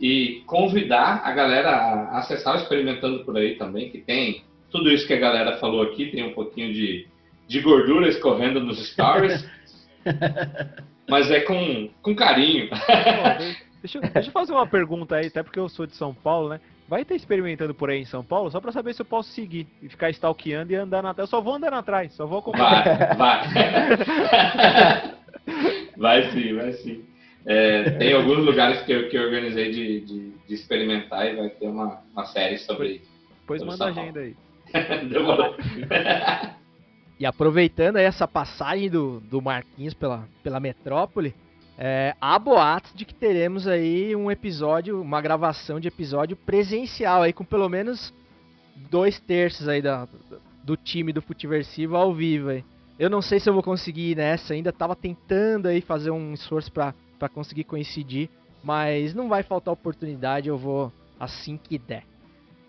E 0.00 0.42
convidar 0.46 1.20
a 1.22 1.30
galera 1.32 1.68
a 1.68 2.18
acessar 2.18 2.54
o 2.54 2.56
Experimentando 2.56 3.22
por 3.22 3.36
aí 3.36 3.56
também, 3.56 3.90
que 3.90 3.98
tem 3.98 4.44
tudo 4.70 4.90
isso 4.90 5.06
que 5.06 5.12
a 5.12 5.18
galera 5.18 5.58
falou 5.58 5.82
aqui, 5.82 6.06
tem 6.06 6.24
um 6.24 6.32
pouquinho 6.32 6.72
de, 6.72 7.06
de 7.46 7.60
gordura 7.60 8.08
escorrendo 8.08 8.58
nos 8.58 8.78
stories. 8.92 9.46
mas 11.06 11.30
é 11.30 11.40
com, 11.40 11.90
com 12.00 12.16
carinho. 12.16 12.70
Deixa, 13.82 14.00
deixa 14.00 14.28
eu 14.30 14.32
fazer 14.32 14.52
uma 14.52 14.66
pergunta 14.66 15.16
aí, 15.16 15.26
até 15.26 15.42
porque 15.42 15.60
eu 15.60 15.68
sou 15.68 15.86
de 15.86 15.94
São 15.94 16.14
Paulo, 16.14 16.48
né? 16.48 16.60
Vai 16.88 17.04
ter 17.04 17.16
experimentando 17.16 17.74
por 17.74 17.90
aí 17.90 18.00
em 18.00 18.04
São 18.04 18.22
Paulo, 18.22 18.50
só 18.50 18.60
pra 18.60 18.70
saber 18.70 18.94
se 18.94 19.02
eu 19.02 19.06
posso 19.06 19.30
seguir 19.30 19.66
e 19.82 19.88
ficar 19.88 20.08
stalkeando 20.10 20.72
e 20.72 20.76
andando 20.76 21.06
atrás. 21.06 21.28
Eu 21.28 21.30
só 21.30 21.40
vou 21.40 21.54
andando 21.54 21.74
atrás, 21.74 22.12
só 22.12 22.26
vou 22.26 22.38
acompanhar. 22.38 23.16
Vai, 23.16 23.48
vai. 23.48 25.14
vai 25.98 26.30
sim, 26.30 26.54
vai 26.54 26.72
sim. 26.74 27.04
É, 27.44 27.90
tem 27.90 28.12
alguns 28.12 28.38
lugares 28.38 28.82
que 28.82 28.92
eu, 28.92 29.08
que 29.08 29.16
eu 29.16 29.22
organizei 29.22 29.70
de, 29.70 30.00
de, 30.00 30.30
de 30.30 30.54
experimentar 30.54 31.26
e 31.26 31.36
vai 31.36 31.48
ter 31.48 31.66
uma, 31.66 32.00
uma 32.12 32.26
série 32.26 32.58
sobre. 32.58 33.02
Depois 33.40 33.60
sobre 33.60 33.72
manda 33.72 33.84
a 33.84 33.88
agenda 33.88 34.20
aí. 34.20 34.36
Demorou. 35.08 35.56
E 37.18 37.24
aproveitando 37.24 37.96
aí 37.96 38.04
essa 38.04 38.28
passagem 38.28 38.90
do, 38.90 39.20
do 39.20 39.40
Marquinhos 39.40 39.94
pela, 39.94 40.28
pela 40.42 40.60
metrópole, 40.60 41.34
é, 41.78 42.14
há 42.20 42.38
boatos 42.38 42.92
de 42.94 43.04
que 43.04 43.14
teremos 43.14 43.68
aí 43.68 44.16
um 44.16 44.30
episódio, 44.30 45.00
uma 45.00 45.20
gravação 45.20 45.78
de 45.78 45.88
episódio 45.88 46.36
presencial 46.36 47.22
aí 47.22 47.32
com 47.32 47.44
pelo 47.44 47.68
menos 47.68 48.14
dois 48.90 49.20
terços 49.20 49.68
aí 49.68 49.82
da, 49.82 50.08
do 50.64 50.76
time 50.76 51.12
do 51.12 51.20
Futiversivo 51.20 51.96
ao 51.96 52.14
vivo 52.14 52.48
aí. 52.48 52.64
Eu 52.98 53.10
não 53.10 53.20
sei 53.20 53.38
se 53.38 53.48
eu 53.48 53.52
vou 53.52 53.62
conseguir 53.62 54.12
ir 54.12 54.16
nessa 54.16 54.54
ainda, 54.54 54.72
tava 54.72 54.96
tentando 54.96 55.68
aí 55.68 55.82
fazer 55.82 56.10
um 56.10 56.32
esforço 56.32 56.72
pra 56.72 56.94
conseguir 57.32 57.64
coincidir, 57.64 58.30
mas 58.64 59.12
não 59.12 59.28
vai 59.28 59.42
faltar 59.42 59.74
oportunidade, 59.74 60.48
eu 60.48 60.56
vou 60.56 60.90
assim 61.20 61.58
que 61.58 61.78
der. 61.78 62.04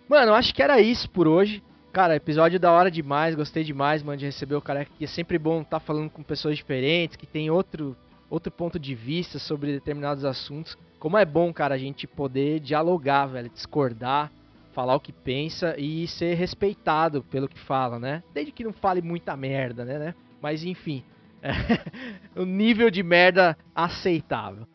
Mano, 0.10 0.34
acho 0.34 0.54
que 0.54 0.62
era 0.62 0.82
isso 0.82 1.10
por 1.10 1.28
hoje. 1.28 1.64
Cara, 1.94 2.16
episódio 2.16 2.60
da 2.60 2.72
hora 2.72 2.92
demais, 2.92 3.36
gostei 3.36 3.64
demais, 3.64 4.04
mano, 4.04 4.18
de 4.18 4.26
receber 4.26 4.56
o 4.56 4.62
careca 4.62 4.92
aqui. 4.94 5.06
É 5.06 5.08
sempre 5.08 5.40
bom 5.40 5.62
estar 5.62 5.80
falando 5.80 6.10
com 6.10 6.22
pessoas 6.22 6.58
diferentes, 6.58 7.16
que 7.16 7.26
tem 7.26 7.50
outro, 7.50 7.96
outro 8.30 8.52
ponto 8.52 8.80
de 8.80 8.94
vista 8.94 9.40
sobre 9.40 9.72
determinados 9.72 10.26
assuntos. 10.26 10.78
Como 11.00 11.18
é 11.18 11.26
bom, 11.26 11.54
cara, 11.54 11.76
a 11.76 11.78
gente 11.78 12.08
poder 12.08 12.60
dialogar, 12.60 13.28
velho, 13.28 13.50
discordar, 13.50 14.32
falar 14.74 14.96
o 14.96 15.00
que 15.00 15.12
pensa 15.12 15.76
e 15.78 16.08
ser 16.08 16.36
respeitado 16.36 17.24
pelo 17.24 17.48
que 17.48 17.60
fala, 17.60 18.00
né? 18.00 18.24
Desde 18.34 18.52
que 18.52 18.64
não 18.64 18.74
fale 18.74 19.02
muita 19.02 19.36
merda, 19.36 19.86
né? 19.86 19.98
né? 19.98 20.16
Mas 20.42 20.64
enfim, 20.64 21.04
o 22.36 22.46
nível 22.46 22.90
de 22.90 23.04
merda 23.04 23.58
aceitável. 23.74 24.68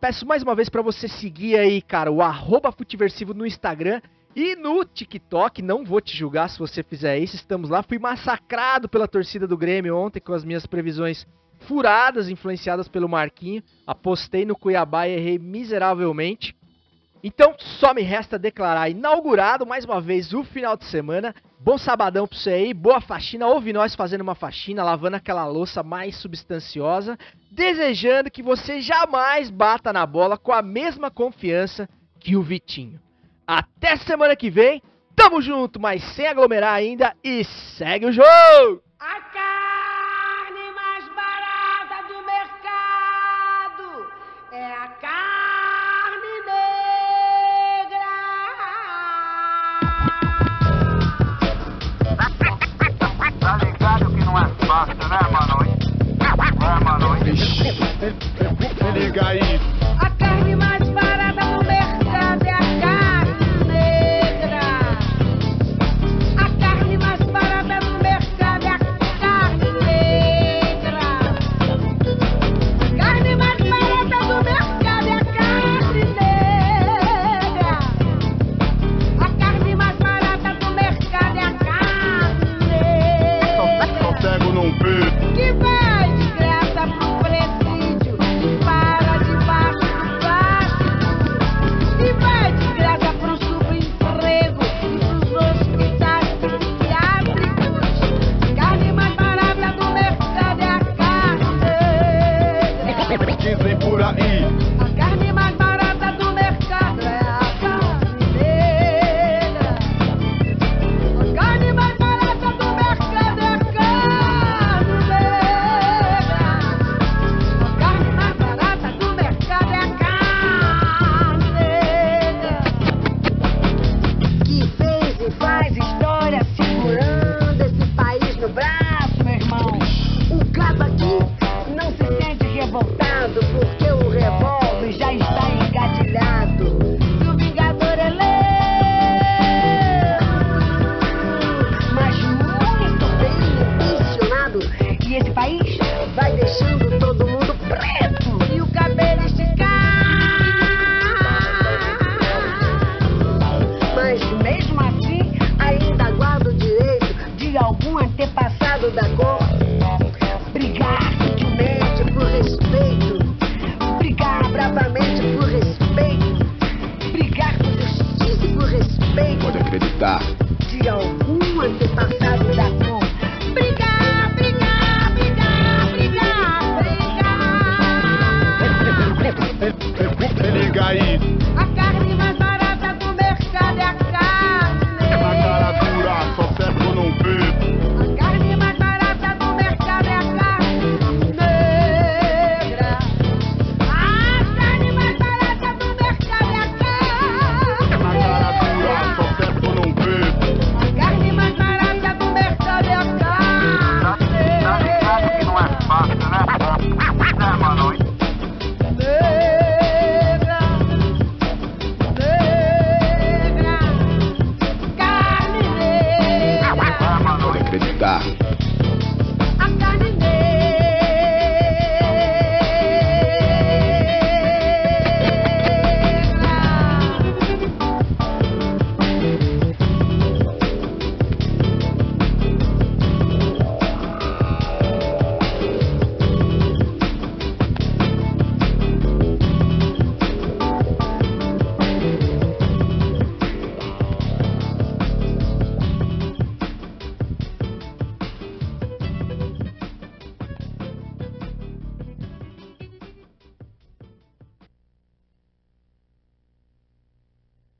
Peço 0.00 0.26
mais 0.26 0.42
uma 0.42 0.54
vez 0.54 0.68
pra 0.68 0.82
você 0.82 1.06
seguir 1.06 1.56
aí, 1.56 1.80
cara, 1.80 2.10
o 2.10 2.18
Futiversivo 2.72 3.32
no 3.34 3.46
Instagram 3.46 4.00
e 4.34 4.56
no 4.56 4.84
TikTok. 4.84 5.62
Não 5.62 5.84
vou 5.84 6.00
te 6.00 6.16
julgar 6.16 6.48
se 6.48 6.58
você 6.58 6.82
fizer 6.82 7.18
isso, 7.18 7.36
estamos 7.36 7.70
lá. 7.70 7.82
Fui 7.82 7.98
massacrado 7.98 8.88
pela 8.88 9.06
torcida 9.06 9.46
do 9.46 9.56
Grêmio 9.56 9.96
ontem 9.96 10.18
com 10.18 10.32
as 10.32 10.44
minhas 10.44 10.66
previsões 10.66 11.26
furadas, 11.62 12.28
influenciadas 12.28 12.88
pelo 12.88 13.08
Marquinho. 13.08 13.62
Apostei 13.86 14.44
no 14.44 14.56
Cuiabá 14.56 15.08
e 15.08 15.12
errei 15.12 15.38
miseravelmente. 15.38 16.54
Então, 17.24 17.54
só 17.58 17.94
me 17.94 18.02
resta 18.02 18.38
declarar 18.38 18.88
inaugurado 18.88 19.64
mais 19.64 19.84
uma 19.84 20.00
vez 20.00 20.32
o 20.32 20.42
final 20.42 20.76
de 20.76 20.84
semana. 20.86 21.32
Bom 21.60 21.78
sabadão 21.78 22.26
pra 22.26 22.36
você 22.36 22.50
aí, 22.50 22.74
boa 22.74 23.00
faxina. 23.00 23.46
Ouve 23.46 23.72
nós 23.72 23.94
fazendo 23.94 24.22
uma 24.22 24.34
faxina, 24.34 24.82
lavando 24.82 25.16
aquela 25.16 25.46
louça 25.46 25.84
mais 25.84 26.16
substanciosa. 26.16 27.16
Desejando 27.50 28.30
que 28.30 28.42
você 28.42 28.80
jamais 28.80 29.50
bata 29.50 29.92
na 29.92 30.04
bola 30.04 30.36
com 30.36 30.52
a 30.52 30.62
mesma 30.62 31.10
confiança 31.10 31.88
que 32.18 32.36
o 32.36 32.42
Vitinho. 32.42 33.00
Até 33.46 33.96
semana 33.98 34.34
que 34.34 34.50
vem, 34.50 34.82
tamo 35.14 35.40
junto, 35.40 35.78
mas 35.78 36.02
sem 36.14 36.26
aglomerar 36.26 36.74
ainda 36.74 37.14
e 37.22 37.44
segue 37.44 38.06
o 38.06 38.12
jogo! 38.12 38.82
A 38.98 39.20
fácil, 54.66 54.94
né, 55.08 55.20
mano? 55.30 55.66
É, 56.20 56.84
mano. 56.84 57.16
Liga 58.94 59.26
aí. 59.26 59.81